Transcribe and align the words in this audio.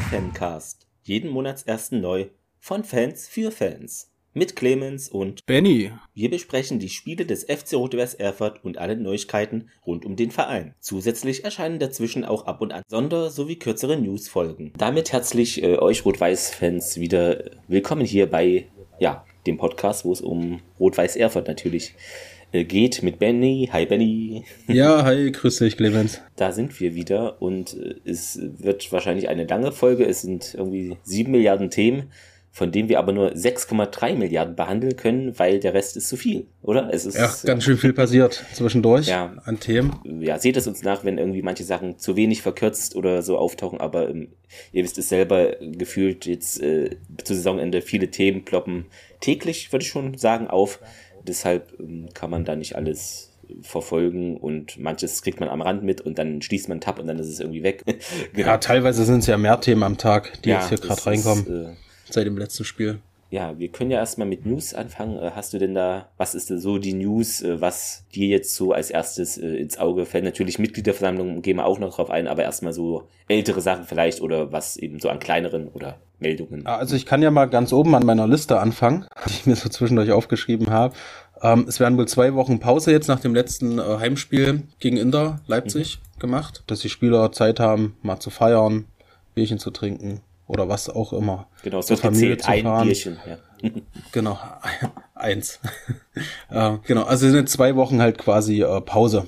Fancast. 0.00 0.86
Jeden 1.02 1.30
Monatsersten 1.30 2.00
neu 2.00 2.26
von 2.58 2.84
Fans 2.84 3.28
für 3.28 3.50
Fans. 3.50 4.10
Mit 4.32 4.54
Clemens 4.54 5.08
und 5.08 5.44
Benny. 5.46 5.90
Wir 6.14 6.30
besprechen 6.30 6.78
die 6.78 6.88
Spiele 6.88 7.26
des 7.26 7.44
FC 7.44 7.74
Rot-Weiß 7.74 8.14
Erfurt 8.14 8.64
und 8.64 8.78
alle 8.78 8.96
Neuigkeiten 8.96 9.68
rund 9.86 10.04
um 10.04 10.16
den 10.16 10.30
Verein. 10.30 10.74
Zusätzlich 10.78 11.44
erscheinen 11.44 11.78
dazwischen 11.80 12.24
auch 12.24 12.46
ab 12.46 12.60
und 12.60 12.72
an 12.72 12.82
Sonder- 12.88 13.30
sowie 13.30 13.56
kürzere 13.56 13.96
Newsfolgen. 13.96 14.72
Damit 14.78 15.12
herzlich 15.12 15.62
äh, 15.62 15.76
euch 15.78 16.04
Rot-Weiß-Fans 16.04 16.98
wieder 17.00 17.50
willkommen 17.66 18.04
hier 18.04 18.30
bei 18.30 18.68
ja, 19.00 19.24
dem 19.46 19.56
Podcast, 19.56 20.04
wo 20.04 20.12
es 20.12 20.20
um 20.20 20.60
Rot-Weiß 20.78 21.16
Erfurt 21.16 21.48
natürlich 21.48 21.90
äh, 21.90 22.39
geht 22.52 23.02
mit 23.02 23.18
Benny. 23.18 23.68
Hi 23.72 23.86
Benny. 23.86 24.44
Ja, 24.66 25.04
hi, 25.04 25.30
grüß 25.30 25.58
dich, 25.58 25.76
Clemens. 25.76 26.20
Da 26.36 26.52
sind 26.52 26.80
wir 26.80 26.94
wieder 26.94 27.42
und 27.42 27.74
äh, 27.74 27.96
es 28.04 28.40
wird 28.58 28.90
wahrscheinlich 28.92 29.28
eine 29.28 29.44
lange 29.44 29.72
Folge. 29.72 30.06
Es 30.06 30.22
sind 30.22 30.54
irgendwie 30.54 30.96
sieben 31.02 31.32
Milliarden 31.32 31.70
Themen, 31.70 32.10
von 32.50 32.72
denen 32.72 32.88
wir 32.88 32.98
aber 32.98 33.12
nur 33.12 33.32
6,3 33.32 34.16
Milliarden 34.16 34.56
behandeln 34.56 34.96
können, 34.96 35.38
weil 35.38 35.60
der 35.60 35.74
Rest 35.74 35.96
ist 35.96 36.08
zu 36.08 36.16
viel, 36.16 36.46
oder? 36.62 36.88
Es 36.92 37.04
ist 37.04 37.16
ja, 37.16 37.30
ganz 37.44 37.64
schön 37.64 37.76
viel 37.76 37.92
passiert 37.92 38.44
zwischendurch 38.54 39.06
ja, 39.06 39.34
an 39.44 39.60
Themen. 39.60 40.00
Ja, 40.20 40.38
seht 40.38 40.56
es 40.56 40.66
uns 40.66 40.82
nach, 40.82 41.04
wenn 41.04 41.18
irgendwie 41.18 41.42
manche 41.42 41.64
Sachen 41.64 41.98
zu 41.98 42.16
wenig 42.16 42.42
verkürzt 42.42 42.96
oder 42.96 43.22
so 43.22 43.36
auftauchen, 43.36 43.80
aber 43.80 44.08
ähm, 44.08 44.28
ihr 44.72 44.82
wisst 44.82 44.98
es 44.98 45.10
selber, 45.10 45.56
gefühlt 45.60 46.26
jetzt 46.26 46.60
äh, 46.60 46.96
zu 47.22 47.34
Saisonende 47.34 47.82
viele 47.82 48.10
Themen 48.10 48.44
ploppen 48.44 48.86
täglich, 49.20 49.72
würde 49.72 49.84
ich 49.84 49.90
schon 49.90 50.16
sagen, 50.16 50.48
auf. 50.48 50.80
Deshalb 51.26 51.78
ähm, 51.78 52.08
kann 52.14 52.30
man 52.30 52.44
da 52.44 52.56
nicht 52.56 52.76
alles 52.76 53.30
verfolgen 53.62 54.36
und 54.36 54.78
manches 54.78 55.22
kriegt 55.22 55.40
man 55.40 55.48
am 55.48 55.60
Rand 55.60 55.82
mit 55.82 56.00
und 56.00 56.18
dann 56.18 56.40
schließt 56.40 56.68
man 56.68 56.80
Tab 56.80 56.98
und 56.98 57.06
dann 57.06 57.18
ist 57.18 57.28
es 57.28 57.40
irgendwie 57.40 57.62
weg. 57.62 57.84
genau. 58.32 58.48
Ja, 58.48 58.58
teilweise 58.58 59.04
sind 59.04 59.20
es 59.20 59.26
ja 59.26 59.36
mehr 59.36 59.60
Themen 59.60 59.82
am 59.82 59.98
Tag, 59.98 60.40
die 60.42 60.50
ja, 60.50 60.60
jetzt 60.60 60.68
hier 60.68 60.78
gerade 60.78 61.04
reinkommen. 61.04 61.46
Ist, 61.46 61.50
äh, 61.50 61.74
seit 62.10 62.26
dem 62.26 62.38
letzten 62.38 62.64
Spiel. 62.64 63.00
Ja, 63.30 63.56
wir 63.60 63.68
können 63.68 63.92
ja 63.92 63.98
erstmal 63.98 64.26
mit 64.26 64.44
News 64.44 64.74
anfangen. 64.74 65.16
Äh, 65.16 65.30
hast 65.34 65.52
du 65.54 65.58
denn 65.58 65.72
da, 65.72 66.08
was 66.16 66.34
ist 66.34 66.50
denn 66.50 66.58
so 66.58 66.78
die 66.78 66.94
News, 66.94 67.42
äh, 67.42 67.60
was 67.60 68.04
dir 68.12 68.26
jetzt 68.26 68.56
so 68.56 68.72
als 68.72 68.90
erstes 68.90 69.36
ins 69.36 69.78
Auge 69.78 70.04
fällt? 70.04 70.24
Natürlich 70.24 70.58
Mitgliederversammlungen 70.58 71.40
gehen 71.40 71.56
wir 71.56 71.64
auch 71.64 71.78
noch 71.78 71.94
drauf 71.94 72.10
ein, 72.10 72.26
aber 72.26 72.42
erstmal 72.42 72.72
so 72.72 73.08
ältere 73.28 73.60
Sachen 73.60 73.84
vielleicht 73.84 74.20
oder 74.20 74.50
was 74.50 74.76
eben 74.76 74.98
so 74.98 75.08
an 75.08 75.20
kleineren 75.20 75.68
oder 75.68 76.00
Meldungen. 76.18 76.66
Also 76.66 76.96
ich 76.96 77.06
kann 77.06 77.22
ja 77.22 77.30
mal 77.30 77.46
ganz 77.46 77.72
oben 77.72 77.94
an 77.94 78.04
meiner 78.04 78.26
Liste 78.26 78.58
anfangen, 78.58 79.06
die 79.26 79.32
ich 79.32 79.46
mir 79.46 79.54
so 79.54 79.68
zwischendurch 79.68 80.10
aufgeschrieben 80.10 80.70
habe. 80.70 80.96
Ähm, 81.40 81.66
es 81.68 81.78
werden 81.78 81.96
wohl 81.96 82.08
zwei 82.08 82.34
Wochen 82.34 82.58
Pause 82.58 82.90
jetzt 82.90 83.06
nach 83.06 83.20
dem 83.20 83.34
letzten 83.34 83.78
äh, 83.78 83.98
Heimspiel 83.98 84.64
gegen 84.80 84.96
Inter 84.96 85.40
Leipzig 85.46 86.00
mhm. 86.16 86.20
gemacht, 86.20 86.64
dass 86.66 86.80
die 86.80 86.88
Spieler 86.88 87.30
Zeit 87.30 87.60
haben, 87.60 87.96
mal 88.02 88.18
zu 88.18 88.30
feiern, 88.30 88.86
Bierchen 89.34 89.60
zu 89.60 89.70
trinken 89.70 90.20
oder 90.50 90.68
was 90.68 90.88
auch 90.88 91.12
immer. 91.12 91.46
Genau, 91.62 91.78
es 91.78 91.88
wird 91.90 92.00
Familie 92.00 92.36
gezählt, 92.36 92.58
ein 92.58 92.64
fahren. 92.64 92.86
Bierchen, 92.86 93.18
ja. 93.26 93.70
genau, 94.12 94.38
eins. 95.14 95.60
äh, 96.50 96.72
genau, 96.86 97.04
also 97.04 97.30
sind 97.30 97.48
zwei 97.48 97.76
Wochen 97.76 98.02
halt 98.02 98.18
quasi 98.18 98.62
äh, 98.62 98.80
Pause 98.80 99.26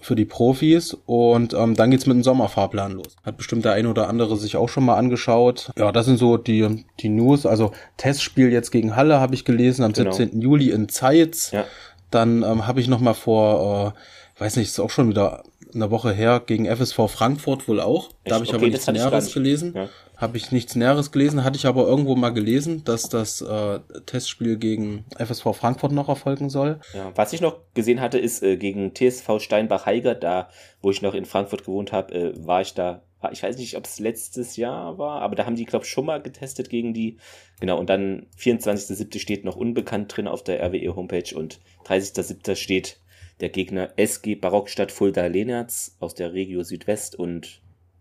für 0.00 0.16
die 0.16 0.24
Profis 0.24 0.96
und 1.06 1.54
ähm, 1.54 1.74
dann 1.74 1.90
geht's 1.90 2.06
mit 2.06 2.16
dem 2.16 2.22
Sommerfahrplan 2.22 2.92
los. 2.92 3.16
Hat 3.24 3.36
bestimmt 3.36 3.64
der 3.64 3.72
ein 3.72 3.86
oder 3.86 4.08
andere 4.08 4.36
sich 4.36 4.56
auch 4.56 4.68
schon 4.68 4.84
mal 4.84 4.96
angeschaut. 4.96 5.70
Ja, 5.76 5.92
das 5.92 6.06
sind 6.06 6.18
so 6.18 6.36
die, 6.36 6.84
die 7.00 7.08
News. 7.08 7.46
Also 7.46 7.72
Testspiel 7.96 8.52
jetzt 8.52 8.70
gegen 8.70 8.96
Halle 8.96 9.20
habe 9.20 9.34
ich 9.34 9.44
gelesen 9.44 9.84
am 9.84 9.92
genau. 9.92 10.12
17. 10.12 10.40
Juli 10.40 10.70
in 10.70 10.88
Zeitz. 10.88 11.50
Ja. 11.52 11.64
Dann 12.10 12.42
ähm, 12.42 12.66
habe 12.66 12.80
ich 12.80 12.88
noch 12.88 13.00
mal 13.00 13.14
vor, 13.14 13.94
äh, 14.38 14.40
weiß 14.42 14.56
nicht, 14.56 14.68
ist 14.68 14.80
auch 14.80 14.90
schon 14.90 15.08
wieder 15.08 15.42
eine 15.82 15.90
Woche 15.90 16.12
her, 16.12 16.42
gegen 16.44 16.66
FSV 16.66 17.08
Frankfurt 17.08 17.68
wohl 17.68 17.80
auch. 17.80 18.10
Da 18.24 18.36
habe 18.36 18.44
ich 18.44 18.50
okay, 18.50 18.58
aber 18.58 18.66
nichts 18.68 18.86
Näheres 18.86 19.32
gelesen. 19.32 19.72
Ja. 19.74 19.88
Habe 20.16 20.36
ich 20.36 20.50
nichts 20.50 20.74
Näheres 20.74 21.12
gelesen, 21.12 21.44
hatte 21.44 21.56
ich 21.56 21.66
aber 21.66 21.86
irgendwo 21.86 22.16
mal 22.16 22.30
gelesen, 22.30 22.82
dass 22.84 23.08
das 23.08 23.40
äh, 23.40 23.78
Testspiel 24.06 24.56
gegen 24.56 25.04
FSV 25.16 25.54
Frankfurt 25.54 25.92
noch 25.92 26.08
erfolgen 26.08 26.50
soll. 26.50 26.80
Ja, 26.92 27.12
was 27.14 27.32
ich 27.32 27.40
noch 27.40 27.58
gesehen 27.74 28.00
hatte, 28.00 28.18
ist 28.18 28.42
äh, 28.42 28.56
gegen 28.56 28.94
TSV 28.94 29.38
Steinbach-Heiger, 29.38 30.16
da 30.16 30.48
wo 30.82 30.90
ich 30.90 31.02
noch 31.02 31.14
in 31.14 31.24
Frankfurt 31.24 31.64
gewohnt 31.64 31.92
habe, 31.92 32.14
äh, 32.14 32.46
war 32.46 32.60
ich 32.60 32.74
da 32.74 33.02
ich 33.32 33.42
weiß 33.42 33.56
nicht, 33.58 33.76
ob 33.76 33.84
es 33.84 33.98
letztes 33.98 34.56
Jahr 34.56 34.96
war, 34.98 35.22
aber 35.22 35.34
da 35.34 35.44
haben 35.44 35.56
die, 35.56 35.64
glaube 35.64 35.84
ich, 35.84 35.90
schon 35.90 36.06
mal 36.06 36.22
getestet 36.22 36.70
gegen 36.70 36.94
die. 36.94 37.18
Genau, 37.58 37.78
und 37.78 37.90
dann 37.90 38.26
24.07. 38.38 39.18
steht 39.18 39.44
noch 39.44 39.56
unbekannt 39.56 40.16
drin 40.16 40.28
auf 40.28 40.44
der 40.44 40.62
RWE-Homepage 40.62 41.36
und 41.36 41.58
30.07. 41.86 42.54
steht 42.54 43.00
der 43.40 43.48
Gegner 43.48 43.90
SG 43.96 44.34
Barockstadt 44.34 44.92
Fulda 44.92 45.26
Lehnertz 45.26 45.96
aus 46.00 46.14
der 46.14 46.32
Regio 46.32 46.62
Südwest 46.62 47.16
und 47.16 47.60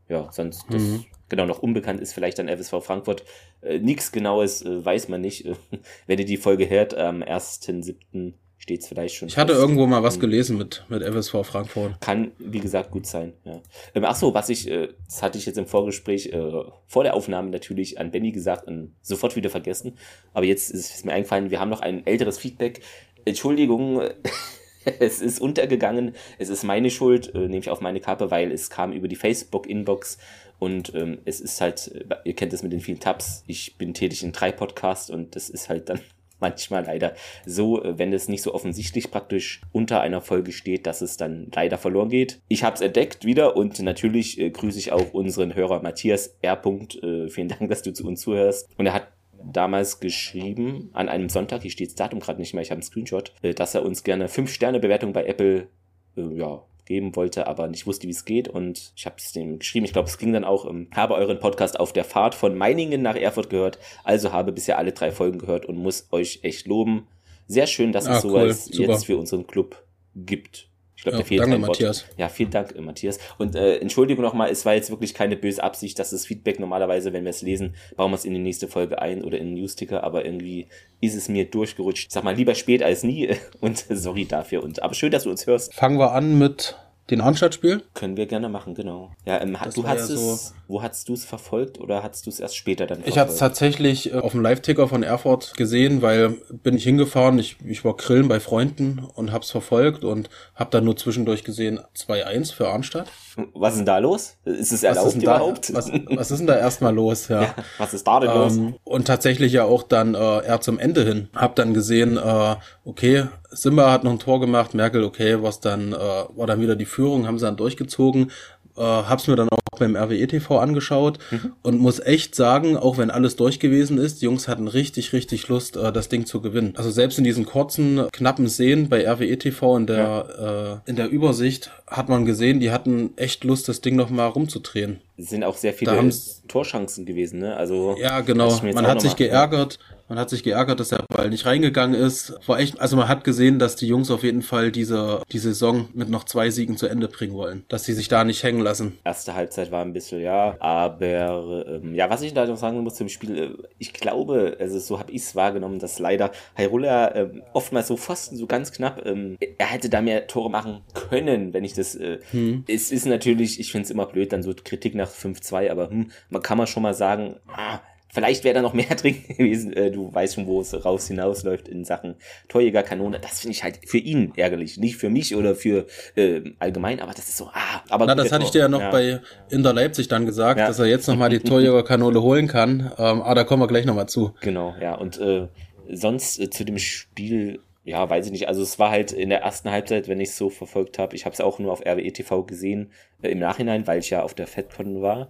ja, 0.09 0.29
sonst 0.31 0.65
das 0.69 0.81
mhm. 0.81 1.05
genau 1.29 1.45
noch 1.45 1.59
unbekannt 1.59 1.99
ist 1.99 2.13
vielleicht 2.13 2.39
dann 2.39 2.47
FSV 2.47 2.75
Frankfurt. 2.81 3.23
Äh, 3.61 3.79
Nichts 3.79 4.11
genaues 4.11 4.61
äh, 4.61 4.85
weiß 4.85 5.09
man 5.09 5.21
nicht. 5.21 5.45
Wenn 6.07 6.19
ihr 6.19 6.25
die 6.25 6.37
Folge 6.37 6.69
hört, 6.69 6.95
am 6.95 7.21
1.7. 7.21 8.33
steht 8.57 8.81
es 8.81 8.87
vielleicht 8.87 9.15
schon. 9.15 9.27
Ich 9.27 9.37
hatte 9.37 9.51
fest. 9.51 9.61
irgendwo 9.61 9.85
mal 9.85 10.03
was 10.03 10.19
gelesen 10.19 10.57
mit, 10.57 10.85
mit 10.87 11.03
FSV 11.03 11.43
Frankfurt. 11.43 11.99
Kann, 11.99 12.31
wie 12.39 12.59
gesagt, 12.59 12.91
gut 12.91 13.05
sein. 13.05 13.33
Ja. 13.43 13.61
Ähm, 13.95 14.05
ach 14.05 14.15
so, 14.15 14.33
was 14.33 14.47
ich, 14.47 14.69
äh, 14.69 14.89
das 15.05 15.21
hatte 15.21 15.37
ich 15.37 15.45
jetzt 15.45 15.57
im 15.57 15.67
Vorgespräch 15.67 16.27
äh, 16.27 16.51
vor 16.87 17.03
der 17.03 17.13
Aufnahme 17.13 17.49
natürlich 17.49 17.99
an 17.99 18.11
Benny 18.11 18.31
gesagt 18.31 18.65
und 18.65 18.95
sofort 19.01 19.35
wieder 19.35 19.49
vergessen. 19.49 19.97
Aber 20.33 20.45
jetzt 20.45 20.69
ist 20.69 20.95
es 20.95 21.03
mir 21.03 21.11
eingefallen, 21.11 21.51
wir 21.51 21.59
haben 21.59 21.69
noch 21.69 21.81
ein 21.81 22.07
älteres 22.07 22.37
Feedback. 22.37 22.81
Entschuldigung, 23.25 24.01
es 24.99 25.21
ist 25.21 25.39
untergegangen. 25.39 26.13
Es 26.37 26.49
ist 26.49 26.63
meine 26.63 26.89
Schuld, 26.89 27.33
äh, 27.35 27.39
nehme 27.39 27.59
ich 27.59 27.69
auf 27.69 27.81
meine 27.81 27.99
Kappe, 27.99 28.31
weil 28.31 28.51
es 28.51 28.69
kam 28.69 28.91
über 28.91 29.07
die 29.07 29.15
Facebook-Inbox 29.15 30.17
und 30.59 30.93
ähm, 30.95 31.19
es 31.25 31.39
ist 31.39 31.61
halt, 31.61 31.91
äh, 32.09 32.15
ihr 32.23 32.35
kennt 32.35 32.53
es 32.53 32.63
mit 32.63 32.71
den 32.71 32.79
vielen 32.79 32.99
Tabs. 32.99 33.43
Ich 33.47 33.77
bin 33.77 33.93
tätig 33.93 34.23
in 34.23 34.31
drei 34.31 34.51
Podcasts 34.51 35.09
und 35.09 35.35
das 35.35 35.49
ist 35.49 35.69
halt 35.69 35.89
dann 35.89 35.99
manchmal 36.39 36.85
leider 36.85 37.15
so, 37.45 37.83
äh, 37.83 37.97
wenn 37.97 38.13
es 38.13 38.27
nicht 38.27 38.43
so 38.43 38.53
offensichtlich 38.53 39.11
praktisch 39.11 39.61
unter 39.71 40.01
einer 40.01 40.21
Folge 40.21 40.51
steht, 40.51 40.87
dass 40.87 41.01
es 41.01 41.17
dann 41.17 41.51
leider 41.53 41.77
verloren 41.77 42.09
geht. 42.09 42.39
Ich 42.47 42.63
habe 42.63 42.75
es 42.75 42.81
entdeckt 42.81 43.25
wieder 43.25 43.55
und 43.55 43.79
natürlich 43.79 44.39
äh, 44.39 44.49
grüße 44.49 44.79
ich 44.79 44.91
auch 44.91 45.13
unseren 45.13 45.53
Hörer 45.53 45.81
Matthias 45.81 46.35
R. 46.41 46.61
Äh, 46.65 47.27
vielen 47.29 47.49
Dank, 47.49 47.69
dass 47.69 47.81
du 47.81 47.91
zu 47.91 48.07
uns 48.07 48.21
zuhörst. 48.21 48.69
Und 48.77 48.85
er 48.85 48.93
hat 48.93 49.07
damals 49.43 49.99
geschrieben, 49.99 50.89
an 50.93 51.09
einem 51.09 51.29
Sonntag, 51.29 51.61
hier 51.61 51.71
steht 51.71 51.89
das 51.89 51.95
Datum 51.95 52.19
gerade 52.19 52.39
nicht 52.39 52.53
mehr, 52.53 52.61
ich 52.61 52.71
habe 52.71 52.77
einen 52.77 52.83
Screenshot, 52.83 53.33
äh, 53.41 53.53
dass 53.53 53.75
er 53.75 53.83
uns 53.83 54.03
gerne 54.03 54.27
5-Sterne-Bewertung 54.27 55.13
bei 55.13 55.25
Apple 55.25 55.67
äh, 56.15 56.37
ja, 56.37 56.63
geben 56.85 57.15
wollte, 57.15 57.47
aber 57.47 57.67
nicht 57.67 57.85
wusste, 57.85 58.07
wie 58.07 58.11
es 58.11 58.25
geht. 58.25 58.47
Und 58.47 58.93
ich 58.95 59.05
habe 59.05 59.17
es 59.19 59.31
dem 59.33 59.59
geschrieben, 59.59 59.85
ich 59.85 59.93
glaube, 59.93 60.07
es 60.07 60.17
ging 60.17 60.33
dann 60.33 60.43
auch, 60.43 60.67
ähm, 60.67 60.87
habe 60.95 61.15
euren 61.15 61.39
Podcast 61.39 61.79
auf 61.79 61.93
der 61.93 62.05
Fahrt 62.05 62.33
von 62.33 62.57
Meiningen 62.57 63.01
nach 63.01 63.15
Erfurt 63.15 63.49
gehört, 63.49 63.77
also 64.03 64.31
habe 64.31 64.51
bisher 64.51 64.77
alle 64.77 64.93
drei 64.93 65.11
Folgen 65.11 65.37
gehört 65.37 65.65
und 65.65 65.77
muss 65.77 66.07
euch 66.11 66.39
echt 66.43 66.65
loben. 66.67 67.07
Sehr 67.47 67.67
schön, 67.67 67.91
dass 67.91 68.07
ah, 68.07 68.15
es 68.15 68.21
sowas 68.21 68.69
cool, 68.73 68.81
jetzt 68.81 69.05
für 69.05 69.17
unseren 69.17 69.47
Club 69.47 69.83
gibt. 70.15 70.69
Ich 70.97 71.03
glaube, 71.03 71.17
ja, 71.17 71.19
der 71.19 71.27
fehlt 71.27 71.41
danke, 71.41 71.59
Matthias. 71.59 72.05
Ja, 72.17 72.27
vielen 72.27 72.49
Dank, 72.49 72.75
äh, 72.75 72.81
Matthias. 72.81 73.19
Und 73.37 73.55
äh, 73.55 73.77
Entschuldigung 73.77 74.23
nochmal, 74.23 74.49
es 74.49 74.65
war 74.65 74.73
jetzt 74.73 74.89
wirklich 74.89 75.13
keine 75.13 75.37
böse 75.37 75.63
Absicht, 75.63 75.99
dass 75.99 76.09
das 76.09 76.25
Feedback 76.25 76.59
normalerweise, 76.59 77.13
wenn 77.13 77.23
wir 77.23 77.29
es 77.29 77.43
lesen, 77.43 77.75
bauen 77.95 78.09
wir 78.11 78.15
es 78.15 78.25
in 78.25 78.33
die 78.33 78.39
nächste 78.39 78.67
Folge 78.67 78.99
ein 78.99 79.23
oder 79.23 79.37
in 79.37 79.45
den 79.45 79.53
Newsticker, 79.53 80.03
aber 80.03 80.25
irgendwie 80.25 80.67
ist 80.99 81.15
es 81.15 81.29
mir 81.29 81.45
durchgerutscht. 81.45 82.11
Sag 82.11 82.23
mal, 82.23 82.35
lieber 82.35 82.55
spät 82.55 82.81
als 82.81 83.03
nie 83.03 83.29
und 83.61 83.85
sorry 83.89 84.25
dafür. 84.25 84.63
Und 84.63 84.81
aber 84.81 84.95
schön, 84.95 85.11
dass 85.11 85.23
du 85.23 85.29
uns 85.29 85.45
hörst. 85.45 85.71
Fangen 85.75 85.99
wir 85.99 86.13
an 86.13 86.39
mit 86.39 86.75
den 87.09 87.21
Anstadtspiel? 87.21 87.83
Können 87.93 88.17
wir 88.17 88.25
gerne 88.25 88.49
machen, 88.49 88.75
genau. 88.75 89.11
Ja, 89.25 89.41
ähm, 89.41 89.57
du 89.73 89.87
hast 89.87 90.09
ja 90.09 90.15
es, 90.15 90.47
so 90.47 90.53
wo 90.67 90.81
hast 90.81 91.07
du 91.07 91.13
es 91.13 91.23
verfolgt 91.25 91.79
oder 91.79 92.03
hast 92.03 92.25
du 92.25 92.29
es 92.29 92.39
erst 92.39 92.57
später 92.57 92.85
dann 92.85 92.97
verfolgt? 92.97 93.15
Ich 93.15 93.19
hatte 93.19 93.31
es 93.31 93.37
tatsächlich 93.37 94.13
äh, 94.13 94.17
auf 94.17 94.31
dem 94.31 94.41
Live-Ticker 94.41 94.87
von 94.87 95.03
Erfurt 95.03 95.55
gesehen, 95.55 96.01
weil 96.01 96.37
bin 96.51 96.75
ich 96.75 96.83
hingefahren, 96.83 97.39
ich, 97.39 97.57
ich 97.65 97.85
war 97.85 97.95
grillen 97.95 98.27
bei 98.27 98.39
Freunden 98.39 98.99
und 99.15 99.31
hab's 99.31 99.51
verfolgt 99.51 100.03
und 100.03 100.29
hab 100.55 100.71
dann 100.71 100.83
nur 100.83 100.97
zwischendurch 100.97 101.43
gesehen 101.43 101.79
2-1 101.95 102.53
für 102.53 102.67
Arnstadt. 102.67 103.07
Was 103.53 103.73
ist 103.73 103.79
denn 103.79 103.85
da 103.85 103.99
los? 103.99 104.37
Ist 104.45 104.71
es 104.71 104.81
erlaubt 104.81 105.07
ist 105.09 105.21
überhaupt? 105.21 105.69
Da, 105.69 105.75
was, 105.75 105.91
was, 106.07 106.31
ist 106.31 106.39
denn 106.39 106.47
da 106.47 106.57
erstmal 106.57 106.93
los? 106.93 107.27
Ja. 107.27 107.41
ja 107.43 107.55
was 107.77 107.93
ist 107.93 108.07
da 108.07 108.19
denn 108.19 108.31
los? 108.31 108.57
Ähm, 108.57 108.75
und 108.83 109.05
tatsächlich 109.05 109.53
ja 109.53 109.63
auch 109.63 109.83
dann 109.83 110.15
äh, 110.15 110.45
eher 110.45 110.59
zum 110.61 110.79
Ende 110.79 111.03
hin. 111.03 111.29
Hab 111.35 111.55
dann 111.55 111.73
gesehen, 111.73 112.17
äh, 112.17 112.55
okay, 112.83 113.25
Simba 113.51 113.91
hat 113.91 114.03
noch 114.03 114.11
ein 114.11 114.19
Tor 114.19 114.39
gemacht, 114.39 114.73
Merkel, 114.73 115.03
okay, 115.03 115.41
was 115.41 115.59
dann, 115.59 115.93
äh, 115.93 115.95
war 115.95 116.47
dann 116.47 116.59
wieder 116.61 116.75
die 116.75 116.85
Führung, 116.85 117.27
haben 117.27 117.37
sie 117.37 117.45
dann 117.45 117.57
durchgezogen, 117.57 118.31
äh, 118.77 118.81
hab's 118.81 119.27
mir 119.27 119.35
dann 119.35 119.49
auch 119.49 119.57
beim 119.79 119.95
RWE 119.95 120.27
TV 120.27 120.59
angeschaut 120.59 121.19
mhm. 121.31 121.53
und 121.61 121.79
muss 121.79 121.99
echt 121.99 122.35
sagen, 122.35 122.77
auch 122.77 122.97
wenn 122.97 123.11
alles 123.11 123.35
durch 123.35 123.59
gewesen 123.59 123.97
ist, 123.97 124.21
die 124.21 124.25
Jungs 124.25 124.47
hatten 124.47 124.67
richtig, 124.67 125.13
richtig 125.13 125.47
Lust, 125.47 125.77
äh, 125.77 125.91
das 125.91 126.09
Ding 126.09 126.25
zu 126.25 126.41
gewinnen. 126.41 126.73
Also 126.77 126.89
selbst 126.89 127.17
in 127.17 127.23
diesen 127.23 127.45
kurzen, 127.45 128.07
knappen 128.11 128.47
Szenen 128.49 128.89
bei 128.89 129.09
RWE 129.09 129.37
TV 129.37 129.77
in 129.77 129.87
der, 129.87 129.97
ja. 129.97 130.73
äh, 130.73 130.77
in 130.85 130.95
der 130.95 131.09
Übersicht 131.09 131.71
hat 131.87 132.09
man 132.09 132.25
gesehen, 132.25 132.59
die 132.59 132.71
hatten 132.71 133.11
echt 133.17 133.43
Lust, 133.43 133.67
das 133.69 133.81
Ding 133.81 133.95
nochmal 133.95 134.29
rumzudrehen. 134.29 134.99
Es 135.17 135.29
sind 135.29 135.43
auch 135.43 135.57
sehr 135.57 135.73
viele 135.73 136.09
Torchancen 136.47 137.05
gewesen, 137.05 137.39
ne? 137.39 137.55
Also 137.55 137.95
ja, 137.99 138.21
genau. 138.21 138.59
Man 138.61 138.87
hat 138.87 139.01
sich 139.01 139.15
geärgert. 139.15 139.79
Man 140.09 140.19
hat 140.19 140.29
sich 140.29 140.43
geärgert, 140.43 140.79
dass 140.79 140.89
der 140.89 141.03
Ball 141.09 141.29
nicht 141.29 141.45
reingegangen 141.45 141.99
ist. 141.99 142.33
War 142.47 142.59
echt, 142.59 142.79
also 142.79 142.95
man 142.95 143.07
hat 143.07 143.23
gesehen, 143.23 143.59
dass 143.59 143.75
die 143.75 143.87
Jungs 143.87 144.09
auf 144.09 144.23
jeden 144.23 144.41
Fall 144.41 144.71
diese 144.71 145.21
die 145.31 145.39
Saison 145.39 145.89
mit 145.93 146.09
noch 146.09 146.23
zwei 146.23 146.49
Siegen 146.49 146.77
zu 146.77 146.87
Ende 146.87 147.07
bringen 147.07 147.33
wollen, 147.33 147.65
dass 147.67 147.83
sie 147.83 147.93
sich 147.93 148.07
da 148.07 148.23
nicht 148.23 148.43
hängen 148.43 148.61
lassen. 148.61 148.97
Erste 149.03 149.35
Halbzeit 149.35 149.71
war 149.71 149.83
ein 149.83 149.93
bisschen, 149.93 150.21
ja. 150.21 150.55
Aber 150.59 151.65
ähm, 151.67 151.93
ja, 151.93 152.09
was 152.09 152.21
ich 152.21 152.33
da 152.33 152.45
noch 152.45 152.57
sagen 152.57 152.79
muss 152.79 152.95
zum 152.95 153.09
Spiel, 153.09 153.37
äh, 153.37 153.49
ich 153.79 153.93
glaube, 153.93 154.57
also 154.59 154.79
so 154.79 154.99
habe 154.99 155.11
ich 155.11 155.23
es 155.23 155.35
wahrgenommen, 155.35 155.79
dass 155.79 155.99
leider 155.99 156.31
Hyrule 156.55 157.13
äh, 157.13 157.41
oftmals 157.53 157.87
so 157.87 157.97
fast 157.97 158.35
so 158.37 158.47
ganz 158.47 158.71
knapp, 158.71 159.05
ähm, 159.05 159.37
er 159.57 159.67
hätte 159.67 159.89
da 159.89 160.01
mehr 160.01 160.27
Tore 160.27 160.49
machen 160.49 160.81
können, 160.93 161.53
wenn 161.53 161.63
ich 161.63 161.73
das. 161.73 161.95
Äh, 161.95 162.19
hm. 162.31 162.63
Es 162.67 162.91
ist 162.91 163.05
natürlich, 163.05 163.59
ich 163.59 163.71
finde 163.71 163.85
es 163.85 163.91
immer 163.91 164.05
blöd, 164.05 164.31
dann 164.31 164.43
so 164.43 164.53
Kritik 164.53 164.95
nach 164.95 165.11
5-2, 165.11 165.69
aber 165.69 165.89
hm, 165.89 166.11
man 166.29 166.41
kann 166.41 166.57
man 166.57 166.67
schon 166.67 166.83
mal 166.83 166.93
sagen, 166.93 167.35
ah, 167.47 167.79
Vielleicht 168.09 168.43
wäre 168.43 168.55
da 168.55 168.61
noch 168.61 168.73
mehr 168.73 168.85
drin 168.95 169.23
gewesen. 169.27 169.73
Äh, 169.73 169.91
du 169.91 170.13
weißt 170.13 170.35
schon, 170.35 170.47
wo 170.47 170.61
es 170.61 170.85
raus 170.85 171.07
hinausläuft 171.07 171.67
in 171.67 171.83
Sachen 171.83 172.15
Torjägerkanone. 172.47 173.19
Das 173.19 173.41
finde 173.41 173.55
ich 173.55 173.63
halt 173.63 173.79
für 173.85 173.97
ihn 173.97 174.33
ärgerlich. 174.35 174.77
Nicht 174.77 174.97
für 174.97 175.09
mich 175.09 175.35
oder 175.35 175.55
für 175.55 175.85
äh, 176.15 176.41
allgemein, 176.59 176.99
aber 176.99 177.13
das 177.13 177.27
ist 177.27 177.37
so, 177.37 177.49
ah. 177.53 177.83
Aber 177.89 178.05
Na, 178.05 178.15
das 178.15 178.31
hatte 178.31 178.45
ich 178.45 178.51
dir 178.51 178.59
ja 178.59 178.67
noch 178.69 178.81
ja. 178.81 178.91
bei 178.91 179.19
Inter 179.49 179.73
Leipzig 179.73 180.07
dann 180.07 180.25
gesagt, 180.25 180.59
ja. 180.59 180.67
dass 180.67 180.79
er 180.79 180.85
jetzt 180.85 181.07
nochmal 181.07 181.29
die 181.29 181.39
Torjägerkanone 181.47 182.21
holen 182.21 182.47
kann. 182.47 182.91
Ähm, 182.97 183.21
aber 183.21 183.35
da 183.35 183.43
kommen 183.43 183.61
wir 183.61 183.67
gleich 183.67 183.85
nochmal 183.85 184.07
zu. 184.07 184.33
Genau, 184.41 184.75
ja. 184.81 184.95
Und 184.95 185.19
äh, 185.19 185.47
sonst 185.89 186.39
äh, 186.39 186.49
zu 186.49 186.63
dem 186.63 186.77
Spiel 186.77 187.59
ja, 187.87 188.09
weiß 188.09 188.25
ich 188.25 188.33
nicht. 188.33 188.49
Also 188.49 188.61
es 188.63 188.79
war 188.79 188.91
halt 188.91 189.13
in 189.13 189.29
der 189.29 189.43
ersten 189.43 189.71
Halbzeit, 189.71 190.09
wenn 190.09 190.19
ich 190.19 190.29
es 190.29 190.37
so 190.37 190.49
verfolgt 190.49 190.99
habe, 190.99 191.15
ich 191.15 191.23
habe 191.23 191.33
es 191.33 191.39
auch 191.39 191.57
nur 191.57 191.71
auf 191.71 191.85
RWE 191.85 192.11
TV 192.11 192.43
gesehen 192.43 192.91
äh, 193.21 193.29
im 193.29 193.39
Nachhinein, 193.39 193.87
weil 193.87 193.99
ich 193.99 194.09
ja 194.09 194.23
auf 194.23 194.33
der 194.33 194.45
FedCon 194.45 195.01
war 195.01 195.29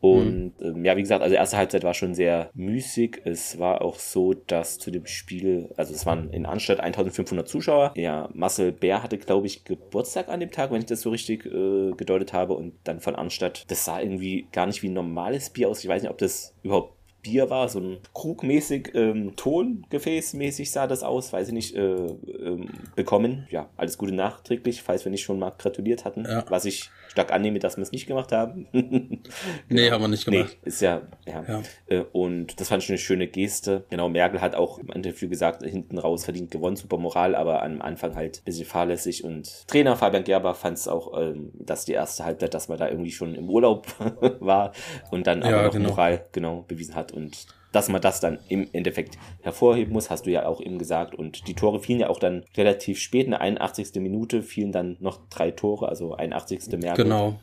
und 0.00 0.60
mhm. 0.60 0.76
ähm, 0.76 0.84
ja, 0.84 0.96
wie 0.96 1.02
gesagt, 1.02 1.22
also 1.22 1.34
erste 1.34 1.56
Halbzeit 1.56 1.82
war 1.82 1.94
schon 1.94 2.14
sehr 2.14 2.50
müßig. 2.54 3.22
Es 3.24 3.58
war 3.58 3.82
auch 3.82 3.98
so, 3.98 4.32
dass 4.32 4.78
zu 4.78 4.90
dem 4.90 5.06
Spiel, 5.06 5.70
also 5.76 5.92
es 5.92 6.06
waren 6.06 6.30
in 6.30 6.46
Anstatt 6.46 6.80
1500 6.80 7.48
Zuschauer. 7.48 7.92
Ja, 7.96 8.28
Marcel 8.32 8.70
Bär 8.70 9.02
hatte, 9.02 9.18
glaube 9.18 9.48
ich, 9.48 9.64
Geburtstag 9.64 10.28
an 10.28 10.40
dem 10.40 10.52
Tag, 10.52 10.70
wenn 10.70 10.80
ich 10.80 10.86
das 10.86 11.00
so 11.00 11.10
richtig 11.10 11.46
äh, 11.46 11.92
gedeutet 11.96 12.32
habe. 12.32 12.54
Und 12.54 12.74
dann 12.84 13.00
von 13.00 13.16
Anstatt, 13.16 13.64
das 13.68 13.84
sah 13.84 14.00
irgendwie 14.00 14.46
gar 14.52 14.66
nicht 14.66 14.82
wie 14.82 14.88
ein 14.88 14.94
normales 14.94 15.50
Bier 15.50 15.68
aus. 15.68 15.82
Ich 15.82 15.88
weiß 15.88 16.02
nicht, 16.02 16.10
ob 16.10 16.18
das 16.18 16.54
überhaupt 16.62 16.94
Bier 17.22 17.50
war, 17.50 17.68
so 17.68 17.80
ein 17.80 17.98
krugmäßig, 18.14 18.94
ähm, 18.94 19.34
Tongefäßmäßig 19.34 20.70
sah 20.70 20.86
das 20.86 21.02
aus, 21.02 21.32
weiß 21.32 21.48
ich 21.48 21.54
nicht, 21.54 21.74
äh, 21.74 21.80
ähm, 21.80 22.68
bekommen. 22.94 23.46
Ja, 23.50 23.68
alles 23.76 23.98
Gute 23.98 24.14
nachträglich, 24.14 24.82
falls 24.82 25.04
wir 25.04 25.10
nicht 25.10 25.24
schon 25.24 25.38
mal 25.38 25.50
gratuliert 25.50 26.04
hatten, 26.04 26.24
ja. 26.24 26.44
was 26.48 26.64
ich 26.64 26.90
stark 27.08 27.32
annehme, 27.32 27.58
dass 27.58 27.76
wir 27.76 27.82
es 27.82 27.92
nicht 27.92 28.06
gemacht 28.06 28.32
haben. 28.32 28.66
genau. 28.72 29.20
Nee, 29.68 29.90
haben 29.90 30.02
wir 30.02 30.08
nicht 30.08 30.24
gemacht. 30.24 30.56
Nee, 30.62 30.68
ist 30.68 30.80
ja, 30.80 31.02
ja. 31.26 31.44
ja. 31.46 31.62
Äh, 31.86 32.04
und 32.12 32.60
das 32.60 32.68
fand 32.68 32.82
ich 32.82 32.88
eine 32.88 32.98
schöne 32.98 33.26
Geste. 33.26 33.84
Genau, 33.90 34.08
Merkel 34.08 34.40
hat 34.40 34.54
auch 34.54 34.78
im 34.78 34.88
Interview 34.90 35.28
gesagt, 35.28 35.62
hinten 35.62 35.98
raus 35.98 36.24
verdient 36.24 36.50
gewonnen, 36.50 36.76
super 36.76 36.98
Moral, 36.98 37.34
aber 37.34 37.62
am 37.62 37.82
Anfang 37.82 38.14
halt 38.14 38.38
ein 38.38 38.44
bisschen 38.44 38.66
fahrlässig. 38.66 39.24
Und 39.24 39.66
Trainer 39.68 39.96
Fabian 39.96 40.24
Gerber 40.24 40.54
fand 40.54 40.78
es 40.78 40.88
auch, 40.88 41.18
ähm, 41.20 41.50
dass 41.54 41.84
die 41.84 41.92
erste 41.92 42.24
Halbzeit, 42.24 42.54
dass 42.54 42.68
man 42.68 42.78
da 42.78 42.88
irgendwie 42.88 43.12
schon 43.12 43.34
im 43.34 43.48
Urlaub 43.48 43.86
war 44.40 44.72
und 45.10 45.26
dann 45.26 45.42
aber 45.42 45.56
ja, 45.56 45.62
noch 45.64 45.72
genau. 45.72 45.90
Moral 45.90 46.26
genau 46.32 46.64
bewiesen 46.66 46.94
hat 46.94 47.12
und 47.12 47.46
dass 47.72 47.88
man 47.88 48.00
das 48.00 48.20
dann 48.20 48.38
im 48.48 48.68
Endeffekt 48.72 49.18
hervorheben 49.42 49.92
muss, 49.92 50.10
hast 50.10 50.26
du 50.26 50.30
ja 50.30 50.46
auch 50.46 50.60
eben 50.60 50.78
gesagt. 50.78 51.14
Und 51.14 51.46
die 51.48 51.54
Tore 51.54 51.80
fielen 51.80 52.00
ja 52.00 52.08
auch 52.08 52.18
dann 52.18 52.44
relativ 52.56 52.98
spät, 52.98 53.24
in 53.24 53.32
der 53.32 53.40
81. 53.40 53.94
Minute 53.96 54.42
fielen 54.42 54.72
dann 54.72 54.96
noch 55.00 55.20
drei 55.28 55.50
Tore, 55.50 55.88
also 55.88 56.14
81. 56.14 56.78
Merkel. 56.78 57.04
Genau. 57.04 57.38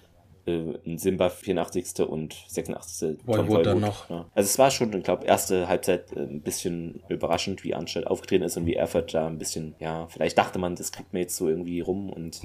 Äh, 0.47 0.77
ein 0.85 0.99
Simba 0.99 1.29
84. 1.29 2.07
und 2.07 2.35
86. 2.47 3.17
Tom 3.25 3.47
Vollwood. 3.47 3.65
dann 3.65 3.79
noch. 3.79 4.09
Ja. 4.09 4.29
Also 4.35 4.47
es 4.47 4.59
war 4.59 4.69
schon, 4.69 4.93
ich 4.93 5.03
glaube, 5.03 5.25
erste 5.25 5.67
Halbzeit 5.67 6.11
äh, 6.13 6.19
ein 6.19 6.41
bisschen 6.41 7.01
überraschend, 7.09 7.63
wie 7.63 7.73
Anstalt 7.73 8.05
aufgetreten 8.05 8.43
ist 8.43 8.55
und 8.55 8.67
wie 8.67 8.75
Erfurt 8.75 9.13
da 9.13 9.25
ein 9.27 9.39
bisschen, 9.39 9.75
ja, 9.79 10.07
vielleicht 10.07 10.37
dachte 10.37 10.59
man, 10.59 10.75
das 10.75 10.91
kriegt 10.91 11.13
man 11.13 11.23
jetzt 11.23 11.35
so 11.35 11.49
irgendwie 11.49 11.79
rum 11.79 12.11
und 12.11 12.41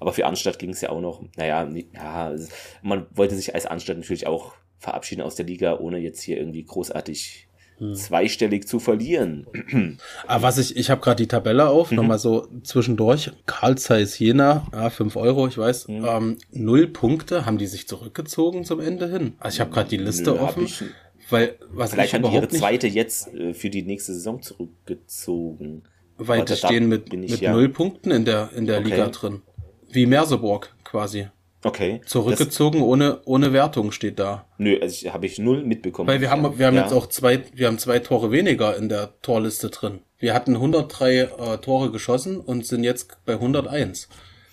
aber 0.00 0.14
für 0.14 0.24
Anstalt 0.24 0.58
ging 0.58 0.70
es 0.70 0.80
ja 0.80 0.88
auch 0.88 1.00
noch, 1.00 1.22
naja, 1.36 1.68
ja, 1.94 2.34
man 2.80 3.06
wollte 3.14 3.34
sich 3.34 3.54
als 3.54 3.66
Anstalt 3.66 3.98
natürlich 3.98 4.26
auch 4.26 4.54
verabschieden 4.82 5.22
aus 5.22 5.36
der 5.36 5.46
Liga, 5.46 5.78
ohne 5.78 5.98
jetzt 5.98 6.20
hier 6.22 6.36
irgendwie 6.38 6.64
großartig 6.64 7.46
hm. 7.78 7.94
zweistellig 7.94 8.66
zu 8.66 8.80
verlieren. 8.80 9.46
Aber 9.46 9.96
ah, 10.26 10.42
was 10.42 10.58
ich, 10.58 10.76
ich 10.76 10.90
habe 10.90 11.00
gerade 11.00 11.22
die 11.22 11.28
Tabelle 11.28 11.68
auf, 11.68 11.90
mhm. 11.90 11.98
nochmal 11.98 12.18
so 12.18 12.48
zwischendurch. 12.64 13.30
Karl 13.46 13.78
Zeiss 13.78 14.18
Jena, 14.18 14.66
ja, 14.72 14.90
5 14.90 15.14
Euro, 15.16 15.46
ich 15.46 15.56
weiß. 15.56 15.86
Mhm. 15.88 16.04
Ähm, 16.04 16.38
null 16.50 16.88
Punkte, 16.88 17.46
haben 17.46 17.58
die 17.58 17.66
sich 17.66 17.86
zurückgezogen 17.86 18.64
zum 18.64 18.80
Ende 18.80 19.08
hin? 19.08 19.34
Also 19.38 19.56
ich 19.56 19.60
habe 19.60 19.70
gerade 19.70 19.88
die 19.88 19.98
Liste 19.98 20.32
Nö, 20.32 20.40
offen. 20.40 20.64
Ich, 20.64 20.82
weil, 21.30 21.56
was 21.70 21.92
Vielleicht 21.92 22.12
haben 22.12 22.24
die 22.24 22.34
ihre 22.34 22.48
zweite 22.48 22.88
jetzt 22.88 23.32
äh, 23.32 23.54
für 23.54 23.70
die 23.70 23.82
nächste 23.82 24.12
Saison 24.12 24.42
zurückgezogen. 24.42 25.84
Weil 26.18 26.44
die 26.44 26.56
stehen 26.56 26.88
mit, 26.88 27.12
mit 27.12 27.40
null 27.42 27.68
Punkten 27.68 28.10
in 28.10 28.24
der, 28.24 28.50
in 28.54 28.66
der 28.66 28.80
okay. 28.80 28.90
Liga 28.90 29.08
drin. 29.08 29.42
Wie 29.90 30.06
Merseburg 30.06 30.74
quasi. 30.84 31.28
Okay. 31.64 32.00
Zurückgezogen 32.04 32.80
das, 32.80 32.88
ohne, 32.88 33.20
ohne 33.24 33.52
Wertung 33.52 33.92
steht 33.92 34.18
da. 34.18 34.46
Nö, 34.58 34.78
also 34.80 35.12
habe 35.12 35.26
ich 35.26 35.38
null 35.38 35.64
mitbekommen. 35.64 36.08
Weil 36.08 36.20
wir 36.20 36.30
haben, 36.30 36.58
wir 36.58 36.66
haben 36.66 36.74
ja. 36.74 36.82
jetzt 36.82 36.92
auch 36.92 37.06
zwei, 37.06 37.42
wir 37.54 37.68
haben 37.68 37.78
zwei 37.78 38.00
Tore 38.00 38.30
weniger 38.32 38.76
in 38.76 38.88
der 38.88 39.20
Torliste 39.22 39.70
drin. 39.70 40.00
Wir 40.18 40.34
hatten 40.34 40.54
103 40.54 41.18
äh, 41.18 41.58
Tore 41.58 41.90
geschossen 41.90 42.40
und 42.40 42.66
sind 42.66 42.84
jetzt 42.84 43.24
bei 43.24 43.34
101. 43.34 44.08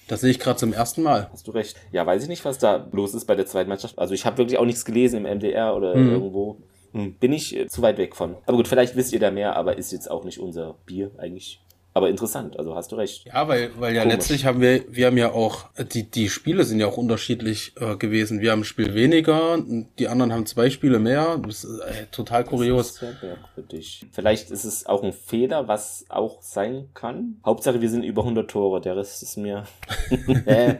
Das 0.08 0.22
sehe 0.22 0.32
ich 0.32 0.40
gerade 0.40 0.58
zum 0.58 0.74
ersten 0.74 1.04
Mal. 1.04 1.30
Hast 1.32 1.48
du 1.48 1.52
recht. 1.52 1.78
Ja, 1.92 2.06
weiß 2.06 2.24
ich 2.24 2.30
nicht, 2.30 2.44
was 2.44 2.58
da 2.58 2.88
los 2.92 3.14
ist 3.14 3.26
bei 3.26 3.36
der 3.36 3.46
zweiten 3.46 3.70
Mannschaft. 3.70 3.98
Also 4.00 4.14
ich 4.14 4.26
habe 4.26 4.40
wirklich 4.40 4.58
auch 4.58 4.66
nichts 4.66 4.86
gelesen 4.86 5.24
im 5.26 5.38
MDR 5.38 5.76
oder 5.76 5.94
hm. 5.94 6.12
irgendwo. 6.12 6.58
Hm, 6.94 7.14
bin 7.20 7.34
ich 7.34 7.56
äh, 7.56 7.68
zu 7.68 7.84
weit 7.84 8.00
weg 8.00 8.16
von. 8.16 8.36
Aber 8.48 8.58
gut, 8.58 8.68
vielleicht 8.68 8.96
wisst 8.96 9.14
ihr 9.14 9.20
da 9.20 9.30
mehr, 9.30 9.56
aber 9.56 9.78
ist 9.78 9.92
jetzt 9.92 10.10
auch 10.10 10.24
nicht 10.24 10.40
unser 10.40 10.76
Bier 10.86 11.12
eigentlich. 11.18 11.62
Aber 12.00 12.07
interessant, 12.07 12.57
also 12.57 12.75
hast 12.75 12.94
du 12.94 12.96
recht. 12.96 13.25
Ja, 13.25 13.50
weil, 13.50 13.72
weil 13.78 13.94
ja 13.94 14.04
Komisch. 14.04 14.16
letztlich 14.16 14.46
haben 14.46 14.62
wir, 14.62 14.86
wir 14.88 15.07
haben 15.07 15.18
ja 15.18 15.34
auch, 15.34 15.66
die, 15.92 16.10
die 16.10 16.30
Spiele 16.30 16.63
sind 16.63 16.80
ja 16.80 16.88
auch 16.88 16.96
unterschiedlich 16.96 17.74
äh, 17.78 17.98
gewesen. 17.98 18.40
Wir 18.40 18.54
haben 18.54 18.62
ein 18.62 18.63
Spiel 18.63 18.94
weniger, 18.94 19.57
die 20.00 20.07
anderen 20.07 20.31
haben 20.31 20.46
zwei 20.46 20.69
Spiele 20.69 21.00
mehr. 21.00 21.38
Das 21.46 21.66
ist 21.66 21.80
äh, 21.81 22.06
total 22.10 22.46
kurios. 22.46 22.96
Sehr 22.96 23.16
merkwürdig. 23.22 24.06
Vielleicht 24.13 24.50
ist 24.50 24.63
es 24.63 24.86
auch 24.86 25.04
ein 25.04 25.12
Fehler, 25.12 25.68
was 25.68 26.06
auch 26.07 26.42
sein 26.42 26.88
kann. 26.94 27.42
Hauptsache, 27.46 27.81
wir 27.81 27.90
sind 27.90 28.04
über 28.04 28.22
100 28.22 28.50
Tore, 28.50 28.80
der 28.80 28.96
Rest 28.96 29.22
ist 29.22 29.36
mir. 29.36 29.66
äh, 30.46 30.75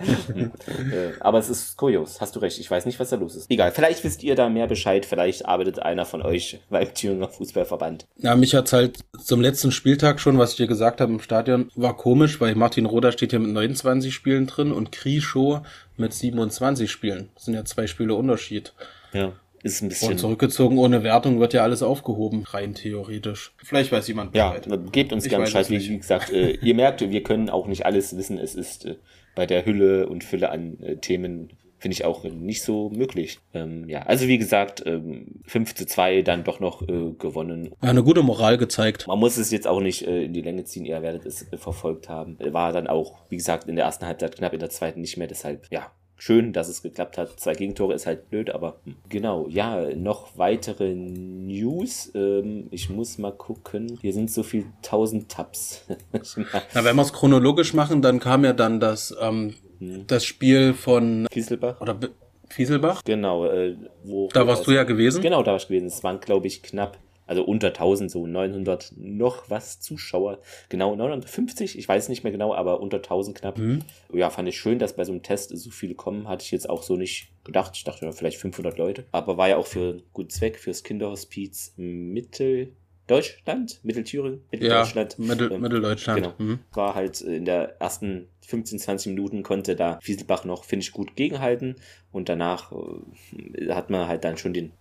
aber 1.20 1.40
es 1.40 1.50
ist 1.50 1.76
kurios, 1.76 2.22
hast 2.22 2.34
du 2.34 2.40
recht. 2.40 2.60
Ich 2.60 2.72
weiß 2.72 2.86
nicht, 2.86 2.98
was 2.98 3.10
da 3.10 3.18
los 3.18 3.36
ist. 3.36 3.52
Egal, 3.52 3.74
vielleicht 3.74 4.06
wisst 4.06 4.24
ihr 4.24 4.36
da 4.36 4.48
mehr 4.48 4.68
Bescheid, 4.68 5.06
vielleicht 5.06 5.46
arbeitet 5.46 5.80
einer 5.80 6.06
von 6.06 6.22
euch 6.22 6.62
beim 6.70 6.94
Thüringer 6.94 7.28
Fußballverband. 7.28 8.08
Ja, 8.16 8.38
mich 8.38 8.56
hat's 8.56 8.72
halt 8.72 9.00
zum 9.22 9.42
letzten 9.42 9.74
Spieltag 9.74 10.22
schon, 10.22 10.38
was 10.38 10.52
ich 10.52 10.56
dir 10.56 10.68
gesagt 10.68 11.02
habe 11.02 11.09
im 11.10 11.20
Stadion, 11.20 11.70
war 11.76 11.96
komisch, 11.96 12.40
weil 12.40 12.56
Martin 12.56 12.86
Roder 12.86 13.12
steht 13.12 13.32
hier 13.32 13.40
mit 13.40 13.52
29 13.52 14.14
Spielen 14.14 14.48
drin 14.48 14.72
und 14.72 14.92
Krischow 14.92 15.62
mit 15.98 16.14
27 16.14 16.90
Spielen. 16.90 17.30
Das 17.36 17.46
sind 17.46 17.54
ja 17.54 17.66
zwei 17.66 17.88
Spiele 17.88 18.16
Unterschied. 18.16 18.74
Ja. 19.14 19.34
Ist 19.62 19.82
ein 19.82 19.90
bisschen. 19.90 20.12
Und 20.12 20.18
zurückgezogen 20.20 20.78
ohne 20.78 21.04
Wertung 21.04 21.40
wird 21.40 21.54
ja 21.54 21.64
alles 21.64 21.84
aufgehoben, 21.84 22.44
rein 22.44 22.76
theoretisch. 22.76 23.54
Vielleicht 23.58 23.92
weiß 23.92 24.08
jemand 24.08 24.32
Bescheid. 24.32 24.68
Ja, 24.68 24.78
gebt 24.78 25.12
uns 25.12 25.28
gerne 25.28 25.46
Bescheid. 25.46 25.70
Wie, 25.70 25.80
wie 25.80 25.98
gesagt, 25.98 26.32
äh, 26.32 26.52
ihr 26.52 26.76
merkt, 26.76 27.02
wir 27.02 27.24
können 27.24 27.50
auch 27.50 27.68
nicht 27.68 27.86
alles 27.86 28.16
wissen. 28.16 28.38
Es 28.38 28.56
ist 28.56 28.86
äh, 28.86 28.96
bei 29.36 29.46
der 29.46 29.66
Hülle 29.66 30.08
und 30.08 30.24
Fülle 30.24 30.50
an 30.52 30.82
äh, 30.82 30.96
Themen 30.96 31.50
finde 31.80 31.94
ich 31.94 32.06
auch 32.06 32.24
nicht 32.24 32.62
so 32.62 32.90
möglich. 32.90 33.40
Ähm, 33.54 33.88
ja, 33.90 34.04
also 34.04 34.28
wie 34.28 34.38
gesagt, 34.38 34.84
ähm, 34.86 35.42
5 35.46 35.76
zu 35.76 35.86
2 35.86 36.22
dann 36.22 36.44
doch 36.44 36.60
noch 36.60 36.82
äh, 36.84 37.12
gewonnen. 37.18 37.72
Ja, 37.82 37.90
eine 37.90 38.04
gute 38.04 38.22
Moral 38.22 38.58
gezeigt. 38.58 39.08
Man 39.08 39.20
muss 39.20 39.38
es 39.38 39.52
jetzt 39.52 39.68
auch 39.68 39.80
nicht 39.80 40.06
äh, 40.06 40.24
in 40.26 40.34
die 40.34 40.42
Länge 40.42 40.66
ziehen, 40.66 40.86
ihr 40.86 41.02
werdet 41.02 41.26
es 41.26 41.52
äh, 41.52 41.58
verfolgt 41.58 42.10
haben. 42.10 42.38
War 42.40 42.74
dann 42.74 42.88
auch, 42.88 43.16
wie 43.30 43.38
gesagt, 43.38 43.68
in 43.68 43.76
der 43.76 43.86
ersten 43.86 44.06
Halbzeit 44.06 44.36
knapp, 44.36 44.54
in 44.54 44.60
der 44.60 44.70
zweiten 44.70 45.02
nicht 45.02 45.18
mehr, 45.18 45.28
deshalb, 45.28 45.68
ja, 45.72 45.92
schön, 46.20 46.54
dass 46.54 46.68
es 46.68 46.84
geklappt 46.84 47.18
hat. 47.18 47.40
Zwei 47.40 47.54
Gegentore 47.54 47.94
ist 47.94 48.06
halt 48.06 48.30
blöd, 48.30 48.52
aber 48.52 48.80
hm. 48.84 48.96
genau. 49.08 49.48
Ja, 49.50 49.96
noch 49.96 50.38
weitere 50.38 50.94
News. 50.94 52.12
Ähm, 52.14 52.68
ich 52.72 52.90
muss 52.90 53.18
mal 53.18 53.32
gucken. 53.32 53.98
Hier 54.02 54.14
sind 54.14 54.30
so 54.30 54.44
viel 54.44 54.66
tausend 54.82 55.30
Tabs. 55.30 55.86
Na, 56.74 56.84
wenn 56.84 56.96
wir 56.96 57.02
es 57.02 57.14
chronologisch 57.14 57.74
machen, 57.74 58.02
dann 58.02 58.20
kam 58.20 58.44
ja 58.44 58.54
dann 58.54 58.80
das 58.80 59.16
ähm, 59.20 59.56
hm. 59.80 60.06
Das 60.08 60.26
Spiel 60.26 60.74
von 60.74 61.28
Fieselbach. 61.32 61.82
Oder 61.82 61.94
B 61.94 62.08
Fieselbach? 62.50 63.04
Genau, 63.06 63.46
äh, 63.46 63.76
wo. 64.04 64.28
Da 64.34 64.48
warst 64.48 64.66
du 64.66 64.72
ja 64.72 64.84
gewesen? 64.84 65.22
Genau, 65.22 65.44
da 65.44 65.52
war 65.52 65.58
ich 65.58 65.68
gewesen. 65.68 65.86
Es 65.86 66.04
waren, 66.04 66.20
glaube 66.20 66.48
ich, 66.48 66.64
knapp, 66.64 66.98
also 67.28 67.44
unter 67.44 67.68
1000, 67.68 68.10
so 68.10 68.26
900 68.26 68.94
noch 68.98 69.52
was 69.52 69.80
Zuschauer. 69.80 70.40
Genau, 70.70 70.96
950, 70.96 71.78
ich 71.78 71.88
weiß 71.88 72.10
nicht 72.10 72.24
mehr 72.24 72.32
genau, 72.32 72.56
aber 72.56 72.80
unter 72.80 72.98
1000 72.98 73.38
knapp. 73.38 73.60
Mhm. 73.60 73.84
Ja, 74.12 74.32
fand 74.32 74.50
ich 74.50 74.60
schön, 74.60 74.80
dass 74.80 74.96
bei 74.96 75.04
so 75.04 75.12
einem 75.12 75.22
Test 75.22 75.56
so 75.56 75.70
viele 75.70 75.94
kommen. 75.94 76.28
Hatte 76.28 76.44
ich 76.44 76.50
jetzt 76.50 76.68
auch 76.68 76.82
so 76.82 76.96
nicht 76.96 77.30
gedacht. 77.44 77.74
Ich 77.76 77.84
dachte 77.84 78.12
vielleicht 78.14 78.40
500 78.40 78.78
Leute. 78.80 79.06
Aber 79.12 79.38
war 79.38 79.48
ja 79.48 79.58
auch 79.58 79.68
für 79.68 79.92
einen 79.92 80.04
guten 80.12 80.32
Zweck, 80.32 80.58
fürs 80.58 80.84
Kinderhospiz 80.84 81.74
Mittel. 81.78 82.74
Deutschland, 83.10 83.80
Mittelthüringen, 83.82 84.44
Mitteldeutschland. 84.52 85.16
Ja, 85.18 85.26
Mittel, 85.26 85.52
ähm, 85.52 85.62
Mitteldeutschland. 85.62 86.22
Genau. 86.22 86.34
Mhm. 86.38 86.60
War 86.74 86.94
halt 86.94 87.22
in 87.22 87.44
der 87.44 87.82
ersten 87.82 88.28
15, 88.50 88.80
20 88.80 89.08
Minuten 89.14 89.44
konnte 89.44 89.76
da 89.76 90.00
Fieselbach 90.02 90.44
noch, 90.44 90.64
finde 90.64 90.84
ich, 90.84 90.92
gut 90.92 91.16
gegenhalten. 91.16 91.76
Und 92.12 92.28
danach 92.28 92.72
äh, 92.72 93.70
hat 93.70 93.92
man 93.92 94.08
halt 94.08 94.24
dann 94.24 94.38
schon 94.38 94.54
den, 94.54 94.72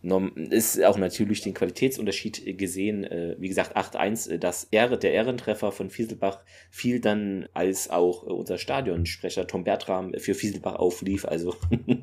ist 0.51 0.83
auch 0.83 0.97
natürlich 0.97 1.43
den 1.43 1.53
Qualitätsunterschied 1.53 2.57
gesehen. 2.57 3.05
Äh, 3.05 3.37
wie 3.39 3.49
gesagt, 3.49 3.77
8-1, 3.77 4.31
äh, 4.31 4.39
das 4.39 4.65
Ehre, 4.65 4.99
der 4.99 5.13
Ehrentreffer 5.13 5.71
von 5.71 5.91
Fieselbach 5.91 6.41
fiel 6.71 7.01
dann, 7.01 7.47
als 7.53 7.91
auch 7.91 8.27
äh, 8.27 8.31
unser 8.31 8.57
Stadionsprecher 8.57 9.47
Tom 9.47 9.65
Bertram 9.65 10.15
für 10.17 10.35
Fieselbach 10.35 10.77
auflief. 10.77 11.27
Also 11.27 11.55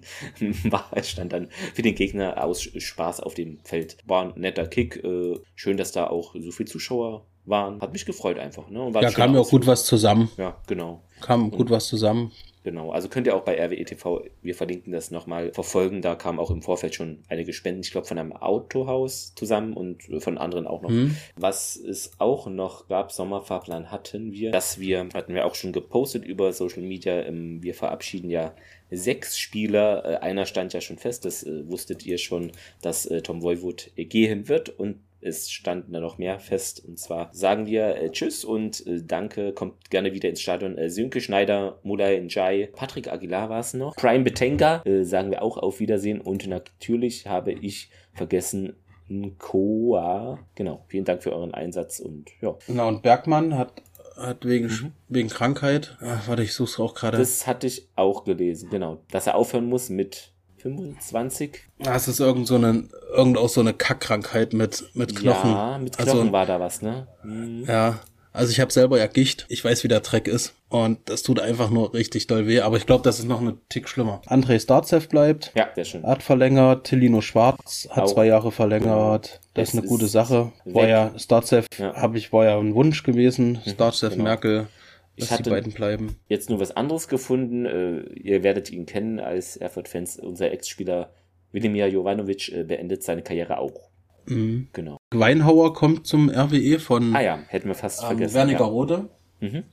war, 0.65 0.91
stand 1.03 1.33
dann 1.33 1.49
für 1.73 1.81
den 1.81 1.95
Gegner 1.95 2.43
aus 2.43 2.61
Spaß 2.61 3.19
auf 3.21 3.33
dem 3.33 3.59
Feld. 3.63 3.97
War 4.05 4.25
ein 4.25 4.39
netter 4.39 4.67
Kick. 4.67 5.03
Äh, 5.03 5.39
schön, 5.55 5.77
dass 5.77 5.91
da 5.91 6.05
auch 6.07 6.35
so 6.37 6.51
viele 6.51 6.69
Zuschauer 6.69 7.25
waren. 7.45 7.81
Hat 7.81 7.93
mich 7.93 8.05
gefreut 8.05 8.39
einfach. 8.39 8.69
Ne? 8.69 8.91
ja, 9.01 9.11
kam 9.11 9.33
mir 9.33 9.39
auch 9.39 9.49
gut 9.49 9.67
was 9.67 9.85
zusammen. 9.85 10.29
Ja, 10.37 10.55
genau. 10.67 11.01
Kam 11.21 11.51
gut 11.51 11.69
was 11.69 11.87
zusammen. 11.87 12.31
Genau, 12.65 12.89
also 12.89 13.09
könnt 13.09 13.27
ihr 13.27 13.35
auch 13.35 13.43
bei 13.43 13.63
RWE 13.63 13.85
TV, 13.85 14.23
wir 14.41 14.55
verlinken 14.55 14.91
das 14.91 15.11
nochmal, 15.11 15.53
verfolgen. 15.53 16.01
Da 16.01 16.15
kamen 16.15 16.39
auch 16.39 16.49
im 16.49 16.63
Vorfeld 16.63 16.95
schon 16.95 17.19
einige 17.29 17.53
Spenden, 17.53 17.81
ich 17.81 17.91
glaube 17.91 18.07
von 18.07 18.17
einem 18.17 18.33
Autohaus 18.33 19.35
zusammen 19.35 19.73
und 19.73 20.01
von 20.17 20.39
anderen 20.39 20.65
auch 20.65 20.81
noch. 20.81 20.89
Mhm. 20.89 21.15
Was 21.35 21.75
es 21.75 22.13
auch 22.17 22.47
noch 22.47 22.87
gab, 22.87 23.11
Sommerfahrplan 23.11 23.91
hatten 23.91 24.31
wir, 24.31 24.49
dass 24.49 24.79
wir, 24.79 25.07
hatten 25.13 25.35
wir 25.35 25.45
auch 25.45 25.53
schon 25.53 25.73
gepostet 25.73 26.25
über 26.25 26.53
Social 26.53 26.81
Media, 26.81 27.21
ähm, 27.21 27.61
wir 27.61 27.75
verabschieden 27.75 28.31
ja 28.31 28.55
sechs 28.89 29.37
Spieler. 29.37 30.03
Äh, 30.03 30.15
einer 30.17 30.47
stand 30.47 30.73
ja 30.73 30.81
schon 30.81 30.97
fest, 30.97 31.25
das 31.25 31.43
äh, 31.43 31.69
wusstet 31.69 32.03
ihr 32.03 32.17
schon, 32.17 32.51
dass 32.81 33.05
äh, 33.05 33.21
Tom 33.21 33.43
Voivod 33.43 33.91
gehen 33.95 34.49
wird 34.49 34.69
und 34.69 34.97
es 35.25 35.49
standen 35.51 35.93
da 35.93 35.99
noch 35.99 36.17
mehr 36.17 36.39
fest. 36.39 36.83
Und 36.85 36.99
zwar 36.99 37.29
sagen 37.33 37.65
wir 37.65 37.95
äh, 37.95 38.11
Tschüss 38.11 38.45
und 38.45 38.85
äh, 38.87 39.01
Danke. 39.03 39.53
Kommt 39.53 39.89
gerne 39.89 40.13
wieder 40.13 40.29
ins 40.29 40.41
Stadion. 40.41 40.77
Äh, 40.77 40.89
Sönke 40.89 41.21
Schneider, 41.21 41.79
Mulay 41.83 42.21
Njai, 42.21 42.69
Patrick 42.73 43.11
Aguilar 43.11 43.49
war 43.49 43.59
es 43.59 43.73
noch. 43.73 43.95
Prime 43.95 44.23
Betenga 44.23 44.81
äh, 44.85 45.03
sagen 45.03 45.31
wir 45.31 45.41
auch 45.41 45.57
auf 45.57 45.79
Wiedersehen. 45.79 46.21
Und 46.21 46.47
natürlich 46.47 47.27
habe 47.27 47.51
ich 47.51 47.89
vergessen, 48.13 48.75
Nkoa. 49.09 50.39
Genau. 50.55 50.83
Vielen 50.87 51.05
Dank 51.05 51.23
für 51.23 51.33
euren 51.33 51.53
Einsatz 51.53 51.99
und 51.99 52.29
ja. 52.41 52.55
Genau, 52.67 52.87
und 52.87 53.01
Bergmann 53.01 53.57
hat 53.57 53.81
hat 54.17 54.45
wegen, 54.45 54.67
mhm. 54.67 54.91
wegen 55.09 55.29
Krankheit. 55.29 55.97
Ach, 56.01 56.27
warte, 56.27 56.43
ich 56.43 56.53
such's 56.53 56.79
auch 56.79 56.93
gerade. 56.93 57.17
Das 57.17 57.47
hatte 57.47 57.67
ich 57.67 57.89
auch 57.95 58.23
gelesen, 58.23 58.69
genau. 58.69 59.01
Dass 59.11 59.27
er 59.27 59.35
aufhören 59.35 59.65
muss 59.65 59.89
mit 59.89 60.31
25. 60.65 61.59
Das 61.77 62.07
ist 62.07 62.19
irgend 62.19 62.47
so 62.47 62.55
eine, 62.55 62.85
irgend 63.15 63.37
auch 63.37 63.49
so 63.49 63.61
eine 63.61 63.73
Kackkrankheit 63.73 64.53
mit, 64.53 64.83
mit 64.95 65.15
Knochen. 65.15 65.51
Ja, 65.51 65.77
mit 65.77 65.95
Knochen 65.95 66.19
also, 66.19 66.31
war 66.31 66.45
da 66.47 66.59
was, 66.59 66.81
ne? 66.81 67.07
Mhm. 67.23 67.65
Ja. 67.67 67.99
Also 68.33 68.51
ich 68.51 68.59
habe 68.59 68.73
selber 68.73 68.97
ja 68.97 69.05
Gicht. 69.07 69.45
Ich 69.47 69.63
weiß, 69.63 69.83
wie 69.83 69.87
der 69.87 70.01
Dreck 70.01 70.27
ist. 70.27 70.55
Und 70.67 70.97
das 71.05 71.21
tut 71.21 71.39
einfach 71.39 71.69
nur 71.69 71.93
richtig 71.93 72.27
doll 72.27 72.47
weh. 72.47 72.61
Aber 72.61 72.77
ich 72.77 72.85
glaube, 72.85 73.03
das 73.03 73.19
ist 73.19 73.27
noch 73.27 73.39
eine 73.39 73.57
Tick 73.69 73.87
schlimmer. 73.87 74.21
André 74.25 74.59
Starzev 74.59 75.07
bleibt. 75.07 75.53
Ja, 75.55 75.69
sehr 75.73 75.85
schön. 75.85 76.05
Hat 76.05 76.21
verlängert. 76.23 76.87
Tillino 76.87 77.21
Schwarz 77.21 77.87
hat 77.91 78.03
auch. 78.03 78.13
zwei 78.13 78.25
Jahre 78.25 78.51
verlängert. 78.51 79.39
Das 79.53 79.69
es 79.69 79.73
ist 79.73 79.79
eine 79.79 79.87
gute 79.87 80.07
Sache. 80.07 80.51
War 80.65 80.87
ja, 80.87 81.11
Starzev, 81.17 81.67
ja. 81.77 81.95
habe 81.95 82.17
ich, 82.17 82.33
war 82.33 82.43
ja 82.43 82.57
ein 82.57 82.73
Wunsch 82.73 83.03
gewesen. 83.03 83.61
Mhm, 83.63 83.69
Starzev, 83.69 84.13
genau. 84.13 84.23
Merkel. 84.23 84.67
Ich 85.15 85.31
hatte 85.31 85.43
die 85.43 85.49
beiden 85.49 85.71
bleiben. 85.71 86.15
jetzt 86.27 86.49
nur 86.49 86.59
was 86.59 86.75
anderes 86.75 87.07
gefunden. 87.07 87.65
Äh, 87.65 88.01
ihr 88.13 88.43
werdet 88.43 88.69
ihn 88.69 88.85
kennen 88.85 89.19
als 89.19 89.57
Erfurt-Fans. 89.57 90.19
Unser 90.19 90.51
Ex-Spieler 90.51 91.11
Wilimir 91.51 91.87
Jovanovic 91.87 92.51
äh, 92.51 92.63
beendet 92.63 93.03
seine 93.03 93.21
Karriere 93.21 93.57
auch. 93.57 93.89
Mhm. 94.27 94.67
Genau. 94.73 94.97
Weinhauer 95.13 95.73
kommt 95.73 96.05
zum 96.07 96.29
RWE 96.29 96.79
von. 96.79 97.15
Ah 97.15 97.21
ja, 97.21 97.39
hätten 97.47 97.67
wir 97.67 97.75
fast 97.75 98.01
ähm, 98.01 98.07
vergessen. 98.07 98.35
Wernigerode. 98.35 99.09
Ja. 99.39 99.47
Mhm. 99.49 99.63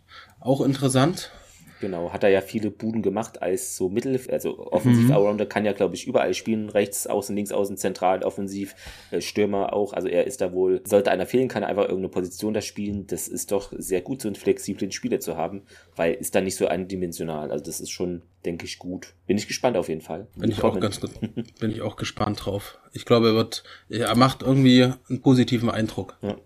Auch 0.41 0.61
interessant. 0.61 1.33
Genau, 1.83 2.13
hat 2.13 2.23
er 2.23 2.31
ja 2.31 2.43
viele 2.43 2.71
Buden 2.71 3.03
gemacht 3.03 3.43
als 3.43 3.77
so 3.77 3.89
Mittel, 3.89 4.21
also 4.31 4.57
offensiv 4.71 5.09
mhm. 5.09 5.49
Kann 5.49 5.65
ja, 5.65 5.73
glaube 5.73 5.97
ich, 5.97 6.07
überall 6.07 6.33
spielen, 6.33 6.69
rechts 6.69 7.09
außen, 7.09 7.35
links 7.35 7.51
außen, 7.51 7.77
zentral, 7.77 8.23
offensiv, 8.23 8.77
äh, 9.11 9.21
Stürmer 9.21 9.73
auch. 9.73 9.93
Also 9.93 10.07
er 10.07 10.25
ist 10.25 10.41
da 10.41 10.53
wohl, 10.53 10.81
sollte 10.85 11.11
einer 11.11 11.27
fehlen, 11.27 11.49
kann 11.49 11.65
er 11.65 11.69
einfach 11.69 11.83
irgendeine 11.83 12.11
Position 12.11 12.55
da 12.55 12.61
spielen. 12.61 13.09
Das 13.09 13.27
ist 13.27 13.51
doch 13.51 13.73
sehr 13.77 14.01
gut, 14.01 14.23
so 14.23 14.29
einen 14.29 14.37
flexiblen 14.37 14.93
Spieler 14.93 15.19
zu 15.19 15.37
haben, 15.37 15.63
weil 15.97 16.15
ist 16.15 16.37
da 16.37 16.41
nicht 16.41 16.55
so 16.55 16.69
eindimensional. 16.69 17.51
Also 17.51 17.65
das 17.65 17.81
ist 17.81 17.91
schon, 17.91 18.23
denke 18.45 18.65
ich, 18.65 18.79
gut. 18.79 19.15
Bin 19.27 19.37
ich 19.37 19.49
gespannt 19.49 19.77
auf 19.77 19.89
jeden 19.89 20.03
Fall. 20.03 20.29
Bin 20.37 20.53
ich 20.53 20.63
auch 20.63 20.79
ganz 20.79 21.01
bin 21.01 21.71
ich 21.73 21.83
auch 21.83 21.97
gespannt 21.97 22.45
drauf. 22.45 22.79
Ich 22.93 23.07
glaube, 23.07 23.31
er 23.31 23.35
wird, 23.35 23.65
er 23.89 24.15
macht 24.15 24.43
irgendwie 24.43 24.85
einen 24.85 25.21
positiven 25.21 25.69
Eindruck. 25.69 26.17
Ja. 26.23 26.37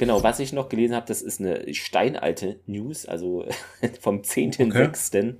Genau, 0.00 0.22
was 0.22 0.40
ich 0.40 0.54
noch 0.54 0.70
gelesen 0.70 0.96
habe, 0.96 1.04
das 1.06 1.20
ist 1.20 1.40
eine 1.40 1.74
steinalte 1.74 2.58
News, 2.64 3.04
also 3.04 3.44
vom 4.00 4.22
10.06. 4.22 5.18
Okay. 5.18 5.34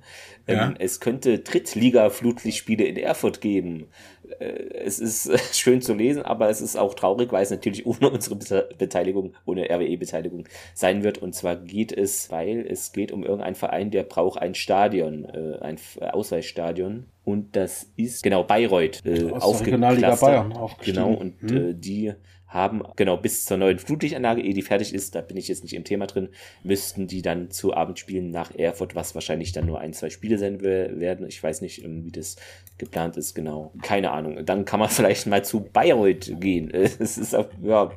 Ähm, 0.45 0.55
ja. 0.55 0.73
Es 0.77 0.99
könnte 0.99 1.39
Drittliga-Flutlichtspiele 1.39 2.83
in 2.83 2.95
Erfurt 2.95 3.41
geben. 3.41 3.87
Äh, 4.39 4.45
es 4.85 4.99
ist 4.99 5.31
schön 5.57 5.81
zu 5.81 5.95
lesen, 5.95 6.21
aber 6.21 6.47
es 6.51 6.61
ist 6.61 6.75
auch 6.75 6.93
traurig, 6.93 7.31
weil 7.31 7.41
es 7.41 7.49
natürlich 7.49 7.85
ohne 7.87 8.11
unsere 8.11 8.35
Beteiligung, 8.77 9.33
ohne 9.45 9.67
RWE-Beteiligung 9.67 10.47
sein 10.75 11.03
wird. 11.03 11.17
Und 11.17 11.33
zwar 11.33 11.55
geht 11.55 11.91
es, 11.91 12.29
weil 12.29 12.63
es 12.69 12.91
geht 12.91 13.11
um 13.11 13.23
irgendeinen 13.23 13.55
Verein, 13.55 13.89
der 13.89 14.03
braucht 14.03 14.39
ein 14.39 14.53
Stadion, 14.53 15.25
äh, 15.25 15.57
ein 15.61 15.77
Ausweichstadion. 16.01 17.07
Und 17.23 17.55
das 17.55 17.87
ist, 17.97 18.21
genau, 18.21 18.43
Bayreuth. 18.43 19.03
Äh, 19.07 19.31
Aus 19.31 19.57
der 19.57 19.67
Regionalliga 19.67 20.13
Bayern 20.13 20.53
aufgestiegen. 20.53 21.03
Genau, 21.03 21.13
und 21.13 21.41
hm. 21.41 21.69
äh, 21.69 21.73
die 21.73 22.13
haben, 22.51 22.83
genau, 22.97 23.15
bis 23.15 23.45
zur 23.45 23.57
neuen 23.57 23.79
Flutlichtanlage, 23.79 24.41
ehe 24.41 24.53
die 24.53 24.61
fertig 24.61 24.93
ist, 24.93 25.15
da 25.15 25.21
bin 25.21 25.37
ich 25.37 25.47
jetzt 25.47 25.63
nicht 25.63 25.73
im 25.73 25.85
Thema 25.85 26.05
drin, 26.05 26.29
müssten 26.63 27.07
die 27.07 27.21
dann 27.21 27.49
zu 27.49 27.73
Abendspielen 27.73 28.29
nach 28.29 28.53
Erfurt, 28.53 28.93
was 28.93 29.15
wahrscheinlich 29.15 29.53
dann 29.53 29.65
nur 29.65 29.79
ein, 29.79 29.93
zwei 29.93 30.09
Spiele 30.09 30.37
sein 30.37 30.61
werden. 30.61 31.25
Ich 31.27 31.41
weiß 31.41 31.61
nicht, 31.61 31.83
ähm, 31.83 32.05
wie 32.05 32.11
das 32.11 32.35
geplant 32.77 33.15
ist, 33.15 33.35
genau. 33.35 33.71
Keine 33.81 34.11
Ahnung. 34.11 34.45
Dann 34.45 34.65
kann 34.65 34.81
man 34.81 34.89
vielleicht 34.89 35.27
mal 35.27 35.45
zu 35.45 35.61
Bayreuth 35.61 36.33
gehen. 36.39 36.69
Es 37.01 37.17
ist 37.17 37.33
auf, 37.33 37.47
ja. 37.63 37.91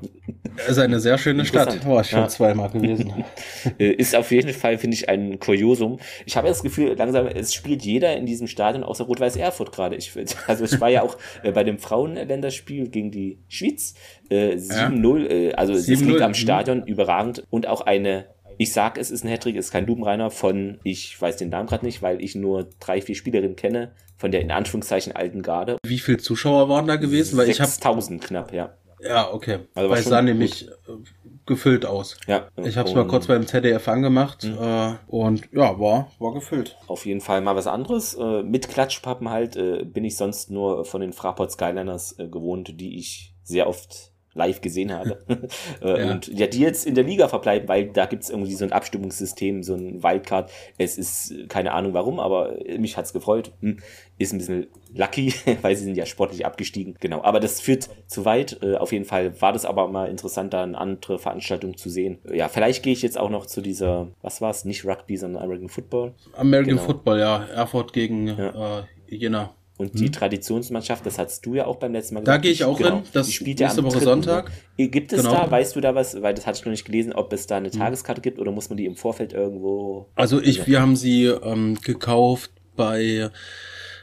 Es 0.56 0.68
ist 0.68 0.78
eine 0.78 1.00
sehr 1.00 1.18
schöne 1.18 1.44
Stadt. 1.44 1.84
War 1.86 2.02
ich 2.02 2.10
schon 2.10 2.20
ja. 2.20 2.28
zweimal 2.28 2.70
gewesen. 2.70 3.12
Äh, 3.78 3.92
ist 3.92 4.14
auf 4.14 4.30
jeden 4.30 4.52
Fall, 4.52 4.76
finde 4.76 4.94
ich, 4.94 5.08
ein 5.08 5.40
Kuriosum. 5.40 5.98
Ich 6.26 6.36
habe 6.36 6.48
das 6.48 6.62
Gefühl, 6.62 6.94
langsam, 6.96 7.26
es 7.26 7.54
spielt 7.54 7.82
jeder 7.82 8.14
in 8.16 8.26
diesem 8.26 8.46
Stadion 8.46 8.84
außer 8.84 9.04
Rot-Weiß 9.04 9.36
Erfurt 9.36 9.72
gerade. 9.72 9.96
Ich, 9.96 10.12
also 10.46 10.64
ich 10.64 10.80
war 10.80 10.90
ja 10.90 11.02
auch 11.02 11.16
äh, 11.42 11.50
bei 11.50 11.64
dem 11.64 11.78
Frauenländerspiel 11.78 12.88
gegen 12.88 13.10
die 13.10 13.38
Schweiz. 13.48 13.94
Äh, 14.30 14.56
7-0, 14.56 15.18
ja. 15.18 15.30
äh, 15.30 15.52
also 15.54 15.72
es 15.72 15.86
liegt 15.86 16.20
am 16.20 16.34
Stadion, 16.34 16.84
überragend. 16.84 17.44
Und 17.50 17.66
auch 17.66 17.82
eine 17.82 18.26
ich 18.58 18.72
sag, 18.72 18.98
es 18.98 19.10
ist 19.10 19.24
ein 19.24 19.30
Hattrick, 19.30 19.56
es 19.56 19.66
ist 19.66 19.72
kein 19.72 19.86
Lupenreiner 19.86 20.30
von, 20.30 20.78
ich 20.84 21.20
weiß 21.20 21.36
den 21.36 21.50
Namen 21.50 21.68
gerade 21.68 21.84
nicht, 21.84 22.02
weil 22.02 22.22
ich 22.22 22.34
nur 22.34 22.68
drei, 22.80 23.00
vier 23.00 23.14
Spielerinnen 23.14 23.56
kenne, 23.56 23.92
von 24.16 24.30
der 24.30 24.40
in 24.42 24.50
Anführungszeichen 24.50 25.14
alten 25.14 25.42
Garde. 25.42 25.76
Wie 25.84 25.98
viele 25.98 26.18
Zuschauer 26.18 26.68
waren 26.68 26.86
da 26.86 26.96
gewesen? 26.96 27.36
Weil 27.36 27.52
6000 27.52 28.22
knapp, 28.22 28.52
ja. 28.52 28.74
Ja, 29.00 29.32
okay. 29.32 29.60
Also 29.74 29.90
weil 29.90 29.98
es 29.98 30.06
sah 30.06 30.22
nämlich 30.22 30.66
gut. 30.86 31.06
Äh, 31.06 31.10
gefüllt 31.46 31.84
aus. 31.84 32.16
Ja. 32.26 32.48
Ich 32.64 32.78
habe 32.78 32.88
es 32.88 32.94
mal 32.94 33.06
kurz 33.06 33.26
beim 33.26 33.46
ZDF 33.46 33.86
angemacht 33.88 34.44
mhm. 34.44 34.56
äh, 34.58 34.94
und 35.08 35.42
ja, 35.52 35.78
war, 35.78 36.10
war 36.18 36.32
gefüllt. 36.32 36.78
Auf 36.86 37.04
jeden 37.04 37.20
Fall 37.20 37.42
mal 37.42 37.54
was 37.54 37.66
anderes. 37.66 38.14
Äh, 38.14 38.42
mit 38.44 38.68
Klatschpappen 38.68 39.28
halt 39.28 39.54
bin 39.92 40.04
ich 40.04 40.16
sonst 40.16 40.50
nur 40.50 40.86
von 40.86 41.02
den 41.02 41.12
Fraport 41.12 41.52
Skyliners 41.52 42.16
gewohnt, 42.16 42.80
die 42.80 42.96
ich 42.96 43.34
sehr 43.42 43.66
oft 43.66 44.13
live 44.34 44.60
gesehen 44.60 44.92
habe. 44.92 45.18
Äh, 45.80 46.00
ja. 46.00 46.10
Und 46.10 46.28
ja, 46.28 46.46
die 46.46 46.60
jetzt 46.60 46.86
in 46.86 46.94
der 46.94 47.04
Liga 47.04 47.28
verbleiben, 47.28 47.68
weil 47.68 47.88
da 47.88 48.06
gibt 48.06 48.22
es 48.22 48.30
irgendwie 48.30 48.54
so 48.54 48.64
ein 48.64 48.72
Abstimmungssystem, 48.72 49.62
so 49.62 49.74
ein 49.74 50.02
Wildcard. 50.02 50.50
Es 50.78 50.98
ist 50.98 51.30
äh, 51.30 51.46
keine 51.46 51.72
Ahnung 51.72 51.94
warum, 51.94 52.20
aber 52.20 52.56
mich 52.78 52.96
hat's 52.96 53.12
gefreut. 53.12 53.52
Hm, 53.60 53.78
ist 54.18 54.32
ein 54.32 54.38
bisschen 54.38 54.66
lucky, 54.94 55.34
weil 55.62 55.76
sie 55.76 55.84
sind 55.84 55.96
ja 55.96 56.06
sportlich 56.06 56.46
abgestiegen. 56.46 56.96
Genau, 57.00 57.22
aber 57.22 57.40
das 57.40 57.60
führt 57.60 57.88
zu 58.06 58.24
weit. 58.24 58.58
Äh, 58.62 58.76
auf 58.76 58.92
jeden 58.92 59.04
Fall 59.04 59.40
war 59.40 59.52
das 59.52 59.64
aber 59.64 59.88
mal 59.88 60.08
interessant, 60.08 60.54
da 60.54 60.62
eine 60.62 60.78
andere 60.78 61.18
Veranstaltung 61.18 61.76
zu 61.76 61.90
sehen. 61.90 62.18
Ja, 62.32 62.48
vielleicht 62.48 62.82
gehe 62.82 62.92
ich 62.92 63.02
jetzt 63.02 63.18
auch 63.18 63.30
noch 63.30 63.46
zu 63.46 63.60
dieser, 63.60 64.08
was 64.22 64.40
war 64.40 64.50
es, 64.50 64.64
nicht 64.64 64.84
Rugby, 64.84 65.16
sondern 65.16 65.42
American 65.42 65.68
Football. 65.68 66.14
American 66.36 66.76
genau. 66.76 66.86
Football, 66.86 67.18
ja. 67.18 67.44
Erfurt 67.44 67.92
gegen 67.92 68.28
ja. 68.28 68.80
äh, 68.80 68.84
Jena. 69.08 69.54
Und 69.76 69.98
die 69.98 70.06
hm. 70.06 70.12
Traditionsmannschaft, 70.12 71.04
das 71.04 71.18
hast 71.18 71.44
du 71.44 71.54
ja 71.54 71.66
auch 71.66 71.76
beim 71.76 71.92
letzten 71.92 72.14
Mal 72.14 72.20
gesagt. 72.20 72.38
Da 72.38 72.40
gehe 72.40 72.52
ich 72.52 72.62
auch 72.62 72.78
genau, 72.78 72.96
hin. 72.96 73.04
Das 73.12 73.32
spielt 73.32 73.58
ja 73.58 73.70
am 73.70 73.84
Woche 73.84 74.00
Sonntag. 74.00 74.52
Gibt 74.76 75.12
es 75.12 75.22
genau. 75.22 75.34
da, 75.34 75.50
weißt 75.50 75.74
du 75.74 75.80
da 75.80 75.96
was, 75.96 76.22
weil 76.22 76.32
das 76.32 76.46
hatte 76.46 76.58
ich 76.60 76.64
noch 76.64 76.70
nicht 76.70 76.84
gelesen, 76.84 77.12
ob 77.12 77.32
es 77.32 77.48
da 77.48 77.56
eine 77.56 77.70
hm. 77.70 77.78
Tageskarte 77.78 78.20
gibt 78.20 78.38
oder 78.38 78.52
muss 78.52 78.68
man 78.68 78.76
die 78.76 78.86
im 78.86 78.94
Vorfeld 78.94 79.32
irgendwo. 79.32 80.06
Also 80.14 80.40
ich, 80.40 80.68
wir 80.68 80.80
haben 80.80 80.94
sie 80.94 81.24
ähm, 81.24 81.76
gekauft 81.82 82.52
bei 82.76 83.30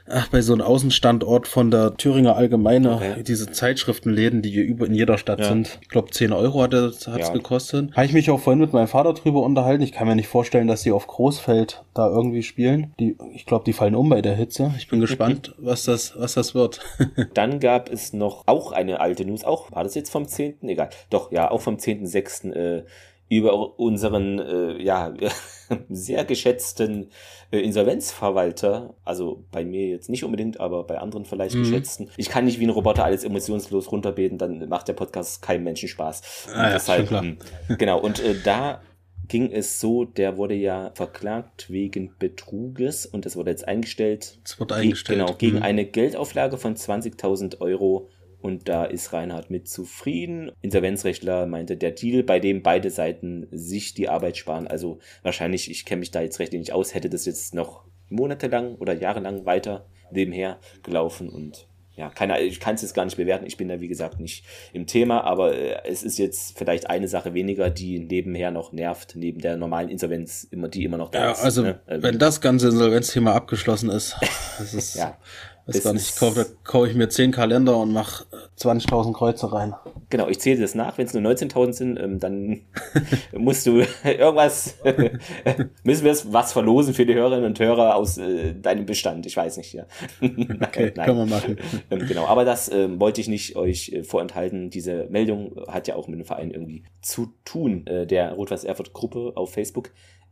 ach, 0.07 0.27
bei 0.29 0.41
so 0.41 0.53
einem 0.53 0.61
Außenstandort 0.61 1.47
von 1.47 1.71
der 1.71 1.95
Thüringer 1.95 2.35
Allgemeine, 2.35 2.95
okay. 2.95 3.23
diese 3.23 3.51
Zeitschriftenläden, 3.51 4.41
die 4.41 4.53
über 4.55 4.85
in 4.85 4.93
jeder 4.93 5.17
Stadt 5.17 5.39
ja. 5.39 5.47
sind. 5.47 5.79
Ich 5.81 5.89
glaube, 5.89 6.11
10 6.11 6.33
Euro 6.33 6.61
hat 6.61 6.73
es 6.73 7.05
ja. 7.05 7.29
gekostet. 7.31 7.95
Habe 7.95 8.05
ich 8.05 8.13
mich 8.13 8.29
auch 8.29 8.39
vorhin 8.39 8.59
mit 8.59 8.73
meinem 8.73 8.87
Vater 8.87 9.13
drüber 9.13 9.43
unterhalten. 9.43 9.83
Ich 9.83 9.91
kann 9.91 10.07
mir 10.07 10.15
nicht 10.15 10.27
vorstellen, 10.27 10.67
dass 10.67 10.81
sie 10.81 10.91
auf 10.91 11.07
Großfeld 11.07 11.83
da 11.93 12.09
irgendwie 12.09 12.43
spielen. 12.43 12.93
Die, 12.99 13.17
ich 13.33 13.45
glaube, 13.45 13.65
die 13.65 13.73
fallen 13.73 13.95
um 13.95 14.09
bei 14.09 14.21
der 14.21 14.35
Hitze. 14.35 14.73
Ich 14.77 14.87
bin 14.87 14.99
gespannt, 15.01 15.53
was 15.57 15.83
das, 15.83 16.13
was 16.17 16.33
das 16.33 16.55
wird. 16.55 16.79
Dann 17.33 17.59
gab 17.59 17.89
es 17.89 18.13
noch 18.13 18.43
auch 18.47 18.71
eine 18.71 18.99
alte 18.99 19.25
News, 19.25 19.43
auch, 19.43 19.71
war 19.71 19.83
das 19.83 19.95
jetzt 19.95 20.11
vom 20.11 20.27
10.? 20.27 20.55
Egal. 20.63 20.89
Doch, 21.09 21.31
ja, 21.31 21.49
auch 21.51 21.61
vom 21.61 21.75
10.6. 21.75 22.53
Äh, 22.53 22.83
über 23.31 23.79
unseren 23.79 24.39
äh, 24.39 24.83
ja 24.83 25.13
sehr 25.89 26.25
geschätzten 26.25 27.11
äh, 27.49 27.59
Insolvenzverwalter, 27.59 28.93
also 29.05 29.45
bei 29.53 29.63
mir 29.63 29.87
jetzt 29.87 30.09
nicht 30.09 30.25
unbedingt, 30.25 30.59
aber 30.59 30.83
bei 30.83 30.97
anderen 30.97 31.23
vielleicht 31.23 31.55
mhm. 31.55 31.63
geschätzten. 31.63 32.09
Ich 32.17 32.27
kann 32.27 32.43
nicht 32.43 32.59
wie 32.59 32.65
ein 32.65 32.71
Roboter 32.71 33.05
alles 33.05 33.23
emotionslos 33.23 33.89
runterbeten, 33.89 34.37
dann 34.37 34.67
macht 34.67 34.89
der 34.89 34.93
Podcast 34.93 35.41
keinem 35.41 35.63
Menschen 35.63 35.87
Spaß. 35.87 36.49
Ah, 36.53 36.63
ja, 36.63 36.73
deshalb, 36.73 37.07
klar. 37.07 37.21
Hm, 37.21 37.37
genau, 37.77 38.01
und 38.01 38.19
äh, 38.19 38.35
da 38.43 38.81
ging 39.29 39.49
es 39.49 39.79
so, 39.79 40.03
der 40.03 40.35
wurde 40.35 40.55
ja 40.55 40.91
verklagt 40.93 41.71
wegen 41.71 42.13
Betruges 42.19 43.05
und 43.05 43.25
das 43.25 43.37
wurde 43.37 43.51
jetzt 43.51 43.65
eingestellt. 43.65 44.39
Es 44.43 44.59
wurde 44.59 44.75
eingestellt. 44.75 45.19
Genau, 45.19 45.37
gegen 45.37 45.57
mhm. 45.57 45.63
eine 45.63 45.85
Geldauflage 45.85 46.57
von 46.57 46.75
20.000 46.75 47.61
Euro 47.61 48.09
und 48.41 48.67
da 48.67 48.85
ist 48.85 49.13
Reinhard 49.13 49.49
mit 49.49 49.67
zufrieden. 49.67 50.51
Insolvenzrechtler 50.61 51.45
meinte, 51.45 51.77
der 51.77 51.91
Deal, 51.91 52.23
bei 52.23 52.39
dem 52.39 52.63
beide 52.63 52.89
Seiten 52.89 53.47
sich 53.51 53.93
die 53.93 54.09
Arbeit 54.09 54.37
sparen, 54.37 54.67
also 54.67 54.99
wahrscheinlich, 55.23 55.69
ich 55.69 55.85
kenne 55.85 55.99
mich 55.99 56.11
da 56.11 56.21
jetzt 56.21 56.39
rechtlich 56.39 56.59
nicht 56.59 56.73
aus, 56.73 56.93
hätte 56.93 57.09
das 57.09 57.25
jetzt 57.25 57.53
noch 57.53 57.83
monatelang 58.09 58.75
oder 58.75 58.93
jahrelang 58.93 59.45
weiter 59.45 59.85
nebenher 60.11 60.59
gelaufen 60.83 61.29
und 61.29 61.67
ja, 61.95 62.09
keine, 62.09 62.39
ich 62.41 62.59
kann 62.59 62.75
es 62.75 62.81
jetzt 62.81 62.93
gar 62.93 63.03
nicht 63.03 63.17
bewerten, 63.17 63.45
ich 63.45 63.57
bin 63.57 63.67
da 63.67 63.81
wie 63.81 63.87
gesagt 63.87 64.19
nicht 64.19 64.45
im 64.71 64.87
Thema, 64.87 65.23
aber 65.23 65.53
äh, 65.53 65.81
es 65.85 66.03
ist 66.03 66.17
jetzt 66.17 66.57
vielleicht 66.57 66.89
eine 66.89 67.07
Sache 67.07 67.33
weniger, 67.33 67.69
die 67.69 67.99
nebenher 67.99 68.49
noch 68.49 68.71
nervt, 68.71 69.15
neben 69.15 69.41
der 69.41 69.57
normalen 69.57 69.89
Insolvenz, 69.89 70.47
immer, 70.49 70.69
die 70.69 70.85
immer 70.85 70.97
noch 70.97 71.11
da 71.11 71.25
ja, 71.25 71.31
ist. 71.31 71.43
Also, 71.43 71.63
ne? 71.63 71.79
Ähm, 71.87 72.01
wenn 72.01 72.17
das 72.17 72.39
ganze 72.39 72.69
Insolvenzthema 72.69 73.33
abgeschlossen 73.33 73.89
ist, 73.89 74.15
das 74.57 74.73
ist 74.73 74.95
ja. 74.95 75.17
Weiß 75.75 75.83
gar 75.83 75.93
nicht, 75.93 76.09
ich 76.09 76.15
kaufe, 76.15 76.35
da 76.35 76.45
kaufe 76.63 76.89
ich 76.89 76.95
mir 76.95 77.09
10 77.09 77.31
Kalender 77.31 77.77
und 77.77 77.93
mache 77.93 78.25
20.000 78.59 79.13
Kreuze 79.13 79.51
rein. 79.51 79.73
Genau, 80.09 80.27
ich 80.27 80.39
zähle 80.39 80.61
das 80.61 80.75
nach. 80.75 80.97
Wenn 80.97 81.05
es 81.05 81.13
nur 81.13 81.23
19.000 81.23 81.73
sind, 81.73 81.99
ähm, 81.99 82.19
dann 82.19 82.61
musst 83.33 83.65
du 83.65 83.83
irgendwas, 84.03 84.75
müssen 85.83 86.05
wir 86.05 86.15
was 86.25 86.53
verlosen 86.53 86.93
für 86.93 87.05
die 87.05 87.13
Hörerinnen 87.13 87.45
und 87.45 87.59
Hörer 87.59 87.95
aus 87.95 88.17
äh, 88.17 88.53
deinem 88.53 88.85
Bestand. 88.85 89.25
Ich 89.25 89.37
weiß 89.37 89.57
nicht, 89.57 89.73
ja. 89.73 89.85
okay, 90.21 90.91
Nein. 90.95 91.05
können 91.05 91.17
wir 91.17 91.25
machen. 91.25 91.57
Ähm, 91.89 92.07
genau, 92.07 92.25
aber 92.27 92.45
das 92.45 92.71
ähm, 92.71 92.99
wollte 92.99 93.21
ich 93.21 93.27
nicht 93.27 93.55
euch 93.55 93.89
äh, 93.89 94.03
vorenthalten. 94.03 94.69
Diese 94.69 95.07
Meldung 95.09 95.55
hat 95.67 95.87
ja 95.87 95.95
auch 95.95 96.07
mit 96.07 96.19
dem 96.19 96.25
Verein 96.25 96.51
irgendwie 96.51 96.83
zu 97.01 97.33
tun, 97.45 97.85
äh, 97.87 98.05
der 98.05 98.33
Rot-Weiß 98.33 98.63
Erfurt 98.63 98.93
Gruppe 98.93 99.33
auf 99.35 99.53
Facebook. 99.53 99.91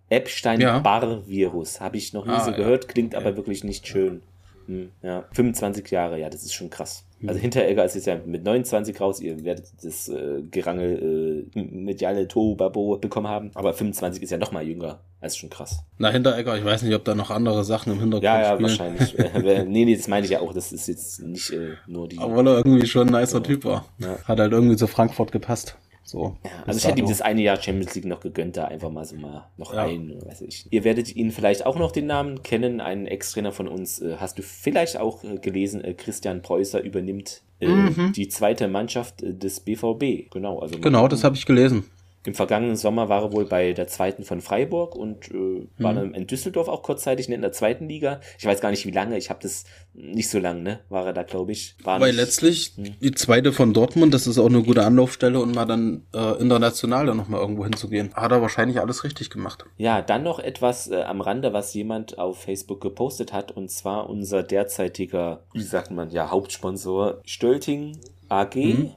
Epstein-Barr-Virus. 0.10 1.82
Habe 1.82 1.98
ich 1.98 2.14
noch 2.14 2.26
nie 2.26 2.32
ah, 2.32 2.44
so 2.44 2.52
gehört, 2.52 2.88
klingt 2.88 3.14
ja. 3.14 3.20
aber 3.20 3.38
wirklich 3.38 3.64
nicht 3.64 3.88
schön. 3.88 4.22
Hm, 4.70 4.92
ja, 5.02 5.26
25 5.32 5.90
Jahre, 5.90 6.20
ja, 6.20 6.30
das 6.30 6.44
ist 6.44 6.54
schon 6.54 6.70
krass. 6.70 7.04
Also 7.24 7.34
hm. 7.34 7.42
Hinteregger 7.42 7.84
ist 7.86 7.96
jetzt 7.96 8.06
ja 8.06 8.20
mit 8.24 8.44
29 8.44 9.02
raus, 9.02 9.20
ihr 9.20 9.44
werdet 9.44 9.66
das 9.82 10.08
äh, 10.10 10.44
Gerangel 10.52 11.48
äh, 11.56 11.60
mediale 11.60 12.28
Tohu-Babo 12.28 12.98
bekommen 13.00 13.28
haben, 13.28 13.50
aber 13.56 13.74
25 13.74 14.22
ist 14.22 14.30
ja 14.30 14.38
noch 14.38 14.52
mal 14.52 14.64
jünger. 14.64 15.00
Das 15.22 15.34
ist 15.34 15.40
schon 15.40 15.50
krass. 15.50 15.84
Na, 15.98 16.12
Hinteregger, 16.12 16.56
ich 16.56 16.64
weiß 16.64 16.84
nicht, 16.84 16.94
ob 16.94 17.04
da 17.04 17.16
noch 17.16 17.32
andere 17.32 17.64
Sachen 17.64 17.94
im 17.94 18.00
Hintergrund 18.00 18.24
Ja, 18.24 18.42
ja, 18.42 18.54
spielen. 18.54 18.70
wahrscheinlich. 18.70 19.18
Nee, 19.68 19.86
nee, 19.86 19.96
das 19.96 20.08
meine 20.08 20.26
ich 20.26 20.32
ja 20.32 20.40
auch, 20.40 20.54
das 20.54 20.72
ist 20.72 20.88
jetzt 20.88 21.20
nicht 21.24 21.50
äh, 21.50 21.72
nur 21.88 22.08
die... 22.08 22.18
Weil 22.18 22.48
er 22.48 22.58
irgendwie 22.58 22.86
schon 22.86 23.08
ein 23.14 23.20
nicer 23.20 23.42
Typ 23.42 23.66
war. 23.66 23.86
Ja. 23.98 24.20
Hat 24.24 24.40
halt 24.40 24.52
irgendwie 24.52 24.76
zu 24.78 24.86
Frankfurt 24.86 25.32
gepasst. 25.32 25.78
So, 26.10 26.36
ja, 26.44 26.50
also 26.66 26.80
ich 26.80 26.88
hätte 26.88 27.00
ihm 27.00 27.08
das 27.08 27.22
eine 27.22 27.44
Jahr 27.44 27.62
Champions 27.62 27.94
League 27.94 28.06
noch 28.06 28.20
gegönnt, 28.20 28.58
da 28.58 28.66
einfach 28.66 28.90
mal 28.90 29.06
so 29.06 29.16
mal 29.16 29.48
noch 29.58 29.74
ja. 29.74 29.84
rein, 29.84 30.16
weiß 30.26 30.42
ich. 30.42 30.66
Ihr 30.72 30.84
werdet 30.84 31.16
ihn 31.16 31.32
vielleicht 31.32 31.68
auch 31.68 31.78
noch 31.78 31.92
den 31.92 32.08
Namen 32.08 32.42
kennen, 32.42 32.82
einen 32.82 33.06
Ex-Trainer 33.06 33.52
von 33.52 33.68
uns, 33.68 34.02
äh, 34.02 34.16
hast 34.18 34.40
du 34.40 34.42
vielleicht 34.42 34.98
auch 34.98 35.24
äh, 35.24 35.38
gelesen, 35.38 35.84
äh, 35.84 35.94
Christian 35.94 36.42
Preußer 36.42 36.82
übernimmt 36.82 37.44
mhm. 37.62 38.14
die 38.16 38.28
zweite 38.28 38.68
Mannschaft 38.68 39.18
des 39.22 39.60
BVB. 39.60 40.32
Genau, 40.32 40.58
also 40.60 40.80
genau, 40.80 41.08
das 41.08 41.24
habe 41.24 41.36
ich 41.36 41.46
gelesen. 41.46 41.86
Im 42.26 42.34
vergangenen 42.34 42.76
Sommer 42.76 43.08
war 43.08 43.24
er 43.24 43.32
wohl 43.32 43.46
bei 43.46 43.72
der 43.72 43.88
zweiten 43.88 44.26
von 44.26 44.42
Freiburg 44.42 44.94
und 44.94 45.32
äh, 45.32 45.68
war 45.78 45.94
mhm. 45.94 45.96
dann 45.96 46.14
in 46.14 46.28
Düsseldorf 46.28 46.68
auch 46.68 46.84
kurzzeitig 46.84 47.30
in 47.30 47.42
der 47.42 47.54
zweiten 47.54 47.88
Liga. 47.88 48.20
Ich 48.38 48.46
weiß 48.46 48.60
gar 48.60 48.72
nicht 48.72 48.86
wie 48.86 48.92
lange, 48.92 49.18
ich 49.18 49.30
habe 49.30 49.40
das 49.42 49.64
nicht 49.94 50.30
so 50.30 50.38
lange, 50.38 50.62
ne? 50.62 50.80
War 50.90 51.06
er 51.06 51.14
da, 51.14 51.24
glaube 51.24 51.54
ich. 51.54 51.76
War 51.84 52.00
Weil 52.02 52.10
nicht, 52.10 52.18
letztlich 52.18 52.74
hm. 52.76 52.96
die 53.00 53.12
zweite 53.12 53.54
von 53.54 53.74
Dortmund, 53.74 54.14
das 54.14 54.28
ist 54.28 54.38
auch 54.38 54.48
eine 54.48 54.64
gute 54.64 54.84
Anlaufstelle 54.84 55.40
und 55.40 55.56
mal 55.56 55.66
dann 55.66 56.04
äh, 56.14 56.42
international 56.42 57.06
dann 57.06 57.18
nochmal 57.18 57.40
irgendwo 57.40 57.64
hinzugehen. 57.64 58.14
Hat 58.14 58.34
er 58.34 58.42
wahrscheinlich 58.42 58.82
alles 58.82 59.06
richtig 59.06 59.30
gemacht. 59.30 59.64
Ja, 59.78 60.02
dann 60.02 60.24
noch 60.24 60.40
etwas 60.40 60.90
äh, 60.90 61.02
am 61.02 61.22
Rande, 61.22 61.54
was 61.54 61.74
jemand 61.74 62.18
auf 62.18 62.44
Facebook 62.44 62.82
gepostet 62.82 63.32
hat, 63.32 63.52
und 63.54 63.72
zwar 63.72 64.10
unser 64.10 64.44
derzeitiger, 64.44 65.44
wie 65.54 65.64
sagt 65.64 65.92
man, 65.92 66.10
ja, 66.12 66.30
Hauptsponsor 66.30 67.22
Stölting 67.24 67.98
AG. 68.28 68.56
Mhm 68.56 68.92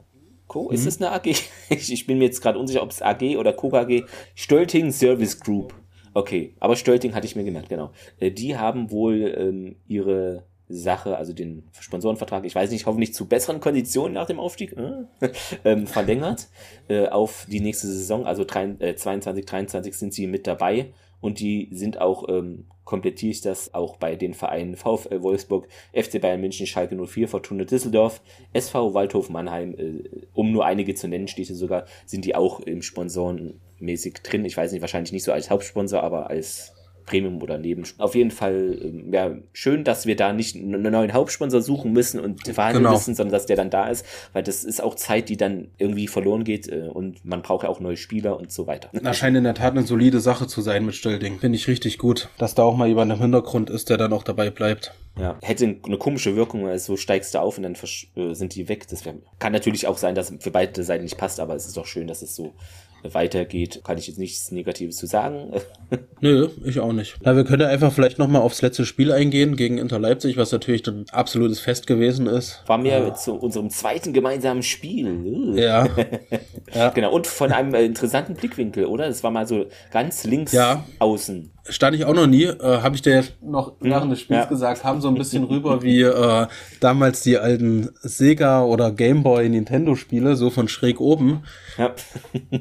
Co. 0.52 0.68
Mhm. 0.68 0.74
Ist 0.74 0.86
es 0.86 1.00
eine 1.00 1.10
AG? 1.12 1.34
Ich, 1.70 2.06
bin 2.06 2.18
mir 2.18 2.24
jetzt 2.24 2.42
gerade 2.42 2.58
unsicher, 2.58 2.82
ob 2.82 2.90
es 2.90 3.00
AG 3.00 3.38
oder 3.38 3.54
Co. 3.54 3.72
AG. 3.74 4.04
Stölting 4.34 4.92
Service 4.92 5.40
Group. 5.40 5.74
Okay, 6.12 6.54
aber 6.60 6.76
Stölting 6.76 7.14
hatte 7.14 7.26
ich 7.26 7.36
mir 7.36 7.44
gemerkt, 7.44 7.70
genau. 7.70 7.90
Äh, 8.20 8.30
die 8.30 8.58
haben 8.58 8.90
wohl 8.90 9.34
ähm, 9.36 9.76
ihre 9.88 10.44
Sache, 10.68 11.16
also 11.16 11.32
den 11.32 11.64
Sponsorenvertrag, 11.80 12.44
ich 12.44 12.54
weiß 12.54 12.70
nicht, 12.70 12.84
hoffentlich 12.84 13.14
zu 13.14 13.26
besseren 13.26 13.60
Konditionen 13.60 14.12
nach 14.12 14.26
dem 14.26 14.38
Aufstieg, 14.38 14.76
äh, 14.76 15.30
ähm, 15.64 15.86
verlängert 15.86 16.48
äh, 16.88 17.08
auf 17.08 17.46
die 17.50 17.60
nächste 17.60 17.86
Saison, 17.86 18.26
also 18.26 18.44
drei, 18.44 18.74
äh, 18.78 18.94
22, 18.94 19.46
23 19.46 19.94
sind 19.96 20.12
sie 20.12 20.26
mit 20.26 20.46
dabei 20.46 20.92
und 21.20 21.40
die 21.40 21.68
sind 21.72 21.98
auch, 21.98 22.28
ähm, 22.28 22.66
komplettiere 22.92 23.30
ich 23.30 23.40
das 23.40 23.72
auch 23.72 23.96
bei 23.96 24.16
den 24.16 24.34
Vereinen 24.34 24.76
VfL 24.76 25.22
Wolfsburg, 25.22 25.66
FC 25.94 26.20
Bayern 26.20 26.42
München, 26.42 26.66
Schalke 26.66 26.94
04, 26.94 27.26
Fortuna 27.26 27.64
Düsseldorf, 27.64 28.20
SV 28.52 28.92
Waldhof 28.92 29.30
Mannheim, 29.30 29.74
äh, 29.78 30.04
um 30.34 30.52
nur 30.52 30.66
einige 30.66 30.94
zu 30.94 31.08
nennen, 31.08 31.26
steht 31.26 31.46
hier 31.46 31.56
sogar, 31.56 31.86
sind 32.04 32.26
die 32.26 32.34
auch 32.34 32.60
im 32.60 32.82
Sponsorenmäßig 32.82 34.16
drin. 34.22 34.44
Ich 34.44 34.58
weiß 34.58 34.72
nicht, 34.72 34.82
wahrscheinlich 34.82 35.12
nicht 35.12 35.24
so 35.24 35.32
als 35.32 35.48
Hauptsponsor, 35.48 36.02
aber 36.02 36.28
als 36.28 36.74
Premium 37.06 37.42
oder 37.42 37.58
neben. 37.58 37.84
Auf 37.98 38.14
jeden 38.14 38.30
Fall, 38.30 38.78
ähm, 38.82 39.12
ja, 39.12 39.36
schön, 39.52 39.84
dass 39.84 40.06
wir 40.06 40.16
da 40.16 40.32
nicht 40.32 40.56
einen 40.56 40.82
neuen 40.82 41.12
Hauptsponsor 41.12 41.62
suchen 41.62 41.92
müssen 41.92 42.20
und 42.20 42.42
verhandeln 42.46 42.84
genau. 42.84 42.94
müssen, 42.94 43.14
sondern 43.14 43.32
dass 43.32 43.46
der 43.46 43.56
dann 43.56 43.70
da 43.70 43.88
ist, 43.88 44.04
weil 44.32 44.42
das 44.42 44.64
ist 44.64 44.82
auch 44.82 44.94
Zeit, 44.94 45.28
die 45.28 45.36
dann 45.36 45.68
irgendwie 45.78 46.08
verloren 46.08 46.44
geht 46.44 46.68
äh, 46.68 46.88
und 46.92 47.24
man 47.24 47.42
braucht 47.42 47.64
ja 47.64 47.68
auch 47.68 47.80
neue 47.80 47.96
Spieler 47.96 48.38
und 48.38 48.52
so 48.52 48.66
weiter. 48.66 48.90
Das 48.92 49.16
scheint 49.16 49.36
in 49.36 49.44
der 49.44 49.54
Tat 49.54 49.72
eine 49.72 49.86
solide 49.86 50.20
Sache 50.20 50.46
zu 50.46 50.60
sein 50.60 50.86
mit 50.86 50.94
Stölding. 50.94 51.38
Finde 51.38 51.56
ich 51.56 51.68
richtig 51.68 51.98
gut, 51.98 52.28
dass 52.38 52.54
da 52.54 52.62
auch 52.62 52.76
mal 52.76 52.88
jemand 52.88 53.12
im 53.12 53.20
Hintergrund 53.20 53.70
ist, 53.70 53.90
der 53.90 53.96
dann 53.96 54.12
auch 54.12 54.22
dabei 54.22 54.50
bleibt. 54.50 54.94
Ja, 55.18 55.38
hätte 55.42 55.76
eine 55.84 55.98
komische 55.98 56.36
Wirkung, 56.36 56.64
weil 56.64 56.78
so 56.78 56.96
steigst 56.96 57.34
du 57.34 57.40
auf 57.40 57.58
und 57.58 57.64
dann 57.64 57.76
äh, 58.16 58.34
sind 58.34 58.54
die 58.54 58.68
weg. 58.68 58.88
Das 58.88 59.04
wär, 59.04 59.14
kann 59.38 59.52
natürlich 59.52 59.86
auch 59.86 59.98
sein, 59.98 60.14
dass 60.14 60.30
es 60.30 60.42
für 60.42 60.50
beide 60.50 60.82
Seiten 60.84 61.04
nicht 61.04 61.18
passt, 61.18 61.38
aber 61.38 61.54
es 61.54 61.66
ist 61.66 61.76
doch 61.76 61.86
schön, 61.86 62.06
dass 62.06 62.22
es 62.22 62.34
so 62.34 62.54
weitergeht, 63.02 63.82
kann 63.84 63.98
ich 63.98 64.06
jetzt 64.06 64.18
nichts 64.18 64.50
Negatives 64.50 64.96
zu 64.96 65.06
sagen. 65.06 65.52
Nö, 66.20 66.48
ich 66.64 66.80
auch 66.80 66.92
nicht. 66.92 67.16
Na, 67.22 67.36
wir 67.36 67.44
können 67.44 67.66
einfach 67.66 67.92
vielleicht 67.92 68.18
nochmal 68.18 68.42
aufs 68.42 68.62
letzte 68.62 68.84
Spiel 68.84 69.12
eingehen 69.12 69.56
gegen 69.56 69.78
Inter 69.78 69.98
Leipzig, 69.98 70.36
was 70.36 70.52
natürlich 70.52 70.86
ein 70.86 71.06
absolutes 71.10 71.60
Fest 71.60 71.86
gewesen 71.86 72.26
ist. 72.26 72.62
War 72.66 72.78
mir 72.78 72.96
ah. 72.96 73.14
zu 73.14 73.34
unserem 73.34 73.70
zweiten 73.70 74.12
gemeinsamen 74.12 74.62
Spiel. 74.62 75.54
Ja. 75.56 75.88
ja. 76.74 76.90
Genau, 76.90 77.12
und 77.12 77.26
von 77.26 77.52
einem 77.52 77.74
äh, 77.74 77.84
interessanten 77.84 78.34
Blickwinkel, 78.34 78.86
oder? 78.86 79.06
Das 79.08 79.22
war 79.22 79.30
mal 79.30 79.46
so 79.46 79.66
ganz 79.90 80.24
links 80.24 80.52
ja. 80.52 80.84
außen 80.98 81.51
stand 81.68 81.96
ich 81.96 82.04
auch 82.04 82.14
noch 82.14 82.26
nie, 82.26 82.44
äh, 82.44 82.58
habe 82.60 82.94
ich 82.94 83.02
dir 83.02 83.24
noch 83.40 83.68
hm, 83.68 83.74
während 83.80 84.12
des 84.12 84.20
Spiels 84.20 84.44
ja. 84.44 84.48
gesagt, 84.48 84.84
haben 84.84 85.00
so 85.00 85.08
ein 85.08 85.14
bisschen 85.14 85.44
rüber 85.50 85.82
wie 85.82 86.02
äh, 86.02 86.46
damals 86.80 87.22
die 87.22 87.38
alten 87.38 87.90
Sega 88.00 88.62
oder 88.62 88.90
Gameboy 88.90 89.48
Nintendo 89.48 89.94
Spiele, 89.94 90.36
so 90.36 90.50
von 90.50 90.68
schräg 90.68 91.00
oben. 91.00 91.44
Ja. 91.78 91.94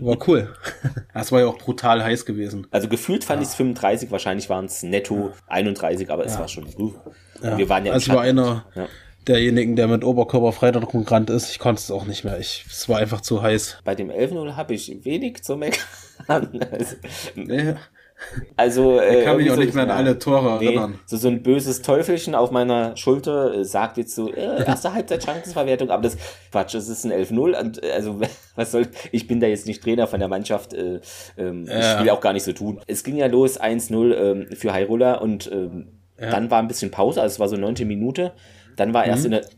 War 0.02 0.18
cool. 0.28 0.54
Das 1.14 1.32
war 1.32 1.42
ja 1.42 1.48
auch 1.48 1.58
brutal 1.58 2.04
heiß 2.04 2.26
gewesen. 2.26 2.68
Also 2.72 2.88
gefühlt 2.88 3.24
fand 3.24 3.40
ja. 3.40 3.44
ich 3.44 3.50
es 3.50 3.56
35, 3.56 4.12
wahrscheinlich 4.12 4.50
waren 4.50 4.66
es 4.66 4.82
netto 4.82 5.32
31, 5.48 6.10
aber 6.10 6.26
es 6.26 6.40
war 6.40 6.48
schon. 6.48 6.66
Ja. 7.44 7.58
Wir 7.58 7.70
waren 7.70 7.86
ja. 7.86 7.94
Also 7.94 8.14
war 8.14 8.22
einer. 8.22 8.66
Ja 8.76 8.88
derjenigen, 9.28 9.76
der 9.76 9.88
mit 9.88 10.04
Oberkörper 10.04 10.52
frei 10.52 10.72
dort 10.72 10.94
rumgerannt 10.94 11.30
ist. 11.30 11.52
Ich 11.52 11.60
konnte 11.60 11.80
es 11.80 11.92
auch 11.92 12.06
nicht 12.06 12.24
mehr. 12.24 12.40
Ich, 12.40 12.66
es 12.70 12.90
war 12.90 13.00
einfach 13.00 13.22
zu 13.22 13.42
heiß. 13.42 13.80
Bei 13.84 13.96
dem 13.96 14.10
11-0 14.10 14.56
habe 14.56 14.74
ich 14.74 15.04
wenig 15.04 15.44
zu 15.44 15.58
meckern. 15.58 15.84
also, 16.28 16.96
nee. 17.36 17.76
Also, 18.56 19.00
äh, 19.00 19.20
ich 19.20 19.26
kann 19.26 19.38
mich 19.38 19.52
auch 19.52 19.58
nicht 19.58 19.74
mehr 19.74 19.84
an 19.84 19.92
alle 19.92 20.18
Tore 20.20 20.58
nee, 20.60 20.68
erinnern. 20.68 21.00
So, 21.06 21.18
so 21.18 21.28
ein 21.28 21.44
böses 21.44 21.82
Teufelchen 21.82 22.36
auf 22.36 22.52
meiner 22.52 22.96
Schulter 22.96 23.54
äh, 23.54 23.66
sagt 23.66 23.98
jetzt 23.98 24.16
so, 24.16 24.32
äh, 24.32 24.64
erste 24.66 24.94
Halbzeit 24.94 25.24
Chancensverwertung, 25.24 25.90
aber 25.90 26.04
das 26.04 26.18
Quatsch, 26.52 26.76
es 26.76 26.88
ist 26.88 27.06
ein 27.06 27.12
11-0 27.12 27.60
und 27.60 27.84
äh, 27.84 27.92
also 27.92 28.20
was 28.56 28.72
soll, 28.72 28.88
ich 29.12 29.28
bin 29.28 29.40
da 29.40 29.48
jetzt 29.48 29.68
nicht 29.68 29.84
Trainer 29.84 30.08
von 30.08 30.20
der 30.20 30.30
Mannschaft, 30.30 30.74
äh, 30.74 31.00
ähm, 31.38 31.66
ja. 31.66 31.96
ich 31.96 32.04
will 32.04 32.10
auch 32.12 32.22
gar 32.22 32.34
nicht 32.34 32.44
so 32.44 32.54
tun. 32.54 32.80
Es 32.88 33.04
ging 33.04 33.18
ja 33.18 33.28
los 33.28 33.60
1-0 33.60 34.14
ähm, 34.14 34.48
für 34.56 34.74
Hyrule 34.74 35.20
und 35.20 35.52
ähm, 35.52 35.88
ja. 36.20 36.30
dann 36.30 36.52
war 36.52 36.60
ein 36.60 36.68
bisschen 36.68 36.92
Pause, 36.92 37.22
also 37.22 37.34
es 37.34 37.40
war 37.40 37.50
so 37.50 37.58
neunte 37.58 37.86
Minute, 37.86 38.34
dann 38.76 38.94
war 38.94 39.06
erst 39.06 39.28
mhm. 39.28 39.34
in 39.34 39.42
der 39.42 39.50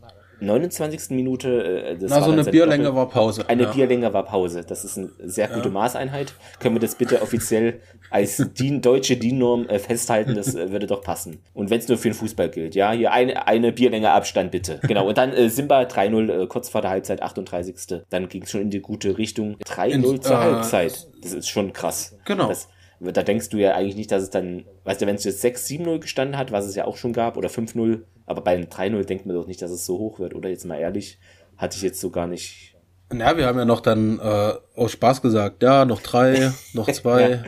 29. 0.44 1.10
Minute. 1.10 1.84
Äh, 1.90 1.98
das 1.98 2.10
Na, 2.10 2.22
so 2.22 2.30
eine 2.30 2.44
Bierlänge 2.44 2.84
Doppel 2.84 2.96
war 2.96 3.08
Pause. 3.08 3.48
Eine 3.48 3.64
ja. 3.64 3.72
Bierlänge 3.72 4.12
war 4.12 4.24
Pause. 4.24 4.64
Das 4.66 4.84
ist 4.84 4.98
eine 4.98 5.10
sehr 5.18 5.48
gute 5.48 5.68
ja. 5.68 5.74
Maßeinheit. 5.74 6.34
Können 6.60 6.76
wir 6.76 6.80
das 6.80 6.94
bitte 6.94 7.22
offiziell 7.22 7.80
als 8.10 8.36
DIN, 8.58 8.80
deutsche 8.80 9.16
DIN-Norm 9.16 9.68
äh, 9.68 9.78
festhalten? 9.78 10.34
Das 10.34 10.54
äh, 10.54 10.70
würde 10.70 10.86
doch 10.86 11.02
passen. 11.02 11.42
Und 11.52 11.70
wenn 11.70 11.78
es 11.78 11.88
nur 11.88 11.98
für 11.98 12.08
den 12.08 12.14
Fußball 12.14 12.48
gilt, 12.50 12.74
ja, 12.74 12.92
hier 12.92 13.12
eine, 13.12 13.46
eine 13.46 13.72
Bierlänge 13.72 14.10
Abstand 14.10 14.50
bitte. 14.50 14.80
Genau. 14.82 15.08
Und 15.08 15.18
dann 15.18 15.32
äh, 15.32 15.48
Simba 15.48 15.82
3-0, 15.82 16.42
äh, 16.42 16.46
kurz 16.46 16.68
vor 16.68 16.80
der 16.80 16.90
Halbzeit, 16.90 17.22
38. 17.22 18.02
Dann 18.10 18.28
ging 18.28 18.42
es 18.42 18.50
schon 18.50 18.60
in 18.60 18.70
die 18.70 18.80
gute 18.80 19.18
Richtung. 19.18 19.56
3-0 19.66 20.20
zur 20.20 20.32
äh, 20.32 20.38
Halbzeit. 20.38 21.08
Das 21.22 21.32
ist 21.32 21.48
schon 21.48 21.72
krass. 21.72 22.16
Genau. 22.24 22.48
Das, 22.48 22.68
da 23.00 23.22
denkst 23.22 23.48
du 23.48 23.58
ja 23.58 23.74
eigentlich 23.74 23.96
nicht, 23.96 24.10
dass 24.12 24.22
es 24.22 24.30
dann, 24.30 24.64
weißt 24.84 25.02
du, 25.02 25.06
wenn 25.06 25.16
es 25.16 25.24
jetzt 25.24 25.44
6-7-0 25.44 25.98
gestanden 25.98 26.38
hat, 26.38 26.52
was 26.52 26.66
es 26.66 26.74
ja 26.74 26.84
auch 26.84 26.96
schon 26.96 27.12
gab, 27.12 27.36
oder 27.36 27.48
5-0, 27.48 28.02
aber 28.26 28.40
bei 28.40 28.52
einem 28.52 28.64
3-0 28.64 29.04
denkt 29.04 29.26
man 29.26 29.36
doch 29.36 29.46
nicht, 29.46 29.62
dass 29.62 29.70
es 29.70 29.86
so 29.86 29.98
hoch 29.98 30.18
wird, 30.18 30.34
oder 30.34 30.48
jetzt 30.48 30.64
mal 30.64 30.78
ehrlich, 30.78 31.18
hatte 31.56 31.76
ich 31.76 31.82
jetzt 31.82 32.00
so 32.00 32.10
gar 32.10 32.26
nicht. 32.26 32.74
Ja, 33.12 33.36
wir 33.36 33.46
haben 33.46 33.58
ja 33.58 33.64
noch 33.64 33.80
dann 33.80 34.18
äh, 34.18 34.52
aus 34.74 34.92
Spaß 34.92 35.22
gesagt, 35.22 35.62
ja, 35.62 35.84
noch 35.84 36.00
drei, 36.00 36.52
noch 36.72 36.90
zwei. 36.92 37.30
ja, 37.30 37.42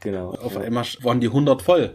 genau. 0.00 0.30
Auf 0.30 0.54
ja. 0.54 0.60
einmal 0.62 0.84
waren 1.02 1.20
die 1.20 1.28
100 1.28 1.62
voll. 1.62 1.94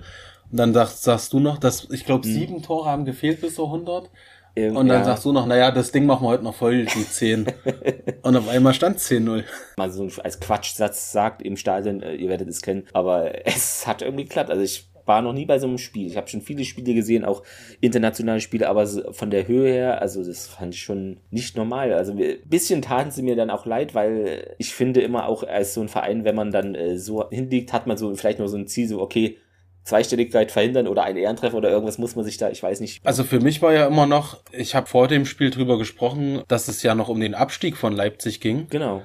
Und 0.51 0.57
dann 0.57 0.73
sagst, 0.73 1.03
sagst 1.03 1.33
du 1.33 1.39
noch, 1.39 1.57
dass, 1.57 1.89
ich 1.91 2.05
glaube, 2.05 2.27
hm. 2.27 2.33
sieben 2.33 2.61
Tore 2.61 2.89
haben 2.89 3.05
gefehlt 3.05 3.41
bis 3.41 3.55
zur 3.55 3.65
100. 3.67 4.09
Ähm, 4.55 4.75
und 4.75 4.87
dann 4.89 4.99
ja. 4.99 5.05
sagst 5.05 5.23
du 5.23 5.31
noch, 5.31 5.45
naja, 5.45 5.71
das 5.71 5.91
Ding 5.91 6.05
machen 6.05 6.25
wir 6.25 6.29
heute 6.29 6.43
noch 6.43 6.55
voll, 6.55 6.85
die 6.85 7.07
10. 7.07 7.47
und 8.21 8.35
auf 8.35 8.49
einmal 8.49 8.73
stand 8.73 8.99
10-0. 8.99 9.43
Mal 9.77 9.91
so 9.91 10.09
als 10.21 10.39
Quatschsatz 10.41 11.11
sagt 11.13 11.41
im 11.41 11.55
Stadion, 11.55 12.01
äh, 12.01 12.15
ihr 12.15 12.27
werdet 12.27 12.49
es 12.49 12.61
kennen, 12.61 12.85
aber 12.91 13.31
es 13.47 13.87
hat 13.87 14.01
irgendwie 14.01 14.25
geklappt. 14.25 14.49
Also 14.49 14.61
ich 14.61 14.90
war 15.05 15.21
noch 15.21 15.33
nie 15.33 15.45
bei 15.45 15.59
so 15.59 15.67
einem 15.67 15.77
Spiel. 15.77 16.07
Ich 16.07 16.17
habe 16.17 16.27
schon 16.27 16.41
viele 16.41 16.65
Spiele 16.65 16.93
gesehen, 16.93 17.25
auch 17.25 17.43
internationale 17.79 18.41
Spiele, 18.41 18.69
aber 18.69 18.85
von 18.87 19.29
der 19.31 19.47
Höhe 19.47 19.71
her, 19.71 20.01
also 20.01 20.23
das 20.23 20.47
fand 20.47 20.73
ich 20.73 20.81
schon 20.81 21.19
nicht 21.29 21.57
normal. 21.57 21.93
Also 21.93 22.13
ein 22.13 22.37
bisschen 22.45 22.81
taten 22.81 23.11
sie 23.11 23.23
mir 23.23 23.35
dann 23.35 23.49
auch 23.49 23.65
leid, 23.65 23.95
weil 23.95 24.55
ich 24.57 24.73
finde 24.73 25.01
immer 25.01 25.27
auch 25.27 25.43
als 25.43 25.73
so 25.73 25.81
ein 25.81 25.89
Verein, 25.89 26.23
wenn 26.23 26.35
man 26.35 26.51
dann 26.51 26.75
äh, 26.75 26.97
so 26.97 27.29
hinliegt, 27.29 27.73
hat 27.73 27.87
man 27.87 27.97
so 27.97 28.13
vielleicht 28.15 28.39
nur 28.39 28.49
so 28.49 28.57
ein 28.57 28.67
Ziel, 28.67 28.87
so 28.87 29.01
okay, 29.01 29.37
Zweistelligkeit 29.83 30.51
verhindern 30.51 30.87
oder 30.87 31.03
ein 31.03 31.17
Ehrentreffer 31.17 31.57
oder 31.57 31.71
irgendwas 31.71 31.97
muss 31.97 32.15
man 32.15 32.23
sich 32.23 32.37
da, 32.37 32.49
ich 32.49 32.61
weiß 32.61 32.81
nicht. 32.81 33.03
Also 33.03 33.23
für 33.23 33.39
mich 33.39 33.61
war 33.61 33.73
ja 33.73 33.87
immer 33.87 34.05
noch, 34.05 34.37
ich 34.51 34.75
habe 34.75 34.87
vor 34.87 35.07
dem 35.07 35.25
Spiel 35.25 35.49
drüber 35.49 35.77
gesprochen, 35.77 36.43
dass 36.47 36.67
es 36.67 36.83
ja 36.83 36.93
noch 36.93 37.09
um 37.09 37.19
den 37.19 37.33
Abstieg 37.33 37.77
von 37.77 37.93
Leipzig 37.93 38.41
ging. 38.41 38.67
Genau. 38.69 39.01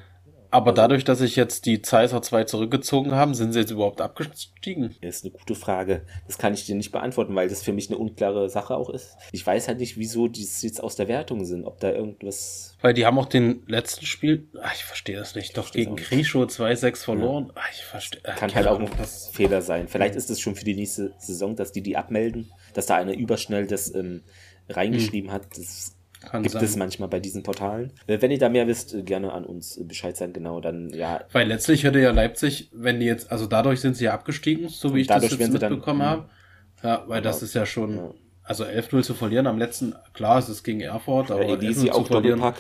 Aber 0.57 0.73
dadurch, 0.73 1.05
dass 1.05 1.19
sich 1.19 1.37
jetzt 1.37 1.67
die 1.67 1.83
Zeiser 1.83 2.23
2 2.23 2.45
zurückgezogen 2.45 3.13
haben, 3.13 3.35
sind 3.35 3.53
sie 3.53 3.59
jetzt 3.59 3.73
überhaupt 3.73 4.01
abgestiegen? 4.01 4.97
Das 5.03 5.17
ist 5.17 5.25
eine 5.27 5.33
gute 5.33 5.55
Frage. 5.55 6.01
Das 6.27 6.39
kann 6.39 6.55
ich 6.55 6.65
dir 6.65 6.75
nicht 6.75 6.93
beantworten, 6.93 7.35
weil 7.35 7.51
das 7.51 7.63
für 7.63 7.75
mich 7.75 7.91
eine 7.91 7.99
unklare 7.99 8.49
Sache 8.49 8.75
auch 8.75 8.89
ist. 8.89 9.19
Ich 9.33 9.47
weiß 9.47 9.69
halt 9.69 9.81
nicht, 9.81 9.99
wieso 9.99 10.29
die 10.29 10.41
jetzt 10.41 10.83
aus 10.83 10.97
der 10.97 11.09
Wertung 11.09 11.45
sind, 11.45 11.67
ob 11.67 11.79
da 11.81 11.91
irgendwas. 11.91 12.75
Weil 12.81 12.95
die 12.95 13.05
haben 13.05 13.19
auch 13.19 13.27
den 13.27 13.65
letzten 13.67 14.07
Spiel, 14.07 14.49
ach, 14.63 14.75
ich 14.75 14.85
verstehe 14.85 15.19
das 15.19 15.35
nicht, 15.35 15.59
doch 15.59 15.71
gegen 15.73 15.95
Grischow 15.95 16.47
2-6 16.47 17.05
verloren. 17.05 17.47
Ja. 17.49 17.53
Ach, 17.57 17.69
ich 17.75 17.85
verstehe. 17.85 18.23
Kann 18.23 18.55
halt 18.55 18.67
auch 18.67 18.81
ein 18.81 18.89
Fehler 19.33 19.61
sein. 19.61 19.89
Vielleicht 19.89 20.17
ist 20.17 20.31
es 20.31 20.41
schon 20.41 20.57
für 20.57 20.65
die 20.65 20.75
nächste 20.75 21.13
Saison, 21.19 21.55
dass 21.55 21.73
die 21.73 21.83
die 21.83 21.99
abmelden, 21.99 22.51
dass 22.73 22.87
da 22.87 22.97
einer 22.97 23.13
überschnell 23.13 23.67
das 23.67 23.95
ähm, 23.95 24.23
reingeschrieben 24.71 25.29
hm. 25.29 25.35
hat. 25.35 25.49
Das 25.55 25.96
kann 26.27 26.43
Gibt 26.43 26.53
sein. 26.53 26.65
es 26.65 26.77
manchmal 26.77 27.09
bei 27.09 27.21
diesen 27.21 27.43
Portalen. 27.43 27.93
Äh, 28.07 28.21
wenn 28.21 28.31
ihr 28.31 28.39
da 28.39 28.49
mehr 28.49 28.67
wisst, 28.67 28.93
äh, 28.95 29.03
gerne 29.03 29.33
an 29.33 29.45
uns 29.45 29.81
Bescheid 29.87 30.17
sein, 30.17 30.33
genau, 30.33 30.61
dann 30.61 30.91
ja. 30.91 31.21
Weil 31.33 31.49
letztlich 31.49 31.85
hätte 31.85 32.01
ja 32.01 32.11
Leipzig, 32.11 32.71
wenn 32.75 33.01
die 33.01 33.07
jetzt, 33.07 33.33
also 33.33 33.47
dadurch 33.47 33.81
sind 33.81 33.97
sie 33.97 34.05
ja 34.05 34.15
abgestiegen, 34.15 34.69
so 34.69 34.95
wie 34.95 35.01
ich 35.01 35.07
das 35.07 35.23
jetzt 35.23 35.39
mitbekommen 35.53 36.01
dann, 36.01 36.09
habe. 36.09 36.29
Ja, 36.83 37.05
weil 37.07 37.23
das 37.23 37.43
ist 37.43 37.55
ja 37.55 37.65
schon, 37.65 37.97
ja. 37.97 38.11
also 38.43 38.65
11-0 38.65 39.03
zu 39.03 39.15
verlieren 39.15 39.47
am 39.47 39.59
letzten, 39.59 39.95
klar, 40.13 40.39
es 40.39 40.49
ist 40.49 40.63
gegen 40.63 40.81
Erfurt, 40.81 41.31
aber 41.31 41.47
ja, 41.47 41.55
Elisi 41.55 41.91
auch 41.91 42.07
Doppelpack. 42.07 42.57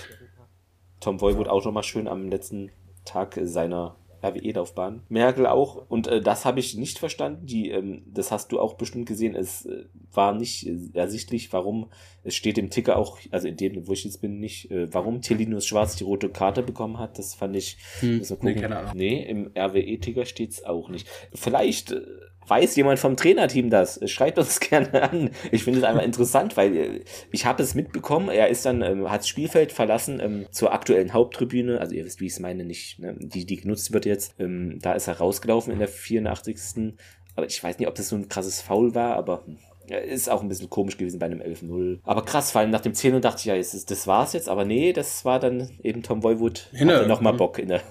Tom 1.00 1.20
Voivod 1.20 1.48
auch 1.48 1.64
nochmal 1.64 1.82
schön 1.82 2.08
am 2.08 2.28
letzten 2.30 2.70
Tag 3.04 3.38
seiner 3.42 3.96
RWE-Laufbahn. 4.28 5.02
Merkel 5.08 5.46
auch. 5.46 5.88
Und 5.88 6.06
äh, 6.06 6.20
das 6.20 6.44
habe 6.44 6.60
ich 6.60 6.76
nicht 6.76 6.98
verstanden. 6.98 7.46
Die, 7.46 7.70
ähm, 7.70 8.02
das 8.06 8.30
hast 8.30 8.52
du 8.52 8.60
auch 8.60 8.74
bestimmt 8.74 9.06
gesehen. 9.06 9.34
Es 9.34 9.66
äh, 9.66 9.84
war 10.12 10.34
nicht 10.34 10.66
äh, 10.66 10.76
ersichtlich, 10.94 11.52
warum 11.52 11.90
es 12.24 12.34
steht 12.34 12.58
im 12.58 12.70
Ticker 12.70 12.96
auch, 12.96 13.18
also 13.30 13.46
in 13.48 13.56
dem, 13.56 13.86
wo 13.86 13.92
ich 13.92 14.04
jetzt 14.04 14.20
bin, 14.20 14.40
nicht, 14.40 14.70
äh, 14.70 14.92
warum 14.92 15.22
Telinus 15.22 15.66
Schwarz 15.66 15.96
die 15.96 16.04
rote 16.04 16.28
Karte 16.28 16.62
bekommen 16.62 16.98
hat. 16.98 17.18
Das 17.18 17.34
fand 17.34 17.56
ich. 17.56 17.78
Hm, 18.00 18.22
nee, 18.42 18.54
nee, 18.94 19.22
im 19.22 19.50
RWE-Ticker 19.56 20.24
steht 20.24 20.50
es 20.50 20.64
auch 20.64 20.88
nicht. 20.88 21.08
Vielleicht 21.32 21.92
äh, 21.92 22.00
Weiß 22.48 22.76
jemand 22.76 22.98
vom 22.98 23.16
Trainerteam 23.16 23.70
das? 23.70 24.00
Schreibt 24.10 24.38
uns 24.38 24.60
gerne 24.60 25.02
an. 25.02 25.30
Ich 25.50 25.64
finde 25.64 25.80
es 25.80 25.84
einfach 25.84 26.02
interessant, 26.02 26.56
weil 26.56 26.76
äh, 26.76 27.00
ich 27.32 27.46
habe 27.46 27.62
es 27.62 27.74
mitbekommen. 27.74 28.28
Er 28.28 28.48
ist 28.48 28.66
dann, 28.66 28.82
ähm, 28.82 29.10
hat 29.10 29.20
das 29.20 29.28
Spielfeld 29.28 29.72
verlassen 29.72 30.20
ähm, 30.20 30.46
zur 30.50 30.72
aktuellen 30.72 31.12
Haupttribüne. 31.12 31.80
Also 31.80 31.94
ihr 31.94 32.04
wisst, 32.04 32.20
wie 32.20 32.26
ich 32.26 32.32
es 32.32 32.40
meine, 32.40 32.64
nicht, 32.64 32.98
ne? 32.98 33.16
die, 33.18 33.44
die 33.46 33.56
genutzt 33.56 33.92
wird 33.92 34.06
jetzt. 34.06 34.34
Ähm, 34.38 34.78
da 34.80 34.92
ist 34.92 35.08
er 35.08 35.18
rausgelaufen 35.18 35.72
in 35.72 35.78
der 35.78 35.88
84. 35.88 36.94
Aber 37.34 37.46
ich 37.46 37.62
weiß 37.62 37.78
nicht, 37.78 37.88
ob 37.88 37.94
das 37.94 38.08
so 38.08 38.16
ein 38.16 38.28
krasses 38.28 38.62
Foul 38.62 38.94
war, 38.94 39.16
aber 39.16 39.44
hm. 39.46 39.58
Ist 39.88 40.28
auch 40.28 40.42
ein 40.42 40.48
bisschen 40.48 40.68
komisch 40.68 40.96
gewesen 40.96 41.20
bei 41.20 41.26
einem 41.26 41.40
11-0. 41.40 42.00
Aber 42.02 42.24
krass, 42.24 42.54
weil 42.54 42.68
nach 42.68 42.80
dem 42.80 42.94
10 42.94 43.20
dachte 43.20 43.38
ich, 43.38 43.44
ja, 43.44 43.54
ist, 43.54 43.90
das 43.90 44.06
war's 44.06 44.32
jetzt. 44.32 44.48
Aber 44.48 44.64
nee, 44.64 44.92
das 44.92 45.24
war 45.24 45.38
dann 45.38 45.70
eben 45.82 46.02
Tom 46.02 46.24
Voivod. 46.24 46.70
Hatte 46.76 47.06
nochmal 47.06 47.34
mhm. 47.34 47.36
Bock 47.36 47.58
in 47.58 47.68
der 47.68 47.82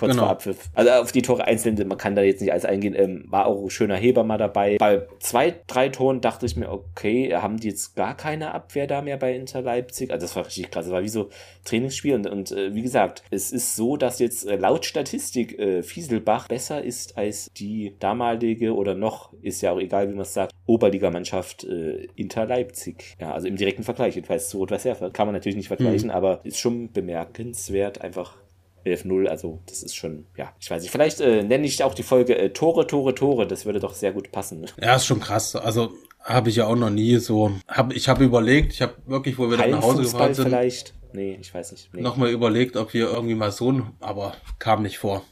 kurz 0.00 0.12
genau. 0.12 0.24
vor 0.24 0.30
Abpfiff. 0.30 0.70
Also 0.74 0.90
auf 0.92 1.12
die 1.12 1.22
Tore 1.22 1.44
einzeln, 1.44 1.76
man 1.86 1.98
kann 1.98 2.16
da 2.16 2.22
jetzt 2.22 2.40
nicht 2.40 2.52
alles 2.52 2.64
eingehen. 2.64 2.94
Ähm, 2.96 3.24
war 3.28 3.46
auch 3.46 3.62
ein 3.62 3.70
schöner 3.70 3.96
Heber 3.96 4.24
mal 4.24 4.38
dabei. 4.38 4.78
Bei 4.78 5.06
zwei, 5.18 5.54
drei 5.66 5.90
Toren 5.90 6.22
dachte 6.22 6.46
ich 6.46 6.56
mir, 6.56 6.70
okay, 6.70 7.34
haben 7.34 7.58
die 7.58 7.68
jetzt 7.68 7.94
gar 7.96 8.16
keine 8.16 8.54
Abwehr 8.54 8.86
da 8.86 9.02
mehr 9.02 9.18
bei 9.18 9.34
Inter 9.34 9.60
Leipzig? 9.60 10.10
Also 10.10 10.24
das 10.24 10.34
war 10.36 10.46
richtig 10.46 10.70
krass. 10.70 10.86
Das 10.86 10.92
war 10.92 11.02
wie 11.02 11.08
so 11.08 11.28
Trainingsspiel. 11.64 12.14
Und, 12.14 12.26
und 12.26 12.50
äh, 12.50 12.74
wie 12.74 12.82
gesagt, 12.82 13.22
es 13.30 13.52
ist 13.52 13.76
so, 13.76 13.98
dass 13.98 14.18
jetzt 14.18 14.46
äh, 14.46 14.56
laut 14.56 14.86
Statistik 14.86 15.58
äh, 15.58 15.82
Fieselbach 15.82 16.48
besser 16.48 16.82
ist 16.82 17.18
als 17.18 17.50
die 17.52 17.94
damalige 17.98 18.74
oder 18.74 18.94
noch, 18.94 19.34
ist 19.42 19.60
ja 19.60 19.72
auch 19.72 19.80
egal, 19.80 20.08
wie 20.08 20.14
man 20.14 20.22
es 20.22 20.32
sagt, 20.32 20.54
Oberligamannschaft 20.64 21.64
äh, 21.64 22.08
Inter 22.16 22.46
Leipzig. 22.46 23.16
Ja, 23.20 23.34
also 23.34 23.48
im 23.48 23.56
direkten 23.56 23.82
Vergleich, 23.82 24.14
jedenfalls 24.14 24.48
zu 24.48 24.58
Rot-Weiß. 24.58 24.80
Kann 25.12 25.26
man 25.26 25.34
natürlich 25.34 25.56
nicht 25.56 25.68
vergleichen, 25.68 26.08
mhm. 26.08 26.14
aber 26.14 26.40
ist 26.44 26.58
schon 26.58 26.90
bemerkenswert, 26.90 28.00
einfach 28.00 28.36
11-0, 28.84 29.26
also 29.26 29.60
das 29.66 29.82
ist 29.82 29.94
schon, 29.94 30.26
ja, 30.36 30.52
ich 30.58 30.70
weiß 30.70 30.82
nicht, 30.82 30.90
vielleicht 30.90 31.20
äh, 31.20 31.42
nenne 31.42 31.66
ich 31.66 31.82
auch 31.84 31.94
die 31.94 32.02
Folge 32.02 32.36
äh, 32.36 32.50
Tore, 32.50 32.86
Tore, 32.86 33.14
Tore, 33.14 33.46
das 33.46 33.66
würde 33.66 33.80
doch 33.80 33.94
sehr 33.94 34.12
gut 34.12 34.32
passen. 34.32 34.66
Ja, 34.80 34.96
ist 34.96 35.06
schon 35.06 35.20
krass, 35.20 35.56
also 35.56 35.92
habe 36.22 36.50
ich 36.50 36.56
ja 36.56 36.66
auch 36.66 36.76
noch 36.76 36.90
nie 36.90 37.16
so, 37.16 37.52
hab, 37.68 37.92
ich 37.92 38.08
habe 38.08 38.24
überlegt, 38.24 38.72
ich 38.72 38.82
habe 38.82 38.94
wirklich, 39.06 39.38
wo 39.38 39.50
wir 39.50 39.56
dann 39.56 39.70
nach 39.70 39.82
Hause 39.82 40.02
gefahren 40.02 40.34
sind, 40.34 40.46
vielleicht, 40.46 40.94
nee, 41.12 41.38
ich 41.40 41.52
weiß 41.52 41.72
nicht. 41.72 41.92
Nee. 41.94 42.02
Nochmal 42.02 42.30
überlegt, 42.30 42.76
ob 42.76 42.92
wir 42.94 43.10
irgendwie 43.10 43.34
mal 43.34 43.52
so, 43.52 43.82
aber 44.00 44.34
kam 44.58 44.82
nicht 44.82 44.98
vor. 44.98 45.22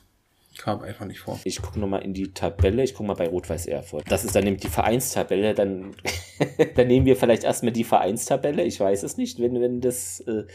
Kam 0.58 0.82
einfach 0.82 1.06
nicht 1.06 1.20
vor. 1.20 1.38
Ich 1.44 1.62
gucke 1.62 1.78
nochmal 1.78 2.02
in 2.02 2.14
die 2.14 2.32
Tabelle. 2.32 2.82
Ich 2.82 2.92
gucke 2.92 3.06
mal 3.06 3.14
bei 3.14 3.28
Rot-Weiß 3.28 3.66
Erfurt. 3.66 4.10
Das 4.10 4.24
ist 4.24 4.34
dann 4.34 4.42
nämlich 4.42 4.62
die 4.62 4.68
Vereinstabelle. 4.68 5.54
Dann, 5.54 5.94
dann 6.74 6.88
nehmen 6.88 7.06
wir 7.06 7.14
vielleicht 7.14 7.44
erstmal 7.44 7.72
die 7.72 7.84
Vereinstabelle. 7.84 8.64
Ich 8.64 8.80
weiß 8.80 9.04
es 9.04 9.16
nicht, 9.16 9.38
wenn, 9.38 9.60
wenn 9.60 9.80
das 9.80 10.18
äh, 10.20 10.46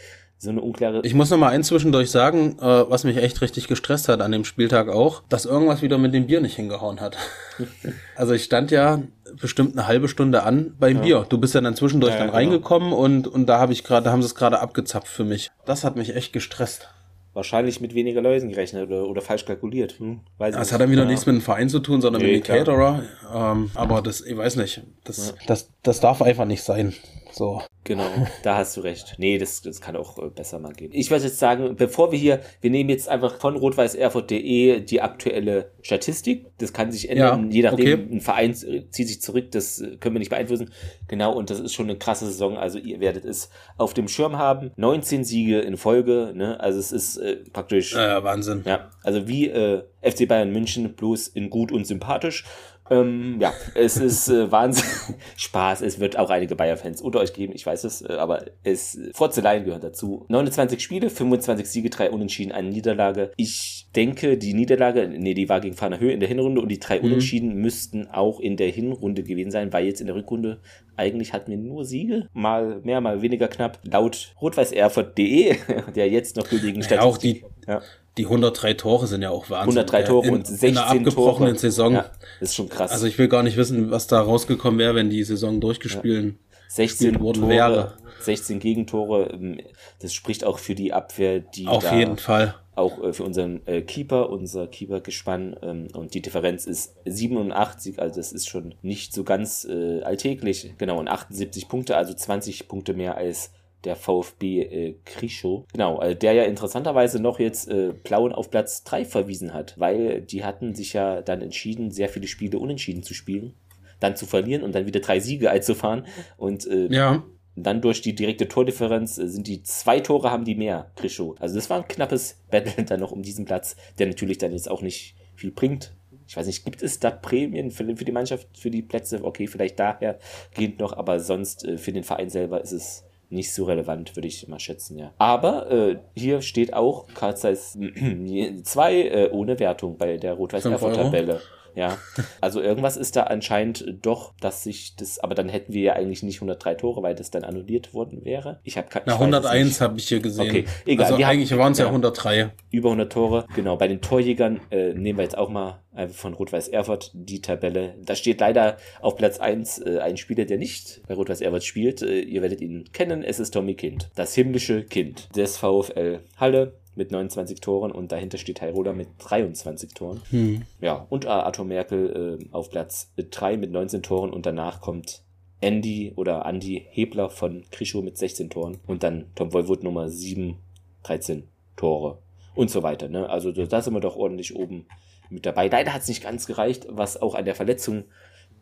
so 0.44 0.50
eine 0.50 0.62
unklare. 0.62 1.02
Ich 1.04 1.14
muss 1.14 1.30
nochmal 1.30 1.54
eins 1.54 1.68
zwischendurch 1.68 2.12
sagen, 2.12 2.58
äh, 2.60 2.66
was 2.66 3.04
mich 3.04 3.18
echt 3.18 3.42
richtig 3.42 3.68
gestresst 3.68 4.10
hat 4.10 4.22
an 4.22 4.32
dem 4.32 4.46
Spieltag 4.46 4.90
auch, 4.90 5.24
dass 5.30 5.46
irgendwas 5.46 5.82
wieder 5.82 5.98
mit 5.98 6.14
dem 6.14 6.28
Bier 6.28 6.42
nicht 6.42 6.56
hingehauen 6.56 7.02
hat. 7.02 7.18
also 8.16 8.34
ich 8.34 8.44
stand 8.44 8.72
ja 8.72 9.02
bestimmt 9.40 9.78
eine 9.78 9.88
halbe 9.88 10.08
Stunde 10.08 10.44
an 10.44 10.76
beim 10.80 10.98
ja. 10.98 11.02
Bier. 11.04 11.26
Du 11.28 11.38
bist 11.38 11.56
ja 11.56 11.62
dann 11.62 11.76
zwischendurch 11.76 12.14
ja, 12.14 12.20
dann 12.20 12.28
genau. 12.28 12.38
reingekommen 12.38 12.94
und, 12.94 13.28
und 13.28 13.48
da 13.48 13.60
habe 13.60 13.74
ich 13.74 13.84
gerade, 13.84 14.06
da 14.06 14.12
haben 14.12 14.22
sie 14.22 14.28
es 14.28 14.36
gerade 14.36 14.60
abgezapft 14.60 15.08
für 15.08 15.24
mich. 15.24 15.52
Das 15.66 15.84
hat 15.84 15.96
mich 15.96 16.16
echt 16.16 16.34
gestresst 16.34 16.90
wahrscheinlich 17.34 17.82
mit 17.82 17.96
weniger 17.96 18.22
Leuten 18.22 18.50
gerechnet 18.50 18.88
oder, 18.88 19.08
oder 19.08 19.22
falsch 19.22 19.46
kalkuliert. 19.46 20.00
Hm? 20.00 20.22
Weiß 20.38 20.56
das 20.56 20.72
hat 20.72 20.82
dann 20.82 20.92
wieder 20.92 21.04
ja. 21.04 21.08
nichts 21.08 21.26
mit 21.26 21.36
dem 21.36 21.42
Verein 21.42 21.70
zu 21.70 21.80
tun, 21.80 22.02
sondern 22.02 22.22
nee, 22.22 22.36
mit 22.36 22.48
dem 22.48 22.56
Caterer. 22.56 23.04
Ähm, 23.34 23.72
aber 23.74 24.02
das, 24.02 24.22
ich 24.22 24.38
weiß 24.38 24.56
nicht, 24.58 24.82
das, 25.04 25.30
ja. 25.30 25.34
das, 25.48 25.70
das 25.82 26.00
darf 26.00 26.22
einfach 26.22 26.46
nicht 26.46 26.64
sein. 26.64 26.94
So. 27.34 27.62
Genau, 27.84 28.06
da 28.44 28.58
hast 28.58 28.78
du 28.78 28.82
recht. 28.82 29.16
Nee, 29.18 29.38
das, 29.38 29.62
das 29.62 29.82
kann 29.82 29.96
auch 29.96 30.18
äh, 30.18 30.30
besser 30.30 30.60
mal 30.60 30.74
gehen. 30.74 30.92
Ich 30.94 31.12
würde 31.12 31.26
jetzt 31.26 31.40
sagen, 31.40 31.76
bevor 31.76 32.12
wir 32.12 32.20
hier, 32.20 32.40
wir 32.62 32.70
nehmen 32.70 32.90
jetzt 32.90 33.10
einfach 33.10 33.40
von 33.40 33.56
rotweißerfurt.de 33.58 34.82
die 34.82 35.02
aktuelle 35.02 35.72
Statistik. 35.82 36.46
Das 36.60 36.72
kann 36.72 36.92
sich 36.92 37.10
ändern, 37.10 37.50
ja, 37.50 37.56
je 37.56 37.62
nachdem, 37.64 38.00
okay. 38.06 38.16
ein 38.16 38.22
Verein 38.22 38.52
äh, 38.52 38.90
zieht 38.90 39.08
sich 39.08 39.22
zurück, 39.22 39.52
das 39.52 39.82
äh, 39.82 39.98
können 39.98 40.16
wir 40.16 40.20
nicht 40.20 40.30
beeinflussen. 40.30 40.72
Genau, 41.08 41.34
und 41.34 41.50
das 41.50 41.60
ist 41.60 41.74
schon 41.74 41.90
eine 41.90 41.98
krasse 41.98 42.26
Saison. 42.28 42.58
Also 42.58 42.80
ihr 42.80 43.00
werdet 43.00 43.26
es 43.26 43.50
auf 43.78 43.94
dem 43.94 44.08
Schirm 44.08 44.38
haben. 44.38 44.72
19 44.78 45.24
Siege 45.24 45.60
in 45.60 45.76
Folge, 45.76 46.32
ne? 46.34 46.60
Also 46.60 46.80
es 46.80 46.92
ist 46.92 47.18
äh, 47.18 47.38
praktisch. 47.52 47.96
Äh, 47.96 48.24
Wahnsinn. 48.24 48.64
Ja, 48.66 48.92
also 49.04 49.28
wie 49.28 49.50
äh, 49.50 49.84
FC 50.02 50.28
Bayern 50.28 50.52
München, 50.52 50.94
bloß 50.94 51.30
in 51.30 51.50
gut 51.50 51.72
und 51.72 51.86
sympathisch. 51.86 52.46
Ähm, 52.94 53.38
ja, 53.40 53.54
es 53.76 53.98
ist 53.98 54.30
äh, 54.30 54.52
Wahnsinn. 54.52 54.86
Spaß. 55.38 55.82
Es 55.82 56.00
wird 56.00 56.18
auch 56.18 56.30
einige 56.30 56.56
Bayer-Fans 56.56 57.02
unter 57.02 57.20
euch 57.20 57.34
geben, 57.34 57.54
ich 57.56 57.66
weiß 57.66 57.84
es, 57.84 58.02
äh, 58.02 58.14
aber 58.14 58.46
es, 58.64 59.00
Forzeleien 59.14 59.66
gehört 59.66 59.84
dazu. 59.84 60.26
29 60.30 60.82
Spiele, 60.82 61.10
25 61.10 61.68
Siege, 61.68 61.90
3 61.90 62.12
Unentschieden, 62.12 62.52
eine 62.52 62.70
Niederlage. 62.70 63.32
Ich 63.38 63.88
denke, 63.96 64.38
die 64.38 64.54
Niederlage, 64.54 65.08
nee, 65.08 65.34
die 65.34 65.50
war 65.50 65.62
gegen 65.62 65.76
Fahner 65.76 66.00
Höhe 66.00 66.12
in 66.12 66.20
der 66.20 66.30
Hinrunde 66.30 66.62
und 66.62 66.70
die 66.70 66.80
drei 66.80 67.00
mhm. 67.00 67.06
Unentschieden 67.06 67.56
müssten 67.56 68.08
auch 68.08 68.40
in 68.40 68.58
der 68.58 68.70
Hinrunde 68.70 69.24
gewesen 69.24 69.52
sein, 69.52 69.74
weil 69.74 69.86
jetzt 69.86 70.02
in 70.02 70.08
der 70.08 70.16
Rückrunde 70.16 70.60
Eigentlich 70.96 71.34
hatten 71.34 71.50
wir 71.50 71.58
nur 71.58 71.86
Siege, 71.86 72.28
mal 72.34 72.80
mehr, 72.84 73.02
mal 73.02 73.24
weniger 73.24 73.48
knapp. 73.48 73.80
Laut 73.84 74.36
rotweißerfurt.de, 74.40 75.56
der 75.96 76.10
jetzt 76.10 76.36
noch 76.36 76.48
gültigen 76.48 76.82
Ja, 76.82 76.86
Statistik. 76.86 77.04
auch 77.04 77.18
die, 77.18 77.44
Ja. 77.68 77.82
die 78.18 78.26
103 78.26 78.74
Tore 78.76 79.08
sind 79.08 79.22
ja 79.22 79.30
auch 79.32 79.50
Wahnsinn. 79.50 79.78
103 79.80 80.00
Ja, 80.02 80.06
Tore 80.08 80.28
in, 80.28 80.34
und 80.36 80.48
16 80.48 80.70
in 80.70 80.78
einer 80.78 80.88
abgebrochenen 80.88 81.54
Tore. 81.54 81.60
Saison. 81.60 81.94
Ja, 81.94 82.06
das 82.40 82.50
ist 82.50 82.56
schon 82.56 82.70
krass. 82.70 82.92
Also 82.92 83.08
ich 83.08 83.18
will 83.18 83.28
gar 83.28 83.44
nicht 83.44 83.58
wissen, 83.58 83.92
was 83.92 84.08
da 84.08 84.22
rausgekommen 84.22 84.80
wäre, 84.80 84.96
wenn 84.96 85.10
die 85.10 85.24
Saison 85.24 85.60
durchgespielt 85.62 86.36
16 86.70 87.08
gespielt 87.12 87.20
worden 87.24 87.42
Tore, 87.42 87.52
wäre. 87.52 87.94
16 88.22 88.60
Gegentore. 88.60 89.30
ähm, 89.34 89.60
Das 90.02 90.14
spricht 90.14 90.44
auch 90.46 90.60
für 90.60 90.76
die 90.76 90.94
Abwehr, 90.94 91.40
die 91.40 91.68
Auf 91.68 91.92
jeden 91.92 92.18
Fall. 92.18 92.56
auch 92.76 93.04
äh, 93.04 93.14
für 93.14 93.24
unseren 93.24 93.62
äh, 93.68 93.82
Keeper, 93.82 94.30
unser 94.30 94.66
Keeper-Gespann. 94.68 95.56
Ähm, 95.62 95.88
und 95.94 96.14
die 96.16 96.22
Differenz 96.22 96.66
ist 96.66 96.96
87, 97.06 98.00
also 98.00 98.16
das 98.16 98.32
ist 98.32 98.48
schon 98.50 98.74
nicht 98.82 99.14
so 99.14 99.24
ganz 99.24 99.66
äh, 99.66 100.02
alltäglich. 100.02 100.74
Genau, 100.78 101.00
und 101.00 101.08
78 101.10 101.68
Punkte, 101.68 101.96
also 101.98 102.14
20 102.14 102.68
Punkte 102.68 102.94
mehr 102.94 103.18
als 103.18 103.52
der 103.84 103.96
VfB 103.96 104.62
äh, 104.62 104.96
Krischow. 105.06 105.66
Genau, 105.74 106.02
äh, 106.02 106.16
der 106.16 106.34
ja 106.34 106.44
interessanterweise 106.44 107.22
noch 107.22 107.40
jetzt 107.40 107.70
äh, 107.70 107.94
Plauen 107.94 108.32
auf 108.32 108.50
Platz 108.50 108.84
3 108.84 109.06
verwiesen 109.06 109.54
hat, 109.54 109.76
weil 109.78 110.22
die 110.22 110.44
hatten 110.44 110.74
sich 110.76 110.94
ja 110.94 111.22
dann 111.22 111.42
entschieden, 111.42 111.92
sehr 111.92 112.10
viele 112.10 112.28
Spiele 112.28 112.60
unentschieden 112.60 113.04
zu 113.04 113.14
spielen, 113.14 113.54
dann 114.00 114.16
zu 114.16 114.26
verlieren 114.26 114.64
und 114.64 114.74
dann 114.76 114.86
wieder 114.86 115.00
drei 115.00 115.20
Siege 115.20 115.52
einzufahren. 115.52 116.06
Und 116.38 116.66
äh, 116.68 116.88
Ja. 116.94 117.24
dann 117.56 117.82
durch 117.82 118.02
die 118.02 118.16
direkte 118.16 118.48
Tordifferenz 118.48 119.18
äh, 119.18 119.28
sind 119.28 119.48
die 119.48 119.64
zwei 119.64 120.00
Tore 120.00 120.32
haben 120.32 120.46
die 120.46 120.56
mehr, 120.56 120.92
Krischow. 120.96 121.36
Also 121.40 121.56
das 121.56 121.70
war 121.70 121.78
ein 121.78 121.88
knappes 121.88 122.40
Battle 122.50 122.84
dann 122.86 123.00
noch 123.00 123.12
um 123.12 123.22
diesen 123.22 123.46
Platz, 123.46 123.76
der 124.00 124.08
natürlich 124.08 124.38
dann 124.38 124.52
jetzt 124.54 124.70
auch 124.70 124.82
nicht 124.82 125.16
viel 125.36 125.52
bringt. 125.52 125.94
Ich 126.28 126.38
weiß 126.38 126.48
nicht, 126.48 126.64
gibt 126.64 126.82
es 126.82 127.00
da 127.00 127.12
Prämien 127.12 127.70
für, 127.70 127.84
die 127.84 128.12
Mannschaft, 128.12 128.48
für 128.58 128.72
die 128.72 128.82
Plätze? 128.82 129.24
Okay, 129.24 129.46
vielleicht 129.48 129.78
daher 129.78 130.18
geht 130.56 130.80
noch, 130.80 130.94
aber 130.94 131.20
sonst 131.20 131.66
äh, 131.66 131.78
für 131.78 131.92
den 131.92 132.04
Verein 132.04 132.30
selber 132.30 132.62
ist 132.62 132.72
es 132.72 133.04
nicht 133.34 133.54
so 133.54 133.66
relevant, 133.66 134.16
würde 134.16 134.28
ich 134.28 134.48
mal 134.48 134.60
schätzen, 134.60 134.98
ja. 134.98 135.12
Aber 135.18 135.70
äh, 135.72 135.98
hier 136.16 136.42
steht 136.42 136.74
auch 136.74 137.08
Karl 137.14 137.36
Zeiss 137.36 137.78
2 138.64 138.94
äh, 138.94 139.30
ohne 139.32 139.60
Wertung 139.60 139.98
bei 139.98 140.18
der 140.18 140.34
rot-weiß 140.34 140.64
Fünf 140.64 140.82
Euro? 140.84 140.96
tabelle 140.96 141.42
Ja, 141.76 141.98
also 142.42 142.62
irgendwas 142.62 142.98
ist 142.98 143.16
da 143.16 143.24
anscheinend 143.24 143.86
doch, 144.02 144.34
dass 144.40 144.64
sich 144.64 144.96
das, 144.96 145.20
aber 145.20 145.36
dann 145.36 145.50
hätten 145.50 145.74
wir 145.74 145.82
ja 145.82 145.94
eigentlich 145.94 146.24
nicht 146.24 146.38
103 146.38 146.76
Tore, 146.76 147.04
weil 147.04 147.16
das 147.16 147.32
dann 147.32 147.44
annulliert 147.44 147.94
worden 147.94 148.24
wäre. 148.24 148.60
Ich 148.64 148.78
habe 148.78 148.88
Na, 149.06 149.14
101 149.14 149.82
habe 149.82 149.98
ich 149.98 150.08
hier 150.08 150.20
gesehen. 150.20 150.50
Okay, 150.50 150.66
egal, 150.86 151.06
Also 151.06 151.18
wir 151.18 151.28
eigentlich 151.28 151.56
waren 151.58 151.72
es 151.72 151.80
ja 151.80 151.86
ja. 151.86 151.90
103. 151.90 152.52
über 152.72 152.90
100 152.90 153.12
Tore. 153.12 153.46
Genau, 153.56 153.78
bei 153.78 153.88
den 153.88 154.02
Torjägern 154.02 154.60
äh, 154.72 154.94
nehmen 154.94 155.18
wir 155.18 155.24
jetzt 155.24 155.38
auch 155.38 155.50
mal 155.50 155.84
einfach 155.94 156.16
von 156.16 156.34
Rot-Weiß 156.34 156.68
Erfurt 156.70 157.12
die 157.14 157.42
Tabelle. 157.42 157.96
Da 158.04 158.16
steht 158.16 158.40
leider 158.40 158.78
auf 159.02 159.16
Platz 159.16 159.40
1 159.40 159.80
äh, 159.80 160.00
ein 160.00 160.18
Spieler, 160.18 160.46
der 160.46 160.58
nicht 160.58 161.02
bei 161.08 161.14
Rot-Weiß 161.14 161.42
Erfurt 161.42 161.64
spielt. 161.64 162.02
Äh, 162.02 162.20
ihr 162.22 162.42
werdet 162.42 162.62
ihn 162.62 162.90
kennen, 162.92 163.24
es 163.24 163.40
ist 163.40 163.52
Tommy 163.52 163.76
Kind. 163.76 164.10
Das 164.16 164.34
himmlische 164.36 164.84
Kind 164.84 165.30
des 165.36 165.58
VfL 165.58 166.22
Halle 166.38 166.74
mit 166.96 167.12
29 167.12 167.60
Toren 167.62 167.92
und 167.92 168.12
dahinter 168.12 168.38
steht 168.38 168.62
Heirola 168.62 168.94
mit 168.94 169.10
23 169.20 169.94
Toren. 169.94 170.22
Hm. 170.30 170.64
Ja, 170.82 171.06
und 171.10 171.26
äh, 171.26 171.30
Arthur 171.30 171.66
Merkel 171.66 172.40
äh, 172.40 172.46
auf 172.52 172.70
Platz 172.70 173.12
3 173.18 173.58
mit 173.58 173.72
19 173.72 174.04
Toren 174.04 174.32
und 174.32 174.46
danach 174.46 174.82
kommt 174.82 175.24
Andy 175.62 176.14
oder 176.16 176.46
Andy 176.46 176.86
Hebler 176.90 177.30
von 177.30 177.64
Krischow 177.72 178.04
mit 178.04 178.18
16 178.18 178.50
Toren 178.50 178.80
und 178.86 179.04
dann 179.04 179.26
Tom 179.36 179.54
Wolwood 179.54 179.84
Nummer 179.84 180.10
7, 180.10 180.58
13 181.04 181.48
Tore 181.76 182.20
und 182.54 182.70
so 182.70 182.84
weiter. 182.84 183.08
Ne? 183.08 183.30
Also 183.30 183.52
da 183.52 183.66
da 183.66 183.82
sind 183.82 183.94
wir 183.94 184.02
doch 184.02 184.16
ordentlich 184.16 184.56
oben 184.56 184.86
mit 185.30 185.46
dabei. 185.46 185.68
Leider 185.68 185.94
hat 185.94 186.02
es 186.02 186.08
nicht 186.08 186.24
ganz 186.24 186.46
gereicht, 186.46 186.88
was 186.90 187.22
auch 187.22 187.36
an 187.36 187.46
der 187.46 187.56
Verletzung 187.56 188.06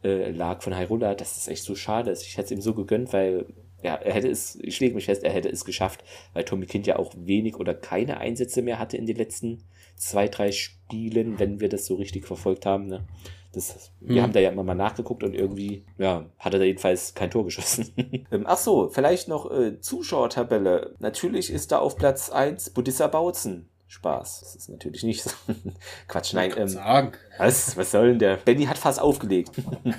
äh, 0.03 0.31
lag 0.31 0.61
von 0.61 0.77
Hyrule. 0.77 1.15
Das 1.15 1.37
ist 1.37 1.47
echt 1.47 1.63
so 1.63 1.75
schade. 1.75 2.11
Ich 2.11 2.37
hätte 2.37 2.45
es 2.45 2.51
ihm 2.51 2.61
so 2.61 2.73
gegönnt, 2.73 3.13
weil 3.13 3.47
ja, 3.83 3.95
er 3.95 4.13
hätte 4.13 4.29
es, 4.29 4.55
ich 4.61 4.79
lege 4.79 4.95
mich 4.95 5.05
fest, 5.05 5.23
er 5.23 5.31
hätte 5.31 5.49
es 5.49 5.65
geschafft, 5.65 6.03
weil 6.33 6.43
Tommy 6.43 6.65
Kind 6.65 6.87
ja 6.87 6.97
auch 6.97 7.13
wenig 7.17 7.55
oder 7.57 7.73
keine 7.73 8.17
Einsätze 8.17 8.61
mehr 8.61 8.79
hatte 8.79 8.97
in 8.97 9.05
den 9.05 9.17
letzten 9.17 9.63
zwei, 9.95 10.27
drei 10.27 10.51
Spielen, 10.51 11.39
wenn 11.39 11.59
wir 11.59 11.69
das 11.69 11.85
so 11.85 11.95
richtig 11.95 12.25
verfolgt 12.25 12.65
haben. 12.65 12.87
Ne? 12.87 13.05
Das, 13.53 13.91
wir 13.99 14.15
Mhm. 14.15 14.21
haben 14.23 14.33
da 14.33 14.39
ja 14.39 14.49
immer 14.49 14.63
mal 14.63 14.75
nachgeguckt 14.75 15.23
und 15.23 15.33
irgendwie, 15.35 15.83
ja, 15.97 16.25
hat 16.39 16.53
er 16.53 16.59
da 16.59 16.65
jedenfalls 16.65 17.13
kein 17.13 17.29
Tor 17.29 17.43
geschossen. 17.43 17.91
ähm, 18.31 18.45
ach 18.45 18.57
so, 18.57 18.89
vielleicht 18.89 19.27
noch 19.27 19.51
äh, 19.51 19.79
Zuschauertabelle. 19.81 20.95
Natürlich 20.99 21.49
ist 21.51 21.71
da 21.71 21.79
auf 21.79 21.97
Platz 21.97 22.29
1 22.29 22.69
Budissa 22.71 23.07
Bautzen. 23.07 23.67
Spaß. 23.91 24.39
Das 24.39 24.55
ist 24.55 24.69
natürlich 24.69 25.03
nicht 25.03 25.21
so. 25.21 25.31
Quatsch, 26.07 26.33
nein. 26.33 26.53
Ähm, 26.55 26.69
Sagen. 26.69 27.11
was? 27.37 27.75
Was 27.75 27.91
soll 27.91 28.09
denn 28.09 28.19
der? 28.19 28.37
Benny 28.37 28.65
hat 28.65 28.77
fast 28.77 29.01
aufgelegt. 29.01 29.51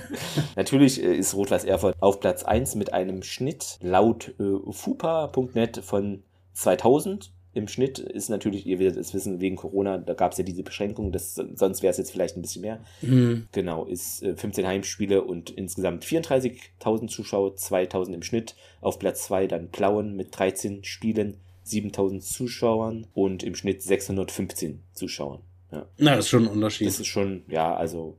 Natürlich 0.55 1.01
äh, 1.01 1.15
ist 1.15 1.35
Rot-Weiß 1.35 1.63
Erfurt 1.63 1.95
auf 1.99 2.19
Platz 2.19 2.43
1 2.43 2.73
mit 2.75 2.91
einem 2.91 3.21
Schnitt 3.21 3.77
laut 3.81 4.33
äh, 4.39 4.71
fupa.net 4.71 5.77
von 5.77 6.23
2000. 6.53 7.31
Im 7.55 7.67
Schnitt 7.67 7.99
ist 7.99 8.29
natürlich, 8.29 8.65
ihr 8.65 8.79
werdet 8.79 8.97
es 8.97 9.13
wissen, 9.13 9.39
wegen 9.39 9.57
Corona, 9.57 9.99
da 9.99 10.15
gab 10.15 10.31
es 10.31 10.39
ja 10.39 10.43
diese 10.43 10.63
Beschränkung, 10.63 11.11
das, 11.11 11.35
sonst 11.35 11.83
wäre 11.83 11.91
es 11.91 11.97
jetzt 11.97 12.11
vielleicht 12.11 12.35
ein 12.35 12.41
bisschen 12.41 12.63
mehr. 12.63 12.79
Hm. 13.01 13.47
Genau, 13.51 13.85
ist 13.85 14.23
äh, 14.23 14.35
15 14.35 14.65
Heimspiele 14.65 15.21
und 15.21 15.51
insgesamt 15.51 16.03
34.000 16.03 17.09
Zuschauer, 17.09 17.51
2.000 17.51 18.13
im 18.15 18.23
Schnitt. 18.23 18.55
Auf 18.81 18.97
Platz 18.97 19.25
2 19.25 19.45
dann 19.45 19.69
Plauen 19.69 20.15
mit 20.15 20.37
13 20.37 20.83
Spielen, 20.83 21.37
7.000 21.65 22.19
Zuschauern 22.21 23.07
und 23.13 23.43
im 23.43 23.55
Schnitt 23.55 23.81
615 23.81 24.81
Zuschauern. 24.93 25.41
Ja, 25.71 25.85
Na, 25.97 26.15
das 26.15 26.25
ist 26.25 26.29
schon 26.29 26.43
ein 26.45 26.51
Unterschied. 26.51 26.87
das 26.87 26.99
ist 26.99 27.07
schon, 27.07 27.43
ja, 27.47 27.75
also, 27.75 28.17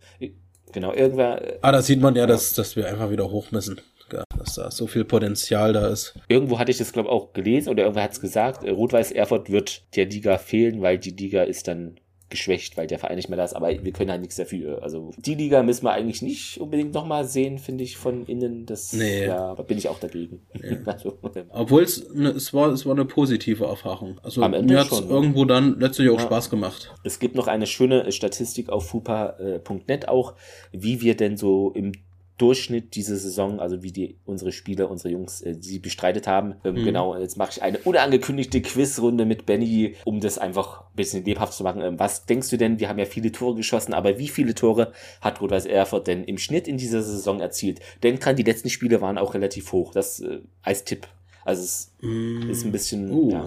genau, 0.72 0.92
irgendwer, 0.92 1.54
äh, 1.54 1.59
ah, 1.62 1.72
da 1.72 1.83
sieht 1.83 2.00
man 2.00 2.16
ja, 2.16 2.26
dass, 2.26 2.52
dass 2.54 2.74
wir 2.76 2.88
einfach 2.88 3.11
wieder 3.11 3.30
hoch 3.30 3.50
müssen. 3.52 3.80
Ja, 4.12 4.22
Dass 4.37 4.54
da 4.57 4.70
so 4.70 4.87
viel 4.87 5.04
Potenzial 5.04 5.72
da 5.72 5.88
ist. 5.88 6.14
irgendwo 6.28 6.59
hatte 6.59 6.70
ich 6.70 6.76
das, 6.78 6.92
glaube 6.92 7.09
ich, 7.09 7.12
auch 7.12 7.33
gelesen 7.33 7.70
oder 7.70 7.85
irgendwer 7.85 8.02
hat 8.04 8.12
es 8.12 8.20
gesagt, 8.20 8.62
äh, 8.62 8.70
Rot-Weiß 8.70 9.11
Erfurt 9.12 9.50
wird 9.50 9.83
der 9.96 10.04
Liga 10.07 10.37
fehlen, 10.38 10.83
weil 10.83 10.98
die 10.98 11.11
Liga 11.11 11.42
ist 11.42 11.68
dann 11.68 11.96
geschwächt, 12.35 12.77
weil 12.77 12.87
der 12.88 12.99
Verein 12.99 13.16
nicht 13.16 13.29
mehr 13.29 13.37
da 13.38 13.44
ist, 13.44 13.55
aber 13.55 13.68
wir 13.70 13.92
können 13.92 14.11
halt 14.11 14.20
nichts 14.20 14.37
dafür. 14.37 14.83
Also 14.83 15.12
die 15.16 15.35
Liga 15.35 15.62
müssen 15.62 15.85
wir 15.85 15.92
eigentlich 15.92 16.20
nicht 16.20 16.59
unbedingt 16.61 16.92
nochmal 16.92 17.25
sehen, 17.25 17.59
finde 17.59 17.85
ich, 17.85 17.97
von 17.97 18.27
innen. 18.27 18.66
Das, 18.66 18.92
Nee. 18.92 19.27
ja, 19.27 19.55
bin 19.55 19.79
ich 19.79 19.88
auch 19.88 19.99
dagegen. 20.01 20.42
Also, 20.87 21.18
Obwohl 21.51 21.83
es, 21.83 22.12
ne, 22.12 22.31
es, 22.31 22.53
war, 22.53 22.70
es 22.73 22.85
war 22.85 22.92
eine 22.92 23.05
positive 23.05 23.64
Erfahrung. 23.64 24.18
Also 24.23 24.42
Am 24.42 24.53
Ende 24.55 24.75
mir 24.75 24.81
hat 24.81 24.90
es 24.92 25.01
ne? 25.01 25.07
irgendwo 25.09 25.44
dann 25.44 25.79
letztlich 25.79 26.11
auch 26.11 26.18
Ja. 26.18 26.25
Spaß 26.27 26.51
gemacht. 26.51 26.92
Es 27.05 27.18
gibt 27.18 27.35
noch 27.37 27.47
eine 27.47 27.66
schöne 27.66 28.11
Statistik 28.12 28.68
auf 28.68 28.88
fupa.net 28.88 30.09
auch, 30.09 30.35
wie 30.73 31.01
wir 31.01 31.16
denn 31.16 31.37
so 31.37 31.70
im 31.75 31.92
Durchschnitt 32.37 32.97
diese 32.97 33.16
Saison, 33.16 33.61
also 33.61 33.83
wie 33.85 33.92
die 33.92 34.16
unsere 34.25 34.51
Spieler, 34.51 34.90
unsere 34.90 35.11
Jungs, 35.11 35.40
äh, 35.42 35.55
sie 35.61 35.79
bestreitet 35.79 36.27
haben. 36.27 36.57
Ähm, 36.64 36.75
Mhm. 36.75 36.85
Genau, 36.85 37.16
jetzt 37.16 37.37
mache 37.37 37.51
ich 37.53 37.62
eine 37.62 37.79
unangekündigte 37.79 38.61
Quizrunde 38.61 39.25
mit 39.25 39.47
Benny, 39.47 39.94
um 40.05 40.20
das 40.20 40.38
einfach 40.38 40.81
ein 40.81 40.97
bisschen 40.97 41.25
lebhaft 41.25 41.53
zu 41.53 41.62
machen. 41.62 41.81
Ähm, 41.81 41.99
was 42.01 42.27
denkst 42.27 42.51
du 42.51 42.57
denn? 42.57 42.81
Wir 42.81 42.88
haben 42.88 42.99
ja 42.99 43.05
viele 43.05 43.31
Tore 43.31 43.55
geschossen, 43.55 43.94
aber 43.94 44.18
wie 44.18 44.27
viele 44.29 44.55
Tore 44.55 44.92
hat 45.20 45.40
Rot-Weiß 45.40 45.66
Erfurt 45.66 46.09
denn 46.09 46.25
im 46.25 46.38
Schnitt 46.38 46.66
in 46.66 46.77
dieser 46.77 47.03
Saison 47.03 47.40
erzielt? 47.40 47.79
Denk 48.03 48.18
dran, 48.20 48.35
die 48.35 48.42
letzten 48.42 48.68
Spiele 48.68 49.01
waren 49.01 49.16
auch 49.16 49.35
relativ 49.35 49.70
hoch. 49.73 49.92
Das 49.92 50.18
äh, 50.20 50.40
als 50.62 50.83
Tipp. 50.85 51.07
Also 51.44 51.62
es 51.62 51.92
Mm. 52.01 52.51
ist 52.51 52.64
ein 52.64 52.73
bisschen, 52.73 53.11
Uh. 53.12 53.31
ja. 53.33 53.44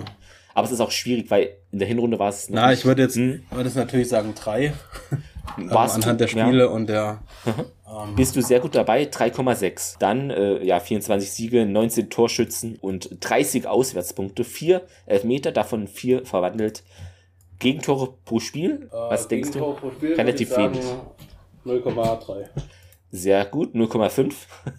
Aber 0.54 0.66
es 0.66 0.72
ist 0.72 0.80
auch 0.80 0.92
schwierig, 0.92 1.30
weil 1.30 1.50
in 1.72 1.80
der 1.80 1.88
Hinrunde 1.88 2.18
war 2.20 2.30
es 2.30 2.50
Na, 2.50 2.72
ich 2.74 2.86
würde 2.86 3.02
jetzt, 3.04 3.16
Hm? 3.16 3.42
würde 3.52 3.66
jetzt 3.66 3.76
natürlich 3.76 4.08
sagen 4.10 4.34
drei. 4.34 4.74
Ähm, 5.58 5.70
Warst 5.72 5.96
du- 5.98 6.02
anhand 6.04 6.20
der 6.22 6.28
ja. 6.30 6.46
Spiele 6.46 6.70
und 6.70 6.88
der. 6.88 7.22
Ähm, 7.90 8.16
bist 8.16 8.36
du 8.36 8.42
sehr 8.42 8.60
gut 8.60 8.76
dabei, 8.76 9.04
3,6. 9.04 9.98
Dann 10.00 10.30
äh, 10.30 10.64
ja 10.64 10.80
24 10.80 11.32
Siege, 11.32 11.66
19 11.66 12.10
Torschützen 12.10 12.78
und 12.80 13.10
30 13.22 13.68
Auswärtspunkte, 13.68 14.44
4 14.44 14.82
Elfmeter, 15.06 15.52
davon 15.52 15.88
4 15.88 16.26
verwandelt. 16.26 16.84
Gegentore 17.60 18.14
pro 18.24 18.40
Spiel, 18.40 18.88
was 18.92 19.28
denkst 19.28 19.52
du? 19.52 19.76
Relativ 20.02 20.56
wenig. 20.58 20.86
0,3. 21.66 22.46
Sehr 23.10 23.46
gut, 23.46 23.74
0,5. 23.74 24.34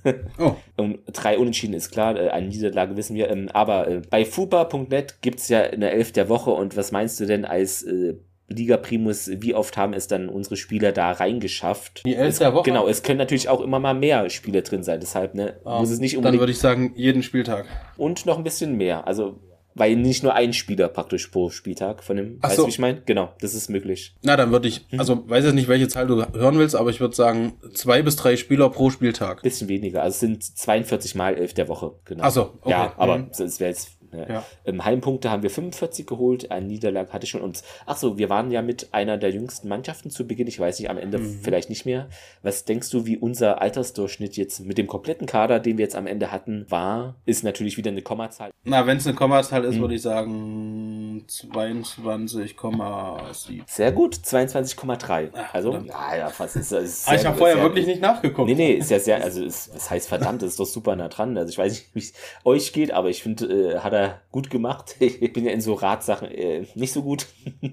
Oh, 0.39 0.55
Und 0.77 1.01
drei 1.13 1.39
Unentschieden 1.39 1.75
ist 1.75 1.91
klar, 1.91 2.17
äh, 2.17 2.29
eine 2.29 2.49
Niederlage 2.49 2.97
wissen 2.97 3.17
wir. 3.17 3.31
Ähm, 3.31 3.49
aber 3.53 3.89
äh, 3.89 4.03
bei 4.09 4.25
fupa.net 4.25 5.23
gibt's 5.23 5.49
ja 5.49 5.63
eine 5.63 5.91
Elf 5.91 6.13
der 6.13 6.29
Woche 6.29 6.51
und 6.51 6.77
was 6.77 6.93
meinst 6.93 7.19
du 7.21 7.27
denn 7.27 7.45
als 7.45 7.83
äh, 7.83 8.17
Liga 8.49 8.77
Primus, 8.79 9.31
wie 9.31 9.55
oft 9.55 9.77
haben 9.77 9.93
es 9.93 10.09
dann 10.09 10.29
unsere 10.29 10.57
Spieler 10.57 10.93
da 10.93 11.13
reingeschafft? 11.13 12.03
Die 12.07 12.15
Elf 12.15 12.39
der 12.39 12.55
Woche? 12.55 12.65
Genau, 12.65 12.89
es 12.89 13.03
können 13.03 13.19
natürlich 13.19 13.49
auch 13.49 13.61
immer 13.61 13.79
mal 13.79 13.95
mehr 13.95 14.29
Spieler 14.31 14.63
drin 14.63 14.83
sein, 14.83 15.01
deshalb 15.01 15.35
ne, 15.35 15.61
muss 15.65 15.91
es 15.91 16.01
nicht 16.01 16.15
dann 16.15 16.19
unbedingt 16.21 16.41
würde 16.41 16.53
ich 16.53 16.59
sagen, 16.59 16.93
jeden 16.97 17.23
Spieltag. 17.23 17.67
und 17.97 18.25
noch 18.27 18.39
ein 18.39 18.45
bisschen 18.45 18.77
mehr. 18.77 19.07
Also, 19.07 19.39
weil 19.75 19.95
nicht 19.95 20.25
nur 20.25 20.35
ein 20.35 20.55
Spieler 20.55 20.89
praktisch 20.89 21.29
pro 21.29 21.51
Spieltag 21.51 22.03
von 22.03 22.17
dem, 22.17 22.39
Ach 22.41 22.49
weißt 22.49 22.57
so. 22.57 22.63
du, 22.63 22.67
wie 22.67 22.71
ich 22.73 22.79
meine? 22.81 23.01
Genau, 23.07 23.29
das 23.41 23.55
ist 23.55 23.69
möglich. 23.71 24.17
Na, 24.23 24.37
dann 24.37 24.51
würde 24.51 24.67
ich, 24.67 24.87
Mhm. 24.91 24.99
also 24.99 25.29
weiß 25.31 25.45
jetzt 25.45 25.55
nicht, 25.55 25.69
welche 25.69 25.87
Zahl 25.87 26.07
du 26.09 26.17
hören 26.33 26.59
willst, 26.59 26.75
aber 26.75 26.91
ich 26.91 26.99
würde 27.01 27.15
sagen, 27.15 27.53
zwei 27.75 28.03
bis 28.03 28.17
drei 28.17 28.37
Spieler 28.37 28.71
pro 28.71 28.91
Spieltag. 28.91 29.43
Bisschen 29.43 29.69
weniger. 29.69 30.03
Also 30.03 30.15
es 30.15 30.21
sind 30.21 30.43
42 30.43 31.15
mal 31.15 31.35
11 31.37 31.55
der 31.55 31.69
Woche. 31.69 31.93
Genau. 32.07 32.25
Ach 32.25 32.31
so, 32.33 32.43
okay. 32.63 32.71
Ja, 32.71 32.93
aber 32.97 33.19
Mhm. 33.19 33.31
es 33.39 33.61
wäre 33.61 33.71
jetzt 33.71 33.98
Ja. 34.13 34.29
Ja. 34.29 34.45
Ähm, 34.65 34.85
Heimpunkte 34.85 35.31
haben 35.31 35.43
wir 35.43 35.51
45 35.51 36.07
geholt, 36.07 36.51
eine 36.51 36.67
Niederlage 36.67 37.13
hatte 37.13 37.27
schon 37.27 37.41
uns. 37.41 37.63
Ach 37.87 37.97
so, 37.97 38.19
wir 38.19 38.29
waren 38.29 38.51
ja 38.51 38.63
mit 38.63 38.89
einer 38.93 39.19
der 39.19 39.31
jüngsten 39.31 39.69
Mannschaften 39.69 40.11
zu 40.11 40.27
Beginn. 40.27 40.47
Ich 40.47 40.59
weiß 40.59 40.79
nicht, 40.79 40.91
am 40.91 40.99
Ende 40.99 41.19
mhm. 41.19 41.41
vielleicht 41.43 41.71
nicht 41.71 41.87
mehr. 41.87 42.09
Was 42.43 42.65
denkst 42.65 42.91
du, 42.91 43.07
wie 43.07 43.17
unser 43.17 43.61
Altersdurchschnitt 43.61 44.37
jetzt 44.37 44.61
mit 44.61 44.79
dem 44.79 44.87
kompletten 44.87 45.27
Kader, 45.27 45.61
den 45.61 45.79
wir 45.79 45.85
jetzt 45.85 45.97
am 45.97 46.07
Ende 46.07 46.33
hatten, 46.33 46.67
war? 46.69 47.17
Ist 47.27 47.45
natürlich 47.45 47.77
wieder 47.77 47.91
eine 47.91 48.03
Kommazahl. 48.03 48.51
Na, 48.65 48.87
wenn 48.87 48.99
es 48.99 49.07
eine 49.07 49.17
Kommazahl 49.17 49.65
ist, 49.65 49.77
mhm. 49.77 49.81
würde 49.81 49.95
ich 49.95 50.03
sagen 50.03 51.25
22,7. 51.29 53.63
Sehr 53.67 53.93
gut, 53.93 54.17
22,3. 54.17 55.31
Also, 55.53 55.79
ja, 55.87 56.17
ja, 56.17 56.29
fast 56.29 56.57
ist, 56.57 56.73
ist 56.73 57.09
ah, 57.09 57.15
Ich 57.15 57.25
habe 57.25 57.37
vorher 57.37 57.63
wirklich 57.63 57.87
nicht 57.87 58.01
nachgeguckt. 58.01 58.49
Nee, 58.49 58.55
nee, 58.55 58.73
ist 58.75 58.91
ja 58.91 58.99
sehr, 58.99 59.23
also 59.23 59.43
ist, 59.43 59.75
das 59.75 59.91
heißt 59.91 60.09
verdammt, 60.09 60.43
das 60.43 60.51
ist 60.51 60.61
doch 60.61 60.67
super 60.67 60.97
nah 60.97 61.09
dran. 61.09 61.37
Also 61.37 61.51
ich 61.51 61.59
weiß 61.59 61.73
nicht, 61.73 61.95
wie 61.95 62.01
es 62.01 62.13
euch 62.45 62.73
geht, 62.73 62.93
aber 62.93 63.09
ich 63.09 63.23
finde, 63.23 63.47
äh, 63.47 63.79
hat 63.79 63.93
er 63.93 63.98
gut 64.31 64.51
gemacht. 64.51 64.97
Ich 65.01 65.33
bin 65.33 65.45
ja 65.45 65.53
in 65.53 65.61
so 65.61 65.75
Ratsachen 65.75 66.31
äh, 66.31 66.67
nicht 66.75 66.93
so 66.93 67.03
gut. 67.03 67.27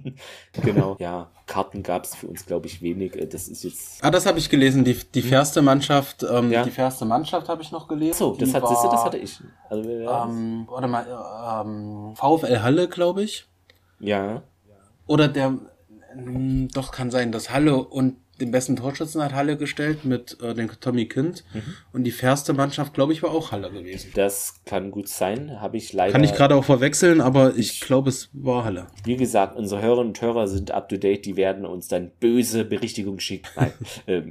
genau, 0.64 0.96
ja. 1.00 1.30
Karten 1.46 1.84
gab 1.84 2.06
es 2.06 2.16
für 2.16 2.28
uns, 2.28 2.46
glaube 2.46 2.68
ich, 2.68 2.82
wenig. 2.82 3.16
Äh, 3.16 3.28
das 3.28 3.48
ist 3.48 3.64
jetzt. 3.64 4.04
Ah, 4.04 4.12
das 4.12 4.26
habe 4.26 4.40
ich 4.40 4.50
gelesen. 4.50 4.84
Die, 4.84 4.94
die 4.94 5.22
hm? 5.22 5.30
fairste 5.30 5.62
Mannschaft, 5.62 6.26
ähm, 6.30 6.52
ja. 6.52 6.64
die 6.64 6.72
fairste 6.72 7.06
Mannschaft 7.06 7.50
habe 7.50 7.62
ich 7.62 7.72
noch 7.72 7.88
gelesen. 7.88 8.18
So, 8.18 8.36
das, 8.36 8.54
hat, 8.54 8.64
war, 8.64 8.90
das 8.92 9.04
hatte 9.04 9.18
ich. 9.18 9.40
Also, 9.70 9.90
ähm, 9.90 10.68
warte 10.70 10.88
mal, 10.88 11.64
ähm, 11.66 12.16
VfL 12.16 12.62
Halle, 12.62 12.88
glaube 12.88 13.24
ich. 13.24 13.46
Ja. 14.00 14.42
Oder 15.08 15.28
der, 15.28 15.52
mh, 16.16 16.70
doch 16.74 16.92
kann 16.92 17.12
sein, 17.12 17.32
dass 17.32 17.50
Halle 17.52 17.78
und 17.78 18.18
den 18.40 18.52
besten 18.52 18.76
Torschützen 18.76 19.24
hat 19.24 19.34
Halle 19.34 19.58
gestellt 19.58 20.06
mit 20.06 20.38
äh, 20.42 20.54
dem 20.54 20.70
Tommy 20.80 21.08
Kind. 21.08 21.44
Mhm. 21.54 21.62
Und 21.94 22.04
die 22.04 22.12
fairste 22.12 22.54
Mannschaft, 22.54 22.94
glaube 22.94 23.14
ich, 23.14 23.24
war 23.24 23.32
auch 23.32 23.52
Halle 23.52 23.72
gewesen. 23.72 24.12
Das 24.16 24.62
kann 24.66 24.92
gut 24.92 25.08
sein. 25.08 25.62
Habe 25.62 25.78
ich 25.78 25.94
leider. 25.94 26.12
Kann 26.12 26.24
ich 26.24 26.34
gerade 26.34 26.56
auch 26.56 26.66
verwechseln, 26.66 27.22
aber 27.22 27.56
ich 27.56 27.80
glaube, 27.80 28.10
es 28.10 28.30
war 28.34 28.66
Halle. 28.66 28.88
Wie 29.06 29.16
gesagt, 29.16 29.56
unsere 29.56 29.82
Hörerinnen 29.82 30.10
und 30.10 30.22
Hörer 30.22 30.48
sind 30.48 30.72
up 30.72 30.90
to 30.90 30.98
date. 30.98 31.26
Die 31.26 31.38
werden 31.38 31.66
uns 31.66 31.88
dann 31.88 32.12
böse 32.20 32.66
Berichtigung 32.66 33.20
schicken. 33.20 33.48
Nein, 33.56 33.72
äh, 34.06 34.22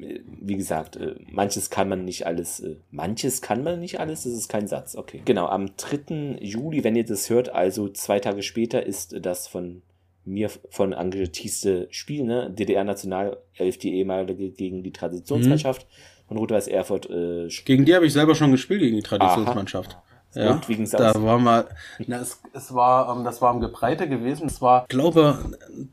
wie 0.41 0.57
gesagt, 0.57 0.97
äh, 0.97 1.15
manches 1.31 1.71
kann 1.71 1.89
man 1.89 2.05
nicht 2.05 2.27
alles. 2.27 2.61
Äh, 2.61 2.77
manches 2.91 3.41
kann 3.41 3.65
man 3.65 3.81
nicht 3.81 4.01
alles. 4.01 4.25
Das 4.25 4.33
ist 4.33 4.49
kein 4.49 4.69
Satz. 4.69 4.97
Okay. 4.97 5.23
Genau. 5.25 5.47
Am 5.47 5.71
3. 5.77 6.39
Juli, 6.41 6.85
wenn 6.85 6.97
ihr 6.97 7.05
das 7.05 7.31
hört, 7.31 7.49
also 7.49 7.89
zwei 7.89 8.21
Tage 8.21 8.43
später, 8.43 8.85
ist 8.85 9.17
das 9.25 9.49
von 9.49 9.83
mir 10.25 10.51
von 10.71 10.95
angetießte 10.95 11.89
Spiel, 11.91 12.25
ne? 12.25 12.51
DDR-Nationalelf, 12.51 13.79
die 13.81 13.95
ehemalige 13.95 14.51
gegen 14.51 14.83
die 14.83 14.93
Traditionsmannschaft 14.93 15.87
mhm. 15.87 16.29
von 16.29 16.37
Rot-Weiß 16.39 16.69
Erfurt. 16.69 17.09
Äh, 17.11 17.49
gegen 17.65 17.85
die 17.85 17.95
habe 17.95 18.07
ich 18.07 18.13
selber 18.13 18.35
schon 18.35 18.51
gespielt, 18.51 18.81
gegen 18.81 18.97
die 18.97 19.03
Traditionsmannschaft. 19.03 19.95
Aha. 19.95 20.03
Ja, 20.37 20.61
da 20.99 21.13
aus? 21.13 21.23
war 21.23 21.39
mal, 21.39 21.69
na, 22.07 22.21
es, 22.21 22.41
es 22.53 22.75
war, 22.75 23.15
ähm, 23.15 23.25
das 23.25 23.41
war 23.41 23.55
im 23.55 23.61
Gebreite 23.61 24.09
gewesen. 24.09 24.49
Es 24.49 24.61
war, 24.61 24.85
glaube 24.89 25.39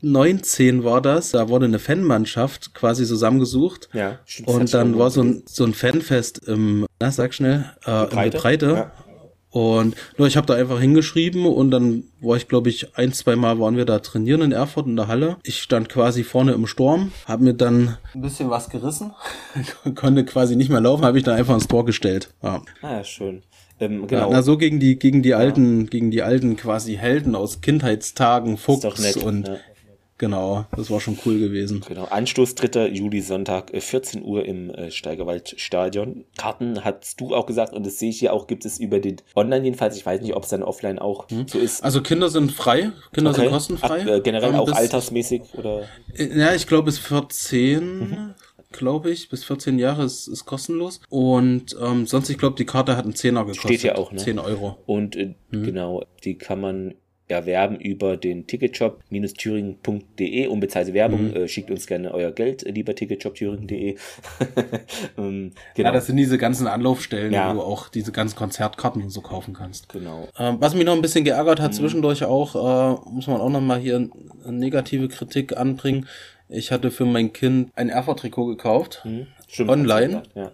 19 0.00 0.82
war 0.82 1.00
das. 1.00 1.30
Da 1.30 1.48
wurde 1.48 1.66
eine 1.66 1.78
Fanmannschaft 1.78 2.74
quasi 2.74 3.06
zusammengesucht. 3.06 3.88
Ja, 3.92 4.18
stimmt. 4.24 4.48
Und 4.48 4.74
dann 4.74 4.98
war 4.98 5.10
so 5.10 5.22
ein, 5.22 5.44
so 5.46 5.64
ein 5.64 5.74
Fanfest 5.74 6.46
im, 6.48 6.86
na, 7.00 7.12
sag 7.12 7.34
schnell, 7.34 7.70
äh, 7.84 8.06
Gebreite. 8.06 8.10
im 8.10 8.30
Gebreite. 8.32 8.66
Ja. 8.66 8.92
Und 9.52 9.94
nur 10.16 10.26
ich 10.26 10.38
habe 10.38 10.46
da 10.46 10.54
einfach 10.54 10.80
hingeschrieben 10.80 11.44
und 11.44 11.70
dann 11.70 12.04
war 12.22 12.38
ich, 12.38 12.48
glaube 12.48 12.70
ich, 12.70 12.96
ein, 12.96 13.12
zwei 13.12 13.36
Mal 13.36 13.60
waren 13.60 13.76
wir 13.76 13.84
da 13.84 13.98
trainieren 13.98 14.40
in 14.40 14.50
Erfurt 14.50 14.86
in 14.86 14.96
der 14.96 15.08
Halle. 15.08 15.36
Ich 15.42 15.60
stand 15.60 15.90
quasi 15.90 16.24
vorne 16.24 16.52
im 16.52 16.66
Sturm, 16.66 17.12
habe 17.26 17.44
mir 17.44 17.54
dann 17.54 17.98
ein 18.14 18.22
bisschen 18.22 18.48
was 18.48 18.70
gerissen, 18.70 19.12
konnte 19.94 20.24
quasi 20.24 20.56
nicht 20.56 20.70
mehr 20.70 20.80
laufen, 20.80 21.04
habe 21.04 21.18
ich 21.18 21.24
dann 21.24 21.36
einfach 21.36 21.54
ins 21.54 21.68
Tor 21.68 21.84
gestellt. 21.84 22.30
Ja. 22.42 22.62
Ah, 22.80 22.92
ja, 22.92 23.04
schön. 23.04 23.42
Ähm, 23.78 24.06
genau. 24.06 24.30
Ja, 24.30 24.36
na, 24.36 24.42
so 24.42 24.56
gegen 24.56 24.80
die, 24.80 24.98
gegen 24.98 25.22
die 25.22 25.34
alten, 25.34 25.82
ja. 25.82 25.86
gegen 25.86 26.10
die 26.10 26.22
alten 26.22 26.56
quasi 26.56 26.94
Helden 26.94 27.34
aus 27.34 27.60
Kindheitstagen, 27.60 28.56
Fuchs 28.56 29.16
und 29.16 29.48
ja. 29.48 29.56
Genau, 30.22 30.66
das 30.76 30.88
war 30.88 31.00
schon 31.00 31.18
cool 31.26 31.40
gewesen. 31.40 31.84
Genau, 31.88 32.04
Anstoß 32.04 32.54
3. 32.54 32.86
Juli 32.90 33.22
Sonntag, 33.22 33.72
14 33.76 34.20
äh, 34.20 34.24
Uhr 34.24 34.44
im 34.44 34.70
äh, 34.70 34.92
Steigerwaldstadion. 34.92 36.26
Karten 36.38 36.84
hast 36.84 37.20
du 37.20 37.34
auch 37.34 37.44
gesagt 37.44 37.74
und 37.74 37.84
das 37.84 37.98
sehe 37.98 38.10
ich 38.10 38.20
hier 38.20 38.32
auch, 38.32 38.46
gibt 38.46 38.64
es 38.64 38.78
über 38.78 39.00
den 39.00 39.16
Online 39.34 39.64
jedenfalls. 39.64 39.96
Ich 39.96 40.06
weiß 40.06 40.20
nicht, 40.20 40.36
ob 40.36 40.44
es 40.44 40.50
dann 40.50 40.62
offline 40.62 41.00
auch 41.00 41.28
hm. 41.28 41.48
so 41.48 41.58
ist. 41.58 41.82
Also 41.82 42.02
Kinder 42.02 42.28
sind 42.28 42.52
frei, 42.52 42.92
Kinder 43.12 43.32
okay. 43.32 43.40
sind 43.40 43.50
kostenfrei. 43.50 44.02
Ach, 44.04 44.06
äh, 44.06 44.20
generell 44.20 44.50
ähm, 44.50 44.60
auch 44.60 44.70
altersmäßig 44.70 45.42
oder? 45.54 45.88
Äh, 46.14 46.38
ja, 46.38 46.54
ich 46.54 46.68
glaube 46.68 46.84
bis 46.84 47.00
14. 47.00 47.98
Mhm 47.98 48.34
glaube 48.72 49.10
ich. 49.10 49.28
Bis 49.28 49.44
14 49.44 49.78
Jahre 49.78 50.04
ist, 50.04 50.28
ist 50.28 50.46
kostenlos. 50.46 51.00
Und 51.10 51.76
ähm, 51.78 52.06
sonst, 52.06 52.30
ich 52.30 52.38
glaube, 52.38 52.56
die 52.56 52.64
Karte 52.64 52.96
hat 52.96 53.04
einen 53.04 53.14
Zehner 53.14 53.44
gekostet. 53.44 53.64
Steht 53.64 53.82
ja 53.82 53.96
auch, 53.96 54.12
ne? 54.12 54.18
10 54.18 54.38
Euro. 54.38 54.78
Und 54.86 55.14
äh, 55.14 55.34
mhm. 55.50 55.62
genau, 55.62 56.04
die 56.24 56.38
kann 56.38 56.58
man 56.60 56.94
erwerben 57.32 57.76
über 57.76 58.16
den 58.16 58.46
Ticketshop-thüringen.de. 58.46 60.46
Unbezahlte 60.46 60.94
Werbung. 60.94 61.30
Mhm. 61.30 61.36
Äh, 61.36 61.48
schickt 61.48 61.70
uns 61.70 61.86
gerne 61.86 62.12
euer 62.12 62.32
Geld, 62.32 62.64
äh, 62.64 62.70
lieber 62.70 62.94
Ticketshop-thüringen.de. 62.94 63.96
ähm, 65.18 65.52
genau. 65.74 65.88
Ja, 65.88 65.92
das 65.92 66.06
sind 66.06 66.16
diese 66.16 66.38
ganzen 66.38 66.66
Anlaufstellen, 66.66 67.32
ja. 67.32 67.50
wo 67.50 67.54
du 67.54 67.62
auch 67.62 67.88
diese 67.88 68.12
ganzen 68.12 68.36
Konzertkarten 68.36 69.08
so 69.10 69.20
kaufen 69.20 69.54
kannst. 69.54 69.88
Genau. 69.88 70.28
Ähm, 70.38 70.56
was 70.60 70.74
mich 70.74 70.84
noch 70.84 70.94
ein 70.94 71.02
bisschen 71.02 71.24
geärgert 71.24 71.60
hat, 71.60 71.72
mhm. 71.72 71.76
zwischendurch 71.76 72.24
auch, 72.24 72.54
äh, 72.54 73.10
muss 73.10 73.26
man 73.26 73.40
auch 73.40 73.50
noch 73.50 73.60
mal 73.60 73.78
hier 73.78 73.96
eine 73.96 74.52
negative 74.52 75.08
Kritik 75.08 75.56
anbringen. 75.56 76.06
Ich 76.48 76.70
hatte 76.70 76.90
für 76.90 77.06
mein 77.06 77.32
Kind 77.32 77.70
ein 77.74 77.88
Erfurt-Trikot 77.88 78.46
gekauft. 78.46 79.02
Mhm. 79.04 79.26
Stimmt, 79.48 79.70
online. 79.70 80.22
Ja 80.34 80.52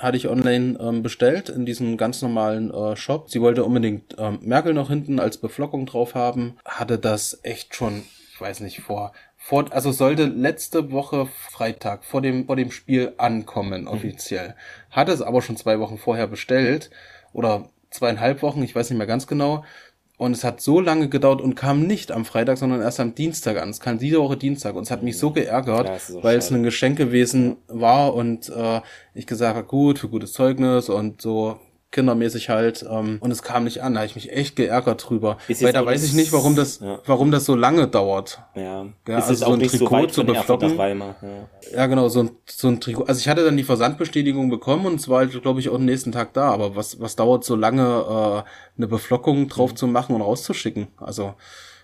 hatte 0.00 0.16
ich 0.16 0.28
online 0.28 0.78
ähm, 0.80 1.02
bestellt 1.02 1.50
in 1.50 1.66
diesem 1.66 1.96
ganz 1.96 2.22
normalen 2.22 2.72
äh, 2.72 2.96
Shop. 2.96 3.30
Sie 3.30 3.40
wollte 3.40 3.64
unbedingt 3.64 4.16
ähm, 4.18 4.38
Merkel 4.42 4.72
noch 4.72 4.88
hinten 4.88 5.20
als 5.20 5.36
Beflockung 5.36 5.86
drauf 5.86 6.14
haben. 6.14 6.56
Hatte 6.64 6.98
das 6.98 7.38
echt 7.42 7.74
schon, 7.74 8.02
ich 8.32 8.40
weiß 8.40 8.60
nicht, 8.60 8.80
vor, 8.80 9.12
vor 9.36 9.66
also 9.70 9.92
sollte 9.92 10.24
letzte 10.24 10.90
Woche 10.90 11.26
Freitag 11.26 12.04
vor 12.04 12.22
dem, 12.22 12.46
vor 12.46 12.56
dem 12.56 12.70
Spiel 12.70 13.12
ankommen, 13.18 13.82
mhm. 13.82 13.88
offiziell. 13.88 14.48
Mhm. 14.48 14.96
Hatte 14.96 15.12
es 15.12 15.22
aber 15.22 15.42
schon 15.42 15.58
zwei 15.58 15.78
Wochen 15.78 15.98
vorher 15.98 16.26
bestellt 16.26 16.90
oder 17.32 17.68
zweieinhalb 17.90 18.42
Wochen, 18.42 18.62
ich 18.62 18.74
weiß 18.74 18.88
nicht 18.88 18.98
mehr 18.98 19.06
ganz 19.06 19.26
genau. 19.26 19.64
Und 20.20 20.32
es 20.32 20.44
hat 20.44 20.60
so 20.60 20.80
lange 20.80 21.08
gedauert 21.08 21.40
und 21.40 21.54
kam 21.54 21.86
nicht 21.86 22.12
am 22.12 22.26
Freitag, 22.26 22.58
sondern 22.58 22.82
erst 22.82 23.00
am 23.00 23.14
Dienstag 23.14 23.56
an. 23.56 23.70
Es 23.70 23.80
kam 23.80 23.98
diese 23.98 24.20
Woche 24.20 24.36
Dienstag 24.36 24.74
und 24.74 24.82
es 24.82 24.90
hat 24.90 25.02
mich 25.02 25.16
so 25.16 25.30
geärgert, 25.30 25.86
ja, 25.86 26.22
weil 26.22 26.36
es 26.36 26.50
ein 26.50 26.62
Geschenk 26.62 26.98
gewesen 26.98 27.56
war 27.68 28.12
und 28.12 28.50
äh, 28.50 28.82
ich 29.14 29.26
gesagt 29.26 29.56
habe, 29.56 29.66
gut, 29.66 29.98
für 29.98 30.10
gutes 30.10 30.34
Zeugnis 30.34 30.90
und 30.90 31.22
so 31.22 31.58
kindermäßig 31.90 32.48
halt 32.48 32.84
ähm, 32.88 33.18
und 33.20 33.30
es 33.30 33.42
kam 33.42 33.64
nicht 33.64 33.82
an. 33.82 33.94
Da 33.94 34.00
habe 34.00 34.06
ich 34.06 34.14
mich 34.14 34.32
echt 34.32 34.56
geärgert 34.56 35.08
drüber, 35.08 35.38
weil 35.60 35.72
da 35.72 35.84
weiß 35.84 36.04
ich 36.04 36.12
nicht, 36.12 36.32
warum 36.32 36.54
das, 36.54 36.80
ja. 36.80 37.00
warum 37.06 37.30
das 37.30 37.44
so 37.44 37.54
lange 37.54 37.88
dauert. 37.88 38.40
Ja, 38.54 38.86
ja 39.08 39.18
ist 39.18 39.28
also 39.28 39.46
so 39.46 39.52
ein 39.52 39.60
Trikot 39.60 40.02
so 40.02 40.08
zu 40.08 40.24
beflocken. 40.24 40.78
Ja. 40.78 41.14
ja, 41.74 41.86
genau, 41.86 42.08
so 42.08 42.20
ein, 42.20 42.30
so 42.46 42.68
ein 42.68 42.80
Trikot. 42.80 43.04
Also 43.04 43.18
ich 43.18 43.28
hatte 43.28 43.44
dann 43.44 43.56
die 43.56 43.64
Versandbestätigung 43.64 44.50
bekommen 44.50 44.86
und 44.86 45.00
es 45.00 45.08
war 45.08 45.18
halt, 45.18 45.42
glaube 45.42 45.60
ich, 45.60 45.68
auch 45.68 45.74
am 45.74 45.84
nächsten 45.84 46.12
Tag 46.12 46.32
da. 46.32 46.50
Aber 46.50 46.76
was 46.76 47.00
was 47.00 47.16
dauert 47.16 47.44
so 47.44 47.56
lange, 47.56 47.82
äh, 47.82 48.78
eine 48.78 48.86
Beflockung 48.86 49.48
drauf 49.48 49.72
mhm. 49.72 49.76
zu 49.76 49.86
machen 49.88 50.14
und 50.14 50.22
rauszuschicken? 50.22 50.88
Also 50.98 51.34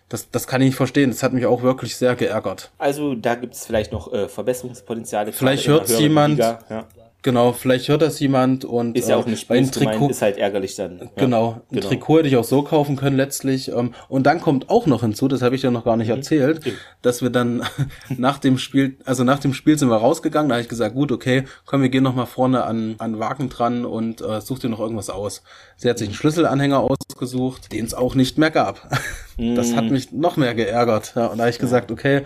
das, 0.08 0.30
das 0.30 0.46
kann 0.46 0.60
ich 0.60 0.66
nicht 0.66 0.76
verstehen. 0.76 1.10
Das 1.10 1.24
hat 1.24 1.32
mich 1.32 1.46
auch 1.46 1.62
wirklich 1.62 1.96
sehr 1.96 2.14
geärgert. 2.14 2.70
Also 2.78 3.14
da 3.14 3.34
gibt 3.34 3.54
es 3.54 3.66
vielleicht 3.66 3.90
noch 3.90 4.12
äh, 4.12 4.28
Verbesserungspotenziale. 4.28 5.32
Vielleicht 5.32 5.66
hört 5.66 5.88
jemand. 5.88 6.38
Ja. 6.38 6.86
Genau, 7.26 7.52
vielleicht 7.52 7.88
hört 7.88 8.02
das 8.02 8.20
jemand 8.20 8.64
und 8.64 8.96
ist 8.96 9.08
ja 9.08 9.16
auch 9.16 9.26
nicht 9.26 9.50
ein 9.50 9.68
Trikot 9.68 9.90
gemeint, 9.90 10.10
ist 10.12 10.22
halt 10.22 10.38
ärgerlich 10.38 10.76
dann. 10.76 10.98
Ja, 11.00 11.06
genau, 11.16 11.54
ein 11.72 11.74
genau. 11.74 11.88
Trikot 11.88 12.18
hätte 12.18 12.28
ich 12.28 12.36
auch 12.36 12.44
so 12.44 12.62
kaufen 12.62 12.94
können 12.94 13.16
letztlich. 13.16 13.72
Ähm, 13.72 13.94
und 14.08 14.28
dann 14.28 14.40
kommt 14.40 14.70
auch 14.70 14.86
noch 14.86 15.00
hinzu, 15.00 15.26
das 15.26 15.42
habe 15.42 15.56
ich 15.56 15.62
ja 15.62 15.72
noch 15.72 15.84
gar 15.84 15.96
nicht 15.96 16.06
mhm. 16.06 16.18
erzählt, 16.18 16.64
mhm. 16.64 16.74
dass 17.02 17.22
wir 17.22 17.30
dann 17.30 17.64
nach 18.16 18.38
dem 18.38 18.58
Spiel, 18.58 18.98
also 19.04 19.24
nach 19.24 19.40
dem 19.40 19.54
Spiel 19.54 19.76
sind 19.76 19.88
wir 19.88 19.96
rausgegangen. 19.96 20.50
Da 20.50 20.54
habe 20.54 20.62
ich 20.62 20.68
gesagt, 20.68 20.94
gut, 20.94 21.10
okay, 21.10 21.42
komm, 21.64 21.82
wir 21.82 21.88
gehen 21.88 22.04
noch 22.04 22.14
mal 22.14 22.26
vorne 22.26 22.62
an 22.62 22.94
an 22.98 23.18
Wagen 23.18 23.48
dran 23.48 23.84
und 23.84 24.20
äh, 24.20 24.40
such 24.40 24.60
dir 24.60 24.68
noch 24.68 24.78
irgendwas 24.78 25.10
aus. 25.10 25.42
Sie 25.76 25.90
hat 25.90 25.98
sich 25.98 26.06
einen 26.06 26.12
mhm. 26.12 26.18
Schlüsselanhänger 26.18 26.78
ausgesucht, 26.78 27.72
den 27.72 27.86
es 27.86 27.94
auch 27.94 28.14
nicht 28.14 28.38
mehr 28.38 28.52
gab. 28.52 28.88
das 29.36 29.74
hat 29.74 29.90
mich 29.90 30.12
noch 30.12 30.36
mehr 30.36 30.54
geärgert. 30.54 31.14
Ja, 31.16 31.26
und 31.26 31.38
da 31.38 31.42
habe 31.42 31.50
ich 31.50 31.58
gesagt, 31.58 31.90
okay 31.90 32.22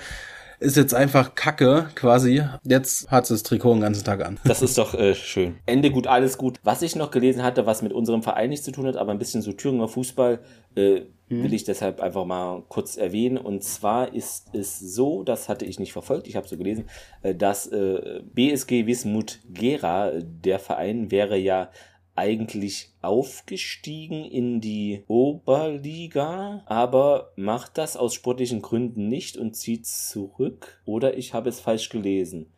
ist 0.61 0.77
jetzt 0.77 0.95
einfach 0.95 1.35
Kacke 1.35 1.89
quasi. 1.95 2.43
Jetzt 2.65 3.11
hat 3.11 3.27
sie 3.27 3.35
das 3.35 3.43
Trikot 3.43 3.73
den 3.73 3.81
ganzen 3.81 4.05
Tag 4.05 4.25
an. 4.25 4.39
Das 4.45 4.63
ist 4.63 4.77
doch 4.79 4.95
äh, 4.95 5.15
schön. 5.15 5.57
Ende 5.67 5.91
gut, 5.91 6.07
alles 6.07 6.37
gut. 6.39 6.59
Was 6.63 6.83
ich 6.83 6.95
noch 6.97 7.11
gelesen 7.11 7.43
hatte, 7.43 7.67
was 7.67 7.83
mit 7.83 7.93
unserem 7.93 8.23
Verein 8.23 8.51
nichts 8.51 8.65
zu 8.67 8.73
tun 8.73 8.87
hat, 8.87 8.97
aber 8.97 9.11
ein 9.11 9.19
bisschen 9.19 9.43
so 9.43 9.53
Thüringer 9.53 9.89
Fußball, 9.89 10.41
äh, 10.75 11.01
hm. 11.29 11.43
will 11.43 11.55
ich 11.55 11.65
deshalb 11.65 12.01
einfach 12.01 12.25
mal 12.27 12.63
kurz 12.69 12.97
erwähnen. 12.97 13.39
Und 13.39 13.65
zwar 13.65 14.13
ist 14.15 14.49
es 14.53 14.79
so, 14.79 15.23
das 15.23 15.49
hatte 15.49 15.65
ich 15.65 15.79
nicht 15.79 15.93
verfolgt, 15.93 16.29
ich 16.29 16.37
habe 16.37 16.47
so 16.47 16.57
gelesen, 16.57 16.85
äh, 17.23 17.35
dass 17.35 17.67
äh, 17.67 18.21
BSG 18.35 18.87
Wismut 18.87 19.41
Gera, 19.49 20.13
der 20.21 20.59
Verein, 20.59 21.11
wäre 21.11 21.39
ja 21.39 21.71
eigentlich 22.17 22.91
aufgestiegen 23.03 24.25
in 24.25 24.61
die 24.61 25.05
Oberliga, 25.09 26.63
aber 26.67 27.33
macht 27.37 27.79
das 27.79 27.97
aus 27.97 28.15
sportlichen 28.15 28.63
Gründen 28.63 29.09
nicht 29.09 29.37
und 29.37 29.57
zieht 29.57 29.87
zurück. 29.87 30.81
Oder 30.85 31.17
ich 31.17 31.35
habe 31.35 31.49
es 31.49 31.61
falsch 31.61 31.89
gelesen. 31.89 32.53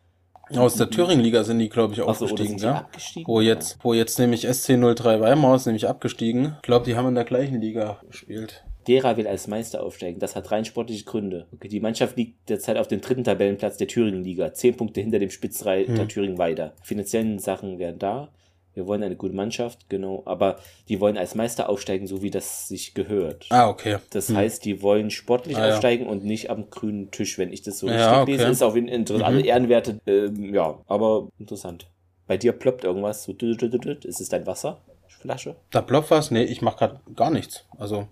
Aus 0.50 0.74
der 0.74 0.90
Thüringen-Liga 0.90 1.44
sind 1.44 1.60
die, 1.60 1.68
glaube 1.68 1.92
ich, 1.92 1.98
so, 1.98 2.06
aufgestiegen, 2.06 2.58
die 2.58 2.64
ja. 2.64 2.74
abgestiegen? 2.78 3.26
Wo 3.26 3.40
jetzt, 3.40 3.78
wo 3.82 3.94
jetzt 3.94 4.18
nämlich 4.18 4.46
SC03 4.46 5.20
Weimar 5.20 5.57
ist 5.57 5.66
nämlich 5.66 5.88
abgestiegen. 5.88 6.57
Ich 6.57 6.62
glaube, 6.62 6.84
die 6.84 6.96
haben 6.96 7.09
in 7.09 7.14
der 7.14 7.24
gleichen 7.24 7.61
Liga 7.61 8.00
gespielt. 8.07 8.64
Gera 8.84 9.16
will 9.16 9.28
als 9.28 9.46
Meister 9.46 9.82
aufsteigen. 9.82 10.18
Das 10.18 10.34
hat 10.34 10.50
rein 10.50 10.64
sportliche 10.64 11.05
Gründe. 11.05 11.46
Okay, 11.53 11.68
die 11.68 11.80
Mannschaft 11.80 12.16
liegt 12.16 12.48
derzeit 12.48 12.76
auf 12.76 12.88
dem 12.88 13.00
dritten 13.00 13.24
Tabellenplatz 13.24 13.76
der 13.76 13.86
Thüringen-Liga. 13.86 14.53
Zehn 14.55 14.76
Punkte 14.76 15.00
hinter 15.00 15.20
dem 15.20 15.30
Spitzreiter 15.30 16.09
Thüringen 16.09 16.38
weiter. 16.38 16.74
Finanziellen 16.82 17.38
Sachen 17.38 17.78
wären 17.78 17.98
da. 17.98 18.28
Wir 18.75 18.87
wollen 18.87 19.03
eine 19.03 19.16
gute 19.16 19.35
Mannschaft, 19.35 19.89
genau. 19.91 20.23
Aber 20.25 20.59
die 20.89 20.99
wollen 21.01 21.18
als 21.18 21.35
Meister 21.35 21.68
aufsteigen, 21.68 22.07
so 22.07 22.23
wie 22.23 22.31
das 22.31 22.68
sich 22.68 22.95
gehört. 22.95 23.47
Ah, 23.51 23.68
okay. 23.68 23.99
Das 24.11 24.31
heißt, 24.33 24.64
die 24.64 24.81
wollen 24.83 25.11
sportlich 25.11 25.57
Ah, 25.59 25.66
ja. 25.66 25.75
aufsteigen 25.75 26.07
und 26.07 26.25
nicht 26.25 26.49
am 26.51 26.70
grünen 26.70 27.11
Tisch, 27.11 27.37
wenn 27.39 27.53
ich 27.53 27.62
das 27.62 27.79
so 27.79 27.89
Ja, 27.89 28.20
richtig 28.23 28.35
lese. 28.39 28.45
okay. 28.45 28.53
Ist 28.53 28.62
auch 28.62 28.75
interessant. 28.75 29.25
Alle 29.25 29.41
Ehrenwerte, 29.43 30.01
ähm, 30.07 30.55
ja, 30.55 30.79
aber 30.87 31.29
interessant. 31.39 31.87
Bei 32.27 32.37
dir 32.39 32.53
ploppt 32.53 32.85
irgendwas. 32.85 33.25
So, 33.25 33.33
dü- 33.33 33.59
dü- 33.59 33.70
dü- 33.70 33.83
dü- 33.83 34.07
ist 34.07 34.20
es 34.20 34.29
dein 34.31 34.47
Wasserflasche? 34.47 35.57
Da 35.70 35.83
ploppt 35.83 36.11
was? 36.11 36.31
Nee, 36.31 36.45
ich 36.45 36.62
mach 36.62 36.77
grad 36.79 37.01
gar 37.14 37.31
nichts. 37.31 37.66
Also, 37.79 38.09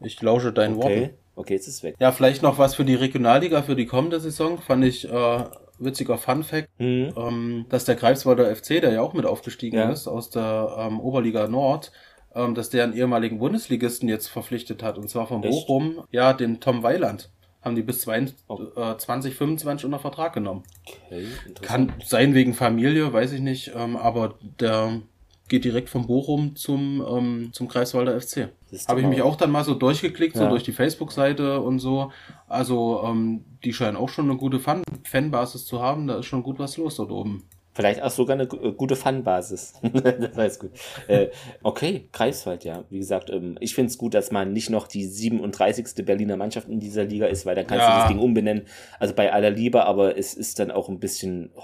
ich 0.00 0.20
lausche 0.22 0.52
deinen 0.52 0.76
Worten. 0.76 0.86
Okay. 0.86 1.10
Okay, 1.36 1.54
jetzt 1.54 1.66
ist 1.66 1.74
es 1.78 1.82
weg. 1.82 1.96
Ja, 1.98 2.12
vielleicht 2.12 2.42
noch 2.42 2.58
was 2.58 2.76
für 2.76 2.84
die 2.84 2.94
Regionalliga 2.94 3.62
für 3.62 3.74
die 3.74 3.86
kommende 3.86 4.20
Saison. 4.20 4.58
Fand 4.60 4.84
ich 4.84 5.10
äh, 5.10 5.44
witziger 5.78 6.18
Fun 6.18 6.42
Fact, 6.44 6.68
Mhm. 6.78 7.12
ähm, 7.16 7.66
dass 7.68 7.84
der 7.84 7.94
Greifswalder 7.96 8.54
FC, 8.54 8.80
der 8.80 8.92
ja 8.92 9.00
auch 9.02 9.12
mit 9.14 9.26
aufgestiegen 9.26 9.76
Ja. 9.78 9.90
ist 9.90 10.06
aus 10.08 10.30
der 10.30 10.74
ähm, 10.78 11.00
Oberliga 11.00 11.48
Nord, 11.48 11.92
ähm, 12.34 12.54
dass 12.54 12.70
der 12.70 12.84
einen 12.84 12.94
ehemaligen 12.94 13.38
Bundesligisten 13.38 14.08
jetzt 14.08 14.28
verpflichtet 14.28 14.82
hat. 14.82 14.98
Und 14.98 15.08
zwar 15.08 15.26
von 15.26 15.42
Echt? 15.42 15.52
Bochum, 15.52 16.02
ja, 16.10 16.32
den 16.32 16.60
Tom 16.60 16.82
Weiland. 16.82 17.30
Haben 17.62 17.76
die 17.76 17.82
bis 17.82 18.02
22, 18.02 18.44
Oh. 18.48 18.60
äh, 18.78 18.98
2025 18.98 19.86
unter 19.86 19.98
Vertrag 19.98 20.34
genommen. 20.34 20.64
Okay. 21.06 21.26
Kann 21.62 21.92
sein 22.04 22.34
wegen 22.34 22.52
Familie, 22.52 23.10
weiß 23.12 23.32
ich 23.32 23.40
nicht, 23.40 23.72
ähm, 23.74 23.96
aber 23.96 24.34
der 24.60 25.00
geht 25.48 25.64
direkt 25.64 25.88
von 25.90 26.06
Bochum 26.06 26.56
zum, 26.56 27.04
ähm, 27.06 27.50
zum 27.52 27.68
Greifswalder 27.68 28.18
FC. 28.20 28.48
Habe 28.88 29.00
ich 29.02 29.06
mich 29.06 29.22
auch 29.22 29.36
dann 29.36 29.50
mal 29.50 29.62
so 29.64 29.74
durchgeklickt, 29.74 30.36
so 30.36 30.44
Ja. 30.44 30.48
durch 30.48 30.62
die 30.64 30.72
Facebook-Seite 30.72 31.60
und 31.60 31.78
so. 31.78 32.10
Also, 32.48 33.02
ähm, 33.04 33.44
die 33.62 33.72
scheinen 33.72 33.96
auch 33.96 34.08
schon 34.08 34.28
eine 34.30 34.38
gute 34.38 34.58
Fan 34.58 34.82
Fanbasis 35.04 35.66
zu 35.66 35.80
haben. 35.82 36.06
Da 36.06 36.18
ist 36.18 36.26
schon 36.26 36.42
gut 36.42 36.58
was 36.58 36.76
los 36.76 36.96
dort 36.96 37.10
oben. 37.12 37.44
Vielleicht 37.76 38.00
auch 38.02 38.10
sogar 38.10 38.34
eine 38.34 38.44
äh, 38.44 38.72
gute 38.72 38.94
Fanbasis. 38.96 39.74
das 39.82 40.36
heißt 40.36 40.60
gut. 40.60 40.70
Äh, 41.08 41.28
okay, 41.62 42.08
Greifswald, 42.12 42.64
ja. 42.64 42.84
Wie 42.88 42.98
gesagt, 42.98 43.30
ähm, 43.30 43.56
ich 43.60 43.74
finde 43.74 43.90
es 43.90 43.98
gut, 43.98 44.14
dass 44.14 44.30
man 44.30 44.52
nicht 44.52 44.70
noch 44.70 44.86
die 44.86 45.04
37. 45.04 46.04
Berliner 46.06 46.36
Mannschaft 46.36 46.68
in 46.68 46.78
dieser 46.80 47.04
Liga 47.04 47.26
ist, 47.26 47.46
weil 47.46 47.54
dann 47.56 47.66
kannst 47.66 47.84
du 47.84 47.90
Ja. 47.90 47.98
das 48.00 48.08
Ding 48.08 48.18
umbenennen. 48.20 48.62
Also 49.00 49.12
bei 49.14 49.32
aller 49.32 49.50
Liebe, 49.50 49.84
aber 49.86 50.16
es 50.16 50.34
ist 50.34 50.58
dann 50.60 50.70
auch 50.70 50.88
ein 50.88 51.00
bisschen, 51.00 51.50
oh, 51.56 51.62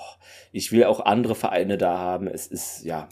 ich 0.53 0.72
will 0.72 0.85
auch 0.85 1.01
andere 1.01 1.35
Vereine 1.37 1.78
da 1.78 1.97
haben. 1.99 2.26
Es 2.26 2.47
ist, 2.49 2.85
ja. 2.85 3.09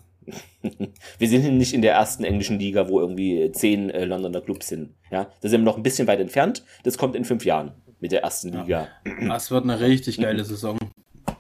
Wir 1.19 1.29
sind 1.29 1.57
nicht 1.59 1.73
in 1.75 1.83
der 1.83 1.95
ersten 1.95 2.25
englischen 2.25 2.59
Liga, 2.59 2.89
wo 2.89 3.01
irgendwie 3.01 3.51
zehn 3.53 3.91
äh, 3.91 4.05
Londoner 4.05 4.41
Clubs 4.41 4.69
sind. 4.69 4.95
Ja, 5.11 5.29
da 5.41 5.49
sind 5.49 5.61
wir 5.61 5.65
noch 5.65 5.77
ein 5.77 5.83
bisschen 5.83 6.07
weit 6.09 6.21
entfernt. 6.21 6.65
Das 6.85 6.99
kommt 6.99 7.15
in 7.17 7.25
fünf 7.25 7.45
Jahren 7.45 7.73
mit 8.01 8.13
der 8.13 8.23
ersten 8.23 8.53
Liga. 8.53 8.89
Das 9.27 9.51
wird 9.51 9.65
eine 9.65 9.81
richtig 9.81 10.19
geile 10.21 10.45
Saison. 10.45 10.79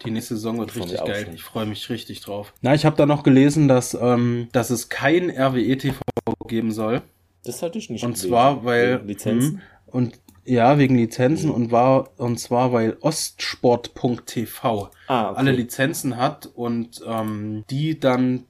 Die 0.05 0.11
nächste 0.11 0.35
Saison 0.37 0.59
wird 0.59 0.75
richtig 0.77 1.05
geil. 1.05 1.25
schon. 1.25 1.35
Ich 1.35 1.43
freue 1.43 1.67
mich 1.67 1.89
richtig 1.91 2.21
drauf. 2.21 2.53
Na, 2.63 2.75
ich 2.75 2.85
habe 2.85 2.97
da 2.97 3.07
noch 3.07 3.23
gelesen, 3.23 3.69
dass, 3.69 3.95
ähm, 4.01 4.49
dass 4.53 4.71
es 4.71 4.89
kein 4.89 5.31
RWE-TV 5.31 6.01
geben 6.47 6.71
soll. 6.73 7.03
Das 7.45 7.63
hatte 7.63 7.79
ich 7.79 7.91
nicht 7.91 8.05
Und 8.05 8.13
gelesen. 8.13 8.29
zwar, 8.29 8.65
weil. 8.65 8.99
Wegen 8.99 9.09
Lizenzen. 9.09 9.51
Hm, 9.53 9.61
und 9.87 10.21
ja, 10.45 10.79
wegen 10.79 10.97
Lizenzen 10.97 11.51
und 11.51 11.73
war 11.73 12.11
und 12.19 12.39
zwar 12.41 12.73
weil 12.73 12.97
Ostsport.tv 13.01 14.91
Ah, 15.07 15.31
okay. 15.31 15.39
alle 15.39 15.53
Lizenzen 15.53 16.17
hat 16.17 16.47
und 16.47 17.03
ähm, 17.07 17.65
die 17.71 17.99
dann 18.01 18.45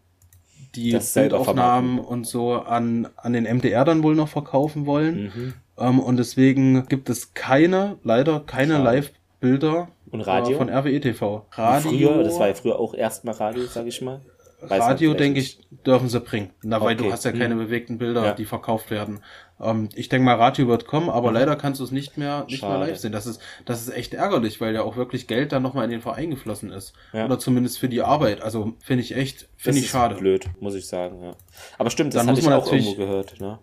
die 0.75 0.91
Das 0.93 1.15
Bildaufnahmen 1.15 1.99
und 1.99 2.27
so 2.27 2.55
an, 2.55 3.09
an 3.17 3.33
den 3.33 3.45
MDR 3.45 3.85
dann 3.85 4.03
wohl 4.03 4.15
noch 4.15 4.29
verkaufen 4.29 4.87
wollen. 4.87 5.25
Mhm. 5.35 5.55
Ähm, 5.79 6.01
und 6.01 6.17
deswegen 6.17 6.87
gibt 6.89 7.09
es 7.11 7.35
keine, 7.35 7.99
leider 8.03 8.41
keine. 8.41 8.79
Live-Bilder 8.79 9.89
Und 10.11 10.21
Radio? 10.23 10.57
äh, 10.57 10.59
von 10.59 10.69
RWE 10.69 11.01
TV. 11.01 11.47
Radio, 11.53 11.91
Früher, 11.91 12.25
das 12.25 12.39
war 12.39 12.49
ja 12.49 12.55
früher 12.55 12.79
auch 12.79 12.95
erstmal 12.95 13.35
Radio, 13.35 13.65
sag 13.67 13.87
ich 13.87 14.03
mal. 14.03 14.21
Radio 14.61 15.15
denke 15.15 15.39
ich, 15.41 15.61
dürfen 15.87 16.09
sie 16.09 16.19
bringen. 16.21 16.51
Na, 16.63 16.81
weil 16.81 16.95
Okay. 16.97 17.05
du 17.07 17.13
hast 17.13 17.25
ja 17.25 17.31
keine 17.33 17.55
Hm. 17.55 17.59
bewegten 17.59 17.99
Bilder, 17.99 18.25
Ja. 18.25 18.33
die 18.35 18.45
verkauft 18.45 18.91
werden. 18.91 19.21
Ähm, 19.61 19.89
ich 19.95 20.09
denke 20.09 20.25
mal, 20.25 20.35
Radio 20.35 20.67
wird 20.69 20.87
kommen, 20.87 21.09
aber 21.11 21.31
leider 21.33 21.55
kannst 21.57 21.79
du 21.81 21.85
es 21.85 21.91
nicht 21.93 22.17
mehr, 22.19 22.45
nicht 22.49 22.61
mehr 22.63 22.71
Mhm. 22.71 22.75
Schade. 22.75 22.91
live 22.91 22.99
sehen. 22.99 23.13
Das 23.13 23.27
ist, 23.27 23.41
das 23.67 23.81
ist 23.83 23.91
echt 23.91 24.15
ärgerlich, 24.15 24.61
weil 24.61 24.75
ja 24.75 24.83
auch 24.83 24.97
wirklich 24.97 25.27
Geld 25.29 25.53
dann 25.53 25.63
nochmal 25.63 25.85
in 25.85 25.91
den 25.91 26.01
Verein 26.01 26.31
geflossen 26.31 26.71
ist. 26.73 26.93
Ja. 27.13 27.25
Oder 27.27 27.39
zumindest 27.39 27.79
für 27.79 27.89
die 27.89 28.03
Arbeit. 28.03 28.41
Also 28.41 28.75
finde 28.81 29.03
ich 29.05 29.15
echt, 29.17 29.49
finde 29.57 29.79
ich 29.79 29.91
schade. 29.91 30.17
blöd, 30.17 30.49
muss 30.61 30.75
ich 30.75 30.87
sagen, 30.89 31.23
ja. 31.23 31.33
Aber 31.79 31.91
stimmt, 31.91 32.15
das 32.15 32.27
muss 32.27 32.39
ich 32.41 32.49
auch 32.49 32.71
irgendwo 32.73 32.95
gehört, 32.95 33.41
ne? 33.41 33.59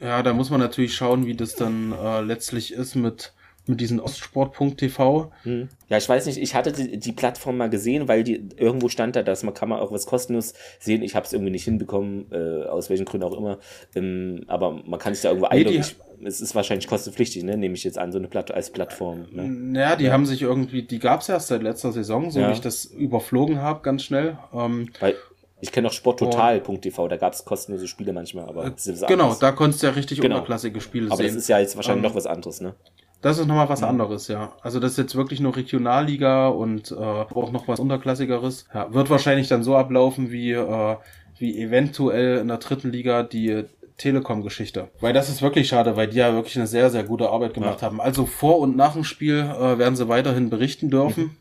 Ja, 0.00 0.22
da 0.22 0.32
muss 0.32 0.50
man 0.50 0.58
natürlich 0.60 0.94
schauen, 0.94 1.26
wie 1.26 1.34
das 1.36 1.54
dann 1.54 1.92
äh, 1.92 2.20
letztlich 2.22 2.72
ist 2.72 2.94
mit, 2.96 3.32
mit 3.66 3.80
diesen 3.80 4.00
Ostsport.tv. 4.00 5.30
Hm. 5.44 5.68
Ja, 5.88 5.96
ich 5.96 6.08
weiß 6.08 6.26
nicht, 6.26 6.38
ich 6.38 6.54
hatte 6.54 6.72
die, 6.72 6.98
die 6.98 7.12
Plattform 7.12 7.56
mal 7.56 7.70
gesehen, 7.70 8.08
weil 8.08 8.24
die 8.24 8.48
irgendwo 8.56 8.88
stand 8.88 9.14
da, 9.16 9.22
dass 9.22 9.42
man 9.42 9.54
kann 9.54 9.68
man 9.68 9.78
auch 9.80 9.92
was 9.92 10.06
kostenlos 10.06 10.54
sehen. 10.80 11.02
Ich 11.02 11.14
habe 11.14 11.26
es 11.26 11.32
irgendwie 11.32 11.52
nicht 11.52 11.64
hinbekommen, 11.64 12.26
äh, 12.32 12.64
aus 12.64 12.90
welchen 12.90 13.04
Gründen 13.04 13.26
auch 13.26 13.36
immer. 13.36 13.58
Ähm, 13.94 14.44
aber 14.48 14.72
man 14.84 14.98
kann 14.98 15.14
sich 15.14 15.22
da 15.22 15.28
irgendwo 15.28 15.46
Nee, 15.48 15.58
einloggen. 15.66 15.84
Es 16.24 16.40
ist 16.40 16.54
wahrscheinlich 16.54 16.86
kostenpflichtig, 16.86 17.42
ne? 17.42 17.56
Nehme 17.56 17.74
ich 17.74 17.82
jetzt 17.82 17.98
an, 17.98 18.12
so 18.12 18.18
eine 18.18 18.28
Platt 18.28 18.52
als 18.52 18.70
Plattform. 18.70 19.26
Ne? 19.32 19.42
Naja, 19.44 19.96
die 19.96 20.10
haben 20.12 20.24
sich 20.24 20.42
irgendwie, 20.42 20.82
die 20.82 21.00
gab's 21.00 21.28
erst 21.28 21.48
seit 21.48 21.62
letzter 21.64 21.90
Saison, 21.90 22.30
so 22.30 22.38
Ja. 22.40 22.48
wie 22.48 22.52
ich 22.52 22.60
das 22.60 22.84
überflogen 22.84 23.60
habe, 23.60 23.82
ganz 23.82 24.04
schnell. 24.04 24.38
Ähm, 24.54 24.88
Weil 25.00 25.16
ich 25.60 25.72
kenne 25.72 25.88
auch 25.88 25.92
sporttotal.tv, 25.92 27.08
da 27.08 27.16
gab 27.16 27.32
es 27.32 27.44
kostenlose 27.44 27.88
Spiele 27.88 28.12
manchmal, 28.12 28.44
aber 28.48 28.64
was 28.72 29.04
genau, 29.06 29.34
da 29.34 29.50
konntest 29.52 29.82
du 29.82 29.88
ja 29.88 29.92
richtig 29.94 30.20
Genau. 30.20 30.36
unterklassige 30.36 30.80
Spiele 30.80 31.06
Aber 31.06 31.16
sehen. 31.16 31.26
das 31.26 31.36
ist 31.36 31.48
ja 31.48 31.58
jetzt 31.58 31.74
wahrscheinlich 31.76 32.04
Ähm, 32.04 32.08
noch 32.10 32.16
was 32.16 32.26
anderes, 32.26 32.60
ne? 32.60 32.74
Das 33.22 33.38
ist 33.38 33.46
nochmal 33.46 33.68
was 33.68 33.82
anderes, 33.82 34.28
ja. 34.28 34.52
Also 34.62 34.80
das 34.80 34.92
ist 34.92 34.98
jetzt 34.98 35.16
wirklich 35.16 35.40
nur 35.40 35.56
Regionalliga 35.56 36.48
und 36.48 36.90
äh, 36.90 36.94
auch 36.96 37.52
noch 37.52 37.68
was 37.68 37.80
Unterklassigeres. 37.80 38.66
Ja, 38.74 38.92
wird 38.92 39.10
wahrscheinlich 39.10 39.48
dann 39.48 39.62
so 39.62 39.76
ablaufen 39.76 40.30
wie, 40.30 40.50
äh, 40.52 40.96
wie 41.38 41.58
eventuell 41.60 42.38
in 42.38 42.48
der 42.48 42.58
dritten 42.58 42.90
Liga 42.90 43.22
die 43.22 43.64
Telekom-Geschichte. 43.98 44.88
Weil 45.00 45.12
das 45.12 45.28
ist 45.28 45.42
wirklich 45.42 45.68
schade, 45.68 45.96
weil 45.96 46.08
die 46.08 46.16
ja 46.18 46.34
wirklich 46.34 46.56
eine 46.56 46.66
sehr, 46.66 46.90
sehr 46.90 47.04
gute 47.04 47.30
Arbeit 47.30 47.54
gemacht 47.54 47.80
Ja. 47.80 47.86
haben. 47.86 48.00
Also 48.00 48.26
vor 48.26 48.58
und 48.58 48.76
nach 48.76 48.94
dem 48.94 49.04
Spiel 49.04 49.38
äh, 49.38 49.78
werden 49.78 49.94
sie 49.96 50.08
weiterhin 50.08 50.50
berichten 50.50 50.90
dürfen. 50.90 51.36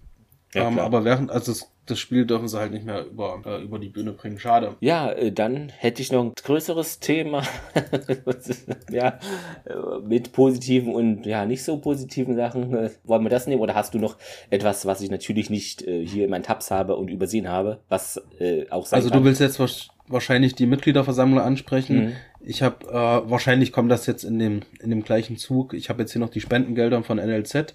Ja, 0.54 0.68
ähm, 0.68 0.80
aber 0.80 1.04
während, 1.04 1.32
also 1.32 1.52
das, 1.52 1.72
das 1.92 2.00
Spiel 2.00 2.26
dürfen 2.26 2.48
sie 2.48 2.58
halt 2.58 2.72
nicht 2.72 2.86
mehr 2.86 3.06
über, 3.06 3.42
äh, 3.46 3.62
über 3.64 3.78
die 3.80 3.90
Bühne 3.90 4.14
bringen. 4.14 4.40
Schade. 4.40 4.76
Ja, 4.80 5.12
äh, 5.12 5.32
dann 5.32 5.70
hätte 5.78 6.02
ich 6.02 6.12
noch 6.12 6.24
ein 6.24 6.34
größeres 6.42 7.00
Thema. 7.00 7.44
ja, 8.92 9.20
äh, 9.66 9.74
mit 10.04 10.32
positiven 10.32 10.94
und 10.94 11.26
ja, 11.26 11.46
nicht 11.46 11.64
so 11.64 11.78
positiven 11.78 12.36
Sachen. 12.36 12.74
Äh, 12.76 12.90
Wollen 13.04 13.24
wir 13.24 13.30
das 13.30 13.48
nehmen? 13.48 13.62
Oder 13.62 13.76
hast 13.76 13.94
du 13.94 14.00
noch 14.00 14.18
etwas, 14.50 14.86
was 14.86 15.02
ich 15.02 15.12
natürlich 15.12 15.50
nicht 15.50 15.82
äh, 15.84 16.06
hier 16.06 16.26
in 16.26 16.32
meinen 16.32 16.44
Tabs 16.44 16.72
habe 16.72 16.96
und 16.96 17.10
übersehen 17.10 17.48
habe, 17.50 17.80
was 17.90 18.22
äh, 18.40 18.70
auch 18.70 18.86
sein 18.86 18.98
Also 18.98 19.10
kann? 19.10 19.20
du 19.20 19.26
willst 19.26 19.42
jetzt 19.42 19.60
wahrsch- 19.60 19.90
wahrscheinlich 20.08 20.56
die 20.56 20.66
Mitgliederversammlung 20.66 21.40
ansprechen. 21.40 22.06
Mhm. 22.06 22.12
Ich 22.44 22.64
habe 22.64 22.86
äh, 22.88 23.30
wahrscheinlich 23.30 23.72
kommt 23.72 23.92
das 23.92 24.06
jetzt 24.08 24.24
in 24.24 24.40
dem 24.40 24.62
in 24.82 24.90
dem 24.90 25.04
gleichen 25.04 25.38
Zug. 25.38 25.74
Ich 25.74 25.90
habe 25.90 26.02
jetzt 26.02 26.12
hier 26.14 26.20
noch 26.22 26.30
die 26.30 26.42
Spendengelder 26.42 27.04
von 27.04 27.18
NLZ, 27.18 27.74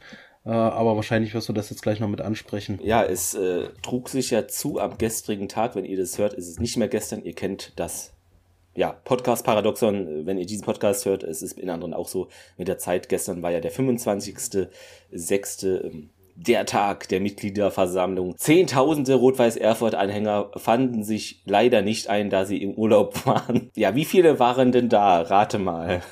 aber 0.51 0.97
wahrscheinlich 0.97 1.35
wirst 1.35 1.49
du 1.49 1.53
das 1.53 1.71
jetzt 1.71 1.83
gleich 1.83 2.01
noch 2.01 2.09
mit 2.09 2.21
ansprechen. 2.21 2.79
Ja, 2.83 3.03
es 3.03 3.35
äh, 3.35 3.69
trug 3.83 4.09
sich 4.09 4.31
ja 4.31 4.47
zu 4.47 4.79
am 4.79 4.99
gestrigen 4.99 5.49
Tag. 5.49 5.75
Wenn 5.75 5.85
ihr 5.85 5.97
das 5.97 6.19
hört, 6.19 6.35
ist 6.35 6.49
es 6.49 6.61
nicht 6.61 6.77
mehr 6.77 6.89
gestern. 6.89 7.25
Ihr 7.25 7.35
kennt 7.35 7.73
das 7.77 8.13
ja, 8.77 8.93
Podcast-Paradoxon. 8.93 10.27
Wenn 10.27 10.39
ihr 10.39 10.47
diesen 10.47 10.65
Podcast 10.65 11.05
hört, 11.07 11.25
es 11.25 11.43
ist 11.43 11.59
in 11.59 11.71
anderen 11.71 11.95
auch 11.95 12.09
so 12.09 12.29
mit 12.57 12.69
der 12.69 12.79
Zeit. 12.79 13.09
Gestern 13.09 13.43
war 13.43 13.51
ja 13.51 13.59
der 13.61 13.73
25.06. 13.73 16.09
der 16.37 16.67
Tag 16.67 17.09
der 17.09 17.21
Mitgliederversammlung. 17.21 18.37
Zehntausende 18.37 19.15
Rot-Weiß-Erfurt-Anhänger 19.15 20.51
fanden 20.57 21.03
sich 21.03 21.43
leider 21.47 21.83
nicht 21.83 22.09
ein, 22.09 22.31
da 22.31 22.45
sie 22.45 22.63
im 22.63 22.75
Urlaub 22.75 23.27
waren. 23.27 23.71
Ja, 23.75 23.95
wie 23.95 24.05
viele 24.05 24.39
waren 24.39 24.73
denn 24.73 24.89
da? 24.89 25.23
Rate 25.23 25.59
mal. 25.59 26.03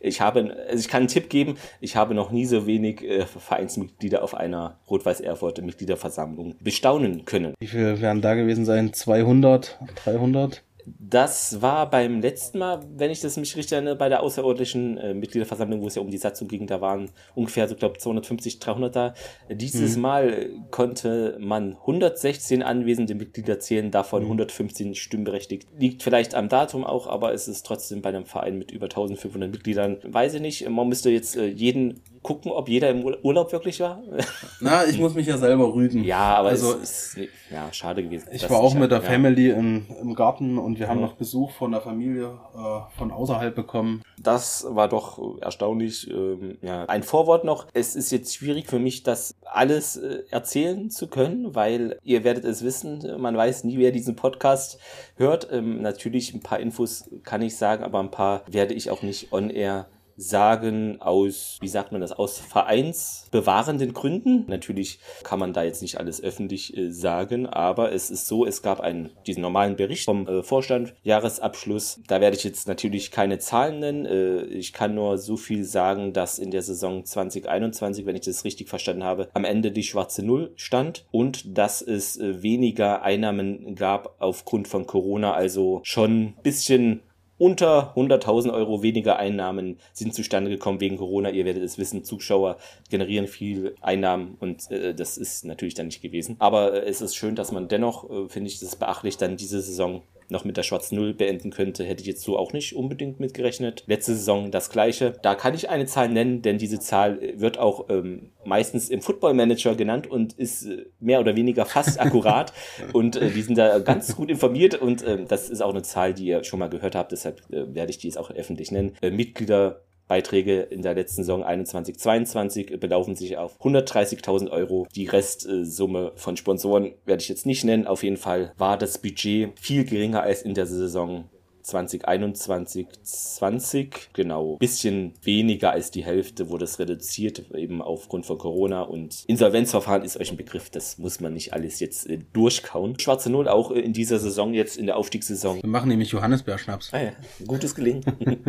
Ich 0.00 0.20
habe, 0.20 0.56
also 0.68 0.80
ich 0.80 0.88
kann 0.88 1.00
einen 1.00 1.08
Tipp 1.08 1.28
geben, 1.28 1.56
ich 1.80 1.96
habe 1.96 2.14
noch 2.14 2.30
nie 2.30 2.46
so 2.46 2.66
wenig 2.66 3.02
äh, 3.02 3.26
Vereinsmitglieder 3.26 4.22
auf 4.22 4.34
einer 4.34 4.78
Rot-Weiß-Erfurt-Mitgliederversammlung 4.90 6.56
bestaunen 6.60 7.24
können. 7.24 7.54
Wie 7.60 7.66
viel 7.66 8.00
werden 8.00 8.22
da 8.22 8.34
gewesen 8.34 8.64
sein? 8.64 8.92
200, 8.92 9.78
300? 10.04 10.62
Das 10.98 11.60
war 11.62 11.90
beim 11.90 12.20
letzten 12.20 12.58
Mal, 12.58 12.80
wenn 12.96 13.10
ich 13.10 13.20
das 13.20 13.36
mich 13.36 13.56
richtig 13.56 13.72
erinnere, 13.72 13.96
bei 13.96 14.08
der 14.08 14.22
außerordentlichen 14.22 14.98
äh, 14.98 15.14
Mitgliederversammlung, 15.14 15.82
wo 15.82 15.86
es 15.86 15.94
ja 15.94 16.02
um 16.02 16.10
die 16.10 16.18
Satzung 16.18 16.48
ging, 16.48 16.66
da 16.66 16.80
waren 16.80 17.10
ungefähr, 17.34 17.68
so 17.68 17.74
glaube 17.74 17.98
250, 17.98 18.58
300 18.58 18.96
da. 18.96 19.14
Dieses 19.50 19.96
Mal 19.96 20.32
äh, 20.32 20.50
konnte 20.70 21.36
man 21.40 21.76
116 21.76 22.62
anwesende 22.62 23.14
Mitglieder 23.14 23.60
zählen, 23.60 23.90
davon 23.90 24.22
115 24.22 24.94
stimmberechtigt. 24.94 25.68
Liegt 25.78 26.02
vielleicht 26.02 26.34
am 26.34 26.48
Datum 26.48 26.84
auch, 26.84 27.06
aber 27.06 27.32
es 27.32 27.48
ist 27.48 27.66
trotzdem 27.66 28.02
bei 28.02 28.10
einem 28.10 28.26
Verein 28.26 28.58
mit 28.58 28.70
über 28.70 28.86
1500 28.86 29.50
Mitgliedern, 29.50 29.98
weiß 30.04 30.34
ich 30.34 30.40
nicht, 30.40 30.68
man 30.68 30.88
müsste 30.88 31.10
jetzt 31.10 31.36
äh, 31.36 31.46
jeden 31.46 32.00
gucken, 32.28 32.52
ob 32.52 32.68
jeder 32.68 32.90
im 32.90 33.04
Urlaub 33.22 33.52
wirklich 33.52 33.80
war? 33.80 34.02
Na, 34.60 34.84
ich 34.84 34.98
muss 34.98 35.14
mich 35.14 35.26
ja 35.26 35.38
selber 35.38 35.72
rügen. 35.74 36.04
Ja, 36.04 36.36
aber 36.36 36.50
also, 36.50 36.74
es 36.74 37.16
ist 37.16 37.28
ja, 37.50 37.72
schade 37.72 38.02
gewesen. 38.02 38.28
Ich 38.32 38.48
war 38.50 38.60
auch 38.60 38.74
mit 38.74 38.90
der 38.90 38.98
ja. 38.98 39.04
Family 39.04 39.48
im, 39.48 39.86
im 40.02 40.14
Garten 40.14 40.58
und 40.58 40.78
wir 40.78 40.88
haben 40.88 41.00
noch 41.00 41.14
Besuch 41.14 41.52
von 41.52 41.72
der 41.72 41.80
Familie 41.80 42.38
äh, 42.54 42.98
von 42.98 43.12
außerhalb 43.12 43.54
bekommen. 43.54 44.02
Das 44.18 44.66
war 44.68 44.90
doch 44.90 45.40
erstaunlich. 45.40 46.10
Ähm, 46.10 46.58
ja. 46.60 46.84
Ein 46.84 47.02
Vorwort 47.02 47.44
noch. 47.44 47.66
Es 47.72 47.96
ist 47.96 48.12
jetzt 48.12 48.34
schwierig 48.34 48.66
für 48.66 48.78
mich, 48.78 49.04
das 49.04 49.34
alles 49.46 49.96
äh, 49.96 50.24
erzählen 50.30 50.90
zu 50.90 51.06
können, 51.06 51.54
weil 51.54 51.98
ihr 52.02 52.24
werdet 52.24 52.44
es 52.44 52.62
wissen, 52.62 53.02
man 53.18 53.38
weiß 53.38 53.64
nie, 53.64 53.78
wer 53.78 53.90
diesen 53.90 54.16
Podcast 54.16 54.78
hört. 55.16 55.48
Ähm, 55.50 55.80
natürlich 55.80 56.34
ein 56.34 56.40
paar 56.40 56.60
Infos 56.60 57.08
kann 57.24 57.40
ich 57.40 57.56
sagen, 57.56 57.84
aber 57.84 58.00
ein 58.00 58.10
paar 58.10 58.42
werde 58.46 58.74
ich 58.74 58.90
auch 58.90 59.00
nicht 59.00 59.32
on 59.32 59.48
air 59.48 59.86
sagen 60.18 61.00
aus, 61.00 61.58
wie 61.60 61.68
sagt 61.68 61.92
man 61.92 62.00
das, 62.00 62.10
aus 62.12 62.40
vereinsbewahrenden 62.40 63.94
Gründen. 63.94 64.44
Natürlich 64.48 64.98
kann 65.22 65.38
man 65.38 65.52
da 65.52 65.62
jetzt 65.62 65.80
nicht 65.80 65.98
alles 65.98 66.20
öffentlich 66.22 66.76
äh, 66.76 66.90
sagen, 66.90 67.46
aber 67.46 67.92
es 67.92 68.10
ist 68.10 68.26
so, 68.26 68.44
es 68.44 68.60
gab 68.60 68.80
einen, 68.80 69.10
diesen 69.26 69.42
normalen 69.42 69.76
Bericht 69.76 70.04
vom 70.04 70.26
äh, 70.26 70.42
Vorstand, 70.42 70.94
Jahresabschluss. 71.04 72.00
Da 72.08 72.20
werde 72.20 72.36
ich 72.36 72.42
jetzt 72.42 72.66
natürlich 72.66 73.12
keine 73.12 73.38
Zahlen 73.38 73.78
nennen. 73.78 74.06
Äh, 74.06 74.42
ich 74.46 74.72
kann 74.72 74.96
nur 74.96 75.18
so 75.18 75.36
viel 75.36 75.64
sagen, 75.64 76.12
dass 76.12 76.40
in 76.40 76.50
der 76.50 76.62
Saison 76.62 77.04
2021, 77.04 78.04
wenn 78.04 78.16
ich 78.16 78.22
das 78.22 78.44
richtig 78.44 78.68
verstanden 78.68 79.04
habe, 79.04 79.28
am 79.34 79.44
Ende 79.44 79.70
die 79.70 79.84
schwarze 79.84 80.24
Null 80.24 80.52
stand 80.56 81.06
und 81.12 81.56
dass 81.56 81.80
es 81.80 82.16
äh, 82.16 82.42
weniger 82.42 83.02
Einnahmen 83.02 83.76
gab 83.76 84.16
aufgrund 84.18 84.66
von 84.66 84.86
Corona, 84.86 85.32
also 85.32 85.80
schon 85.84 86.22
ein 86.22 86.34
bisschen 86.42 87.02
unter 87.38 87.94
100.000 87.96 88.52
Euro 88.52 88.82
weniger 88.82 89.18
Einnahmen 89.18 89.78
sind 89.92 90.14
zustande 90.14 90.50
gekommen 90.50 90.80
wegen 90.80 90.96
Corona. 90.96 91.30
Ihr 91.30 91.44
werdet 91.44 91.62
es 91.62 91.78
wissen, 91.78 92.04
Zuschauer 92.04 92.58
generieren 92.90 93.28
viel 93.28 93.74
Einnahmen 93.80 94.36
und 94.40 94.70
äh, 94.70 94.94
das 94.94 95.16
ist 95.16 95.44
natürlich 95.44 95.74
dann 95.74 95.86
nicht 95.86 96.02
gewesen. 96.02 96.36
Aber 96.40 96.74
äh, 96.74 96.88
es 96.88 97.00
ist 97.00 97.14
schön, 97.14 97.36
dass 97.36 97.52
man 97.52 97.68
dennoch, 97.68 98.10
äh, 98.10 98.28
finde 98.28 98.50
ich, 98.50 98.58
das 98.58 98.76
beachtlich, 98.76 99.16
dann 99.16 99.36
diese 99.36 99.60
Saison 99.60 100.02
noch 100.30 100.44
mit 100.44 100.56
der 100.56 100.62
schwarzen 100.62 100.96
Null 100.96 101.14
beenden 101.14 101.50
könnte, 101.50 101.84
hätte 101.84 102.02
ich 102.02 102.06
jetzt 102.06 102.22
so 102.22 102.38
auch 102.38 102.52
nicht 102.52 102.76
unbedingt 102.76 103.20
mitgerechnet. 103.20 103.84
Letzte 103.86 104.14
Saison 104.14 104.50
das 104.50 104.70
gleiche. 104.70 105.14
Da 105.22 105.34
kann 105.34 105.54
ich 105.54 105.70
eine 105.70 105.86
Zahl 105.86 106.08
nennen, 106.08 106.42
denn 106.42 106.58
diese 106.58 106.80
Zahl 106.80 107.18
wird 107.34 107.58
auch 107.58 107.88
ähm, 107.88 108.30
meistens 108.44 108.88
im 108.88 109.00
Football 109.00 109.34
Manager 109.34 109.74
genannt 109.74 110.06
und 110.06 110.34
ist 110.34 110.66
äh, 110.66 110.86
mehr 111.00 111.20
oder 111.20 111.36
weniger 111.36 111.64
fast 111.64 112.00
akkurat. 112.00 112.52
und 112.92 113.16
äh, 113.16 113.30
die 113.30 113.42
sind 113.42 113.56
da 113.56 113.78
ganz 113.78 114.14
gut 114.16 114.30
informiert 114.30 114.74
und 114.74 115.02
äh, 115.02 115.24
das 115.24 115.50
ist 115.50 115.62
auch 115.62 115.70
eine 115.70 115.82
Zahl, 115.82 116.14
die 116.14 116.26
ihr 116.26 116.44
schon 116.44 116.58
mal 116.58 116.68
gehört 116.68 116.94
habt, 116.94 117.12
deshalb 117.12 117.42
äh, 117.50 117.74
werde 117.74 117.90
ich 117.90 117.98
die 117.98 118.08
jetzt 118.08 118.18
auch 118.18 118.30
öffentlich 118.30 118.70
nennen. 118.70 118.96
Äh, 119.00 119.10
Mitglieder 119.10 119.82
Beiträge 120.08 120.62
in 120.62 120.82
der 120.82 120.94
letzten 120.94 121.22
Saison 121.22 121.44
21-22 121.44 122.76
belaufen 122.78 123.14
sich 123.14 123.36
auf 123.36 123.60
130.000 123.60 124.50
Euro. 124.50 124.86
Die 124.94 125.06
Restsumme 125.06 126.12
von 126.16 126.36
Sponsoren 126.36 126.94
werde 127.04 127.22
ich 127.22 127.28
jetzt 127.28 127.46
nicht 127.46 127.64
nennen. 127.64 127.86
Auf 127.86 128.02
jeden 128.02 128.16
Fall 128.16 128.52
war 128.56 128.78
das 128.78 128.98
Budget 128.98 129.58
viel 129.60 129.84
geringer 129.84 130.22
als 130.22 130.42
in 130.42 130.54
der 130.54 130.66
Saison 130.66 131.28
2021, 131.68 132.86
20, 133.02 134.10
genau, 134.14 134.56
bisschen 134.56 135.12
weniger 135.22 135.72
als 135.72 135.90
die 135.90 136.04
Hälfte 136.04 136.48
wurde 136.48 136.64
es 136.64 136.78
reduziert, 136.78 137.44
eben 137.54 137.82
aufgrund 137.82 138.24
von 138.26 138.38
Corona 138.38 138.82
und 138.82 139.24
Insolvenzverfahren 139.26 140.02
ist 140.02 140.18
euch 140.18 140.30
ein 140.30 140.36
Begriff, 140.36 140.70
das 140.70 140.98
muss 140.98 141.20
man 141.20 141.34
nicht 141.34 141.52
alles 141.52 141.78
jetzt 141.80 142.08
äh, 142.08 142.20
durchkauen. 142.32 142.98
Schwarze 142.98 143.30
Null 143.30 143.48
auch 143.48 143.70
äh, 143.70 143.80
in 143.80 143.92
dieser 143.92 144.18
Saison, 144.18 144.54
jetzt 144.54 144.78
in 144.78 144.86
der 144.86 144.96
Aufstiegssaison. 144.96 145.62
Wir 145.62 145.68
machen 145.68 145.88
nämlich 145.88 146.10
Johannisbeerschnaps. 146.10 146.88
Ah 146.92 147.02
ja, 147.02 147.12
gutes 147.46 147.74
Gelingen. 147.74 148.02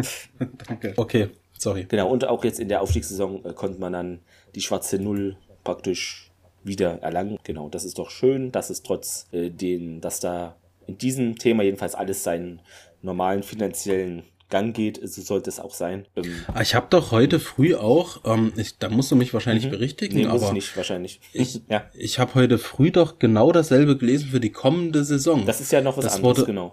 Danke. 0.67 0.93
Okay. 0.95 1.29
Sorry. 1.59 1.85
Genau, 1.87 2.09
und 2.09 2.25
auch 2.25 2.43
jetzt 2.43 2.59
in 2.59 2.69
der 2.69 2.81
Aufstiegssaison 2.81 3.45
äh, 3.45 3.53
konnte 3.53 3.79
man 3.79 3.93
dann 3.93 4.19
die 4.55 4.61
schwarze 4.61 4.97
Null 4.97 5.35
praktisch 5.63 6.31
wieder 6.63 7.01
erlangen. 7.01 7.37
Genau, 7.43 7.69
das 7.69 7.83
ist 7.83 7.99
doch 7.99 8.09
schön, 8.09 8.51
dass 8.51 8.69
es 8.69 8.81
trotz 8.81 9.27
äh, 9.31 9.49
den, 9.49 10.01
dass 10.01 10.19
da 10.19 10.55
in 10.87 10.97
diesem 10.97 11.37
Thema 11.37 11.63
jedenfalls 11.63 11.95
alles 11.95 12.23
seinen 12.23 12.61
normalen 13.01 13.43
finanziellen 13.43 14.23
Gang 14.49 14.75
geht, 14.75 14.99
so 15.03 15.21
sollte 15.21 15.49
es 15.49 15.59
auch 15.59 15.73
sein. 15.73 16.07
Ähm, 16.15 16.43
ah, 16.51 16.61
ich 16.61 16.73
habe 16.73 16.87
doch 16.89 17.11
heute 17.11 17.39
früh 17.39 17.75
auch, 17.75 18.21
ähm, 18.25 18.51
ich, 18.55 18.79
da 18.79 18.89
musst 18.89 19.11
du 19.11 19.15
mich 19.15 19.31
wahrscheinlich 19.33 19.67
mhm. 19.67 19.71
berichtigen, 19.71 20.17
nee, 20.17 20.25
aber 20.25 20.53
nicht 20.53 20.75
wahrscheinlich. 20.75 21.19
Ich, 21.33 21.61
ja. 21.69 21.83
ich 21.93 22.17
habe 22.17 22.33
heute 22.33 22.57
früh 22.57 22.89
doch 22.89 23.19
genau 23.19 23.51
dasselbe 23.51 23.95
gelesen 23.95 24.29
für 24.29 24.39
die 24.39 24.51
kommende 24.51 25.03
Saison. 25.03 25.45
Das 25.45 25.61
ist 25.61 25.71
ja 25.71 25.81
noch 25.81 25.97
was 25.97 26.05
das 26.05 26.15
anderes, 26.15 26.37
wurde, 26.37 26.47
genau. 26.47 26.71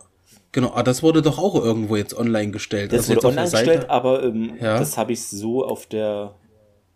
Genau, 0.52 0.72
ah, 0.74 0.82
das 0.82 1.02
wurde 1.02 1.22
doch 1.22 1.38
auch 1.38 1.54
irgendwo 1.54 1.96
jetzt 1.96 2.16
online 2.16 2.50
gestellt. 2.50 2.92
Das 2.92 3.10
also 3.10 3.16
wurde 3.16 3.28
online 3.28 3.50
gestellt, 3.50 3.90
aber 3.90 4.22
ähm, 4.22 4.52
ja. 4.60 4.78
das 4.78 4.96
habe 4.96 5.12
ich 5.12 5.22
so 5.22 5.64
auf 5.64 5.86
der 5.86 6.34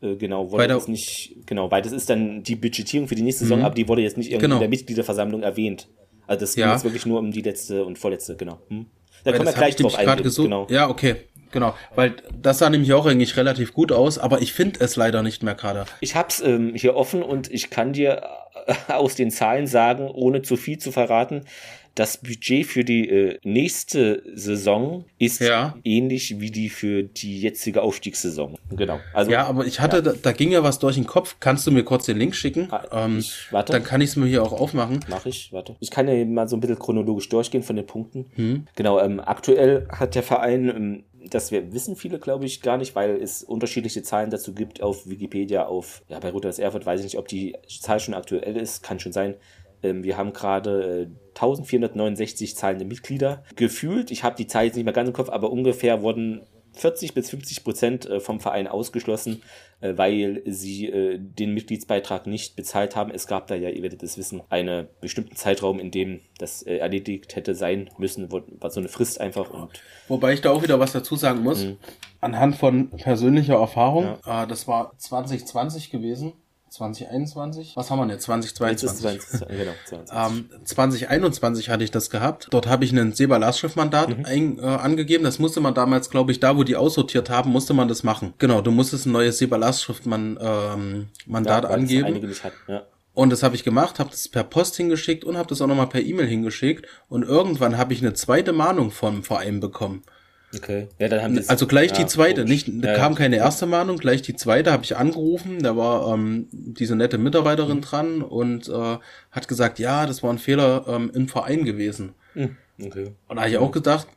äh, 0.02 0.16
genau, 0.16 0.50
wurde 0.50 0.68
das 0.68 0.88
nicht, 0.88 1.36
genau, 1.46 1.70
weil 1.70 1.82
das 1.82 1.92
ist 1.92 2.08
dann 2.08 2.42
die 2.42 2.56
Budgetierung 2.56 3.06
für 3.06 3.14
die 3.14 3.22
nächste 3.22 3.44
Saison, 3.44 3.58
mhm. 3.58 3.64
aber 3.66 3.74
die 3.74 3.86
wurde 3.86 4.02
jetzt 4.02 4.16
nicht 4.16 4.28
irgendwie 4.28 4.44
genau. 4.44 4.56
in 4.56 4.60
der 4.60 4.68
Mitgliederversammlung 4.70 5.42
erwähnt. 5.42 5.88
Also 6.26 6.40
das 6.40 6.56
ja. 6.56 6.66
geht 6.66 6.74
jetzt 6.74 6.84
wirklich 6.84 7.06
nur 7.06 7.18
um 7.18 7.32
die 7.32 7.42
letzte 7.42 7.84
und 7.84 7.98
vorletzte, 7.98 8.36
genau. 8.36 8.58
Hm? 8.68 8.86
Da 9.24 9.32
können 9.32 9.44
wir 9.44 9.52
gleich 9.52 9.76
drauf 9.76 9.98
eingehen. 9.98 10.32
Genau. 10.34 10.66
Ja, 10.70 10.88
okay. 10.88 11.16
Genau, 11.52 11.74
weil 11.96 12.14
das 12.40 12.58
sah 12.58 12.70
nämlich 12.70 12.92
auch 12.92 13.06
eigentlich 13.06 13.36
relativ 13.36 13.74
gut 13.74 13.90
aus, 13.90 14.18
aber 14.18 14.40
ich 14.40 14.52
finde 14.52 14.78
es 14.78 14.94
leider 14.94 15.24
nicht 15.24 15.42
mehr 15.42 15.56
gerade. 15.56 15.84
Ich 16.00 16.14
hab's 16.14 16.40
ähm, 16.40 16.74
hier 16.76 16.94
offen 16.94 17.24
und 17.24 17.50
ich 17.50 17.70
kann 17.70 17.92
dir 17.92 18.22
äh, 18.66 18.74
aus 18.92 19.16
den 19.16 19.32
Zahlen 19.32 19.66
sagen, 19.66 20.08
ohne 20.08 20.42
zu 20.42 20.56
viel 20.56 20.78
zu 20.78 20.92
verraten, 20.92 21.42
das 21.94 22.18
Budget 22.18 22.66
für 22.66 22.84
die 22.84 23.08
äh, 23.08 23.38
nächste 23.42 24.22
Saison 24.34 25.04
ist 25.18 25.40
ja. 25.40 25.76
ähnlich 25.84 26.40
wie 26.40 26.50
die 26.50 26.68
für 26.68 27.02
die 27.02 27.40
jetzige 27.40 27.82
Aufstiegssaison. 27.82 28.58
Genau. 28.70 29.00
Also, 29.12 29.30
ja, 29.30 29.46
aber 29.46 29.66
ich 29.66 29.80
hatte, 29.80 29.96
ja. 29.96 30.02
Da, 30.02 30.12
da, 30.12 30.32
ging 30.32 30.50
ja 30.50 30.62
was 30.62 30.78
durch 30.78 30.94
den 30.96 31.06
Kopf. 31.06 31.36
Kannst 31.40 31.66
du 31.66 31.70
mir 31.70 31.82
kurz 31.82 32.06
den 32.06 32.16
Link 32.16 32.34
schicken? 32.34 32.68
Ah, 32.70 33.04
ähm, 33.04 33.18
ich, 33.18 33.48
warte. 33.50 33.72
Dann 33.72 33.84
kann 33.84 34.00
ich 34.00 34.10
es 34.10 34.16
mir 34.16 34.26
hier 34.26 34.42
auch 34.42 34.52
aufmachen. 34.52 35.00
Mach 35.08 35.26
ich, 35.26 35.52
warte. 35.52 35.76
Ich 35.80 35.90
kann 35.90 36.08
ja 36.08 36.24
mal 36.24 36.48
so 36.48 36.56
ein 36.56 36.60
bisschen 36.60 36.78
chronologisch 36.78 37.28
durchgehen 37.28 37.62
von 37.62 37.76
den 37.76 37.86
Punkten. 37.86 38.26
Hm. 38.34 38.66
Genau, 38.76 39.00
ähm, 39.00 39.20
aktuell 39.20 39.86
hat 39.90 40.14
der 40.14 40.22
Verein 40.22 40.68
ähm, 40.68 41.04
das 41.28 41.52
wir 41.52 41.72
wissen 41.72 41.96
viele, 41.96 42.18
glaube 42.18 42.46
ich, 42.46 42.62
gar 42.62 42.78
nicht, 42.78 42.94
weil 42.94 43.16
es 43.22 43.42
unterschiedliche 43.42 44.02
Zahlen 44.02 44.30
dazu 44.30 44.54
gibt 44.54 44.82
auf 44.82 45.08
Wikipedia, 45.08 45.66
auf, 45.66 46.02
ja, 46.08 46.18
bei 46.18 46.30
Rutas 46.30 46.58
Erfurt 46.58 46.86
weiß 46.86 47.00
ich 47.00 47.04
nicht, 47.04 47.18
ob 47.18 47.28
die 47.28 47.56
Zahl 47.68 48.00
schon 48.00 48.14
aktuell 48.14 48.56
ist, 48.56 48.82
kann 48.82 49.00
schon 49.00 49.12
sein. 49.12 49.34
Ähm, 49.82 50.04
wir 50.04 50.16
haben 50.16 50.32
gerade 50.32 51.02
äh, 51.02 51.30
1469 51.34 52.56
zahlende 52.56 52.84
Mitglieder. 52.84 53.44
Gefühlt, 53.56 54.10
ich 54.10 54.24
habe 54.24 54.36
die 54.36 54.46
Zahl 54.46 54.66
jetzt 54.66 54.76
nicht 54.76 54.84
mehr 54.84 54.92
ganz 54.92 55.08
im 55.08 55.14
Kopf, 55.14 55.30
aber 55.30 55.50
ungefähr 55.50 56.02
wurden 56.02 56.42
40 56.72 57.14
bis 57.14 57.30
50 57.30 57.64
Prozent 57.64 58.06
äh, 58.06 58.20
vom 58.20 58.40
Verein 58.40 58.66
ausgeschlossen, 58.66 59.42
äh, 59.80 59.96
weil 59.96 60.42
sie 60.46 60.86
äh, 60.86 61.18
den 61.18 61.52
Mitgliedsbeitrag 61.52 62.26
nicht 62.26 62.56
bezahlt 62.56 62.96
haben. 62.96 63.10
Es 63.10 63.26
gab 63.26 63.48
da 63.48 63.54
ja, 63.54 63.68
ihr 63.70 63.82
werdet 63.82 64.02
es 64.02 64.16
wissen, 64.16 64.42
einen 64.50 64.86
bestimmten 65.00 65.36
Zeitraum, 65.36 65.80
in 65.80 65.90
dem 65.90 66.20
das 66.38 66.62
erledigt 66.62 67.36
hätte 67.36 67.54
sein 67.54 67.90
müssen, 67.98 68.30
war 68.30 68.70
so 68.70 68.80
eine 68.80 68.88
Frist 68.88 69.20
einfach. 69.20 69.50
Und 69.50 69.82
Wobei 70.08 70.32
ich 70.32 70.40
da 70.40 70.50
auch 70.50 70.62
wieder 70.62 70.78
was 70.78 70.92
dazu 70.92 71.16
sagen 71.16 71.42
muss. 71.42 71.64
Mhm. 71.64 71.76
Anhand 72.20 72.56
von 72.56 72.90
persönlicher 72.90 73.54
Erfahrung, 73.54 74.18
ja. 74.26 74.46
das 74.46 74.68
war 74.68 74.92
2020 74.98 75.90
gewesen 75.90 76.34
2021? 76.70 77.76
Was 77.76 77.90
haben 77.90 77.98
wir 77.98 78.02
denn 78.02 78.10
jetzt? 78.10 78.24
2022? 78.24 79.20
20, 79.20 79.48
genau, 79.48 79.72
20. 79.86 80.16
ähm, 80.16 80.50
2021 80.64 81.68
hatte 81.68 81.82
ich 81.84 81.90
das 81.90 82.10
gehabt. 82.10 82.48
Dort 82.50 82.68
habe 82.68 82.84
ich 82.84 82.92
ein 82.92 83.12
SEBA-Lastschriftmandat 83.12 84.16
mhm. 84.16 84.24
ein, 84.24 84.58
äh, 84.58 84.62
angegeben. 84.62 85.24
Das 85.24 85.40
musste 85.40 85.60
man 85.60 85.74
damals, 85.74 86.10
glaube 86.10 86.30
ich, 86.30 86.38
da, 86.38 86.56
wo 86.56 86.62
die 86.62 86.76
aussortiert 86.76 87.28
haben, 87.28 87.50
musste 87.50 87.74
man 87.74 87.88
das 87.88 88.04
machen. 88.04 88.34
Genau, 88.38 88.60
du 88.60 88.70
musstest 88.70 89.06
ein 89.06 89.12
neues 89.12 89.38
SEBA-Lastschriftmandat 89.38 90.76
ähm, 90.76 91.08
Mandat 91.26 91.64
ja, 91.64 91.70
angeben. 91.70 92.06
Einige 92.06 92.28
nicht 92.28 92.44
hatten, 92.44 92.56
ja. 92.68 92.86
Und 93.12 93.30
das 93.30 93.42
habe 93.42 93.56
ich 93.56 93.64
gemacht, 93.64 93.98
habe 93.98 94.10
das 94.10 94.28
per 94.28 94.44
Post 94.44 94.76
hingeschickt 94.76 95.24
und 95.24 95.36
habe 95.36 95.48
das 95.48 95.60
auch 95.60 95.66
nochmal 95.66 95.88
per 95.88 96.00
E-Mail 96.00 96.26
hingeschickt. 96.26 96.86
Und 97.08 97.24
irgendwann 97.24 97.76
habe 97.76 97.92
ich 97.92 98.00
eine 98.00 98.14
zweite 98.14 98.52
Mahnung 98.52 98.92
vom 98.92 99.24
Verein 99.24 99.58
bekommen. 99.58 100.04
Okay. 100.54 100.88
Ja, 100.98 101.08
dann 101.08 101.22
haben 101.22 101.44
also 101.46 101.66
gleich 101.66 101.92
ja, 101.92 101.98
die 101.98 102.06
zweite, 102.06 102.42
komisch. 102.42 102.66
nicht 102.66 102.84
ja, 102.84 102.94
kam 102.96 103.14
keine 103.14 103.36
erste 103.36 103.66
Mahnung, 103.66 103.98
gleich 103.98 104.22
die 104.22 104.34
zweite 104.34 104.72
habe 104.72 104.82
ich 104.82 104.96
angerufen, 104.96 105.62
da 105.62 105.76
war 105.76 106.12
ähm, 106.12 106.48
diese 106.50 106.96
nette 106.96 107.18
Mitarbeiterin 107.18 107.76
mhm. 107.76 107.82
dran 107.82 108.22
und 108.22 108.68
äh, 108.68 108.98
hat 109.30 109.48
gesagt, 109.48 109.78
ja, 109.78 110.06
das 110.06 110.22
war 110.22 110.32
ein 110.32 110.38
Fehler 110.38 110.86
ähm, 110.88 111.10
im 111.14 111.28
Verein 111.28 111.64
gewesen. 111.64 112.14
Mhm. 112.34 112.56
Okay. 112.82 113.12
Und 113.28 113.36
da 113.36 113.42
habe 113.42 113.50
ich 113.50 113.58
auch 113.58 113.70
gedacht, 113.70 114.08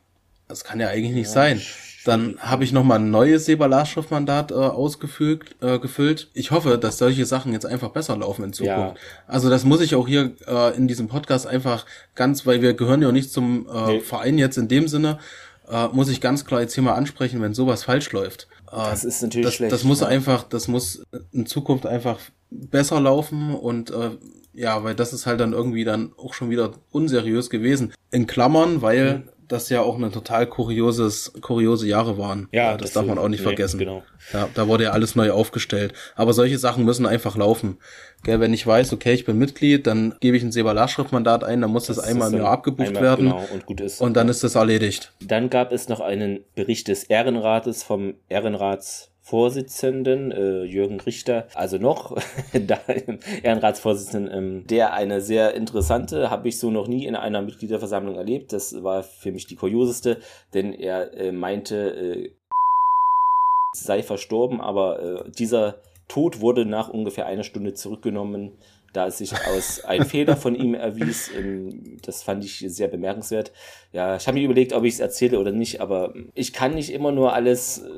das 0.48 0.64
kann 0.64 0.80
ja 0.80 0.88
eigentlich 0.88 1.14
nicht 1.14 1.30
sein. 1.30 1.60
Dann 2.04 2.36
habe 2.38 2.64
ich 2.64 2.72
nochmal 2.72 2.98
ein 2.98 3.10
neues 3.10 3.46
Seber-Lastschriftmandat 3.46 4.50
äh, 4.50 4.54
ausgefüllt. 4.54 5.56
Äh, 5.62 5.78
gefüllt. 5.78 6.28
Ich 6.34 6.50
hoffe, 6.50 6.76
dass 6.76 6.98
solche 6.98 7.24
Sachen 7.24 7.54
jetzt 7.54 7.64
einfach 7.64 7.90
besser 7.90 8.16
laufen 8.18 8.44
in 8.44 8.52
Zukunft. 8.52 8.96
Ja. 8.96 9.24
Also 9.26 9.48
das 9.48 9.64
muss 9.64 9.80
ich 9.80 9.94
auch 9.94 10.06
hier 10.06 10.32
äh, 10.46 10.76
in 10.76 10.86
diesem 10.86 11.08
Podcast 11.08 11.46
einfach 11.46 11.86
ganz, 12.14 12.44
weil 12.44 12.60
wir 12.60 12.74
gehören 12.74 13.00
ja 13.00 13.10
nicht 13.10 13.32
zum 13.32 13.66
äh, 13.68 13.86
nee. 13.86 14.00
Verein 14.00 14.36
jetzt 14.36 14.58
in 14.58 14.68
dem 14.68 14.86
Sinne, 14.86 15.18
äh, 15.68 15.88
muss 15.88 16.08
ich 16.08 16.20
ganz 16.20 16.44
klar 16.44 16.60
jetzt 16.60 16.74
hier 16.74 16.82
mal 16.82 16.94
ansprechen, 16.94 17.40
wenn 17.40 17.54
sowas 17.54 17.84
falsch 17.84 18.12
läuft. 18.12 18.48
Äh, 18.70 18.76
das 18.76 19.04
ist 19.04 19.22
natürlich 19.22 19.46
das, 19.46 19.54
schlecht. 19.54 19.72
Das 19.72 19.84
muss 19.84 20.00
ja. 20.00 20.06
einfach, 20.06 20.44
das 20.44 20.68
muss 20.68 21.04
in 21.32 21.46
Zukunft 21.46 21.86
einfach 21.86 22.18
besser 22.50 23.00
laufen 23.00 23.54
und 23.54 23.90
äh, 23.90 24.10
ja, 24.52 24.84
weil 24.84 24.94
das 24.94 25.12
ist 25.12 25.26
halt 25.26 25.40
dann 25.40 25.52
irgendwie 25.52 25.84
dann 25.84 26.12
auch 26.16 26.34
schon 26.34 26.48
wieder 26.48 26.72
unseriös 26.92 27.50
gewesen. 27.50 27.92
In 28.10 28.26
Klammern, 28.26 28.82
weil 28.82 29.18
mhm. 29.18 29.28
Das 29.48 29.68
ja 29.68 29.82
auch 29.82 29.96
eine 29.96 30.10
total 30.10 30.46
kurioses, 30.46 31.32
kuriose 31.40 31.86
Jahre 31.86 32.18
waren. 32.18 32.48
Ja, 32.52 32.72
das, 32.72 32.82
das 32.82 32.92
darf 32.92 33.06
man 33.06 33.18
auch 33.18 33.28
nicht 33.28 33.40
nee, 33.40 33.44
vergessen. 33.44 33.78
Genau. 33.78 34.02
Ja, 34.32 34.48
da 34.54 34.68
wurde 34.68 34.84
ja 34.84 34.90
alles 34.90 35.16
neu 35.16 35.30
aufgestellt. 35.30 35.92
Aber 36.14 36.32
solche 36.32 36.58
Sachen 36.58 36.84
müssen 36.84 37.06
einfach 37.06 37.36
laufen. 37.36 37.78
Gell, 38.22 38.40
wenn 38.40 38.54
ich 38.54 38.66
weiß, 38.66 38.92
okay, 38.92 39.12
ich 39.12 39.24
bin 39.24 39.38
Mitglied, 39.38 39.86
dann 39.86 40.14
gebe 40.20 40.36
ich 40.36 40.42
ein 40.42 40.52
Seba-Lastschriftmandat 40.52 41.44
ein, 41.44 41.60
dann 41.60 41.70
muss 41.70 41.86
das, 41.86 41.96
das 41.96 42.06
einmal 42.06 42.32
im 42.32 42.38
Jahr 42.38 42.50
abgebucht 42.50 42.88
einmal, 42.88 43.02
werden. 43.02 43.26
Genau, 43.26 43.46
und 43.52 43.66
gut 43.66 43.80
ist. 43.80 44.00
Und 44.00 44.14
dann 44.16 44.28
ist 44.28 44.42
das 44.42 44.54
erledigt. 44.54 45.12
Dann 45.20 45.50
gab 45.50 45.72
es 45.72 45.88
noch 45.88 46.00
einen 46.00 46.40
Bericht 46.54 46.88
des 46.88 47.04
Ehrenrates 47.04 47.82
vom 47.82 48.14
Ehrenrats 48.28 49.10
Vorsitzenden, 49.26 50.32
äh, 50.32 50.64
Jürgen 50.64 51.00
Richter, 51.00 51.48
also 51.54 51.78
noch 51.78 52.14
da 52.66 52.78
Ehrenratsvorsitzenden, 53.42 54.36
ähm, 54.36 54.66
der 54.66 54.92
eine 54.92 55.22
sehr 55.22 55.54
interessante, 55.54 56.28
habe 56.28 56.48
ich 56.48 56.58
so 56.58 56.70
noch 56.70 56.88
nie 56.88 57.06
in 57.06 57.16
einer 57.16 57.40
Mitgliederversammlung 57.40 58.16
erlebt. 58.16 58.52
Das 58.52 58.82
war 58.84 59.02
für 59.02 59.32
mich 59.32 59.46
die 59.46 59.56
kurioseste, 59.56 60.18
denn 60.52 60.74
er 60.74 61.14
äh, 61.16 61.32
meinte, 61.32 61.74
äh, 61.74 62.30
sei 63.74 64.02
verstorben, 64.02 64.60
aber 64.60 65.02
äh, 65.02 65.30
dieser 65.30 65.76
Tod 66.06 66.42
wurde 66.42 66.66
nach 66.66 66.90
ungefähr 66.90 67.24
einer 67.24 67.44
Stunde 67.44 67.72
zurückgenommen, 67.72 68.52
da 68.92 69.06
es 69.06 69.16
sich 69.16 69.32
aus 69.48 69.82
ein 69.86 70.04
Fehler 70.04 70.36
von 70.36 70.54
ihm 70.54 70.74
erwies. 70.74 71.30
Ähm, 71.34 71.96
das 72.02 72.22
fand 72.22 72.44
ich 72.44 72.58
sehr 72.68 72.88
bemerkenswert. 72.88 73.52
Ja, 73.94 74.16
ich 74.16 74.26
habe 74.26 74.38
mir 74.38 74.44
überlegt, 74.44 74.74
ob 74.74 74.84
ich 74.84 74.92
es 74.92 75.00
erzähle 75.00 75.40
oder 75.40 75.50
nicht, 75.50 75.80
aber 75.80 76.12
ich 76.34 76.52
kann 76.52 76.74
nicht 76.74 76.92
immer 76.92 77.10
nur 77.10 77.32
alles 77.32 77.78
äh, 77.78 77.88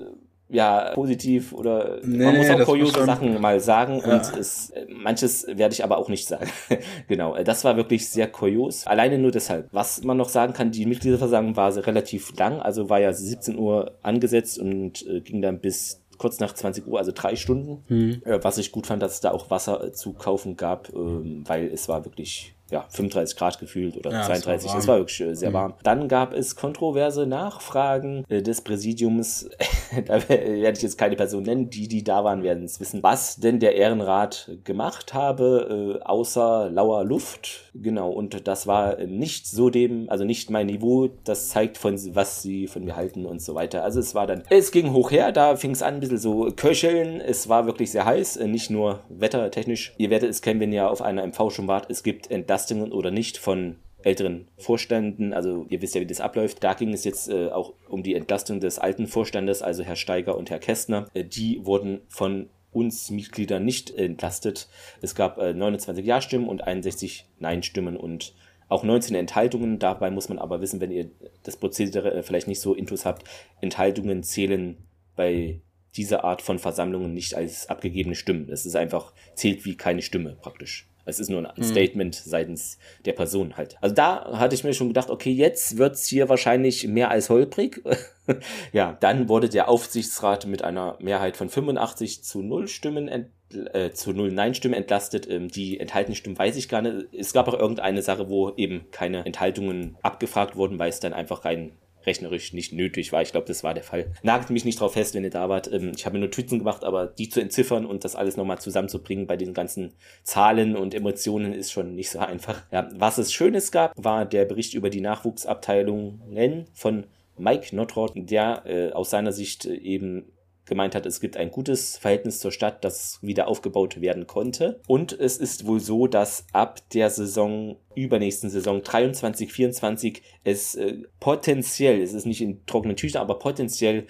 ja, 0.49 0.93
positiv 0.95 1.53
oder 1.53 1.99
nee, 2.05 2.25
man 2.25 2.37
muss 2.37 2.51
auch 2.51 2.65
kuriose 2.65 3.05
Sachen 3.05 3.41
mal 3.41 3.59
sagen 3.61 4.01
ja. 4.05 4.15
und 4.15 4.39
es, 4.39 4.73
manches 4.89 5.47
werde 5.49 5.73
ich 5.73 5.83
aber 5.83 5.99
auch 5.99 6.09
nicht 6.09 6.27
sagen. 6.29 6.49
genau, 7.09 7.35
äh, 7.35 7.45
das 7.45 7.65
war 7.65 7.77
wirklich 7.77 8.09
sehr 8.09 8.29
kurios. 8.29 8.87
Alleine 8.87 9.19
nur 9.19 9.33
deshalb. 9.33 9.69
Was 9.73 10.03
man 10.05 10.17
noch 10.17 10.29
sagen 10.29 10.53
kann, 10.53 10.71
die 10.71 10.87
Mitgliederversammlung 10.87 11.57
war 11.57 11.75
relativ 11.77 12.37
lang, 12.39 12.61
also 12.61 12.89
war 12.89 13.01
ja 13.01 13.13
17 13.13 13.59
Uhr 13.59 13.99
angesetzt 14.03 14.59
und 14.59 15.07
äh, 15.07 15.21
ging 15.21 15.43
dann 15.43 15.61
bis 15.61 16.03
kurz 16.19 16.41
nach 16.41 16.55
20 16.55 16.87
Uhr, 16.87 16.99
also 16.99 17.13
drei 17.15 17.37
Stunden. 17.37 17.85
Äh, 18.25 18.39
was 18.43 18.59
ich 18.59 18.73
gut 18.73 18.87
fand, 18.87 19.03
dass 19.03 19.15
es 19.15 19.21
da 19.21 19.33
auch 19.33 19.51
Wasser 19.51 19.85
äh, 19.85 19.93
zu 19.93 20.13
kaufen 20.13 20.57
gab, 20.57 20.93
ähm, 20.95 21.45
weil 21.47 21.67
es 21.67 21.89
war 21.89 22.05
wirklich 22.05 22.56
ja, 22.71 22.85
35 22.89 23.37
Grad 23.37 23.61
gefühlt 23.61 23.97
oder 23.97 24.11
ja, 24.11 24.23
32. 24.25 24.75
Es 24.75 24.89
war, 24.89 24.95
war 24.95 24.99
wirklich 25.01 25.21
äh, 25.21 25.35
sehr 25.35 25.51
mhm. 25.51 25.55
warm. 25.55 25.75
Dann 25.85 26.09
gab 26.09 26.33
es 26.33 26.57
kontroverse 26.57 27.27
Nachfragen 27.27 28.25
äh, 28.29 28.43
des 28.43 28.61
Präsidiums. 28.61 29.49
da 30.07 30.29
werde 30.29 30.73
ich 30.73 30.83
jetzt 30.83 30.99
keine 30.99 31.15
Person 31.15 31.45
nennen. 31.45 31.71
Die, 31.71 31.87
die 31.87 32.03
da 32.03 32.25
waren, 32.25 32.43
werden 32.43 32.65
es 32.65 32.81
wissen, 32.81 33.03
was 33.03 33.37
denn 33.37 33.61
der 33.61 33.77
Ehrenrat 33.77 34.51
gemacht 34.65 35.15
habe, 35.15 36.01
äh, 36.01 36.05
außer 36.05 36.69
lauer 36.71 37.05
Luft. 37.05 37.71
Genau, 37.75 38.11
und 38.11 38.49
das 38.49 38.67
war 38.67 38.97
nicht 39.05 39.47
so 39.47 39.71
dem, 39.71 40.11
also 40.11 40.25
nicht 40.25 40.51
mein 40.51 40.67
Niveau. 40.67 41.09
Das 41.25 41.51
zeigt 41.51 41.79
von, 41.79 41.97
was 42.15 42.43
sie 42.43 42.67
von 42.67 42.85
mir 42.85 42.97
halten 42.97 43.27
und 43.27 43.41
so 43.41 43.55
weiter. 43.55 43.85
Also 43.85 44.01
es 44.01 44.15
war 44.15 44.27
dann, 44.27 44.43
es 44.51 44.73
ging 44.73 44.93
hoch 44.93 45.13
her, 45.13 45.31
da 45.31 45.55
fing 45.55 45.71
es 45.71 45.83
an, 45.83 45.95
ein 45.95 46.01
bisschen 46.01 46.19
so 46.19 46.51
köcheln. 46.57 47.21
Es 47.21 47.49
war 47.49 47.67
wirklich 47.67 47.93
sehr 47.93 48.05
heiß, 48.05 48.41
nicht 48.41 48.71
nur 48.71 49.01
wettertechnisch. 49.09 49.95
Ihr 49.99 50.11
werdet 50.11 50.31
es 50.31 50.43
kennen, 50.43 50.59
wenn 50.59 50.73
ihr 50.73 50.91
auf 50.91 51.01
einer 51.01 51.25
MV 51.25 51.51
schon 51.51 51.69
wart. 51.69 51.87
Es 51.91 52.03
gibt 52.03 52.31
Entlassungen 52.31 52.56
Entlastungen 52.57 52.91
oder 52.91 53.11
nicht 53.11 53.37
von 53.37 53.77
älteren 54.03 54.49
Vorständen. 54.57 55.35
Also 55.35 55.67
ihr 55.69 55.83
wisst 55.83 55.95
ja, 55.95 56.01
wie 56.01 56.07
das 56.07 56.23
abläuft. 56.23 56.65
Da 56.65 56.73
ging 56.73 56.93
es 56.95 57.05
jetzt 57.05 57.29
äh, 57.29 57.49
auch 57.49 57.75
um 57.89 58.03
die 58.03 58.15
Entlastung 58.15 58.61
des 58.61 58.79
alten 58.79 59.07
Vorstandes, 59.07 59.61
also 59.61 59.83
Herr 59.83 59.97
Steiger 59.97 60.39
und 60.39 60.49
Herr 60.49 60.59
Kästner. 60.59 61.07
Äh, 61.13 61.25
die 61.25 61.67
wurden 61.67 62.01
von 62.09 62.49
uns 62.73 63.11
Mitgliedern 63.11 63.65
nicht 63.65 63.91
entlastet. 63.91 64.69
Es 65.03 65.15
gab 65.15 65.39
äh, 65.39 65.53
29 65.53 66.07
Ja-Stimmen 66.07 66.49
und 66.49 66.63
61 66.63 67.27
Nein-Stimmen 67.41 67.97
und 67.97 68.35
auch 68.69 68.85
19 68.85 69.15
Enthaltungen. 69.17 69.79
Dabei 69.79 70.11
muss 70.11 70.31
man 70.31 70.39
aber 70.39 70.63
wissen, 70.63 70.81
wenn 70.81 70.91
ihr 70.91 71.11
das 71.43 71.59
Prozedere 71.59 72.15
äh, 72.15 72.23
vielleicht 72.23 72.49
nicht 72.49 72.61
so 72.61 72.73
intus 72.75 73.05
habt, 73.05 73.25
Enthaltungen 73.61 74.23
zählen 74.23 74.79
bei 75.15 75.61
dieser 75.95 76.25
Art 76.25 76.41
von 76.41 76.59
Versammlungen 76.59 77.13
nicht 77.13 77.35
als 77.35 77.69
abgegebene 77.69 78.15
Stimmen. 78.15 78.49
Es 78.51 78.65
ist 78.65 78.77
einfach, 78.77 79.13
zählt 79.35 79.67
wie 79.67 79.77
keine 79.77 80.01
Stimme 80.01 80.37
praktisch. 80.41 80.87
Es 81.07 81.21
ist 81.21 81.31
nur 81.31 81.39
ein 81.39 81.53
mhm. 81.57 81.63
Statement 81.63 82.15
seitens 82.15 82.79
der 83.05 83.13
Person 83.13 83.57
halt. 83.57 83.77
Also 83.81 83.95
da 83.95 84.39
hatte 84.39 84.55
ich 84.55 84.65
mir 84.65 84.75
schon 84.75 84.89
gedacht, 84.89 85.09
okay, 85.09 85.31
jetzt 85.31 85.79
wird's 85.79 86.07
hier 86.07 86.29
wahrscheinlich 86.29 86.87
mehr 86.89 87.11
als 87.11 87.31
holprig. 87.31 87.83
ja, 88.73 88.97
dann 89.01 89.29
wurde 89.29 89.49
der 89.49 89.69
Aufsichtsrat 89.69 90.47
mit 90.47 90.63
einer 90.63 90.99
Mehrheit 91.01 91.37
von 91.37 91.49
85 91.49 92.25
zu 92.25 92.43
0 92.43 92.69
Stimmen 92.69 93.09
ent 93.09 93.29
äh, 93.73 93.91
zu 93.93 94.13
0 94.13 94.33
Nein-Stimmen 94.33 94.75
entlastet. 94.75 95.31
Ähm, 95.31 95.49
die 95.49 95.79
enthaltenen 95.79 96.17
Stimmen 96.17 96.39
weiß 96.39 96.57
ich 96.57 96.69
gar 96.69 96.83
nicht. 96.83 97.07
Es 97.15 97.33
gab 97.33 97.47
auch 97.47 97.59
irgendeine 97.59 98.03
Sache, 98.03 98.29
wo 98.29 98.51
eben 98.57 98.87
keine 98.91 99.25
Enthaltungen 99.25 99.97
abgefragt 100.03 100.57
wurden, 100.57 100.79
weil 100.79 100.89
es 100.89 101.01
dann 101.01 101.13
einfach 101.13 101.45
rein 101.45 101.73
rechnerisch 102.07 102.53
nicht 102.53 102.73
nötig 102.73 103.13
war. 103.13 103.23
Ich 103.23 103.33
glaube, 103.33 103.47
das 103.47 103.65
war 103.65 103.75
der 103.75 103.83
Fall. 103.83 104.13
Nagelt 104.23 104.51
mich 104.51 104.65
nicht 104.65 104.81
drauf 104.81 104.95
fest, 104.95 105.15
wenn 105.15 105.25
ihr 105.25 105.31
da 105.31 105.49
wart. 105.49 105.71
Ähm, 105.73 105.93
ich 105.97 106.07
habe 106.07 106.19
mir 106.19 106.25
Notizen 106.25 106.59
gemacht, 106.59 106.85
aber 106.85 107.07
die 107.07 107.29
zu 107.29 107.41
entziffern 107.41 107.85
und 107.85 108.05
das 108.05 108.17
alles 108.17 108.37
nochmal 108.37 108.59
zusammenzubringen 108.59 109.27
bei 109.27 109.37
den 109.37 109.55
ganzen 109.55 109.95
Zahlen 110.23 110.77
und 110.77 110.95
Emotionen 110.95 111.53
ist 111.53 111.73
schon 111.73 111.95
nicht 111.95 112.11
so 112.11 112.19
einfach. 112.19 112.63
Ja, 112.71 112.89
was 112.95 113.19
es 113.19 113.33
Schönes 113.33 113.73
gab, 113.73 113.93
war 113.97 114.25
der 114.25 114.45
Bericht 114.45 114.75
über 114.75 114.91
die 114.91 115.01
Nachwuchsabteilungen 115.01 116.67
von 116.73 117.07
Mike 117.39 117.75
Notrod, 117.75 118.13
der 118.15 118.63
äh, 118.67 118.93
aus 118.93 119.11
seiner 119.11 119.33
Sicht 119.33 119.67
äh, 119.67 119.75
eben 119.75 120.33
gemeint 120.67 120.95
hat, 120.95 121.07
es 121.07 121.21
gibt 121.21 121.37
ein 121.37 121.51
gutes 121.51 121.97
Verhältnis 121.97 122.41
zur 122.41 122.53
Stadt, 122.53 122.85
das 122.85 123.19
wieder 123.23 123.49
aufgebaut 123.49 124.01
werden 124.01 124.27
konnte. 124.27 124.81
Und 124.87 125.13
es 125.13 125.39
ist 125.39 125.67
wohl 125.67 125.81
so, 125.81 126.07
dass 126.07 126.47
ab 126.53 126.81
der 126.91 127.09
Saison, 127.11 127.77
übernächsten 127.95 128.51
Saison 128.51 128.83
23, 128.83 129.53
24, 129.53 130.23
es 130.45 130.75
äh, 130.75 130.99
potenziell, 131.21 132.03
es 132.03 132.13
ist 132.13 132.27
nicht 132.27 132.43
in 132.43 132.67
trockenen 132.67 132.97
Tüchern, 132.97 133.23
aber 133.23 133.39
potenziell 133.39 134.07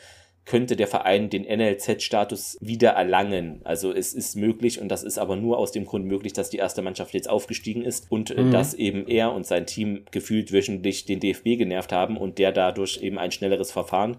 könnte 0.46 0.76
der 0.76 0.86
Verein 0.86 1.28
den 1.28 1.42
NLZ-Status 1.42 2.56
wieder 2.60 2.90
erlangen. 2.90 3.60
Also 3.64 3.92
es 3.92 4.14
ist 4.14 4.36
möglich 4.36 4.80
und 4.80 4.88
das 4.88 5.02
ist 5.02 5.18
aber 5.18 5.34
nur 5.36 5.58
aus 5.58 5.72
dem 5.72 5.84
Grund 5.84 6.06
möglich, 6.06 6.32
dass 6.32 6.50
die 6.50 6.58
erste 6.58 6.82
Mannschaft 6.82 7.12
jetzt 7.14 7.28
aufgestiegen 7.28 7.82
ist 7.82 8.10
und 8.10 8.30
äh, 8.30 8.40
mhm. 8.40 8.52
dass 8.52 8.72
eben 8.72 9.06
er 9.08 9.32
und 9.32 9.44
sein 9.44 9.66
Team 9.66 10.04
gefühlt 10.12 10.52
wöchentlich 10.52 11.04
den 11.04 11.20
DFB 11.20 11.58
genervt 11.58 11.92
haben 11.92 12.16
und 12.16 12.38
der 12.38 12.52
dadurch 12.52 13.02
eben 13.02 13.18
ein 13.18 13.32
schnelleres 13.32 13.72
Verfahren 13.72 14.18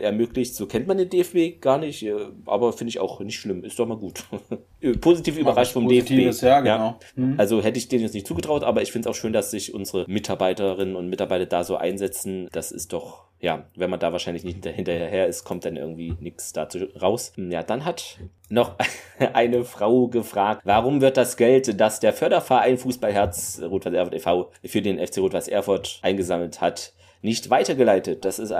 ermöglicht. 0.00 0.54
So 0.54 0.66
kennt 0.66 0.86
man 0.86 0.98
den 0.98 1.08
DFB 1.08 1.60
gar 1.60 1.78
nicht, 1.78 2.02
äh, 2.02 2.14
aber 2.46 2.72
finde 2.72 2.90
ich 2.90 3.00
auch 3.00 3.20
nicht 3.20 3.38
schlimm. 3.38 3.64
Ist 3.64 3.78
doch 3.78 3.86
mal 3.86 3.96
gut. 3.96 4.24
Positiv 5.00 5.38
überrascht 5.38 5.72
vom 5.72 5.88
DFB. 5.88 6.42
Ja, 6.42 6.60
genau. 6.60 6.98
Mhm. 7.16 7.34
Also 7.38 7.62
hätte 7.62 7.78
ich 7.78 7.88
denen 7.88 8.02
jetzt 8.02 8.14
nicht 8.14 8.26
zugetraut, 8.26 8.64
aber 8.64 8.82
ich 8.82 8.92
finde 8.92 9.08
es 9.08 9.14
auch 9.14 9.18
schön, 9.18 9.32
dass 9.32 9.50
sich 9.50 9.74
unsere 9.74 10.04
Mitarbeiterinnen 10.08 10.96
und 10.96 11.08
Mitarbeiter 11.08 11.46
da 11.46 11.64
so 11.64 11.76
einsetzen. 11.76 12.48
Das 12.52 12.72
ist 12.72 12.92
doch, 12.92 13.24
ja, 13.40 13.64
wenn 13.76 13.90
man 13.90 14.00
da 14.00 14.12
wahrscheinlich 14.12 14.44
nicht 14.44 14.64
hinterher 14.64 15.26
ist, 15.26 15.44
kommt 15.44 15.64
dann 15.64 15.76
irgendwie 15.76 16.14
nichts 16.20 16.52
dazu 16.52 16.78
raus. 17.00 17.32
Ja, 17.36 17.62
dann 17.62 17.84
hat 17.84 18.18
noch 18.48 18.76
eine 19.32 19.64
Frau 19.64 20.08
gefragt, 20.08 20.62
warum 20.64 21.00
wird 21.00 21.16
das 21.16 21.36
Geld, 21.36 21.80
das 21.80 22.00
der 22.00 22.12
Förderverein 22.12 22.78
Fußballherz 22.78 23.62
Rot-Weiß 23.62 23.94
Erfurt 23.94 24.14
e.V. 24.14 24.50
für 24.64 24.82
den 24.82 25.04
FC 25.04 25.18
Rot-Weiß 25.18 25.48
Erfurt 25.48 25.98
eingesammelt 26.02 26.60
hat, 26.60 26.92
nicht 27.22 27.50
weitergeleitet? 27.50 28.24
Das 28.24 28.38
ist 28.38 28.52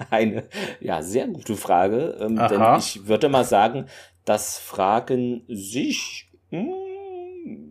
eine 0.10 0.44
ja, 0.80 1.02
sehr 1.02 1.26
gute 1.28 1.56
Frage. 1.56 2.16
Ähm, 2.20 2.36
denn 2.36 2.76
ich 2.78 3.06
würde 3.06 3.28
mal 3.28 3.44
sagen, 3.44 3.86
das 4.24 4.58
fragen 4.58 5.42
sich 5.48 6.28
hm, 6.50 6.72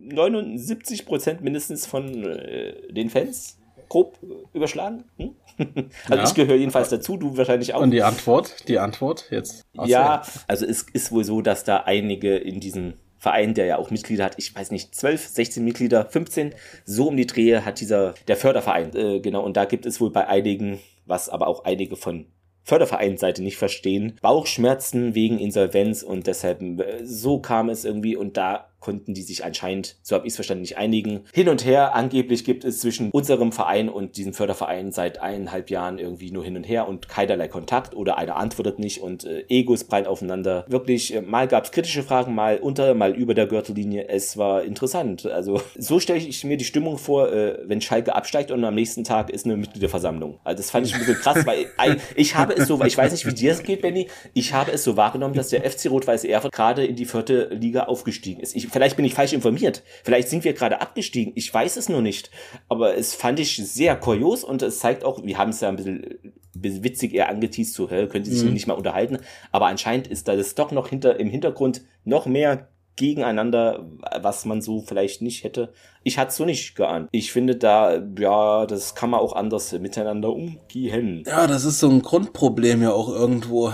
79 0.08 1.06
Prozent 1.06 1.42
mindestens 1.42 1.86
von 1.86 2.24
äh, 2.24 2.92
den 2.92 3.10
Fans 3.10 3.58
grob 3.88 4.18
überschlagen. 4.52 5.04
Hm? 5.16 5.34
Also 6.08 6.16
ja. 6.16 6.24
ich 6.24 6.34
gehöre 6.34 6.56
jedenfalls 6.56 6.88
dazu, 6.88 7.18
du 7.18 7.36
wahrscheinlich 7.36 7.74
auch. 7.74 7.82
Und 7.82 7.90
die 7.90 8.02
Antwort, 8.02 8.66
die 8.66 8.78
Antwort 8.78 9.26
jetzt. 9.30 9.66
Ja, 9.84 10.22
also 10.46 10.64
es 10.64 10.86
ist 10.94 11.12
wohl 11.12 11.22
so, 11.22 11.42
dass 11.42 11.64
da 11.64 11.82
einige 11.84 12.34
in 12.36 12.60
diesem 12.60 12.94
Verein, 13.18 13.52
der 13.52 13.66
ja 13.66 13.76
auch 13.76 13.90
Mitglieder 13.90 14.24
hat, 14.24 14.36
ich 14.38 14.54
weiß 14.54 14.70
nicht, 14.70 14.94
12, 14.94 15.26
16 15.26 15.62
Mitglieder, 15.62 16.06
15, 16.06 16.54
so 16.86 17.08
um 17.08 17.16
die 17.18 17.26
Drehe 17.26 17.66
hat 17.66 17.80
dieser, 17.80 18.14
der 18.26 18.38
Förderverein, 18.38 18.96
äh, 18.96 19.20
genau, 19.20 19.44
und 19.44 19.58
da 19.58 19.66
gibt 19.66 19.84
es 19.84 20.00
wohl 20.00 20.10
bei 20.10 20.26
einigen 20.26 20.80
was 21.10 21.28
aber 21.28 21.46
auch 21.48 21.64
einige 21.64 21.96
von 21.96 22.26
Fördervereinsseite 22.62 23.42
nicht 23.42 23.56
verstehen. 23.56 24.16
Bauchschmerzen 24.22 25.14
wegen 25.14 25.38
Insolvenz 25.38 26.02
und 26.02 26.26
deshalb 26.26 26.62
äh, 26.62 27.04
so 27.04 27.40
kam 27.40 27.68
es 27.68 27.84
irgendwie 27.84 28.16
und 28.16 28.36
da 28.36 28.69
konnten 28.80 29.14
die 29.14 29.22
sich 29.22 29.44
anscheinend, 29.44 29.96
so 30.02 30.16
habe 30.16 30.26
ich 30.26 30.32
es 30.32 30.36
verstanden, 30.36 30.62
nicht 30.62 30.78
einigen. 30.78 31.24
Hin 31.32 31.48
und 31.48 31.64
her, 31.64 31.94
angeblich 31.94 32.44
gibt 32.44 32.64
es 32.64 32.80
zwischen 32.80 33.10
unserem 33.10 33.52
Verein 33.52 33.88
und 33.88 34.16
diesem 34.16 34.32
Förderverein 34.32 34.90
seit 34.90 35.20
eineinhalb 35.20 35.70
Jahren 35.70 35.98
irgendwie 35.98 36.30
nur 36.30 36.42
hin 36.42 36.56
und 36.56 36.64
her 36.64 36.88
und 36.88 37.08
keinerlei 37.08 37.48
Kontakt 37.48 37.94
oder 37.94 38.18
einer 38.18 38.36
antwortet 38.36 38.78
nicht 38.78 39.00
und 39.00 39.24
äh, 39.24 39.44
Egos 39.48 39.84
prallen 39.84 40.06
aufeinander. 40.06 40.64
Wirklich, 40.68 41.14
äh, 41.14 41.20
mal 41.20 41.46
gab 41.46 41.64
es 41.64 41.70
kritische 41.70 42.02
Fragen, 42.02 42.34
mal 42.34 42.58
unter, 42.58 42.94
mal 42.94 43.14
über 43.14 43.34
der 43.34 43.46
Gürtellinie. 43.46 44.08
Es 44.08 44.36
war 44.36 44.64
interessant. 44.64 45.26
Also 45.26 45.60
so 45.78 46.00
stelle 46.00 46.18
ich 46.18 46.42
mir 46.44 46.56
die 46.56 46.64
Stimmung 46.64 46.98
vor, 46.98 47.32
äh, 47.32 47.58
wenn 47.66 47.80
Schalke 47.80 48.14
absteigt 48.14 48.50
und 48.50 48.64
am 48.64 48.74
nächsten 48.74 49.04
Tag 49.04 49.30
ist 49.30 49.44
eine 49.44 49.56
Mitgliederversammlung. 49.56 50.40
Also 50.42 50.56
das 50.56 50.70
fand 50.70 50.86
ich 50.86 50.94
ein 50.94 51.00
bisschen 51.00 51.16
krass, 51.16 51.44
weil 51.46 51.66
ich 52.16 52.34
habe 52.34 52.54
es 52.54 52.66
so, 52.66 52.82
ich 52.82 52.96
weiß 52.96 53.12
nicht, 53.12 53.26
wie 53.26 53.34
dir 53.34 53.52
es 53.52 53.62
geht, 53.62 53.82
Benny, 53.82 54.08
ich 54.32 54.54
habe 54.54 54.72
es 54.72 54.84
so 54.84 54.96
wahrgenommen, 54.96 55.34
dass 55.34 55.48
der 55.48 55.68
FC 55.70 55.90
Rot-Weiß 55.90 56.24
Erfurt 56.24 56.52
gerade 56.52 56.84
in 56.84 56.96
die 56.96 57.04
vierte 57.04 57.48
Liga 57.52 57.84
aufgestiegen 57.84 58.40
ist. 58.40 58.56
Ich 58.56 58.69
vielleicht 58.70 58.96
bin 58.96 59.04
ich 59.04 59.14
falsch 59.14 59.32
informiert. 59.32 59.82
Vielleicht 60.04 60.28
sind 60.28 60.44
wir 60.44 60.52
gerade 60.52 60.80
abgestiegen. 60.80 61.32
Ich 61.36 61.52
weiß 61.52 61.76
es 61.76 61.88
nur 61.88 62.02
nicht. 62.02 62.30
Aber 62.68 62.96
es 62.96 63.14
fand 63.14 63.40
ich 63.40 63.56
sehr 63.56 63.96
kurios 63.96 64.44
und 64.44 64.62
es 64.62 64.78
zeigt 64.78 65.04
auch, 65.04 65.22
wir 65.24 65.38
haben 65.38 65.50
es 65.50 65.60
ja 65.60 65.68
ein 65.68 65.76
bisschen, 65.76 66.04
ein 66.04 66.60
bisschen 66.60 66.84
witzig 66.84 67.14
eher 67.14 67.28
angeteased, 67.28 67.74
so, 67.74 67.90
hä, 67.90 68.06
können 68.06 68.24
sie 68.24 68.34
sich 68.34 68.46
mhm. 68.46 68.54
nicht 68.54 68.66
mal 68.66 68.74
unterhalten. 68.74 69.18
Aber 69.52 69.66
anscheinend 69.66 70.06
ist 70.06 70.28
da 70.28 70.36
das 70.36 70.54
doch 70.54 70.72
noch 70.72 70.88
hinter, 70.88 71.18
im 71.18 71.30
Hintergrund 71.30 71.82
noch 72.04 72.26
mehr 72.26 72.68
gegeneinander, 72.96 73.86
was 74.20 74.44
man 74.44 74.60
so 74.60 74.82
vielleicht 74.82 75.22
nicht 75.22 75.42
hätte. 75.42 75.72
Ich 76.02 76.18
hatte 76.18 76.28
es 76.28 76.36
so 76.36 76.44
nicht 76.44 76.74
geahnt. 76.74 77.08
Ich 77.12 77.32
finde 77.32 77.56
da, 77.56 78.02
ja, 78.18 78.66
das 78.66 78.94
kann 78.94 79.10
man 79.10 79.20
auch 79.20 79.34
anders 79.34 79.72
miteinander 79.72 80.30
umgehen. 80.30 81.24
Ja, 81.26 81.46
das 81.46 81.64
ist 81.64 81.78
so 81.78 81.88
ein 81.88 82.02
Grundproblem 82.02 82.82
ja 82.82 82.92
auch 82.92 83.08
irgendwo. 83.08 83.72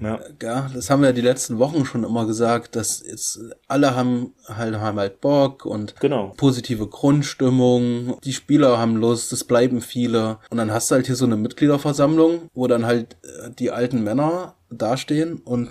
Ja. 0.00 0.20
ja, 0.42 0.70
das 0.72 0.90
haben 0.90 1.02
wir 1.02 1.08
ja 1.08 1.12
die 1.12 1.20
letzten 1.20 1.58
Wochen 1.58 1.84
schon 1.84 2.04
immer 2.04 2.26
gesagt, 2.26 2.76
dass 2.76 3.04
jetzt 3.06 3.40
alle 3.68 3.94
haben 3.94 4.34
halt, 4.46 4.76
haben 4.76 4.98
halt 4.98 5.20
Bock 5.20 5.64
und 5.64 5.94
genau. 6.00 6.34
positive 6.36 6.86
Grundstimmung. 6.86 8.18
Die 8.24 8.32
Spieler 8.32 8.78
haben 8.78 8.96
Lust, 8.96 9.32
es 9.32 9.44
bleiben 9.44 9.80
viele. 9.80 10.38
Und 10.50 10.58
dann 10.58 10.72
hast 10.72 10.90
du 10.90 10.96
halt 10.96 11.06
hier 11.06 11.16
so 11.16 11.24
eine 11.24 11.36
Mitgliederversammlung, 11.36 12.48
wo 12.54 12.66
dann 12.66 12.86
halt 12.86 13.16
äh, 13.22 13.50
die 13.58 13.70
alten 13.70 14.02
Männer 14.02 14.54
dastehen 14.70 15.38
und 15.38 15.70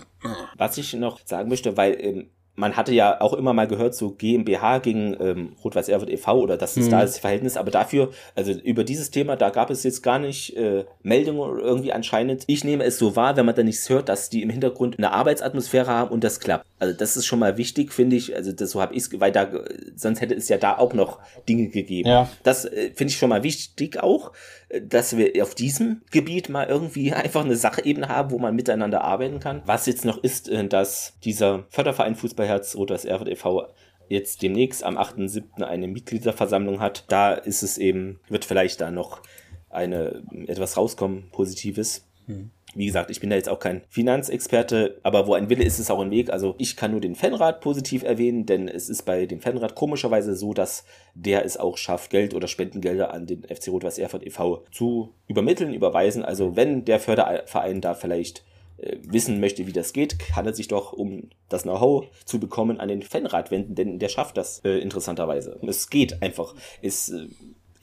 was 0.57 0.77
ich 0.77 0.93
noch 0.93 1.19
sagen 1.25 1.49
möchte, 1.49 1.75
weil 1.75 1.97
ähm, 1.99 2.29
man 2.55 2.75
hatte 2.75 2.93
ja 2.93 3.19
auch 3.19 3.33
immer 3.33 3.53
mal 3.53 3.67
gehört, 3.67 3.95
so 3.95 4.11
GmbH 4.11 4.79
gegen 4.79 5.15
ähm, 5.19 5.55
Rot-Weiß 5.63 5.89
Erfurt 5.89 6.09
e.V. 6.09 6.39
oder 6.39 6.57
das 6.57 6.77
ist 6.77 6.87
mhm. 6.87 6.91
da 6.91 7.01
das 7.01 7.17
Verhältnis, 7.17 7.57
aber 7.57 7.71
dafür, 7.71 8.11
also 8.35 8.51
über 8.51 8.83
dieses 8.83 9.09
Thema, 9.09 9.35
da 9.35 9.49
gab 9.49 9.71
es 9.71 9.83
jetzt 9.83 10.03
gar 10.03 10.19
nicht 10.19 10.55
äh, 10.55 10.85
Meldungen 11.01 11.59
irgendwie 11.59 11.93
anscheinend. 11.93 12.43
Ich 12.47 12.63
nehme 12.63 12.83
es 12.83 12.99
so 12.99 13.15
wahr, 13.15 13.35
wenn 13.37 13.45
man 13.45 13.55
da 13.55 13.63
nichts 13.63 13.89
hört, 13.89 14.09
dass 14.09 14.29
die 14.29 14.43
im 14.43 14.49
Hintergrund 14.49 14.97
eine 14.97 15.11
Arbeitsatmosphäre 15.13 15.87
haben 15.87 16.11
und 16.11 16.23
das 16.23 16.39
klappt. 16.39 16.65
Also 16.83 16.97
das 16.97 17.15
ist 17.15 17.25
schon 17.25 17.39
mal 17.39 17.57
wichtig, 17.57 17.93
finde 17.93 18.17
ich. 18.17 18.35
Also 18.35 18.51
das 18.51 18.71
so 18.71 18.81
habe 18.81 18.93
ich 18.93 19.03
es, 19.03 19.19
weil 19.19 19.31
da 19.31 19.49
sonst 19.95 20.19
hätte 20.19 20.35
es 20.35 20.49
ja 20.49 20.57
da 20.57 20.77
auch 20.77 20.93
noch 20.93 21.19
Dinge 21.47 21.69
gegeben. 21.69 22.09
Ja. 22.09 22.29
Das 22.43 22.65
äh, 22.65 22.91
finde 22.93 23.11
ich 23.11 23.17
schon 23.17 23.29
mal 23.29 23.43
wichtig 23.43 24.03
auch 24.03 24.33
dass 24.81 25.17
wir 25.17 25.43
auf 25.43 25.55
diesem 25.55 26.01
Gebiet 26.11 26.49
mal 26.49 26.67
irgendwie 26.67 27.13
einfach 27.13 27.43
eine 27.45 27.55
Sachebene 27.55 28.07
haben, 28.07 28.31
wo 28.31 28.39
man 28.39 28.55
miteinander 28.55 29.03
arbeiten 29.03 29.39
kann. 29.39 29.61
Was 29.65 29.85
jetzt 29.85 30.05
noch 30.05 30.23
ist, 30.23 30.49
äh, 30.49 30.67
dass 30.67 31.13
dieser 31.23 31.65
Förderverein 31.69 32.15
Fußballherz 32.15 32.75
Rotas 32.75 33.05
Erfurt 33.05 33.29
e.V. 33.29 33.67
jetzt 34.07 34.41
demnächst 34.41 34.83
am 34.83 34.97
8.7. 34.97 35.63
eine 35.63 35.87
Mitgliederversammlung 35.87 36.79
hat. 36.79 37.05
Da 37.07 37.33
ist 37.33 37.63
es 37.63 37.77
eben, 37.77 38.19
wird 38.29 38.45
vielleicht 38.45 38.81
da 38.81 38.91
noch 38.91 39.21
eine 39.69 40.23
etwas 40.47 40.77
rauskommen, 40.77 41.29
Positives. 41.31 42.07
Mhm. 42.27 42.51
Wie 42.75 42.85
gesagt, 42.85 43.09
ich 43.09 43.19
bin 43.19 43.29
da 43.29 43.35
jetzt 43.35 43.49
auch 43.49 43.59
kein 43.59 43.81
Finanzexperte, 43.89 44.99
aber 45.03 45.27
wo 45.27 45.33
ein 45.33 45.49
Wille 45.49 45.63
ist, 45.63 45.79
ist 45.79 45.91
auch 45.91 45.99
ein 45.99 46.11
Weg. 46.11 46.31
Also 46.31 46.55
ich 46.57 46.75
kann 46.75 46.91
nur 46.91 47.01
den 47.01 47.15
Fanrat 47.15 47.61
positiv 47.61 48.03
erwähnen, 48.03 48.45
denn 48.45 48.67
es 48.67 48.89
ist 48.89 49.03
bei 49.03 49.25
dem 49.25 49.41
Fanrat 49.41 49.75
komischerweise 49.75 50.35
so, 50.35 50.53
dass 50.53 50.85
der 51.13 51.45
es 51.45 51.57
auch 51.57 51.77
schafft, 51.77 52.09
Geld 52.09 52.33
oder 52.33 52.47
Spendengelder 52.47 53.13
an 53.13 53.27
den 53.27 53.43
FC 53.43 53.69
Rot-Weiß 53.69 53.97
Erfurt 53.97 54.25
e.V. 54.25 54.63
zu 54.71 55.13
übermitteln, 55.27 55.73
überweisen. 55.73 56.23
Also 56.23 56.55
wenn 56.55 56.85
der 56.85 56.99
Förderverein 56.99 57.81
da 57.81 57.93
vielleicht 57.93 58.43
äh, 58.77 58.97
wissen 59.03 59.39
möchte, 59.39 59.67
wie 59.67 59.73
das 59.73 59.93
geht, 59.93 60.19
kann 60.19 60.45
er 60.45 60.53
sich 60.53 60.67
doch, 60.67 60.93
um 60.93 61.29
das 61.49 61.63
Know-how 61.63 62.05
zu 62.25 62.39
bekommen, 62.39 62.79
an 62.79 62.89
den 62.89 63.03
Fanrat 63.03 63.51
wenden, 63.51 63.75
denn 63.75 63.99
der 63.99 64.09
schafft 64.09 64.35
das 64.37 64.59
äh, 64.65 64.79
interessanterweise. 64.79 65.59
Es 65.61 65.89
geht 65.89 66.21
einfach. 66.21 66.55
Es 66.81 67.09
äh, 67.09 67.27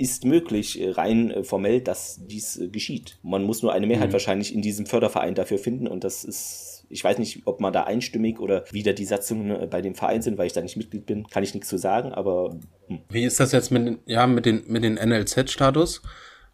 ist 0.01 0.25
möglich, 0.25 0.81
äh, 0.81 0.91
rein 0.91 1.31
äh, 1.31 1.45
formell, 1.45 1.81
dass 1.83 2.21
dies 2.27 2.57
äh, 2.57 2.69
geschieht. 2.69 3.19
Man 3.23 3.45
muss 3.45 3.63
nur 3.63 3.73
eine 3.73 3.87
Mehrheit 3.87 4.09
mhm. 4.09 4.15
wahrscheinlich 4.15 4.55
in 4.55 4.63
diesem 4.63 4.87
Förderverein 4.87 5.35
dafür 5.35 5.59
finden 5.59 5.87
und 5.87 6.05
das 6.05 6.25
ist, 6.25 6.87
ich 6.89 7.05
weiß 7.05 7.19
nicht, 7.19 7.43
ob 7.45 7.61
man 7.61 7.73
da 7.73 7.85
einstimmig 7.85 8.41
oder 8.41 8.65
wieder 8.73 8.95
die 8.95 9.05
Satzungen 9.05 9.69
bei 9.69 9.83
dem 9.83 9.95
Verein 9.95 10.23
sind, 10.23 10.39
weil 10.39 10.47
ich 10.47 10.55
da 10.55 10.63
nicht 10.63 10.77
Mitglied 10.77 11.05
bin, 11.05 11.27
kann 11.27 11.43
ich 11.43 11.55
nichts 11.55 11.69
zu 11.69 11.77
sagen, 11.77 12.13
aber. 12.13 12.57
Hm. 12.89 13.01
Wie 13.11 13.25
ist 13.25 13.39
das 13.39 13.53
jetzt 13.53 13.71
mit, 13.71 13.99
ja, 14.07 14.27
mit 14.27 14.47
den, 14.47 14.63
mit 14.67 14.85
den 14.85 14.95
NLZ-Status? 14.95 16.03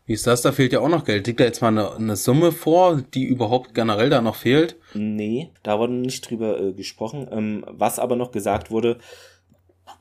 Wie 0.06 0.12
ist 0.12 0.26
das? 0.26 0.42
Da 0.42 0.52
fehlt 0.52 0.72
ja 0.72 0.80
auch 0.80 0.88
noch 0.88 1.04
Geld. 1.04 1.26
Liegt 1.26 1.40
da 1.40 1.44
jetzt 1.44 1.62
mal 1.62 1.68
eine, 1.68 1.94
eine, 1.94 2.16
Summe 2.16 2.52
vor, 2.52 3.02
die 3.14 3.24
überhaupt 3.24 3.74
generell 3.74 4.10
da 4.10 4.20
noch 4.20 4.36
fehlt? 4.36 4.76
Nee, 4.94 5.50
da 5.62 5.78
wurde 5.78 5.94
nicht 5.94 6.28
drüber 6.28 6.60
äh, 6.60 6.72
gesprochen. 6.72 7.28
Ähm, 7.30 7.64
was 7.68 7.98
aber 7.98 8.14
noch 8.14 8.30
gesagt 8.30 8.70
wurde 8.70 8.98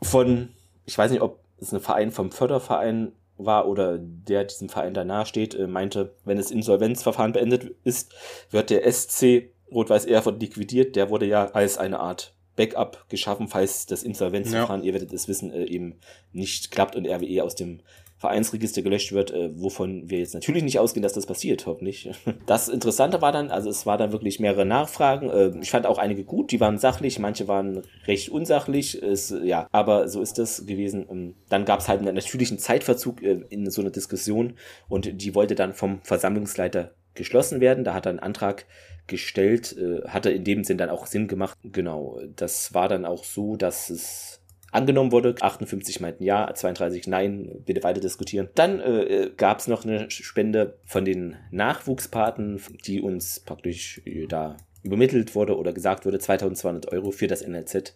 von, 0.01 0.49
ich 0.85 0.97
weiß 0.97 1.11
nicht, 1.11 1.21
ob 1.21 1.39
es 1.59 1.73
ein 1.73 1.79
Verein 1.79 2.11
vom 2.11 2.31
Förderverein 2.31 3.13
war 3.37 3.67
oder 3.67 3.97
der 3.97 4.45
diesem 4.45 4.69
Verein 4.69 4.93
danach 4.93 5.25
steht, 5.25 5.53
äh, 5.55 5.67
meinte, 5.67 6.13
wenn 6.23 6.37
das 6.37 6.51
Insolvenzverfahren 6.51 7.33
beendet 7.33 7.75
ist, 7.83 8.13
wird 8.51 8.69
der 8.69 8.89
SC 8.91 9.49
Rot-Weiß 9.71 10.05
Erfurt 10.05 10.41
liquidiert. 10.41 10.95
Der 10.95 11.09
wurde 11.09 11.25
ja 11.25 11.45
als 11.51 11.77
eine 11.77 11.99
Art 11.99 12.33
Backup 12.55 13.05
geschaffen, 13.09 13.47
falls 13.47 13.85
das 13.85 14.03
Insolvenzverfahren, 14.03 14.81
ja. 14.81 14.87
ihr 14.87 14.93
werdet 14.93 15.11
es 15.11 15.27
wissen, 15.27 15.51
äh, 15.51 15.65
eben 15.65 15.99
nicht 16.31 16.71
klappt 16.71 16.95
und 16.95 17.07
RWE 17.07 17.43
aus 17.43 17.55
dem 17.55 17.81
Vereinsregister 18.17 18.81
gelöscht 18.81 19.11
wird, 19.11 19.31
äh, 19.31 19.49
wovon 19.55 20.09
wir 20.09 20.19
jetzt 20.19 20.33
natürlich 20.33 20.63
nicht 20.63 20.79
ausgehen, 20.79 21.03
dass 21.03 21.13
das 21.13 21.25
passiert, 21.25 21.65
hoffentlich. 21.65 22.09
Das 22.45 22.69
Interessante 22.69 23.21
war 23.21 23.31
dann, 23.31 23.49
also 23.49 23.69
es 23.69 23.85
war 23.85 23.97
dann 23.97 24.11
wirklich 24.11 24.39
mehrere 24.39 24.65
Nachfragen. 24.65 25.29
Äh, 25.29 25.51
ich 25.61 25.71
fand 25.71 25.85
auch 25.85 25.97
einige 25.97 26.23
gut, 26.23 26.51
die 26.51 26.59
waren 26.59 26.77
sachlich, 26.77 27.19
manche 27.19 27.47
waren 27.47 27.81
recht 28.07 28.29
unsachlich, 28.29 29.01
es, 29.01 29.33
ja, 29.43 29.67
aber 29.71 30.07
so 30.07 30.21
ist 30.21 30.37
das 30.37 30.65
gewesen. 30.65 31.05
Ähm, 31.09 31.35
dann 31.49 31.65
gab 31.65 31.79
es 31.79 31.87
halt 31.87 31.99
einen 32.01 32.15
natürlichen 32.15 32.59
Zeitverzug 32.59 33.21
äh, 33.21 33.41
in 33.49 33.69
so 33.69 33.81
einer 33.81 33.89
Diskussion 33.89 34.53
und 34.87 35.21
die 35.21 35.35
wollte 35.35 35.55
dann 35.55 35.73
vom 35.73 35.99
Versammlungsleiter 36.03 36.93
geschlossen 37.15 37.59
werden. 37.59 37.83
Da 37.83 37.93
hat 37.93 38.05
er 38.05 38.11
einen 38.11 38.19
Antrag 38.19 38.65
gestellt, 39.07 39.75
äh, 39.77 40.07
hatte 40.07 40.31
in 40.31 40.43
dem 40.43 40.63
Sinn 40.63 40.77
dann 40.77 40.89
auch 40.89 41.05
Sinn 41.05 41.27
gemacht. 41.27 41.57
Genau, 41.63 42.19
das 42.35 42.73
war 42.73 42.87
dann 42.87 43.05
auch 43.05 43.23
so, 43.23 43.55
dass 43.55 43.89
es 43.89 44.41
angenommen 44.75 45.11
wurde. 45.11 45.35
58 45.39 45.99
meinten 45.99 46.23
ja, 46.23 46.53
32 46.53 47.07
nein, 47.07 47.49
bitte 47.65 47.83
weiter 47.83 48.01
diskutieren. 48.01 48.49
Dann 48.55 48.79
äh, 48.79 49.31
gab 49.35 49.59
es 49.59 49.67
noch 49.67 49.83
eine 49.85 50.09
Spende 50.11 50.77
von 50.85 51.05
den 51.05 51.35
Nachwuchspaten, 51.51 52.61
die 52.85 53.01
uns 53.01 53.39
praktisch 53.39 54.01
äh, 54.05 54.27
da 54.27 54.57
übermittelt 54.83 55.33
wurde 55.33 55.57
oder 55.57 55.73
gesagt 55.73 56.05
wurde, 56.05 56.19
2200 56.19 56.91
Euro 56.91 57.11
für 57.11 57.27
das 57.27 57.45
NLZ 57.45 57.95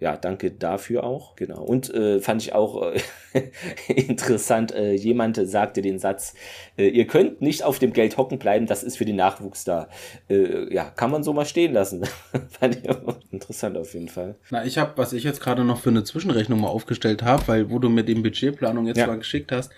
ja, 0.00 0.16
danke 0.16 0.50
dafür 0.50 1.04
auch. 1.04 1.36
Genau. 1.36 1.62
Und 1.62 1.92
äh, 1.92 2.20
fand 2.20 2.42
ich 2.42 2.54
auch 2.54 2.92
äh, 3.34 3.42
interessant, 3.94 4.72
äh, 4.72 4.92
jemand 4.94 5.36
sagte 5.36 5.82
den 5.82 5.98
Satz, 5.98 6.34
äh, 6.76 6.88
ihr 6.88 7.06
könnt 7.06 7.42
nicht 7.42 7.62
auf 7.62 7.78
dem 7.78 7.92
Geld 7.92 8.16
hocken 8.16 8.38
bleiben, 8.38 8.66
das 8.66 8.82
ist 8.82 8.96
für 8.96 9.04
den 9.04 9.16
Nachwuchs 9.16 9.64
da. 9.64 9.88
Äh, 10.28 10.72
ja, 10.72 10.84
kann 10.84 11.10
man 11.10 11.22
so 11.22 11.32
mal 11.34 11.44
stehen 11.44 11.74
lassen. 11.74 12.04
fand 12.48 12.78
ich 12.78 12.90
auch 12.90 13.18
interessant 13.30 13.76
auf 13.76 13.92
jeden 13.92 14.08
Fall. 14.08 14.36
Na, 14.50 14.64
ich 14.64 14.78
habe, 14.78 14.92
was 14.96 15.12
ich 15.12 15.22
jetzt 15.22 15.40
gerade 15.40 15.64
noch 15.64 15.80
für 15.80 15.90
eine 15.90 16.02
Zwischenrechnung 16.02 16.60
mal 16.60 16.68
aufgestellt 16.68 17.22
habe, 17.22 17.46
weil 17.46 17.70
wo 17.70 17.78
du 17.78 17.90
mir 17.90 18.02
die 18.02 18.14
Budgetplanung 18.14 18.86
jetzt 18.86 18.96
ja. 18.96 19.06
mal 19.06 19.18
geschickt 19.18 19.52
hast, 19.52 19.70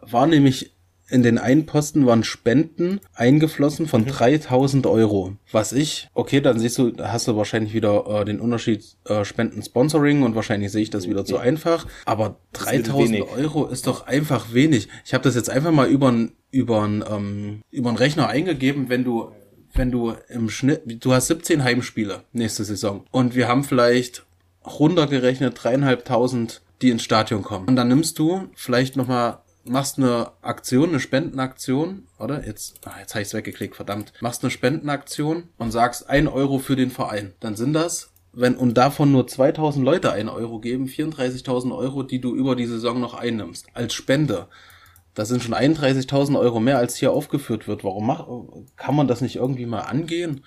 war 0.00 0.26
nämlich 0.26 0.74
in 1.10 1.22
den 1.22 1.38
einen 1.38 1.66
Posten 1.66 2.06
waren 2.06 2.24
Spenden 2.24 3.00
eingeflossen 3.14 3.86
von 3.86 4.02
mhm. 4.02 4.06
3000 4.06 4.86
Euro. 4.86 5.36
Was 5.50 5.72
ich, 5.72 6.08
okay, 6.14 6.40
dann 6.40 6.58
siehst 6.58 6.78
du, 6.78 6.92
hast 6.98 7.28
du 7.28 7.36
wahrscheinlich 7.36 7.74
wieder 7.74 8.06
äh, 8.06 8.24
den 8.24 8.40
Unterschied 8.40 8.84
äh, 9.04 9.24
Spenden-Sponsoring 9.24 10.22
und 10.22 10.34
wahrscheinlich 10.34 10.72
sehe 10.72 10.82
ich 10.82 10.90
das 10.90 11.08
wieder 11.08 11.24
zu 11.24 11.38
einfach. 11.38 11.86
Aber 12.04 12.36
3000 12.52 13.22
Euro 13.36 13.66
ist 13.66 13.86
doch 13.86 14.06
einfach 14.06 14.52
wenig. 14.52 14.88
Ich 15.04 15.14
habe 15.14 15.24
das 15.24 15.34
jetzt 15.34 15.50
einfach 15.50 15.72
mal 15.72 15.88
über 15.88 16.10
über 16.52 16.84
ähm, 16.84 17.60
über 17.70 17.98
Rechner 17.98 18.28
eingegeben, 18.28 18.88
wenn 18.88 19.04
du 19.04 19.32
wenn 19.72 19.90
du 19.90 20.14
im 20.28 20.50
Schnitt, 20.50 20.82
du 21.04 21.12
hast 21.12 21.28
17 21.28 21.62
Heimspiele 21.62 22.24
nächste 22.32 22.64
Saison 22.64 23.04
und 23.12 23.36
wir 23.36 23.46
haben 23.46 23.62
vielleicht 23.62 24.26
runtergerechnet 24.64 25.54
dreieinhalbtausend, 25.62 26.62
die 26.82 26.90
ins 26.90 27.02
Stadion 27.02 27.42
kommen. 27.42 27.68
Und 27.68 27.76
dann 27.76 27.88
nimmst 27.88 28.18
du 28.18 28.48
vielleicht 28.54 28.96
nochmal 28.96 29.38
machst 29.70 29.98
eine 29.98 30.32
Aktion, 30.42 30.90
eine 30.90 31.00
Spendenaktion, 31.00 32.08
oder? 32.18 32.44
Jetzt, 32.44 32.80
ah, 32.84 32.98
jetzt 32.98 33.14
habe 33.14 33.22
ich 33.22 33.28
es 33.28 33.34
weggeklickt, 33.34 33.76
verdammt. 33.76 34.12
Machst 34.20 34.42
eine 34.42 34.50
Spendenaktion 34.50 35.44
und 35.58 35.70
sagst 35.70 36.10
ein 36.10 36.28
Euro 36.28 36.58
für 36.58 36.76
den 36.76 36.90
Verein. 36.90 37.34
Dann 37.40 37.54
sind 37.54 37.72
das, 37.72 38.12
wenn 38.32 38.56
und 38.56 38.74
davon 38.74 39.12
nur 39.12 39.26
2000 39.26 39.84
Leute 39.84 40.12
ein 40.12 40.28
Euro 40.28 40.58
geben, 40.58 40.86
34.000 40.86 41.74
Euro, 41.74 42.02
die 42.02 42.20
du 42.20 42.34
über 42.34 42.56
die 42.56 42.66
Saison 42.66 43.00
noch 43.00 43.14
einnimmst. 43.14 43.68
Als 43.72 43.94
Spende. 43.94 44.48
Das 45.14 45.28
sind 45.28 45.42
schon 45.42 45.54
31.000 45.54 46.38
Euro 46.38 46.60
mehr, 46.60 46.78
als 46.78 46.96
hier 46.96 47.12
aufgeführt 47.12 47.68
wird. 47.68 47.84
Warum 47.84 48.06
mach, 48.06 48.26
kann 48.76 48.96
man 48.96 49.08
das 49.08 49.20
nicht 49.20 49.36
irgendwie 49.36 49.66
mal 49.66 49.82
angehen? 49.82 50.44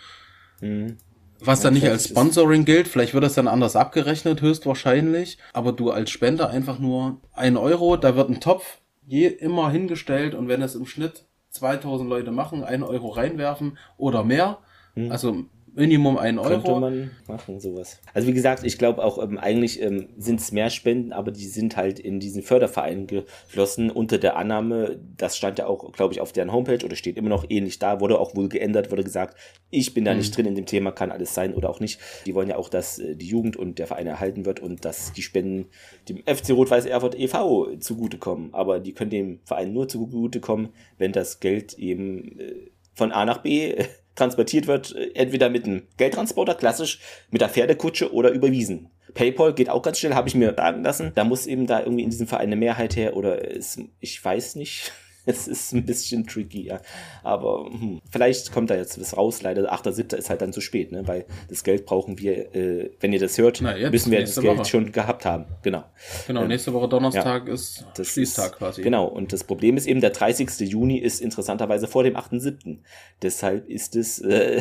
Mhm. 0.62 0.98
Was 1.40 1.60
dann 1.60 1.74
nicht 1.74 1.88
als 1.88 2.08
Sponsoring 2.08 2.64
gilt, 2.64 2.88
vielleicht 2.88 3.14
wird 3.14 3.24
das 3.26 3.34
dann 3.34 3.50
anders 3.50 3.76
abgerechnet, 3.76 4.42
höchstwahrscheinlich. 4.42 5.38
Aber 5.52 5.74
du 5.74 5.92
als 5.92 6.10
Spender 6.10 6.50
einfach 6.50 6.80
nur 6.80 7.22
ein 7.34 7.58
Euro, 7.58 7.98
da 7.98 8.16
wird 8.16 8.30
ein 8.30 8.40
Topf 8.40 8.80
je 9.06 9.28
immer 9.28 9.70
hingestellt 9.70 10.36
und 10.36 10.48
wenn 10.48 10.62
es 10.62 10.76
im 10.76 10.86
Schnitt 10.86 11.26
2000 11.50 12.10
Leute 12.10 12.32
machen, 12.32 12.64
einen 12.64 12.84
Euro 12.84 13.10
reinwerfen 13.10 13.78
oder 13.98 14.24
mehr, 14.24 14.60
hm. 14.96 15.12
also 15.12 15.46
Minimum 15.76 16.18
ein 16.18 16.38
Euro. 16.38 16.50
Könnte 16.50 16.80
man 16.80 17.12
machen, 17.28 17.60
sowas. 17.60 18.00
Also 18.14 18.28
wie 18.28 18.34
gesagt, 18.34 18.64
ich 18.64 18.78
glaube 18.78 19.04
auch, 19.04 19.22
ähm, 19.22 19.40
eigentlich 19.40 19.82
ähm, 19.82 20.10
sind 20.18 20.40
es 20.40 20.52
mehr 20.52 20.70
Spenden, 20.70 21.14
aber 21.14 21.32
die 21.32 21.48
sind 21.48 21.78
halt 21.78 22.00
in 22.00 22.20
diesen 22.20 22.44
Förderverein 22.44 23.08
geflossen 23.08 23.90
unter 23.90 24.20
der 24.20 24.38
Annahme, 24.38 25.00
das 25.18 25.36
stand 25.36 25.58
ja 25.58 25.66
auch, 25.66 25.92
glaube 25.92 26.14
ich, 26.14 26.22
auf 26.22 26.32
deren 26.32 26.52
Homepage 26.52 26.86
oder 26.86 26.96
steht 26.96 27.18
immer 27.18 27.30
noch 27.30 27.46
ähnlich 27.50 27.80
da, 27.80 28.00
wurde 28.00 28.20
auch 28.20 28.36
wohl 28.36 28.50
geändert, 28.50 28.92
wurde 28.92 29.04
gesagt, 29.04 29.36
ich 29.72 29.96
bin 29.96 30.06
da 30.06 30.12
mhm. 30.12 30.20
nicht 30.20 30.38
drin 30.38 30.46
in 30.46 30.56
dem 30.56 30.68
Thema, 30.68 30.92
kann 30.92 31.12
alles 31.12 31.34
sein 31.34 31.56
oder 31.56 31.72
auch 31.72 31.80
nicht. 31.80 32.00
Die 32.28 32.36
wollen 32.36 32.50
ja 32.50 32.58
auch, 32.58 32.70
dass 32.70 33.00
äh, 33.00 33.16
die 33.16 33.28
Jugend 33.28 33.58
und 33.58 33.80
der 33.80 33.88
Verein 33.88 34.06
erhalten 34.06 34.46
wird 34.46 34.60
und 34.60 34.86
dass 34.86 35.12
die 35.14 35.24
Spenden 35.24 35.66
dem 36.08 36.18
FC 36.18 36.52
Rot-Weiß 36.52 36.86
Erfurt 36.86 37.18
e.V. 37.18 37.76
zugutekommen. 37.78 38.54
Aber 38.54 38.80
die 38.80 38.94
können 38.94 39.10
dem 39.10 39.40
Verein 39.44 39.74
nur 39.74 39.88
zugutekommen, 39.88 40.70
wenn 41.00 41.12
das 41.12 41.40
Geld 41.40 41.74
eben 41.80 42.40
äh, 42.40 42.70
von 42.94 43.12
A 43.12 43.26
nach 43.26 43.40
B 43.40 43.76
transportiert 44.16 44.68
wird, 44.68 44.96
äh, 44.96 45.12
entweder 45.16 45.50
mit 45.50 45.66
einem 45.66 45.84
Geldtransporter, 45.98 46.56
klassisch, 46.56 47.00
mit 47.32 47.42
der 47.42 47.50
Pferdekutsche 47.50 48.14
oder 48.14 48.32
überwiesen. 48.32 48.90
PayPal 49.14 49.54
geht 49.54 49.70
auch 49.70 49.82
ganz 49.82 50.00
schnell, 50.00 50.16
habe 50.16 50.28
ich 50.28 50.36
mir 50.36 50.54
sagen 50.56 50.84
lassen. 50.84 51.12
Da 51.16 51.24
muss 51.24 51.46
eben 51.46 51.68
da 51.68 51.80
irgendwie 51.82 52.04
in 52.04 52.10
diesem 52.10 52.28
Verein 52.28 52.48
eine 52.48 52.56
Mehrheit 52.56 52.96
her 52.96 53.16
oder 53.16 53.56
es, 53.56 53.80
ich 54.00 54.24
weiß 54.24 54.56
nicht. 54.56 54.92
es 55.26 55.48
ist 55.48 55.74
ein 55.74 55.86
bisschen 55.86 56.28
tricky, 56.28 56.64
ja. 56.64 56.82
Aber 57.24 57.70
hm, 57.72 58.02
vielleicht 58.10 58.52
kommt 58.52 58.70
da 58.70 58.76
jetzt 58.76 59.00
was 59.00 59.16
raus. 59.16 59.42
Leider 59.42 59.72
8.7. 59.74 60.16
ist 60.16 60.30
halt 60.30 60.42
dann 60.42 60.52
zu 60.52 60.62
spät, 60.62 60.92
ne? 60.92 61.08
weil 61.08 61.26
das 61.50 61.64
Geld 61.64 61.86
brauchen 61.86 62.20
wir, 62.20 62.54
äh, 62.56 62.92
wenn 63.00 63.14
ihr 63.14 63.20
das 63.20 63.38
hört, 63.38 63.60
Na, 63.62 63.76
jetzt, 63.78 63.92
müssen 63.92 64.12
wir 64.12 64.20
das 64.20 64.36
Geld 64.36 64.58
Woche. 64.58 64.66
schon 64.66 64.92
gehabt 64.92 65.26
haben. 65.26 65.46
Genau. 65.62 65.84
Genau, 66.28 66.42
ähm, 66.42 66.48
nächste 66.50 66.74
Woche 66.74 66.90
Donnerstag 66.90 67.48
ja, 67.48 67.54
ist 67.54 67.86
das 67.96 68.08
Schließtag 68.08 68.58
quasi. 68.58 68.82
Genau, 68.82 69.06
und 69.06 69.32
das 69.32 69.44
Problem 69.44 69.78
ist 69.78 69.88
eben, 69.88 70.02
der 70.02 70.10
30. 70.10 70.60
Juni 70.60 70.98
ist 70.98 71.22
interessanterweise 71.22 71.88
vor 71.88 72.04
dem 72.04 72.16
8.7. 72.16 72.80
Deshalb 73.22 73.70
ist 73.70 73.96
es, 73.96 74.20
äh, 74.20 74.60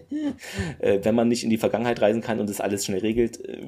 äh, 0.80 0.98
wenn 1.02 1.14
man 1.14 1.28
nicht 1.28 1.44
in 1.44 1.50
die 1.50 1.58
Vergangenheit 1.58 2.00
reisen 2.00 2.22
kann 2.22 2.40
und 2.40 2.50
das 2.50 2.60
alles 2.60 2.84
schnell 2.84 3.00
regelt, 3.00 3.44
äh, 3.44 3.60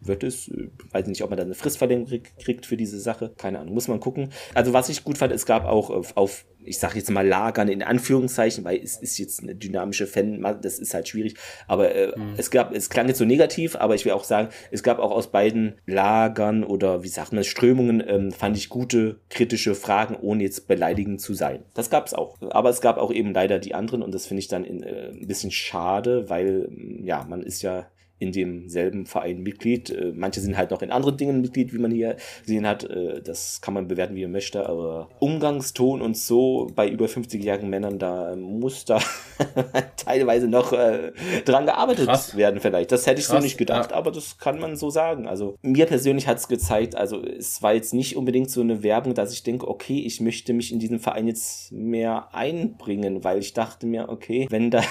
wird 0.00 0.24
es, 0.24 0.48
äh, 0.48 0.68
weiß 0.92 1.06
nicht, 1.06 1.22
ob 1.22 1.30
man 1.30 1.36
da 1.36 1.44
eine 1.44 1.54
Fristverlängerung 1.54 2.22
kriegt 2.38 2.64
für 2.64 2.76
diese 2.76 2.98
Sache. 2.98 3.32
Keine 3.36 3.58
Ahnung, 3.58 3.74
muss 3.74 3.88
man 3.88 4.00
gucken. 4.00 4.30
Also 4.54 4.72
was 4.72 4.88
ich 4.88 5.04
gut 5.04 5.18
fand, 5.18 5.32
es 5.32 5.44
gab 5.44 5.65
auch 5.68 5.90
auf, 5.90 6.16
auf 6.16 6.46
ich 6.66 6.78
sage 6.78 6.98
jetzt 6.98 7.10
mal 7.10 7.26
Lagern 7.26 7.68
in 7.68 7.82
Anführungszeichen, 7.82 8.64
weil 8.64 8.78
es 8.82 8.96
ist 8.96 9.18
jetzt 9.18 9.42
eine 9.42 9.54
dynamische 9.54 10.06
Fan, 10.06 10.42
das 10.60 10.78
ist 10.78 10.94
halt 10.94 11.08
schwierig. 11.08 11.36
Aber 11.68 11.94
äh, 11.94 12.12
mhm. 12.16 12.34
es 12.36 12.50
gab, 12.50 12.74
es 12.74 12.90
klang 12.90 13.08
jetzt 13.08 13.18
so 13.18 13.24
negativ, 13.24 13.76
aber 13.76 13.94
ich 13.94 14.04
will 14.04 14.12
auch 14.12 14.24
sagen, 14.24 14.48
es 14.70 14.82
gab 14.82 14.98
auch 14.98 15.12
aus 15.12 15.30
beiden 15.30 15.76
Lagern 15.86 16.64
oder 16.64 17.02
wie 17.02 17.08
sagt 17.08 17.32
man, 17.32 17.44
Strömungen, 17.44 18.02
ähm, 18.06 18.32
fand 18.32 18.56
ich 18.56 18.68
gute 18.68 19.20
kritische 19.30 19.74
Fragen, 19.74 20.16
ohne 20.16 20.42
jetzt 20.42 20.66
beleidigend 20.66 21.20
zu 21.20 21.34
sein. 21.34 21.62
Das 21.74 21.90
gab 21.90 22.06
es 22.06 22.14
auch. 22.14 22.36
Aber 22.50 22.70
es 22.70 22.80
gab 22.80 22.98
auch 22.98 23.12
eben 23.12 23.32
leider 23.32 23.58
die 23.58 23.74
anderen 23.74 24.02
und 24.02 24.12
das 24.12 24.26
finde 24.26 24.40
ich 24.40 24.48
dann 24.48 24.64
in, 24.64 24.82
äh, 24.82 25.10
ein 25.10 25.26
bisschen 25.26 25.50
schade, 25.50 26.28
weil 26.28 26.68
ja, 27.02 27.24
man 27.28 27.42
ist 27.42 27.62
ja 27.62 27.86
in 28.18 28.32
demselben 28.32 29.06
Verein 29.06 29.42
Mitglied. 29.42 29.90
Äh, 29.90 30.12
manche 30.14 30.40
sind 30.40 30.56
halt 30.56 30.70
noch 30.70 30.82
in 30.82 30.90
anderen 30.90 31.16
Dingen 31.16 31.40
Mitglied, 31.40 31.72
wie 31.72 31.78
man 31.78 31.90
hier 31.90 32.16
gesehen 32.42 32.66
hat. 32.66 32.84
Äh, 32.84 33.20
das 33.22 33.60
kann 33.60 33.74
man 33.74 33.88
bewerten, 33.88 34.14
wie 34.14 34.22
man 34.22 34.32
möchte. 34.32 34.68
Aber 34.68 35.08
Umgangston 35.18 36.00
und 36.00 36.16
so 36.16 36.68
bei 36.74 36.88
über 36.88 37.06
50-jährigen 37.06 37.68
Männern, 37.68 37.98
da 37.98 38.34
muss 38.36 38.84
da 38.84 39.00
teilweise 39.96 40.48
noch 40.48 40.72
äh, 40.72 41.12
dran 41.44 41.66
gearbeitet 41.66 42.06
Krass. 42.06 42.36
werden 42.36 42.60
vielleicht. 42.60 42.90
Das 42.92 43.06
hätte 43.06 43.20
ich 43.20 43.26
Krass, 43.26 43.38
so 43.38 43.42
nicht 43.42 43.58
gedacht, 43.58 43.90
ja. 43.90 43.96
aber 43.96 44.10
das 44.10 44.38
kann 44.38 44.58
man 44.58 44.76
so 44.76 44.88
sagen. 44.88 45.26
Also 45.26 45.56
mir 45.62 45.86
persönlich 45.86 46.26
hat 46.26 46.38
es 46.38 46.48
gezeigt, 46.48 46.94
also 46.94 47.22
es 47.22 47.62
war 47.62 47.74
jetzt 47.74 47.92
nicht 47.92 48.16
unbedingt 48.16 48.50
so 48.50 48.62
eine 48.62 48.82
Werbung, 48.82 49.14
dass 49.14 49.32
ich 49.32 49.42
denke, 49.42 49.68
okay, 49.68 50.00
ich 50.00 50.20
möchte 50.20 50.54
mich 50.54 50.72
in 50.72 50.78
diesen 50.78 51.00
Verein 51.00 51.26
jetzt 51.26 51.70
mehr 51.72 52.34
einbringen, 52.34 53.24
weil 53.24 53.38
ich 53.38 53.52
dachte 53.52 53.86
mir, 53.86 54.08
okay, 54.08 54.46
wenn 54.50 54.70
da 54.70 54.82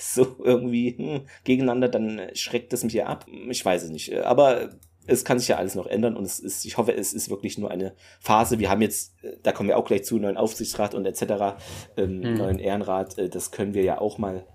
so 0.14 0.36
irgendwie 0.42 0.96
hm, 0.96 1.20
gegeneinander, 1.44 1.88
dann 1.88 2.20
schreckt 2.34 2.72
es 2.72 2.84
mich 2.84 2.94
ja 2.94 3.06
ab. 3.06 3.26
Ich 3.48 3.64
weiß 3.64 3.84
es 3.84 3.90
nicht. 3.90 4.16
Aber 4.16 4.70
es 5.06 5.24
kann 5.24 5.38
sich 5.38 5.48
ja 5.48 5.56
alles 5.56 5.74
noch 5.74 5.86
ändern 5.86 6.16
und 6.16 6.24
es 6.24 6.38
ist, 6.38 6.64
ich 6.64 6.76
hoffe, 6.76 6.94
es 6.94 7.12
ist 7.12 7.30
wirklich 7.30 7.58
nur 7.58 7.70
eine 7.70 7.94
Phase. 8.20 8.58
Wir 8.58 8.70
haben 8.70 8.82
jetzt, 8.82 9.14
da 9.42 9.52
kommen 9.52 9.68
wir 9.68 9.76
auch 9.76 9.84
gleich 9.84 10.04
zu, 10.04 10.18
neuen 10.18 10.36
Aufsichtsrat 10.36 10.94
und 10.94 11.06
etc., 11.06 11.60
ähm, 11.96 12.20
mhm. 12.20 12.34
neuen 12.34 12.58
Ehrenrat, 12.58 13.18
äh, 13.18 13.28
das 13.28 13.50
können 13.50 13.74
wir 13.74 13.82
ja 13.82 14.00
auch 14.00 14.18
mal 14.18 14.46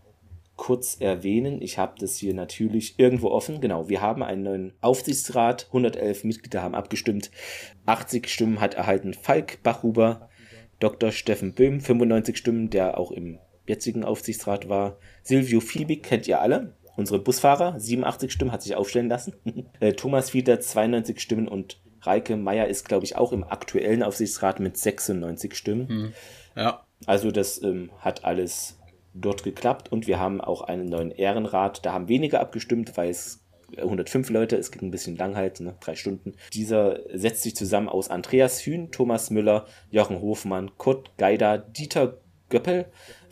kurz 0.55 0.97
erwähnen. 1.01 1.61
Ich 1.61 1.77
habe 1.77 1.95
das 1.99 2.15
hier 2.15 2.33
natürlich 2.33 2.97
irgendwo 2.97 3.29
offen. 3.29 3.59
Genau, 3.59 3.89
wir 3.89 4.01
haben 4.01 4.23
einen 4.23 4.43
neuen 4.43 4.73
Aufsichtsrat. 4.79 5.65
111 5.67 6.23
Mitglieder 6.23 6.61
haben 6.61 6.75
abgestimmt. 6.75 7.29
80 7.85 8.29
Stimmen 8.29 8.61
hat 8.61 8.75
erhalten 8.75 9.13
Falk 9.13 9.61
Bachhuber, 9.63 10.29
Dr. 10.79 11.11
Steffen 11.11 11.53
Böhm, 11.53 11.81
95 11.81 12.37
Stimmen, 12.37 12.69
der 12.69 12.97
auch 12.97 13.11
im 13.11 13.39
jetzigen 13.67 14.03
Aufsichtsrat 14.03 14.69
war. 14.69 14.97
Silvio 15.23 15.59
Fiebig 15.59 16.03
kennt 16.03 16.27
ihr 16.27 16.41
alle. 16.41 16.73
Unsere 16.95 17.19
Busfahrer, 17.19 17.79
87 17.79 18.31
Stimmen, 18.31 18.51
hat 18.51 18.61
sich 18.61 18.75
aufstellen 18.75 19.09
lassen. 19.09 19.33
Äh, 19.79 19.93
Thomas 19.93 20.29
Fieder, 20.29 20.59
92 20.59 21.19
Stimmen 21.19 21.47
und 21.47 21.81
Reike 22.01 22.37
Meyer 22.37 22.67
ist, 22.67 22.87
glaube 22.87 23.03
ich, 23.03 23.17
auch 23.17 23.33
im 23.33 23.43
aktuellen 23.43 24.03
Aufsichtsrat 24.03 24.59
mit 24.59 24.77
96 24.77 25.55
Stimmen. 25.55 25.87
Hm. 25.89 26.13
Ja. 26.55 26.85
Also 27.05 27.31
das 27.31 27.61
ähm, 27.61 27.91
hat 27.99 28.23
alles 28.23 28.79
dort 29.13 29.43
geklappt 29.43 29.91
und 29.91 30.07
wir 30.07 30.19
haben 30.19 30.39
auch 30.41 30.61
einen 30.61 30.85
neuen 30.85 31.11
Ehrenrat. 31.11 31.85
Da 31.85 31.93
haben 31.93 32.07
weniger 32.07 32.39
abgestimmt, 32.39 32.95
weil 32.95 33.09
es 33.09 33.45
105 33.77 34.29
Leute, 34.29 34.55
es 34.55 34.71
ging 34.71 34.87
ein 34.87 34.91
bisschen 34.91 35.15
lang 35.17 35.35
halt, 35.35 35.59
ne, 35.59 35.75
drei 35.79 35.95
Stunden. 35.95 36.35
Dieser 36.53 36.99
setzt 37.13 37.43
sich 37.43 37.55
zusammen 37.55 37.89
aus 37.89 38.09
Andreas 38.09 38.61
Hühn, 38.61 38.91
Thomas 38.91 39.29
Müller, 39.29 39.65
Jochen 39.89 40.21
Hofmann, 40.21 40.77
Kurt 40.77 41.17
Geider, 41.17 41.57
Dieter 41.57 42.17
Göppel, 42.49 42.85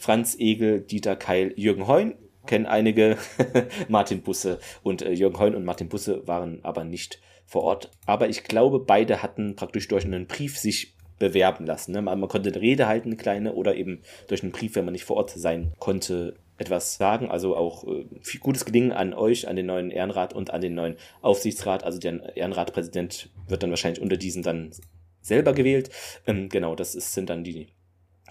Franz 0.03 0.35
Egel, 0.37 0.81
Dieter 0.81 1.15
Keil, 1.15 1.53
Jürgen 1.55 1.87
Heun, 1.87 2.15
kennen 2.45 2.65
einige, 2.65 3.17
Martin 3.87 4.21
Busse 4.21 4.59
und 4.83 5.01
äh, 5.01 5.13
Jürgen 5.13 5.39
Heun 5.39 5.55
und 5.55 5.63
Martin 5.63 5.87
Busse 5.87 6.27
waren 6.27 6.59
aber 6.63 6.83
nicht 6.83 7.21
vor 7.45 7.63
Ort. 7.63 7.89
Aber 8.05 8.27
ich 8.27 8.43
glaube, 8.43 8.79
beide 8.79 9.23
hatten 9.23 9.55
praktisch 9.55 9.87
durch 9.87 10.03
einen 10.03 10.27
Brief 10.27 10.57
sich 10.57 10.97
bewerben 11.19 11.65
lassen. 11.65 11.93
Ne? 11.93 12.01
Man, 12.01 12.19
konnte 12.27 12.49
eine 12.49 12.59
Rede 12.59 12.85
halten, 12.85 13.11
eine 13.11 13.15
kleine, 13.15 13.53
oder 13.53 13.77
eben 13.77 14.01
durch 14.27 14.43
einen 14.43 14.51
Brief, 14.51 14.75
wenn 14.75 14.83
man 14.83 14.91
nicht 14.91 15.05
vor 15.05 15.15
Ort 15.15 15.29
sein 15.29 15.71
konnte, 15.79 16.35
etwas 16.57 16.97
sagen. 16.97 17.31
Also 17.31 17.55
auch 17.55 17.87
äh, 17.87 18.03
viel 18.19 18.41
gutes 18.41 18.65
Gelingen 18.65 18.91
an 18.91 19.13
euch, 19.13 19.47
an 19.47 19.55
den 19.55 19.67
neuen 19.67 19.89
Ehrenrat 19.89 20.33
und 20.33 20.51
an 20.51 20.59
den 20.59 20.75
neuen 20.75 20.97
Aufsichtsrat. 21.21 21.85
Also 21.85 21.99
der 21.99 22.35
Ehrenratpräsident 22.35 23.29
wird 23.47 23.63
dann 23.63 23.69
wahrscheinlich 23.69 24.01
unter 24.01 24.17
diesen 24.17 24.43
dann 24.43 24.71
selber 25.21 25.53
gewählt. 25.53 25.91
Ähm, 26.27 26.49
genau, 26.49 26.75
das 26.75 26.93
ist, 26.93 27.13
sind 27.13 27.29
dann 27.29 27.45
die 27.45 27.69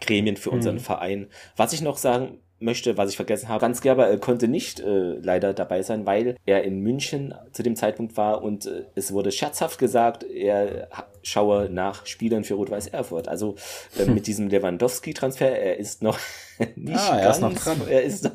Gremien 0.00 0.36
für 0.36 0.50
unseren 0.50 0.76
mhm. 0.76 0.80
Verein. 0.80 1.26
Was 1.56 1.72
ich 1.72 1.82
noch 1.82 1.96
sagen 1.96 2.38
möchte, 2.62 2.96
was 2.96 3.10
ich 3.10 3.16
vergessen 3.16 3.48
habe, 3.48 3.60
Franz 3.60 3.80
Gerber 3.80 4.10
äh, 4.10 4.18
konnte 4.18 4.48
nicht 4.48 4.80
äh, 4.80 5.14
leider 5.14 5.52
dabei 5.52 5.82
sein, 5.82 6.06
weil 6.06 6.36
er 6.46 6.64
in 6.64 6.80
München 6.80 7.34
zu 7.52 7.62
dem 7.62 7.76
Zeitpunkt 7.76 8.16
war 8.16 8.42
und 8.42 8.66
äh, 8.66 8.84
es 8.94 9.12
wurde 9.12 9.32
scherzhaft 9.32 9.78
gesagt, 9.78 10.24
er 10.24 10.88
schaue 11.22 11.68
nach 11.68 12.06
Spielern 12.06 12.44
für 12.44 12.54
Rot-Weiß 12.54 12.88
Erfurt. 12.88 13.28
Also 13.28 13.56
hm. 13.96 14.14
mit 14.14 14.26
diesem 14.26 14.48
Lewandowski-Transfer, 14.48 15.58
er 15.58 15.76
ist 15.76 16.02
noch 16.02 16.18
nicht 16.76 16.98
ah, 16.98 17.18
er 17.18 17.24
ganz, 17.24 17.36
ist 17.36 17.42
noch 17.42 17.54
dran. 17.54 17.80
Er 17.88 18.02
ist 18.02 18.30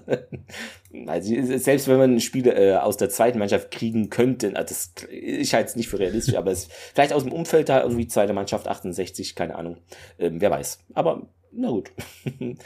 also, 1.08 1.36
selbst 1.58 1.88
wenn 1.88 1.98
man 1.98 2.20
Spiele 2.20 2.54
äh, 2.54 2.76
aus 2.78 2.98
der 2.98 3.10
zweiten 3.10 3.40
Mannschaft 3.40 3.72
kriegen 3.72 4.10
könnte, 4.10 4.56
also 4.56 4.68
das, 4.68 4.94
ich 5.10 5.54
halte 5.54 5.70
es 5.70 5.76
nicht 5.76 5.90
für 5.90 6.00
realistisch, 6.00 6.36
aber 6.36 6.52
es 6.52 6.68
vielleicht 6.94 7.14
aus 7.14 7.24
dem 7.24 7.32
Umfeld 7.32 7.70
da 7.70 7.82
irgendwie 7.82 8.08
zweite 8.08 8.34
Mannschaft 8.34 8.68
68, 8.68 9.36
keine 9.36 9.56
Ahnung, 9.56 9.78
ähm, 10.20 10.42
wer 10.42 10.52
weiß. 10.52 10.80
Aber 10.94 11.28
na 11.58 11.70
gut. 11.70 11.92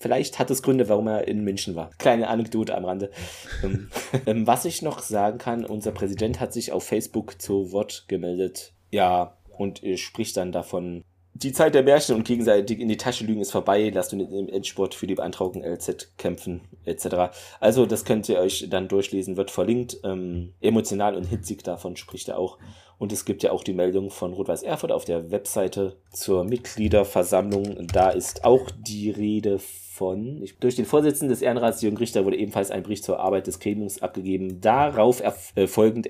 Vielleicht 0.00 0.38
hat 0.38 0.50
es 0.50 0.62
Gründe, 0.62 0.88
warum 0.88 1.06
er 1.06 1.28
in 1.28 1.44
München 1.44 1.76
war. 1.76 1.90
Kleine 1.98 2.28
Anekdote 2.28 2.74
am 2.74 2.84
Rande. 2.84 3.10
Ähm, 3.62 3.90
ähm, 4.26 4.46
was 4.46 4.64
ich 4.64 4.82
noch 4.82 5.00
sagen 5.00 5.38
kann, 5.38 5.64
unser 5.64 5.92
Präsident 5.92 6.40
hat 6.40 6.52
sich 6.52 6.72
auf 6.72 6.84
Facebook 6.84 7.40
zu 7.40 7.72
Wort 7.72 8.06
gemeldet. 8.08 8.72
Ja, 8.90 9.36
und 9.56 9.82
spricht 9.96 10.36
dann 10.36 10.52
davon, 10.52 11.04
die 11.42 11.52
Zeit 11.52 11.74
der 11.74 11.82
Märchen 11.82 12.16
und 12.16 12.24
gegenseitig 12.24 12.80
in 12.80 12.88
die 12.88 12.96
Tasche 12.96 13.24
lügen 13.24 13.40
ist 13.40 13.52
vorbei. 13.52 13.90
Lasst 13.94 14.12
uns 14.12 14.30
im 14.30 14.48
Endsport 14.48 14.94
für 14.94 15.06
die 15.06 15.14
Beantragung 15.14 15.62
LZ 15.62 16.16
kämpfen, 16.16 16.62
etc. 16.84 17.36
Also, 17.60 17.86
das 17.86 18.04
könnt 18.04 18.28
ihr 18.28 18.38
euch 18.38 18.66
dann 18.68 18.88
durchlesen, 18.88 19.36
wird 19.36 19.50
verlinkt. 19.50 19.98
Ähm, 20.04 20.54
emotional 20.60 21.14
und 21.14 21.24
hitzig 21.24 21.62
davon 21.62 21.96
spricht 21.96 22.28
er 22.28 22.38
auch. 22.38 22.58
Und 22.98 23.12
es 23.12 23.24
gibt 23.24 23.44
ja 23.44 23.52
auch 23.52 23.62
die 23.62 23.74
Meldung 23.74 24.10
von 24.10 24.32
Rot-Weiß 24.32 24.64
Erfurt 24.64 24.90
auf 24.90 25.04
der 25.04 25.30
Webseite 25.30 25.96
zur 26.12 26.44
Mitgliederversammlung. 26.44 27.86
Da 27.86 28.10
ist 28.10 28.44
auch 28.44 28.70
die 28.76 29.10
Rede 29.10 29.60
von, 29.60 30.42
ich, 30.42 30.58
durch 30.58 30.74
den 30.74 30.84
Vorsitzenden 30.84 31.30
des 31.30 31.42
Ehrenrats 31.42 31.80
Jürgen 31.82 31.96
Richter 31.96 32.24
wurde 32.24 32.36
ebenfalls 32.36 32.72
ein 32.72 32.82
Bericht 32.82 33.04
zur 33.04 33.20
Arbeit 33.20 33.46
des 33.46 33.60
Gremiums 33.60 34.02
abgegeben. 34.02 34.60
Darauf 34.60 35.22
äh, 35.54 35.66
folgend 35.68 36.08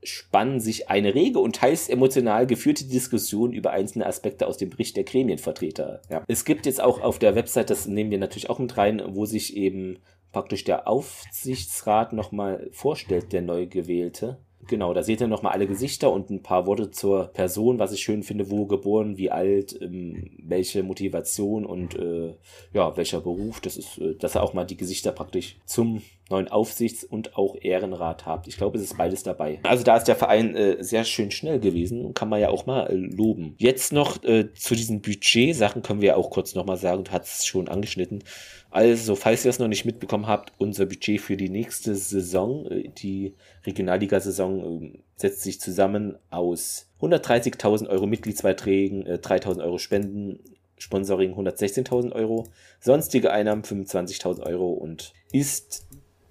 entspann 0.00 0.60
sich 0.60 0.88
eine 0.90 1.14
rege 1.14 1.38
und 1.38 1.56
teils 1.56 1.88
emotional 1.88 2.46
geführte 2.46 2.84
Diskussion 2.84 3.52
über 3.52 3.70
einzelne 3.70 4.06
Aspekte 4.06 4.46
aus 4.46 4.56
dem 4.56 4.70
Bericht 4.70 4.96
der 4.96 5.04
Gremienvertreter. 5.04 6.02
Ja. 6.10 6.24
Es 6.28 6.44
gibt 6.44 6.66
jetzt 6.66 6.82
auch 6.82 7.00
auf 7.00 7.18
der 7.18 7.34
Website, 7.34 7.70
das 7.70 7.86
nehmen 7.86 8.10
wir 8.10 8.18
natürlich 8.18 8.50
auch 8.50 8.58
mit 8.58 8.76
rein, 8.76 9.02
wo 9.08 9.26
sich 9.26 9.56
eben 9.56 9.98
praktisch 10.32 10.64
der 10.64 10.86
Aufsichtsrat 10.86 12.12
nochmal 12.12 12.68
vorstellt, 12.72 13.32
der 13.32 13.42
neu 13.42 13.66
gewählte. 13.66 14.38
Genau, 14.66 14.92
da 14.92 15.02
seht 15.02 15.20
ihr 15.20 15.28
nochmal 15.28 15.52
alle 15.52 15.66
Gesichter 15.66 16.12
und 16.12 16.30
ein 16.30 16.42
paar 16.42 16.66
Worte 16.66 16.90
zur 16.90 17.28
Person, 17.28 17.78
was 17.78 17.92
ich 17.92 18.02
schön 18.02 18.22
finde, 18.22 18.50
wo 18.50 18.66
geboren, 18.66 19.16
wie 19.16 19.30
alt, 19.30 19.78
ähm, 19.80 20.30
welche 20.42 20.82
Motivation 20.82 21.64
und 21.64 21.94
äh, 21.96 22.34
ja, 22.74 22.96
welcher 22.96 23.20
Beruf. 23.20 23.60
Das 23.60 23.78
ist, 23.78 23.98
äh, 23.98 24.14
dass 24.16 24.34
er 24.34 24.42
auch 24.42 24.52
mal 24.52 24.66
die 24.66 24.76
Gesichter 24.76 25.12
praktisch 25.12 25.56
zum 25.64 26.02
neuen 26.30 26.48
Aufsichts- 26.48 27.04
und 27.04 27.36
auch 27.36 27.56
Ehrenrat 27.60 28.26
habt. 28.26 28.48
Ich 28.48 28.56
glaube, 28.56 28.76
es 28.78 28.84
ist 28.84 28.98
beides 28.98 29.22
dabei. 29.22 29.60
Also 29.62 29.84
da 29.84 29.96
ist 29.96 30.04
der 30.04 30.16
Verein 30.16 30.54
äh, 30.54 30.82
sehr 30.82 31.04
schön 31.04 31.30
schnell 31.30 31.58
gewesen, 31.58 32.12
kann 32.14 32.28
man 32.28 32.40
ja 32.40 32.50
auch 32.50 32.66
mal 32.66 32.86
äh, 32.86 32.94
loben. 32.94 33.54
Jetzt 33.58 33.92
noch 33.92 34.22
äh, 34.24 34.52
zu 34.52 34.74
diesen 34.74 35.00
Budget-Sachen 35.00 35.82
können 35.82 36.00
wir 36.02 36.16
auch 36.16 36.30
kurz 36.30 36.54
nochmal 36.54 36.76
sagen, 36.76 37.04
du 37.04 37.12
hast 37.12 37.40
es 37.40 37.46
schon 37.46 37.68
angeschnitten. 37.68 38.22
Also, 38.70 39.16
falls 39.16 39.46
ihr 39.46 39.50
es 39.50 39.58
noch 39.58 39.68
nicht 39.68 39.86
mitbekommen 39.86 40.26
habt, 40.26 40.52
unser 40.58 40.84
Budget 40.84 41.22
für 41.22 41.38
die 41.38 41.48
nächste 41.48 41.94
Saison, 41.94 42.66
äh, 42.66 42.88
die 42.88 43.34
Regionalliga-Saison, 43.64 44.82
äh, 44.82 44.98
setzt 45.16 45.42
sich 45.42 45.60
zusammen 45.60 46.16
aus 46.30 46.90
130.000 47.00 47.88
Euro 47.88 48.06
Mitgliedsbeiträgen, 48.06 49.04
3.000 49.04 49.64
Euro 49.64 49.78
Spenden, 49.78 50.40
Sponsoring 50.78 51.34
116.000 51.34 52.12
Euro, 52.12 52.46
sonstige 52.80 53.32
Einnahmen 53.32 53.62
25.000 53.62 54.42
Euro 54.42 54.70
und 54.70 55.12
ist 55.32 55.87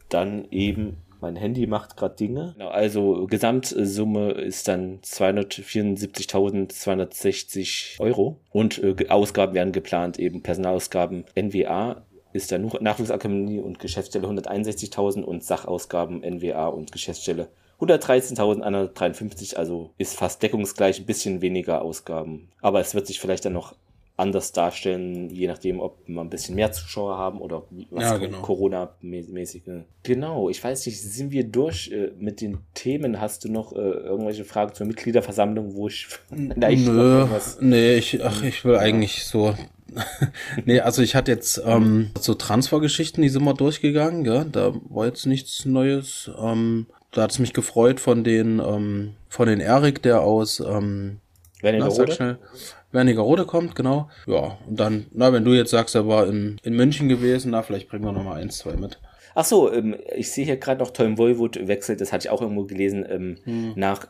dann 0.09 0.45
eben 0.51 0.97
mein 1.19 1.35
Handy 1.35 1.65
macht 1.65 1.97
gerade 1.97 2.15
Dinge. 2.15 2.53
Genau, 2.57 2.69
also 2.69 3.25
Gesamtsumme 3.25 4.33
ist 4.33 4.67
dann 4.67 4.99
274.260 5.01 7.99
Euro 7.99 8.39
und 8.51 8.77
äh, 8.83 9.09
Ausgaben 9.09 9.55
werden 9.55 9.71
geplant, 9.71 10.19
eben 10.19 10.43
Personalausgaben 10.43 11.25
NWA 11.35 12.03
ist 12.33 12.51
der 12.51 12.59
Nachwuchsakademie 12.59 13.59
und 13.59 13.79
Geschäftsstelle 13.79 14.27
161.000 14.27 15.23
und 15.23 15.43
Sachausgaben 15.43 16.19
NWA 16.19 16.67
und 16.67 16.91
Geschäftsstelle 16.91 17.47
113.153, 17.79 19.55
also 19.55 19.91
ist 19.97 20.15
fast 20.15 20.41
deckungsgleich, 20.41 20.99
ein 20.99 21.05
bisschen 21.05 21.41
weniger 21.41 21.81
Ausgaben. 21.81 22.49
Aber 22.61 22.79
es 22.79 22.95
wird 22.95 23.07
sich 23.07 23.19
vielleicht 23.19 23.45
dann 23.45 23.53
noch 23.53 23.75
anders 24.17 24.51
darstellen, 24.51 25.29
je 25.29 25.47
nachdem, 25.47 25.79
ob 25.79 25.99
wir 26.07 26.21
ein 26.21 26.29
bisschen 26.29 26.55
mehr 26.55 26.71
Zuschauer 26.71 27.17
haben 27.17 27.39
oder 27.39 27.63
was 27.91 28.03
ja, 28.03 28.17
genau. 28.17 28.39
Corona-mäßig. 28.41 29.61
Genau, 30.01 30.49
ich 30.49 30.61
weiß 30.63 30.87
nicht, 30.87 30.99
sind 30.99 31.31
wir 31.31 31.43
durch 31.43 31.91
äh, 31.91 32.11
mit 32.17 32.41
den 32.41 32.57
Themen? 32.73 33.21
Hast 33.21 33.45
du 33.45 33.51
noch 33.51 33.73
äh, 33.73 33.75
irgendwelche 33.75 34.43
Fragen 34.43 34.73
zur 34.73 34.87
Mitgliederversammlung, 34.87 35.75
wo 35.75 35.87
ich 35.87 36.07
vielleicht 36.29 36.87
Nö, 36.87 37.27
was 37.29 37.61
Nee, 37.61 37.97
ich, 37.97 38.23
ach, 38.25 38.41
ich 38.41 38.65
will 38.65 38.77
eigentlich 38.77 39.23
so. 39.23 39.53
nee, 40.65 40.79
also 40.79 41.03
ich 41.03 41.15
hatte 41.15 41.31
jetzt 41.31 41.61
ähm, 41.63 42.09
so 42.19 42.33
Transfergeschichten, 42.33 43.21
die 43.21 43.29
sind 43.29 43.43
wir 43.43 43.53
durchgegangen, 43.53 44.25
ja. 44.25 44.43
Da 44.43 44.73
war 44.89 45.05
jetzt 45.05 45.27
nichts 45.27 45.63
Neues. 45.65 46.31
Ähm, 46.41 46.87
da 47.11 47.21
hat 47.21 47.31
es 47.31 47.39
mich 47.39 47.53
gefreut 47.53 47.99
von 47.99 48.23
den, 48.23 48.59
ähm, 48.59 49.13
von 49.29 49.47
den 49.47 49.59
Erik, 49.59 50.01
der 50.01 50.21
aus 50.21 50.59
ähm, 50.59 51.19
Wernigerode? 51.61 52.39
Wernigerode 52.91 53.45
kommt, 53.45 53.75
genau. 53.75 54.09
Ja, 54.25 54.57
und 54.67 54.79
dann, 54.79 55.07
na, 55.11 55.33
wenn 55.33 55.43
du 55.43 55.53
jetzt 55.53 55.71
sagst, 55.71 55.95
er 55.95 56.07
war 56.07 56.27
in, 56.27 56.59
in 56.63 56.75
München 56.75 57.09
gewesen, 57.09 57.51
na, 57.51 57.61
vielleicht 57.61 57.89
bringen 57.89 58.05
wir 58.05 58.11
noch 58.11 58.23
mal 58.23 58.39
eins, 58.39 58.59
zwei 58.59 58.75
mit. 58.75 58.99
Ach 59.35 59.45
so, 59.45 59.71
ähm, 59.71 59.95
ich 60.15 60.31
sehe 60.31 60.45
hier 60.45 60.57
gerade 60.57 60.79
noch 60.79 60.91
Tom 60.91 61.17
Woiwood 61.17 61.67
wechselt, 61.67 62.01
das 62.01 62.11
hatte 62.11 62.27
ich 62.27 62.31
auch 62.31 62.41
irgendwo 62.41 62.63
gelesen, 62.63 63.05
ähm, 63.07 63.37
hm. 63.43 63.73
nach 63.75 64.07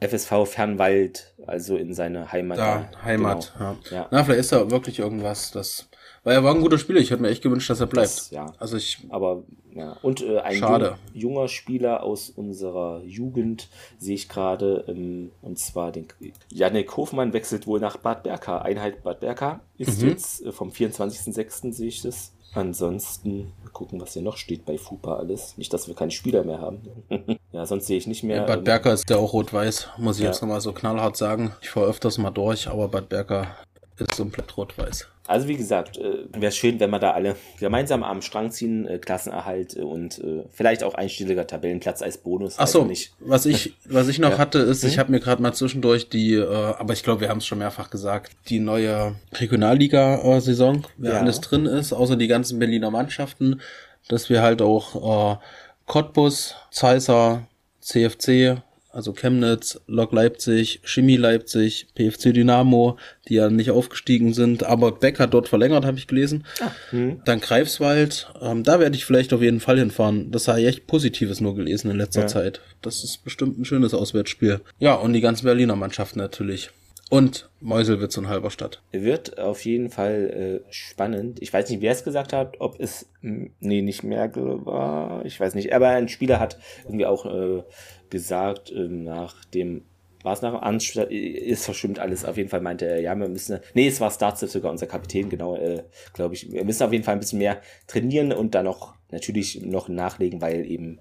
FSV 0.00 0.46
Fernwald, 0.46 1.34
also 1.46 1.76
in 1.76 1.94
seine 1.94 2.32
Heimat. 2.32 2.58
Da, 2.58 2.90
Heimat, 3.02 3.52
genau. 3.56 3.76
ja. 3.90 3.96
ja. 3.96 4.08
Na, 4.10 4.24
vielleicht 4.24 4.40
ist 4.40 4.52
da 4.52 4.70
wirklich 4.70 4.98
irgendwas, 4.98 5.50
das 5.50 5.88
weil 6.26 6.34
er 6.34 6.42
war 6.42 6.52
ein 6.52 6.60
guter 6.60 6.76
Spieler. 6.76 6.98
Ich 6.98 7.12
hätte 7.12 7.22
mir 7.22 7.28
echt 7.28 7.44
gewünscht, 7.44 7.70
dass 7.70 7.78
er 7.78 7.86
bleibt. 7.86 8.08
Das, 8.08 8.30
ja. 8.32 8.52
Also 8.58 8.76
ich. 8.76 8.98
Aber 9.10 9.44
ja. 9.76 9.96
Und 10.02 10.22
äh, 10.22 10.40
ein 10.40 10.56
Schade. 10.56 10.96
junger 11.14 11.46
Spieler 11.46 12.02
aus 12.02 12.30
unserer 12.30 13.00
Jugend 13.04 13.68
sehe 13.98 14.16
ich 14.16 14.28
gerade, 14.28 14.84
ähm, 14.88 15.30
und 15.40 15.60
zwar 15.60 15.92
den 15.92 16.08
Janik 16.50 16.96
Hofmann 16.96 17.32
wechselt 17.32 17.68
wohl 17.68 17.78
nach 17.78 17.98
Bad 17.98 18.24
Berka. 18.24 18.58
Einheit 18.58 19.04
Bad 19.04 19.20
Berka 19.20 19.60
ist 19.78 20.02
mhm. 20.02 20.08
jetzt 20.08 20.44
äh, 20.44 20.50
vom 20.50 20.70
24.06. 20.70 21.72
sehe 21.72 21.86
ich 21.86 22.02
das. 22.02 22.32
Ansonsten 22.54 23.52
gucken, 23.72 24.00
was 24.00 24.14
hier 24.14 24.22
noch 24.22 24.36
steht 24.36 24.64
bei 24.64 24.78
FUPA 24.78 25.16
alles. 25.18 25.56
Nicht, 25.58 25.72
dass 25.72 25.86
wir 25.86 25.94
keine 25.94 26.10
Spieler 26.10 26.42
mehr 26.42 26.58
haben. 26.60 26.80
ja, 27.52 27.66
sonst 27.66 27.86
sehe 27.86 27.98
ich 27.98 28.08
nicht 28.08 28.24
mehr. 28.24 28.42
Bad 28.46 28.58
ähm, 28.58 28.64
Berka 28.64 28.92
ist 28.92 29.08
ja 29.08 29.18
auch 29.18 29.32
rot-weiß, 29.32 29.90
muss 29.98 30.16
ich 30.16 30.24
ja. 30.24 30.30
jetzt 30.30 30.42
nochmal 30.42 30.60
so 30.60 30.72
knallhart 30.72 31.16
sagen. 31.16 31.52
Ich 31.60 31.70
fahre 31.70 31.86
öfters 31.86 32.18
mal 32.18 32.30
durch, 32.30 32.66
aber 32.66 32.88
Bad 32.88 33.10
Berka 33.10 33.54
ist 33.98 34.16
komplett 34.16 34.56
rot-weiß. 34.56 35.08
Also 35.26 35.48
wie 35.48 35.56
gesagt, 35.56 35.98
äh, 35.98 36.24
wäre 36.32 36.52
schön, 36.52 36.78
wenn 36.78 36.90
wir 36.90 36.98
da 36.98 37.12
alle 37.12 37.36
gemeinsam 37.58 38.02
am 38.04 38.22
Strang 38.22 38.50
ziehen, 38.50 38.86
äh, 38.86 38.98
Klassenerhalt 38.98 39.76
äh, 39.76 39.80
und 39.80 40.18
äh, 40.18 40.44
vielleicht 40.52 40.84
auch 40.84 40.94
einstelliger 40.94 41.46
Tabellenplatz 41.46 42.02
als 42.02 42.18
Bonus. 42.18 42.54
Ach 42.58 42.66
so, 42.66 42.88
was 43.20 43.46
ich 43.46 43.74
was 43.86 44.08
ich 44.08 44.18
noch 44.18 44.30
ja. 44.32 44.38
hatte 44.38 44.58
ist, 44.58 44.82
hm? 44.82 44.88
ich 44.88 44.98
habe 44.98 45.10
mir 45.10 45.20
gerade 45.20 45.42
mal 45.42 45.52
zwischendurch 45.52 46.08
die, 46.08 46.34
äh, 46.34 46.46
aber 46.46 46.92
ich 46.92 47.02
glaube, 47.02 47.22
wir 47.22 47.28
haben 47.28 47.38
es 47.38 47.46
schon 47.46 47.58
mehrfach 47.58 47.90
gesagt, 47.90 48.32
die 48.48 48.60
neue 48.60 49.16
Regionalliga-Saison, 49.32 50.86
wer 50.96 51.14
ja. 51.14 51.20
alles 51.20 51.40
drin 51.40 51.66
ist, 51.66 51.92
außer 51.92 52.16
die 52.16 52.28
ganzen 52.28 52.58
Berliner 52.58 52.90
Mannschaften, 52.90 53.60
dass 54.08 54.30
wir 54.30 54.42
halt 54.42 54.62
auch 54.62 55.34
äh, 55.34 55.38
Cottbus, 55.86 56.54
Zeiser, 56.70 57.46
CFC, 57.80 58.62
also 58.96 59.12
Chemnitz, 59.12 59.78
Lok 59.86 60.12
Leipzig, 60.12 60.80
Chemie 60.82 61.18
Leipzig, 61.18 61.86
PFC 61.94 62.32
Dynamo, 62.32 62.96
die 63.28 63.34
ja 63.34 63.50
nicht 63.50 63.70
aufgestiegen 63.70 64.32
sind, 64.32 64.64
aber 64.64 64.90
Beck 64.90 65.20
hat 65.20 65.34
dort 65.34 65.48
verlängert, 65.48 65.84
habe 65.84 65.98
ich 65.98 66.06
gelesen. 66.06 66.46
Ah, 66.60 66.70
hm. 66.90 67.20
Dann 67.26 67.40
Greifswald, 67.40 68.32
ähm, 68.40 68.62
da 68.62 68.80
werde 68.80 68.96
ich 68.96 69.04
vielleicht 69.04 69.34
auf 69.34 69.42
jeden 69.42 69.60
Fall 69.60 69.78
hinfahren. 69.78 70.30
Das 70.30 70.48
habe 70.48 70.62
ich 70.62 70.66
echt 70.66 70.86
Positives 70.86 71.42
nur 71.42 71.54
gelesen 71.54 71.90
in 71.90 71.98
letzter 71.98 72.22
ja. 72.22 72.26
Zeit. 72.26 72.62
Das 72.80 73.04
ist 73.04 73.22
bestimmt 73.22 73.58
ein 73.58 73.66
schönes 73.66 73.92
Auswärtsspiel. 73.92 74.62
Ja, 74.78 74.94
und 74.94 75.12
die 75.12 75.20
ganzen 75.20 75.44
Berliner 75.44 75.76
Mannschaften 75.76 76.18
natürlich. 76.18 76.70
Und 77.08 77.48
Meuselwitz 77.60 78.16
und 78.18 78.28
Halberstadt. 78.28 78.82
Wird 78.90 79.38
auf 79.38 79.64
jeden 79.64 79.90
Fall 79.90 80.62
äh, 80.66 80.72
spannend. 80.72 81.40
Ich 81.40 81.52
weiß 81.52 81.70
nicht, 81.70 81.80
wer 81.80 81.92
es 81.92 82.02
gesagt 82.02 82.32
hat, 82.32 82.60
ob 82.60 82.80
es, 82.80 83.08
nee, 83.20 83.82
nicht 83.82 84.02
Merkel 84.02 84.66
war, 84.66 85.24
ich 85.24 85.38
weiß 85.38 85.54
nicht, 85.54 85.72
aber 85.72 85.88
ein 85.90 86.08
Spieler 86.08 86.40
hat 86.40 86.58
irgendwie 86.84 87.06
auch 87.06 87.26
äh, 87.26 87.62
gesagt, 88.10 88.72
äh, 88.72 88.88
nach 88.88 89.44
dem 89.46 89.82
war 90.26 90.32
es 90.32 90.42
nach 90.42 90.54
dem 90.54 90.60
Anstalt, 90.60 91.12
ist 91.12 91.64
verschwimmt 91.64 92.00
alles. 92.00 92.24
Auf 92.24 92.36
jeden 92.36 92.48
Fall 92.48 92.60
meinte 92.60 92.84
er, 92.84 93.00
ja, 93.00 93.14
wir 93.14 93.28
müssen, 93.28 93.60
nee, 93.74 93.86
es 93.86 94.00
war 94.00 94.10
Startsev 94.10 94.50
sogar 94.50 94.72
unser 94.72 94.88
Kapitän, 94.88 95.28
genau, 95.28 95.54
äh, 95.54 95.84
glaube 96.14 96.34
ich. 96.34 96.50
Wir 96.50 96.64
müssen 96.64 96.82
auf 96.82 96.92
jeden 96.92 97.04
Fall 97.04 97.14
ein 97.14 97.20
bisschen 97.20 97.38
mehr 97.38 97.60
trainieren 97.86 98.32
und 98.32 98.56
dann 98.56 98.64
noch 98.64 98.96
natürlich 99.12 99.62
noch 99.62 99.88
nachlegen, 99.88 100.40
weil 100.40 100.68
eben 100.68 100.98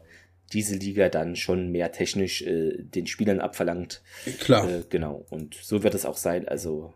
diese 0.54 0.76
Liga 0.76 1.10
dann 1.10 1.36
schon 1.36 1.72
mehr 1.72 1.92
technisch 1.92 2.42
äh, 2.42 2.78
den 2.78 3.08
Spielern 3.08 3.40
abverlangt. 3.40 4.02
Klar. 4.40 4.70
Äh, 4.70 4.84
genau. 4.90 5.26
Und 5.30 5.56
so 5.56 5.84
wird 5.84 5.96
es 5.96 6.06
auch 6.06 6.18
sein. 6.18 6.48
Also, 6.48 6.94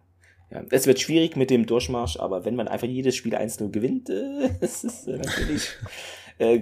ja, 0.52 0.64
es 0.72 0.88
wird 0.88 1.00
schwierig 1.00 1.36
mit 1.36 1.50
dem 1.50 1.66
Durchmarsch, 1.66 2.18
aber 2.18 2.46
wenn 2.46 2.56
man 2.56 2.68
einfach 2.68 2.88
jedes 2.88 3.16
Spiel 3.16 3.36
1-0 3.36 3.70
gewinnt, 3.70 4.10
äh, 4.10 4.50
das 4.62 4.84
ist 4.84 5.08
äh, 5.08 5.18
natürlich 5.18 5.70
äh, 6.40 6.62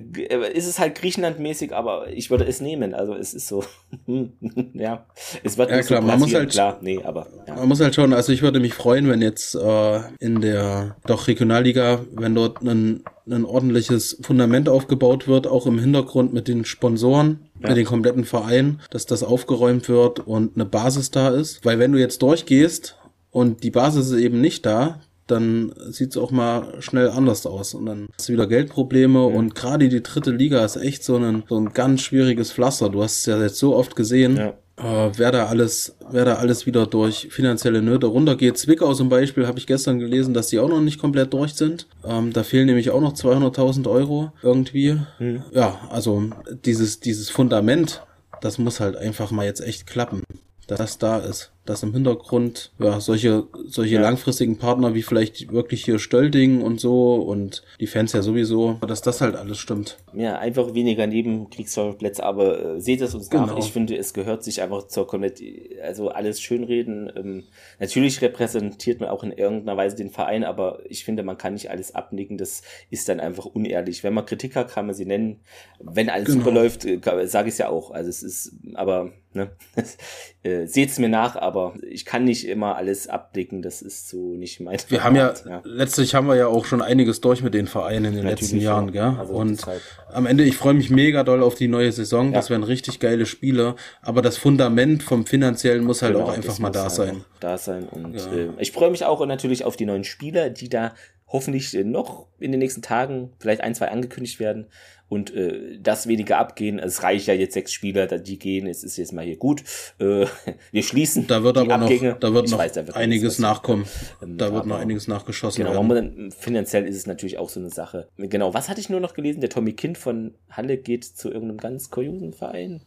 ist 0.54 0.66
es 0.66 0.80
halt 0.80 0.96
Griechenland-mäßig, 0.96 1.72
aber 1.72 2.10
ich 2.10 2.32
würde 2.32 2.46
es 2.46 2.62
nehmen. 2.62 2.96
Also 2.96 3.14
es 3.14 3.34
ist 3.34 3.48
so, 3.48 3.64
ja, 4.74 5.06
es 5.44 5.58
wird 5.58 5.70
ja, 5.70 5.78
nicht 5.78 5.88
klar, 5.88 6.02
so 6.02 6.08
man 6.08 6.20
muss 6.20 6.34
halt, 6.34 6.50
klar, 6.50 6.80
nee, 6.82 7.00
aber 7.04 7.28
ja. 7.48 7.56
man 7.56 7.68
muss 7.68 7.80
halt 7.80 7.94
schon. 7.94 8.12
Also 8.12 8.34
ich 8.34 8.42
würde 8.42 8.60
mich 8.60 8.74
freuen, 8.74 9.08
wenn 9.08 9.22
jetzt 9.22 9.54
äh, 9.56 10.00
in 10.20 10.42
der 10.42 10.96
doch 11.06 11.28
Regionalliga, 11.28 12.02
wenn 12.12 12.34
dort 12.34 12.62
ein, 12.64 13.04
ein 13.30 13.46
ordentliches 13.46 14.18
Fundament 14.22 14.68
aufgebaut 14.68 15.28
wird, 15.28 15.46
auch 15.46 15.68
im 15.68 15.78
Hintergrund 15.78 16.34
mit 16.34 16.48
den 16.48 16.66
Sponsoren, 16.66 17.42
ja. 17.62 17.70
mit 17.70 17.78
den 17.78 17.86
kompletten 17.86 18.26
Vereinen, 18.26 18.82
dass 18.90 19.06
das 19.06 19.22
aufgeräumt 19.22 19.90
wird 19.90 20.20
und 20.20 20.56
eine 20.56 20.66
Basis 20.66 21.12
da 21.12 21.30
ist. 21.30 21.64
Weil 21.64 21.78
wenn 21.78 21.92
du 21.92 22.00
jetzt 22.00 22.24
durchgehst 22.24 22.98
und 23.30 23.62
die 23.62 23.72
Basis 23.72 24.10
ist 24.10 24.20
eben 24.20 24.42
nicht 24.42 24.66
da, 24.66 25.02
dann 25.28 25.74
sieht's 25.90 26.18
auch 26.18 26.32
mal 26.32 26.74
schnell 26.80 27.10
anders 27.10 27.46
aus. 27.46 27.74
Und 27.74 27.86
dann 27.86 28.08
hast 28.18 28.30
du 28.30 28.34
wieder 28.34 28.48
Geldprobleme. 28.48 29.30
Mhm. 29.30 29.36
Und 29.36 29.56
gerade 29.56 29.90
die 29.90 30.04
dritte 30.04 30.32
Liga 30.32 30.64
ist 30.64 30.78
echt 30.78 31.04
so 31.04 31.18
ein, 31.18 31.44
so 31.48 31.60
ein 31.60 31.74
ganz 31.74 32.02
schwieriges 32.02 32.52
Pflaster. 32.52 32.90
Du 32.90 33.04
hast 33.04 33.20
es 33.20 33.26
ja 33.26 33.40
jetzt 33.42 33.58
so 33.58 33.76
oft 33.76 33.96
gesehen. 33.96 34.38
Ja. 34.38 34.54
Uh, 34.80 35.12
wer 35.16 35.32
da 35.32 35.48
alles, 35.48 35.96
wer 36.12 36.24
da 36.24 36.36
alles 36.36 36.68
wieder 36.68 36.86
durch 36.86 37.30
finanzielle 37.32 37.82
Nöte 37.82 38.06
runtergeht. 38.06 38.60
Zwickau 38.60 38.94
zum 38.94 39.10
Beispiel 39.10 39.48
habe 39.48 39.58
ich 39.58 39.66
gestern 39.66 39.98
gelesen, 39.98 40.36
dass 40.36 40.50
die 40.50 40.60
auch 40.60 40.70
noch 40.70 40.82
nicht 40.82 41.00
komplett 41.00 41.34
durch 41.34 41.56
sind. 41.56 41.88
Ähm, 42.06 42.32
da 42.32 42.44
fehlen 42.44 42.68
nämlich 42.68 42.92
auch 42.92 43.02
noch 43.02 43.14
200.000 43.14 43.90
Euro 43.90 44.32
irgendwie. 44.44 45.00
Mhm. 45.18 45.42
Ja, 45.52 45.80
also 45.90 46.30
dieses, 46.64 47.00
dieses 47.00 47.32
Fundament, 47.32 48.04
das 48.42 48.60
muss 48.60 48.80
halt 48.80 48.96
einfach 48.98 49.32
mal 49.32 49.48
jetzt 49.48 49.62
echt 49.62 49.88
klappen, 49.88 50.22
dass 50.68 50.78
das 50.78 50.98
da 51.00 51.18
ist 51.18 51.52
dass 51.70 51.84
im 51.84 51.94
Hintergrund 51.94 52.72
ja 52.80 53.00
solche 53.00 53.44
solche 53.68 53.96
ja. 53.96 54.02
langfristigen 54.02 54.58
Partner 54.58 54.94
wie 54.94 55.04
vielleicht 55.04 55.52
wirklich 55.52 55.84
hier 55.86 56.00
Stölding 56.00 56.62
und 56.62 56.80
so 56.80 57.16
und 57.16 57.64
die 57.80 57.88
Fans 57.88 58.14
ja 58.14 58.22
sowieso, 58.22 58.80
dass 58.88 59.02
das 59.02 59.22
halt 59.22 59.36
alles 59.36 59.58
stimmt. 59.58 59.98
Ja, 60.14 60.40
einfach 60.40 60.74
weniger 60.74 61.06
Nebenkriegsschauplätze, 61.06 62.24
aber 62.24 62.76
äh, 62.76 62.82
seht 62.82 63.02
es 63.02 63.14
uns 63.14 63.30
genau. 63.30 63.48
nach. 63.48 63.58
Ich 63.58 63.72
finde, 63.72 63.98
es 63.98 64.14
gehört 64.14 64.44
sich 64.44 64.62
einfach 64.62 64.88
zur 64.88 65.08
komplett, 65.08 65.42
also 65.84 66.10
alles 66.10 66.42
schönreden. 66.42 67.12
Ähm, 67.16 67.44
natürlich 67.80 68.22
repräsentiert 68.22 69.00
man 69.00 69.10
auch 69.10 69.24
in 69.24 69.32
irgendeiner 69.32 69.78
Weise 69.78 69.96
den 69.96 70.10
Verein, 70.10 70.44
aber 70.44 70.80
ich 70.88 71.04
finde, 71.04 71.24
man 71.24 71.38
kann 71.38 71.54
nicht 71.54 71.70
alles 71.70 71.94
abnicken. 71.94 72.38
Das 72.38 72.62
ist 72.90 73.10
dann 73.10 73.20
einfach 73.20 73.46
unehrlich. 73.46 74.04
Wenn 74.04 74.14
man 74.14 74.26
Kritik 74.26 74.56
hat, 74.56 74.70
kann 74.70 74.86
man 74.86 74.96
sie 74.96 75.06
nennen. 75.06 75.42
Wenn 75.80 76.10
alles 76.10 76.28
genau. 76.28 76.40
super 76.40 76.52
läuft, 76.52 76.86
äh, 76.86 77.00
sage 77.28 77.50
ich 77.50 77.54
es 77.54 77.58
ja 77.60 77.70
auch. 77.70 77.92
Also 77.92 78.10
es 78.10 78.24
ist, 78.24 78.54
aber 78.76 79.12
ne, 79.34 79.52
äh, 80.44 80.66
seht 80.66 80.90
es 80.90 81.00
mir 81.00 81.10
nach, 81.10 81.36
aber 81.36 81.57
aber 81.58 81.74
ich 81.90 82.06
kann 82.06 82.24
nicht 82.24 82.48
immer 82.48 82.76
alles 82.76 83.08
abdecken, 83.08 83.62
das 83.62 83.82
ist 83.82 84.10
so 84.10 84.36
nicht 84.36 84.60
mein 84.60 84.78
Wir 84.88 85.04
haben 85.04 85.16
ja, 85.16 85.34
ja, 85.48 85.62
letztlich 85.64 86.14
haben 86.14 86.28
wir 86.28 86.36
ja 86.36 86.48
auch 86.48 86.66
schon 86.66 86.82
einiges 86.82 87.22
durch 87.22 87.42
mit 87.42 87.54
den 87.54 87.68
Vereinen 87.68 88.06
in 88.06 88.16
den 88.16 88.24
Natürlich 88.26 88.52
letzten 88.52 88.60
Jahren, 88.60 88.92
gell? 88.92 89.16
Also 89.18 89.34
und 89.34 89.66
am 90.12 90.26
Ende, 90.26 90.44
ich 90.44 90.56
freue 90.56 90.74
mich 90.74 90.90
mega 90.90 91.24
doll 91.24 91.42
auf 91.42 91.56
die 91.56 91.68
neue 91.68 91.92
Saison, 91.92 92.28
ja. 92.28 92.34
das 92.34 92.50
werden 92.50 92.64
richtig 92.64 93.00
geile 93.00 93.26
Spiele, 93.26 93.76
aber 94.02 94.22
das 94.22 94.38
Fundament 94.38 95.04
vom 95.04 95.26
Finanziellen 95.26 95.84
muss 95.84 96.02
halt 96.02 96.14
genau, 96.14 96.28
auch 96.28 96.34
einfach 96.34 96.60
mal 96.60 96.70
da 96.70 96.84
halt 96.84 96.92
sein. 96.92 97.24
Da 97.40 97.58
sein 97.58 97.88
und 97.90 98.16
ja. 98.16 98.34
äh, 98.34 98.50
ich 98.60 98.72
freue 98.72 98.92
mich 98.92 99.06
auch 99.06 99.26
natürlich 99.26 99.66
auf 99.66 99.76
die 99.76 99.86
neuen 99.86 100.04
Spieler, 100.04 100.50
die 100.50 100.70
da 100.70 100.94
hoffentlich 101.28 101.74
noch 101.74 102.28
in 102.40 102.52
den 102.52 102.60
nächsten 102.60 102.82
Tagen 102.82 103.34
vielleicht 103.40 103.62
ein, 103.62 103.76
zwei 103.76 103.90
angekündigt 103.90 104.40
werden 104.40 104.68
und 105.10 105.34
äh, 105.34 105.80
das 105.82 106.08
weniger 106.08 106.38
abgehen. 106.38 106.80
Es 106.80 107.04
reicht 107.04 107.28
ja 107.28 107.34
jetzt 107.34 107.54
sechs 107.54 107.72
Spieler, 107.72 108.08
die 108.08 108.40
gehen. 108.40 108.68
Es 108.68 108.84
ist 108.84 108.98
jetzt 108.98 109.14
mal 109.14 109.24
hier 109.24 109.38
gut. 109.38 109.64
Äh, 110.00 110.26
wir 110.72 110.84
schließen. 110.84 111.28
Da 111.28 111.44
wird 111.44 111.58
aber 111.58 111.76
Abgänge. 111.76 112.12
noch, 112.12 112.20
da 112.20 112.34
wird 112.34 112.50
noch 112.50 112.58
weiß, 112.58 112.74
da 112.74 112.86
wird 112.86 112.96
einiges 112.96 113.40
nachkommen. 113.40 113.86
Ähm, 114.22 114.38
da 114.38 114.54
wird 114.54 114.66
noch 114.66 114.78
einiges 114.78 115.08
nachgeschossen 115.08 115.64
genau, 115.64 115.88
werden. 115.90 116.32
finanziell 116.32 116.86
ist 116.86 116.96
es 116.96 117.08
natürlich 117.08 117.38
auch 117.38 117.50
so 117.50 117.60
eine 117.60 117.70
Sache. 117.70 118.08
Genau. 118.18 118.54
Was 118.54 118.70
hatte 118.70 118.82
ich 118.82 118.90
nur 118.90 119.00
noch 119.00 119.14
gelesen? 119.14 119.42
Der 119.42 119.50
Tommy 119.50 119.74
Kind 119.74 119.98
von 119.98 120.34
Halle 120.50 120.78
geht 120.78 121.06
zu 121.06 121.30
irgendeinem 121.30 121.58
ganz 121.58 121.90
kuriosen 121.90 122.34
Verein. 122.34 122.82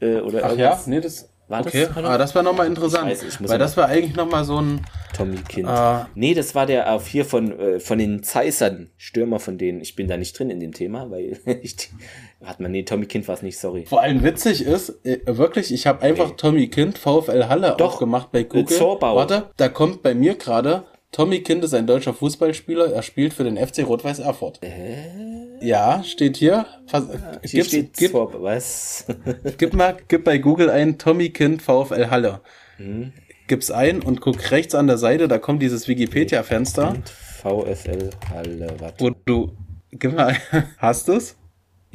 Äh, 0.00 0.20
oder 0.20 0.44
Ach 0.44 0.56
ja, 0.56 0.80
nee, 0.86 1.00
das 1.00 1.28
war 1.48 1.60
okay, 1.60 1.86
das, 1.94 2.04
ah, 2.04 2.18
das 2.18 2.34
war 2.34 2.42
nochmal 2.42 2.66
interessant, 2.66 3.10
ich 3.10 3.22
weiß, 3.22 3.40
ich 3.40 3.48
weil 3.48 3.58
das 3.58 3.76
war 3.76 3.88
eigentlich 3.88 4.16
nochmal 4.16 4.44
so 4.44 4.60
ein... 4.60 4.80
Tommy 5.16 5.38
Kind. 5.48 5.68
Äh, 5.68 6.04
nee, 6.14 6.34
das 6.34 6.54
war 6.54 6.66
der 6.66 6.92
auf 6.92 7.06
hier 7.06 7.24
von, 7.24 7.58
äh, 7.58 7.80
von 7.80 7.98
den 7.98 8.22
Zeissern, 8.22 8.90
Stürmer 8.96 9.38
von 9.38 9.56
denen. 9.56 9.80
Ich 9.80 9.96
bin 9.96 10.08
da 10.08 10.16
nicht 10.16 10.38
drin 10.38 10.50
in 10.50 10.60
dem 10.60 10.72
Thema, 10.72 11.10
weil 11.10 11.38
ich... 11.62 11.76
Hat 12.44 12.60
man, 12.60 12.70
nee, 12.70 12.82
Tommy 12.82 13.06
Kind 13.06 13.26
war 13.28 13.34
es 13.34 13.42
nicht, 13.42 13.58
sorry. 13.58 13.86
Vor 13.86 14.02
allem 14.02 14.22
witzig 14.22 14.62
ist, 14.62 15.04
äh, 15.04 15.20
wirklich, 15.26 15.72
ich 15.72 15.86
habe 15.86 16.02
einfach 16.02 16.26
okay. 16.26 16.36
Tommy 16.36 16.68
Kind, 16.68 16.98
VfL 16.98 17.48
Halle 17.48 17.74
Doch, 17.78 17.94
aufgemacht 17.94 18.30
bei 18.30 18.42
Google. 18.42 18.66
Zorbau. 18.76 19.16
Warte, 19.16 19.50
da 19.56 19.68
kommt 19.68 20.02
bei 20.02 20.14
mir 20.14 20.34
gerade 20.34 20.84
Tommy 21.16 21.40
Kind 21.40 21.64
ist 21.64 21.72
ein 21.72 21.86
deutscher 21.86 22.12
Fußballspieler. 22.12 22.92
Er 22.92 23.02
spielt 23.02 23.32
für 23.32 23.42
den 23.42 23.56
FC 23.56 23.86
Rot-Weiß 23.86 24.18
Erfurt. 24.18 24.62
Äh? 24.62 25.66
Ja, 25.66 26.04
steht 26.04 26.36
hier. 26.36 26.66
Hier 26.92 27.08
gib's, 27.40 27.68
steht 27.68 27.96
gib, 27.96 28.10
vor, 28.10 28.42
was? 28.42 29.06
gib 29.56 29.72
mal, 29.72 29.96
gib 30.08 30.24
bei 30.24 30.36
Google 30.36 30.68
ein 30.68 30.98
Tommy 30.98 31.30
Kind 31.30 31.62
VfL 31.62 32.10
Halle. 32.10 32.42
Hm. 32.76 33.14
Gib's 33.46 33.70
ein 33.70 34.02
und 34.02 34.20
guck 34.20 34.50
rechts 34.50 34.74
an 34.74 34.88
der 34.88 34.98
Seite, 34.98 35.26
da 35.26 35.38
kommt 35.38 35.62
dieses 35.62 35.88
Wikipedia-Fenster. 35.88 36.96
VfL 37.40 38.10
Halle, 38.28 38.76
warte. 38.78 39.02
Wo 39.02 39.10
du, 39.24 39.52
gib 39.92 40.14
mal, 40.14 40.36
hast 40.76 41.08
du's? 41.08 41.34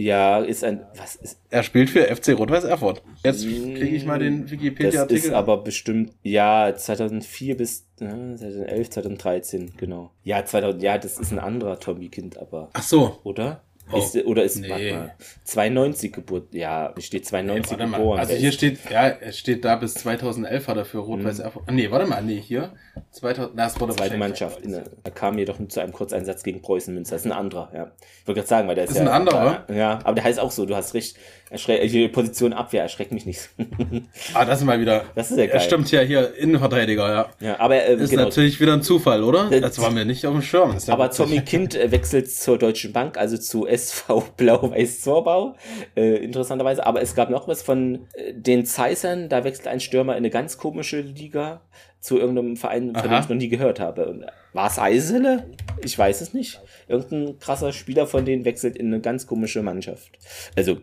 Ja, 0.01 0.39
ist 0.39 0.63
ein. 0.63 0.81
Was 0.95 1.15
ist. 1.15 1.39
Er 1.49 1.61
spielt 1.61 1.89
für 1.89 2.03
FC 2.03 2.29
Rot-Weiß 2.29 2.63
Erfurt. 2.63 3.03
Jetzt 3.23 3.43
kriege 3.45 3.95
ich 3.95 4.05
mal 4.05 4.17
den 4.17 4.49
Wikipedia-Artikel. 4.49 5.15
Das 5.15 5.25
ist 5.25 5.33
aber 5.33 5.57
bestimmt, 5.57 6.13
ja, 6.23 6.73
2004 6.75 7.57
bis 7.57 7.87
äh, 7.99 8.07
2011, 8.07 8.89
2013, 8.89 9.73
genau. 9.77 10.11
Ja, 10.23 10.43
2000, 10.43 10.81
ja, 10.81 10.97
das 10.97 11.19
ist 11.19 11.31
ein 11.31 11.39
anderer 11.39 11.79
Tommy-Kind, 11.79 12.37
aber. 12.37 12.69
Ach 12.73 12.83
so. 12.83 13.19
Oder? 13.23 13.61
Oh, 13.91 13.97
ist, 13.97 14.15
oder 14.25 14.43
ist, 14.43 14.57
nee. 14.57 14.69
warte 14.69 14.93
mal, 14.93 15.15
92 15.43 16.13
Geburt, 16.13 16.53
ja, 16.53 16.93
steht 16.99 17.25
92 17.25 17.77
nee, 17.77 17.85
geboren. 17.85 18.19
Also 18.19 18.33
hier 18.33 18.51
steht, 18.51 18.79
ja, 18.89 19.07
es 19.07 19.37
steht 19.37 19.65
da 19.65 19.75
bis 19.75 19.93
2011 19.95 20.67
hat 20.67 20.77
er 20.77 20.85
für 20.85 20.99
Rot-Weiß 20.99 21.39
mhm. 21.39 21.43
Erfurt. 21.43 21.71
Nee, 21.71 21.91
warte 21.91 22.07
mal, 22.07 22.23
nee, 22.23 22.39
hier, 22.39 22.73
2000, 23.11 23.55
na, 23.55 23.63
das 23.65 23.79
wurde 23.79 23.95
Zweite 23.95 24.17
Mannschaft. 24.17 24.61
In, 24.61 24.73
er 24.73 25.11
kam 25.11 25.37
jedoch 25.37 25.59
nur 25.59 25.69
zu 25.69 25.79
einem 25.79 25.93
Kurzeinsatz 25.93 26.43
gegen 26.43 26.61
Preußen 26.61 26.93
Münster. 26.93 27.15
Das 27.15 27.25
ist 27.25 27.31
ein 27.31 27.37
anderer, 27.37 27.71
ja. 27.73 27.91
Ich 28.21 28.27
wollte 28.27 28.39
gerade 28.39 28.47
sagen, 28.47 28.67
weil 28.67 28.75
der 28.75 28.85
ist, 28.85 28.91
ist 28.91 28.97
ja. 28.97 29.03
ein 29.03 29.07
anderer? 29.07 29.65
Ja, 29.73 29.99
aber 30.03 30.15
der 30.15 30.23
heißt 30.23 30.39
auch 30.39 30.51
so, 30.51 30.65
du 30.65 30.75
hast 30.75 30.93
recht. 30.93 31.17
Die 31.51 32.07
Position 32.07 32.53
Abwehr 32.53 32.83
erschreckt 32.83 33.11
mich 33.11 33.25
nicht. 33.25 33.49
ah, 34.33 34.45
das 34.45 34.59
ist 34.59 34.65
mal 34.65 34.79
wieder. 34.79 35.03
Das 35.15 35.31
ist 35.31 35.37
ja 35.37 35.47
geil. 35.47 35.59
Stimmt 35.59 35.91
ja 35.91 35.99
hier, 35.99 36.33
Innenverteidiger, 36.35 37.09
ja. 37.13 37.29
Ja, 37.45 37.59
aber 37.59 37.75
äh, 37.75 37.95
ist 37.95 38.09
genau. 38.09 38.23
natürlich 38.23 38.59
wieder 38.61 38.71
ein 38.71 38.81
Zufall, 38.81 39.21
oder? 39.21 39.49
Das 39.59 39.77
war 39.81 39.91
mir 39.91 40.05
nicht 40.05 40.25
auf 40.25 40.33
dem 40.33 40.41
Schirm. 40.41 40.77
Ja 40.85 40.93
aber 40.93 41.11
Tommy 41.11 41.41
Kind 41.41 41.75
äh, 41.75 41.91
wechselt 41.91 42.31
zur 42.31 42.57
Deutschen 42.57 42.93
Bank, 42.93 43.17
also 43.17 43.37
zu 43.37 43.67
SV 43.67 44.21
Blau-Weiß 44.37 45.01
Zorbau, 45.01 45.55
äh, 45.95 46.23
interessanterweise. 46.23 46.85
Aber 46.85 47.01
es 47.01 47.15
gab 47.15 47.29
noch 47.29 47.49
was 47.49 47.61
von 47.61 48.07
äh, 48.13 48.33
den 48.33 48.65
Zeissern, 48.65 49.27
da 49.27 49.43
wechselt 49.43 49.67
ein 49.67 49.81
Stürmer 49.81 50.13
in 50.13 50.19
eine 50.19 50.29
ganz 50.29 50.57
komische 50.57 51.01
Liga 51.01 51.61
zu 51.99 52.17
irgendeinem 52.17 52.55
Verein, 52.55 52.95
von 52.95 53.09
dem 53.09 53.19
ich 53.19 53.29
noch 53.29 53.35
nie 53.35 53.49
gehört 53.49 53.79
habe. 53.79 54.25
War 54.53 54.67
es 54.67 54.79
Eisele? 54.79 55.45
Ich 55.83 55.97
weiß 55.97 56.21
es 56.21 56.33
nicht. 56.33 56.59
Irgendein 56.87 57.37
krasser 57.39 57.73
Spieler 57.73 58.07
von 58.07 58.25
denen 58.25 58.43
wechselt 58.43 58.75
in 58.75 58.87
eine 58.87 59.01
ganz 59.01 59.27
komische 59.27 59.61
Mannschaft. 59.61 60.11
Also 60.55 60.77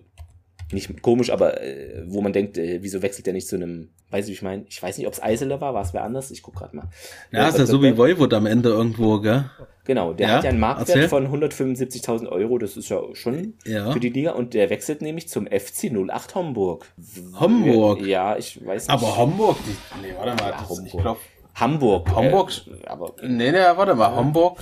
nicht 0.72 1.02
komisch, 1.02 1.30
aber 1.30 1.62
äh, 1.62 2.04
wo 2.06 2.20
man 2.20 2.32
denkt, 2.32 2.58
äh, 2.58 2.78
wieso 2.82 3.02
wechselt 3.02 3.26
der 3.26 3.32
nicht 3.32 3.48
zu 3.48 3.56
einem, 3.56 3.88
weiß 4.10 4.26
ich, 4.26 4.34
ich 4.34 4.42
meine, 4.42 4.64
ich 4.68 4.82
weiß 4.82 4.98
nicht, 4.98 5.06
ob 5.06 5.12
es 5.12 5.22
Eisele 5.22 5.60
war, 5.60 5.74
war 5.74 5.82
es 5.82 5.94
wer 5.94 6.04
anders, 6.04 6.30
ich 6.30 6.42
guck 6.42 6.56
gerade 6.56 6.76
mal. 6.76 6.88
Ja, 7.32 7.46
äh, 7.46 7.48
ist 7.48 7.58
ja 7.58 7.66
so 7.66 7.82
wie 7.82 7.96
Voivod 7.96 8.34
am 8.34 8.46
Ende 8.46 8.68
irgendwo, 8.70 9.20
gell? 9.20 9.50
Genau, 9.84 10.12
der 10.12 10.28
ja? 10.28 10.34
hat 10.34 10.44
ja 10.44 10.50
einen 10.50 10.60
Marktwert 10.60 10.88
Erzähl. 10.90 11.08
von 11.08 11.26
175.000 11.28 12.28
Euro, 12.28 12.58
das 12.58 12.76
ist 12.76 12.90
ja 12.90 13.00
schon 13.14 13.54
ja. 13.64 13.90
für 13.90 14.00
die 14.00 14.10
Liga 14.10 14.32
und 14.32 14.52
der 14.52 14.68
wechselt 14.68 15.00
nämlich 15.00 15.28
zum 15.28 15.46
FC 15.46 15.90
08 15.90 16.34
Hamburg. 16.34 16.86
Hamburg? 17.34 18.04
Ja, 18.04 18.36
ich 18.36 18.64
weiß 18.64 18.88
nicht. 18.88 18.90
Aber 18.90 19.16
Hamburg, 19.16 19.56
die, 19.66 20.02
nee, 20.02 20.14
warte 20.18 20.42
mal, 20.42 20.50
ja, 20.50 20.66
das, 20.68 20.78
ich 20.80 20.92
glaube 20.92 21.20
Hamburg. 21.54 22.10
Hamburg, 22.14 22.52
äh, 22.66 22.86
aber, 22.86 23.14
nee, 23.22 23.50
nee, 23.50 23.58
warte 23.58 23.94
mal, 23.94 24.14
Hamburg, 24.14 24.58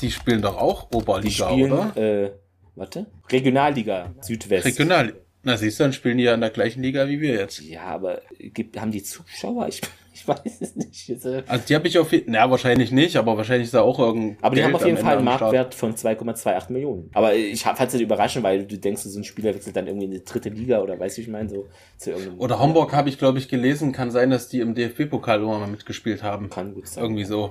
die 0.00 0.10
spielen 0.12 0.40
doch 0.40 0.56
auch 0.56 0.86
Oberliga, 0.92 1.20
die 1.22 1.30
spielen, 1.32 1.72
oder? 1.72 1.96
Äh, 1.96 2.32
warte, 2.76 3.06
Regionalliga 3.30 4.14
Südwest. 4.20 4.66
Regionalliga. 4.66 5.18
Na 5.44 5.56
siehst 5.56 5.80
du, 5.80 5.84
dann 5.84 5.92
spielen 5.92 6.18
die 6.18 6.24
ja 6.24 6.34
in 6.34 6.40
der 6.40 6.50
gleichen 6.50 6.82
Liga 6.82 7.08
wie 7.08 7.20
wir 7.20 7.34
jetzt. 7.34 7.60
Ja, 7.60 7.82
aber 7.82 8.22
gibt, 8.38 8.80
haben 8.80 8.92
die 8.92 9.02
Zuschauer? 9.02 9.66
Ich, 9.66 9.80
ich 10.14 10.28
weiß 10.28 10.60
es 10.60 10.76
nicht. 10.76 11.08
Äh, 11.10 11.42
also 11.48 11.64
die 11.66 11.74
habe 11.74 11.88
ich 11.88 11.98
auf 11.98 12.12
jeden 12.12 12.32
na 12.32 12.48
wahrscheinlich 12.48 12.92
nicht, 12.92 13.16
aber 13.16 13.36
wahrscheinlich 13.36 13.66
ist 13.66 13.74
da 13.74 13.80
auch 13.80 13.98
irgendein. 13.98 14.38
Aber 14.40 14.54
die 14.54 14.62
haben 14.62 14.74
auf 14.74 14.86
jeden 14.86 14.98
Fall 14.98 15.16
einen 15.16 15.24
Marktwert 15.24 15.74
von 15.74 15.94
2,28 15.96 16.72
Millionen. 16.72 17.10
Aber 17.12 17.34
ich 17.34 17.62
fand 17.62 17.92
es 17.92 18.00
überraschend, 18.00 18.44
weil 18.44 18.64
du 18.64 18.78
denkst, 18.78 19.02
so 19.02 19.18
ein 19.18 19.24
Spieler 19.24 19.52
wechselt 19.52 19.74
dann 19.74 19.88
irgendwie 19.88 20.06
in 20.06 20.12
die 20.12 20.24
dritte 20.24 20.48
Liga 20.48 20.80
oder 20.80 20.98
weißt 20.98 21.16
du, 21.16 21.22
ich 21.22 21.28
meine, 21.28 21.48
so 21.48 21.66
zu 21.96 22.10
irgendeinem. 22.10 22.38
Oder 22.38 22.60
Homburg 22.60 22.92
habe 22.92 23.08
ich, 23.08 23.18
glaube 23.18 23.38
ich, 23.38 23.48
gelesen, 23.48 23.90
kann 23.90 24.12
sein, 24.12 24.30
dass 24.30 24.48
die 24.48 24.60
im 24.60 24.76
DFB-Pokal 24.76 25.40
immer 25.40 25.58
mal 25.58 25.68
mitgespielt 25.68 26.22
haben. 26.22 26.50
Kann 26.50 26.74
gut 26.74 26.86
sein. 26.86 27.02
Irgendwie 27.02 27.24
so. 27.24 27.50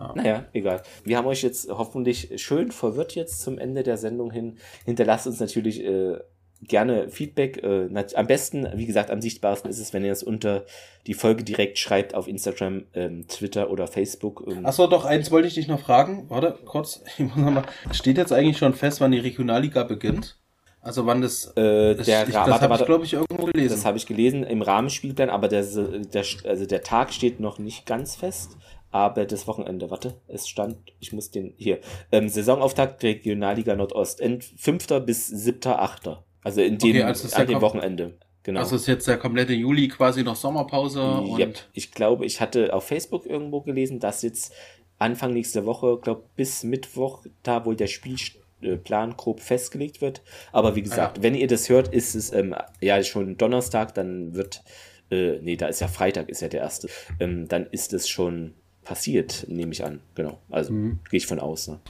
Ja. 0.00 0.12
Naja, 0.14 0.44
egal. 0.52 0.82
Wir 1.04 1.18
haben 1.18 1.26
euch 1.26 1.42
jetzt 1.42 1.68
hoffentlich 1.68 2.40
schön 2.40 2.70
verwirrt 2.70 3.14
jetzt 3.16 3.42
zum 3.42 3.58
Ende 3.58 3.82
der 3.82 3.96
Sendung 3.96 4.30
hin. 4.30 4.58
Hinterlasst 4.84 5.26
uns 5.26 5.40
natürlich 5.40 5.84
äh, 5.84 6.18
gerne 6.62 7.08
Feedback. 7.08 7.62
Äh, 7.62 7.88
am 8.14 8.26
besten, 8.26 8.66
wie 8.74 8.86
gesagt, 8.86 9.10
am 9.10 9.20
sichtbarsten 9.20 9.70
ist 9.70 9.78
es, 9.78 9.92
wenn 9.92 10.04
ihr 10.04 10.12
es 10.12 10.22
unter 10.22 10.64
die 11.06 11.14
Folge 11.14 11.44
direkt 11.44 11.78
schreibt 11.78 12.14
auf 12.14 12.28
Instagram, 12.28 12.84
ähm, 12.94 13.26
Twitter 13.28 13.70
oder 13.70 13.86
Facebook. 13.86 14.44
Ähm. 14.50 14.66
Achso, 14.66 14.86
doch, 14.86 15.04
eins 15.04 15.30
wollte 15.30 15.48
ich 15.48 15.54
dich 15.54 15.68
noch 15.68 15.80
fragen. 15.80 16.26
Warte, 16.28 16.58
kurz. 16.64 17.02
Ich 17.18 17.24
muss 17.24 17.36
noch 17.36 17.50
mal, 17.50 17.64
steht 17.92 18.16
jetzt 18.16 18.32
eigentlich 18.32 18.58
schon 18.58 18.74
fest, 18.74 19.00
wann 19.00 19.12
die 19.12 19.18
Regionalliga 19.18 19.82
beginnt? 19.82 20.36
Also 20.80 21.04
wann 21.06 21.20
das, 21.20 21.52
äh, 21.56 21.94
das, 21.96 22.06
der, 22.06 22.26
ich, 22.26 22.34
das 22.34 22.60
habe 22.60 22.74
ich, 22.74 22.86
glaube 22.86 23.04
ich, 23.04 23.12
irgendwo 23.12 23.46
gelesen. 23.46 23.74
Das 23.74 23.84
habe 23.84 23.98
ich 23.98 24.06
gelesen 24.06 24.44
im 24.44 24.62
Rahmenspielplan, 24.62 25.28
aber 25.28 25.48
der, 25.48 25.64
der, 25.64 26.24
also 26.44 26.66
der 26.66 26.82
Tag 26.82 27.12
steht 27.12 27.40
noch 27.40 27.58
nicht 27.58 27.84
ganz 27.86 28.16
fest. 28.16 28.56
Aber 28.90 29.26
das 29.26 29.46
Wochenende, 29.46 29.90
warte, 29.90 30.14
es 30.28 30.48
stand, 30.48 30.78
ich 30.98 31.12
muss 31.12 31.30
den, 31.30 31.52
hier, 31.58 31.80
ähm, 32.10 32.28
Saisonauftakt 32.28 33.02
Regionalliga 33.02 33.76
Nordost, 33.76 34.22
5. 34.22 34.86
bis 35.04 35.26
7. 35.26 35.60
8. 36.40 36.46
Also 36.46 36.62
in 36.62 36.78
dem, 36.78 36.90
okay, 36.90 37.02
also 37.02 37.36
an 37.36 37.46
dem 37.46 37.60
Wochenende. 37.60 38.18
Genau. 38.42 38.60
Also 38.60 38.76
ist 38.76 38.86
jetzt 38.86 39.06
der 39.06 39.18
komplette 39.18 39.52
Juli 39.52 39.88
quasi 39.88 40.22
noch 40.22 40.36
Sommerpause. 40.36 41.00
Yep. 41.00 41.48
Und 41.48 41.68
ich 41.74 41.92
glaube, 41.92 42.24
ich 42.24 42.40
hatte 42.40 42.72
auf 42.72 42.84
Facebook 42.86 43.26
irgendwo 43.26 43.60
gelesen, 43.60 44.00
dass 44.00 44.22
jetzt 44.22 44.54
Anfang 44.98 45.32
nächster 45.32 45.66
Woche, 45.66 45.98
glaube 46.00 46.24
bis 46.34 46.64
Mittwoch, 46.64 47.24
da 47.42 47.64
wohl 47.64 47.76
der 47.76 47.86
Spielplan 47.88 49.16
grob 49.16 49.40
festgelegt 49.40 50.00
wird. 50.00 50.22
Aber 50.52 50.76
wie 50.76 50.82
gesagt, 50.82 51.18
ja. 51.18 51.22
wenn 51.22 51.34
ihr 51.34 51.46
das 51.46 51.68
hört, 51.68 51.92
ist 51.92 52.14
es 52.14 52.32
ähm, 52.32 52.54
ja 52.80 53.02
schon 53.02 53.36
Donnerstag, 53.36 53.94
dann 53.94 54.34
wird, 54.34 54.64
äh, 55.10 55.38
nee, 55.40 55.56
da 55.56 55.66
ist 55.66 55.80
ja 55.80 55.88
Freitag, 55.88 56.28
ist 56.28 56.40
ja 56.40 56.48
der 56.48 56.60
erste, 56.60 56.88
ähm, 57.20 57.48
dann 57.48 57.66
ist 57.66 57.92
es 57.92 58.08
schon 58.08 58.54
passiert, 58.82 59.44
nehme 59.48 59.72
ich 59.72 59.84
an. 59.84 60.00
Genau. 60.14 60.38
Also 60.48 60.72
mhm. 60.72 61.00
gehe 61.10 61.18
ich 61.18 61.26
von 61.26 61.38
aus. 61.38 61.68
Ne? 61.68 61.80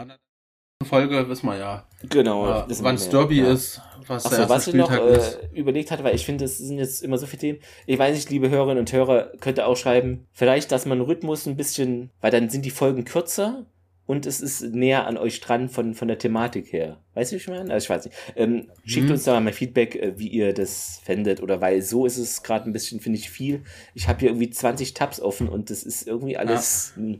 Folge 0.85 1.29
wissen 1.29 1.47
wir 1.47 1.57
ja. 1.57 1.85
Genau. 2.09 2.49
Äh, 2.49 2.65
wann 2.83 2.95
es 2.95 3.09
Derby 3.09 3.41
ja. 3.41 3.51
ist, 3.51 3.81
was 4.07 4.27
Achso, 4.27 4.37
der 4.37 4.39
erste 4.39 4.55
was 4.55 4.63
Spieltag 4.69 5.01
ich 5.01 5.01
noch 5.01 5.51
äh, 5.53 5.59
überlegt 5.59 5.91
hatte, 5.91 6.05
weil 6.05 6.15
ich 6.15 6.25
finde, 6.25 6.45
es 6.45 6.59
sind 6.59 6.79
jetzt 6.79 7.03
immer 7.03 7.19
so 7.19 7.27
viele 7.27 7.41
Themen. 7.41 7.59
Ich 7.87 7.99
weiß 7.99 8.15
nicht, 8.15 8.31
liebe 8.31 8.49
Hörerinnen 8.49 8.79
und 8.79 8.93
Hörer, 8.93 9.33
könnt 9.41 9.59
ihr 9.59 9.67
auch 9.67 9.77
schreiben, 9.77 10.29
vielleicht, 10.33 10.71
dass 10.71 10.87
man 10.87 11.01
Rhythmus 11.01 11.47
ein 11.47 11.57
bisschen, 11.57 12.11
weil 12.21 12.31
dann 12.31 12.49
sind 12.49 12.65
die 12.65 12.71
Folgen 12.71 13.05
kürzer 13.05 13.67
und 14.07 14.25
es 14.25 14.41
ist 14.41 14.63
näher 14.63 15.07
an 15.09 15.17
euch 15.17 15.41
dran 15.41 15.69
von, 15.69 15.95
von 15.95 16.07
der 16.07 16.19
Thematik 16.19 16.73
her. 16.73 17.01
Weißt 17.15 17.33
du, 17.33 17.35
wie 17.35 17.41
ich 17.41 17.49
meine? 17.49 17.73
Also 17.73 17.85
ich 17.85 17.91
weiß 17.91 18.05
nicht. 18.05 18.17
Ähm, 18.37 18.71
schickt 18.85 19.07
mhm. 19.07 19.13
uns 19.13 19.25
da 19.25 19.39
mal 19.41 19.53
Feedback, 19.53 19.97
äh, 19.97 20.17
wie 20.17 20.29
ihr 20.29 20.55
das 20.55 21.01
fändet 21.05 21.43
oder 21.43 21.61
weil 21.61 21.83
so 21.83 22.07
ist 22.07 22.19
es 22.19 22.45
gerade 22.45 22.71
ein 22.71 22.73
bisschen, 22.73 23.01
finde 23.01 23.19
ich, 23.19 23.31
viel. 23.31 23.65
Ich 23.95 24.07
habe 24.07 24.21
hier 24.21 24.29
irgendwie 24.29 24.51
20 24.51 24.95
Tabs 24.95 25.21
offen 25.21 25.49
und 25.49 25.71
das 25.71 25.83
ist 25.83 26.07
irgendwie 26.07 26.37
alles. 26.37 26.95
Ja. 26.97 27.17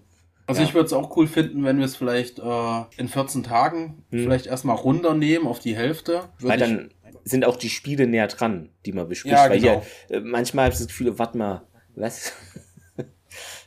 Also 0.49 0.63
ja. 0.63 0.67
ich 0.67 0.75
würde 0.75 0.87
es 0.87 0.95
auch 0.95 1.15
cool 1.17 1.27
finden, 1.27 1.63
wenn 1.65 1.77
wir 1.77 1.85
es 1.85 1.95
vielleicht 1.95 2.39
äh, 2.39 2.83
in 2.97 3.07
14 3.07 3.43
Tagen 3.43 4.03
hm. 4.11 4.23
vielleicht 4.23 4.47
erstmal 4.47 4.77
runternehmen 4.77 5.47
auf 5.47 5.59
die 5.59 5.77
Hälfte. 5.77 6.31
Weil 6.41 6.59
dann 6.59 6.91
sind 7.23 7.45
auch 7.45 7.57
die 7.57 7.69
Spiele 7.69 8.07
näher 8.07 8.29
dran, 8.29 8.71
die 8.87 8.93
man 8.93 9.07
bespricht. 9.07 9.37
Ja, 9.37 9.51
Weil 9.51 9.61
genau. 9.61 9.85
hier, 10.09 10.17
äh, 10.17 10.21
manchmal 10.21 10.65
habe 10.65 10.73
ich 10.73 10.79
das 10.79 10.89
Gefühl, 10.89 11.19
warte 11.19 11.37
mal, 11.37 11.67
was? 11.95 12.33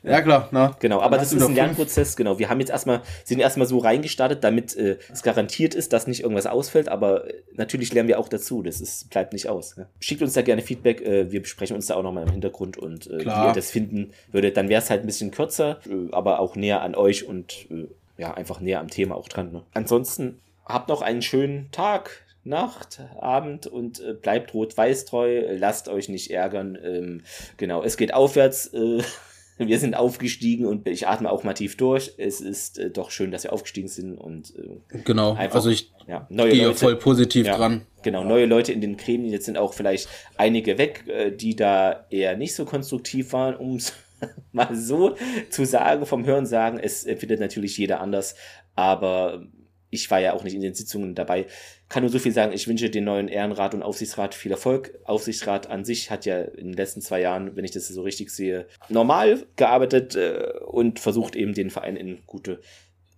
Ja, 0.03 0.21
klar, 0.21 0.49
na. 0.51 0.75
Genau, 0.79 0.99
aber 0.99 1.17
das 1.17 1.31
ist 1.31 1.43
ein 1.43 1.53
Lernprozess, 1.53 2.15
genau. 2.15 2.39
Wir 2.39 2.49
haben 2.49 2.59
jetzt 2.59 2.71
erstmal, 2.71 3.01
sind 3.23 3.39
erstmal 3.39 3.67
so 3.67 3.77
reingestartet, 3.77 4.43
damit 4.43 4.75
äh, 4.75 4.97
es 5.11 5.21
garantiert 5.21 5.75
ist, 5.75 5.93
dass 5.93 6.07
nicht 6.07 6.21
irgendwas 6.21 6.47
ausfällt, 6.47 6.89
aber 6.89 7.27
äh, 7.27 7.33
natürlich 7.53 7.93
lernen 7.93 8.09
wir 8.09 8.19
auch 8.19 8.27
dazu. 8.27 8.63
Das 8.63 8.81
ist, 8.81 9.11
bleibt 9.11 9.33
nicht 9.33 9.47
aus. 9.47 9.75
Ja. 9.77 9.85
Schickt 9.99 10.23
uns 10.23 10.33
da 10.33 10.41
gerne 10.41 10.63
Feedback, 10.63 11.01
äh, 11.01 11.31
wir 11.31 11.41
besprechen 11.41 11.75
uns 11.75 11.85
da 11.85 11.95
auch 11.95 12.03
nochmal 12.03 12.23
im 12.23 12.31
Hintergrund 12.31 12.77
und 12.77 13.07
äh, 13.07 13.19
wie 13.19 13.29
ihr 13.29 13.53
das 13.53 13.69
finden 13.69 14.11
würdet. 14.31 14.57
Dann 14.57 14.69
wäre 14.69 14.81
es 14.81 14.89
halt 14.89 15.01
ein 15.01 15.07
bisschen 15.07 15.29
kürzer, 15.29 15.79
äh, 15.87 16.11
aber 16.11 16.39
auch 16.39 16.55
näher 16.55 16.81
an 16.81 16.95
euch 16.95 17.27
und 17.27 17.67
äh, 17.69 17.87
ja, 18.17 18.33
einfach 18.33 18.59
näher 18.59 18.79
am 18.79 18.87
Thema 18.87 19.15
auch 19.15 19.27
dran. 19.27 19.51
Ne? 19.51 19.61
Ansonsten 19.73 20.39
habt 20.65 20.89
noch 20.89 21.01
einen 21.01 21.21
schönen 21.21 21.69
Tag. 21.71 22.25
Nacht, 22.43 23.01
Abend 23.19 23.67
und 23.67 23.99
äh, 23.99 24.13
bleibt 24.13 24.55
rot-weiß 24.55 25.05
treu, 25.05 25.43
lasst 25.59 25.87
euch 25.89 26.09
nicht 26.09 26.31
ärgern. 26.31 26.75
Ähm, 26.83 27.21
genau, 27.57 27.83
es 27.83 27.97
geht 27.97 28.15
aufwärts. 28.15 28.73
Äh, 28.73 29.03
wir 29.67 29.79
sind 29.79 29.95
aufgestiegen 29.95 30.65
und 30.65 30.87
ich 30.87 31.07
atme 31.07 31.31
auch 31.31 31.43
mal 31.43 31.53
tief 31.53 31.77
durch. 31.77 32.13
Es 32.17 32.41
ist 32.41 32.79
äh, 32.79 32.89
doch 32.89 33.11
schön, 33.11 33.31
dass 33.31 33.43
wir 33.43 33.53
aufgestiegen 33.53 33.87
sind 33.87 34.17
und 34.17 34.53
äh, 34.55 34.99
genau. 35.03 35.33
Einfach, 35.33 35.55
also 35.55 35.69
ich 35.69 35.91
ja, 36.07 36.27
neue 36.29 36.51
gehe 36.51 36.67
Leute, 36.67 36.79
voll 36.79 36.95
positiv 36.95 37.47
ja, 37.47 37.57
dran. 37.57 37.85
Genau, 38.03 38.23
neue 38.23 38.45
Leute 38.45 38.71
in 38.71 38.81
den 38.81 38.97
Gremien. 38.97 39.31
Jetzt 39.31 39.45
sind 39.45 39.57
auch 39.57 39.73
vielleicht 39.73 40.09
einige 40.37 40.77
weg, 40.77 41.05
äh, 41.07 41.31
die 41.31 41.55
da 41.55 42.05
eher 42.09 42.37
nicht 42.37 42.55
so 42.55 42.65
konstruktiv 42.65 43.33
waren, 43.33 43.55
um 43.55 43.75
es 43.75 43.93
mal 44.51 44.75
so 44.75 45.15
zu 45.49 45.65
sagen 45.65 46.05
vom 46.05 46.25
Hören 46.25 46.45
sagen. 46.45 46.79
Es 46.79 47.05
empfindet 47.05 47.39
natürlich 47.39 47.77
jeder 47.77 48.01
anders, 48.01 48.35
aber 48.75 49.45
ich 49.89 50.09
war 50.09 50.19
ja 50.19 50.33
auch 50.33 50.43
nicht 50.43 50.55
in 50.55 50.61
den 50.61 50.73
Sitzungen 50.73 51.15
dabei. 51.15 51.45
Kann 51.91 52.03
nur 52.03 52.09
so 52.09 52.19
viel 52.19 52.31
sagen, 52.31 52.53
ich 52.53 52.69
wünsche 52.69 52.89
den 52.89 53.03
neuen 53.03 53.27
Ehrenrat 53.27 53.73
und 53.73 53.83
Aufsichtsrat 53.83 54.33
viel 54.33 54.53
Erfolg. 54.53 54.97
Aufsichtsrat 55.03 55.69
an 55.69 55.83
sich 55.83 56.09
hat 56.09 56.25
ja 56.25 56.39
in 56.39 56.67
den 56.67 56.73
letzten 56.73 57.01
zwei 57.01 57.19
Jahren, 57.19 57.57
wenn 57.57 57.65
ich 57.65 57.71
das 57.71 57.89
so 57.89 58.01
richtig 58.01 58.29
sehe, 58.29 58.65
normal 58.87 59.45
gearbeitet 59.57 60.15
äh, 60.15 60.53
und 60.65 61.01
versucht 61.01 61.35
eben 61.35 61.53
den 61.53 61.69
Verein 61.69 61.97
in 61.97 62.19
gute 62.25 62.61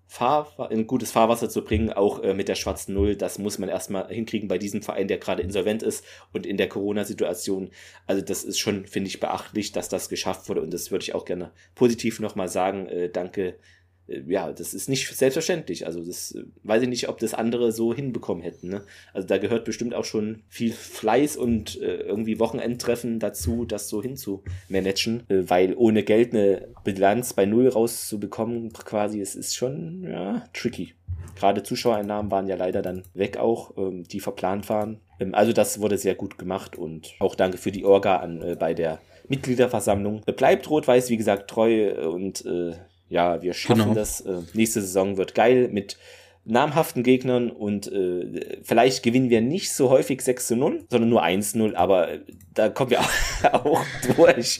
Fahr 0.08 0.72
in 0.72 0.88
gutes 0.88 1.12
Fahrwasser 1.12 1.50
zu 1.50 1.64
bringen, 1.64 1.94
auch 1.94 2.24
äh, 2.24 2.34
mit 2.34 2.48
der 2.48 2.56
schwarzen 2.56 2.96
Null. 2.96 3.16
Das 3.16 3.38
muss 3.38 3.60
man 3.60 3.70
erstmal 3.70 4.08
hinkriegen 4.08 4.48
bei 4.48 4.58
diesem 4.58 4.82
Verein, 4.82 5.08
der 5.08 5.20
gerade 5.20 5.44
insolvent 5.44 5.84
ist 5.84 6.04
und 6.32 6.48
in 6.48 6.58
der 6.58 6.68
Corona-Situation. 6.68 7.70
Also 8.08 8.24
das 8.24 8.44
ist 8.44 8.58
schon, 8.58 8.88
finde 8.88 9.08
ich, 9.08 9.20
beachtlich, 9.20 9.72
dass 9.72 9.88
das 9.88 10.10
geschafft 10.10 10.50
wurde 10.50 10.64
und 10.64 10.74
das 10.74 10.90
würde 10.90 11.04
ich 11.04 11.14
auch 11.14 11.26
gerne 11.26 11.52
positiv 11.76 12.20
nochmal 12.20 12.48
sagen. 12.48 12.88
Äh, 12.88 13.10
danke 13.10 13.60
ja, 14.08 14.52
das 14.52 14.74
ist 14.74 14.90
nicht 14.90 15.16
selbstverständlich. 15.16 15.86
Also 15.86 16.04
das 16.04 16.34
äh, 16.34 16.44
weiß 16.64 16.84
ich 16.84 16.90
nicht, 16.90 17.10
ob 17.10 17.20
das 17.20 17.34
andere 17.34 17.72
so 17.72 17.94
hinbekommen 17.94 18.44
hätten. 18.44 18.70
Ne? 18.70 18.84
Also 19.14 19.28
da 19.28 19.38
gehört 19.38 19.66
bestimmt 19.66 19.94
auch 19.94 20.06
schon 20.06 20.42
viel 20.50 20.74
Fleiß 20.74 21.38
und 21.38 21.82
äh, 21.82 22.02
irgendwie 22.02 22.40
Wochenendtreffen 22.40 23.20
dazu, 23.20 23.66
das 23.66 23.88
so 23.88 24.02
hinzumanagen, 24.02 25.24
äh, 25.30 25.50
weil 25.50 25.74
ohne 25.76 26.04
Geld 26.04 26.34
eine 26.34 26.68
Bilanz 26.84 27.34
bei 27.34 27.46
Null 27.46 27.70
rauszubekommen, 27.70 28.74
quasi, 28.74 29.22
es 29.22 29.36
ist 29.36 29.56
schon 29.56 30.04
ja, 30.04 30.46
tricky. 30.54 30.94
Gerade 31.36 31.64
Zuschauereinnahmen 31.64 32.30
waren 32.32 32.48
ja 32.48 32.56
leider 32.56 32.82
dann 32.82 33.04
weg 33.14 33.38
auch, 33.38 33.76
ähm, 33.78 34.04
die 34.04 34.20
verplant 34.20 34.70
waren. 34.70 35.00
Ähm, 35.20 35.34
also 35.34 35.54
das 35.54 35.80
wurde 35.80 35.98
sehr 35.98 36.16
gut 36.16 36.38
gemacht 36.38 36.78
und 36.78 37.14
auch 37.20 37.36
danke 37.36 37.58
für 37.58 37.72
die 37.72 37.86
Orga 37.86 38.18
an 38.18 38.42
äh, 38.42 38.56
bei 38.60 38.74
der 38.74 39.00
Mitgliederversammlung. 39.30 40.22
Bleibt 40.36 40.70
rot-weiß, 40.70 41.10
wie 41.10 41.18
gesagt, 41.18 41.50
treu 41.50 42.10
und 42.10 42.46
äh, 42.46 42.74
ja, 43.14 43.42
wir 43.42 43.54
schaffen 43.54 43.84
genau. 43.84 43.94
das. 43.94 44.22
Äh, 44.22 44.40
nächste 44.54 44.82
Saison 44.82 45.18
wird 45.18 45.36
geil 45.36 45.70
mit 45.72 45.98
namhaften 46.46 47.04
Gegnern 47.04 47.52
und 47.52 47.90
äh, 47.90 48.60
vielleicht 48.64 49.02
gewinnen 49.02 49.30
wir 49.30 49.40
nicht 49.40 49.74
so 49.74 49.90
häufig 49.90 50.22
6 50.22 50.48
zu 50.48 50.56
0, 50.58 50.84
sondern 50.90 51.10
nur 51.10 51.22
1 51.22 51.52
zu 51.52 51.60
0, 51.60 51.76
aber 51.76 52.10
äh, 52.12 52.20
da 52.54 52.68
kommen 52.68 52.90
wir 52.90 53.00
auch, 53.00 53.10
auch 53.54 53.82
durch. 54.16 54.60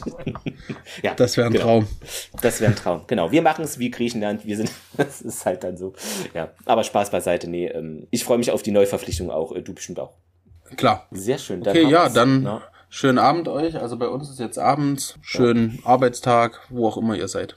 ja, 1.02 1.14
das 1.14 1.36
wäre 1.36 1.48
ein 1.48 1.52
genau. 1.52 1.64
Traum. 1.64 1.88
Das 2.40 2.60
wäre 2.60 2.72
ein 2.72 2.76
Traum, 2.76 3.02
genau. 3.06 3.32
Wir 3.32 3.42
machen 3.42 3.64
es 3.64 3.78
wie 3.78 3.90
Griechenland, 3.90 4.46
wir 4.46 4.56
sind, 4.56 4.70
das 4.96 5.20
ist 5.20 5.44
halt 5.44 5.62
dann 5.64 5.76
so. 5.76 5.92
Ja, 6.32 6.52
aber 6.64 6.84
Spaß 6.84 7.10
beiseite, 7.10 7.50
nee, 7.50 7.66
ähm, 7.66 8.06
ich 8.10 8.24
freue 8.24 8.38
mich 8.38 8.50
auf 8.50 8.62
die 8.62 8.70
Neuverpflichtung 8.70 9.30
auch, 9.30 9.52
äh, 9.52 9.60
du 9.60 9.74
bestimmt 9.74 9.98
auch. 9.98 10.14
Klar. 10.76 11.06
Sehr 11.10 11.38
schön. 11.38 11.62
Dann 11.62 11.76
okay, 11.76 11.86
ja, 11.90 12.08
dann 12.08 12.44
na? 12.44 12.62
schönen 12.88 13.18
Abend 13.18 13.48
euch, 13.48 13.76
also 13.76 13.98
bei 13.98 14.08
uns 14.08 14.30
ist 14.30 14.40
jetzt 14.40 14.58
abends, 14.58 15.18
schönen 15.20 15.80
ja. 15.82 15.90
Arbeitstag, 15.90 16.60
wo 16.70 16.88
auch 16.88 16.96
immer 16.96 17.14
ihr 17.14 17.28
seid. 17.28 17.56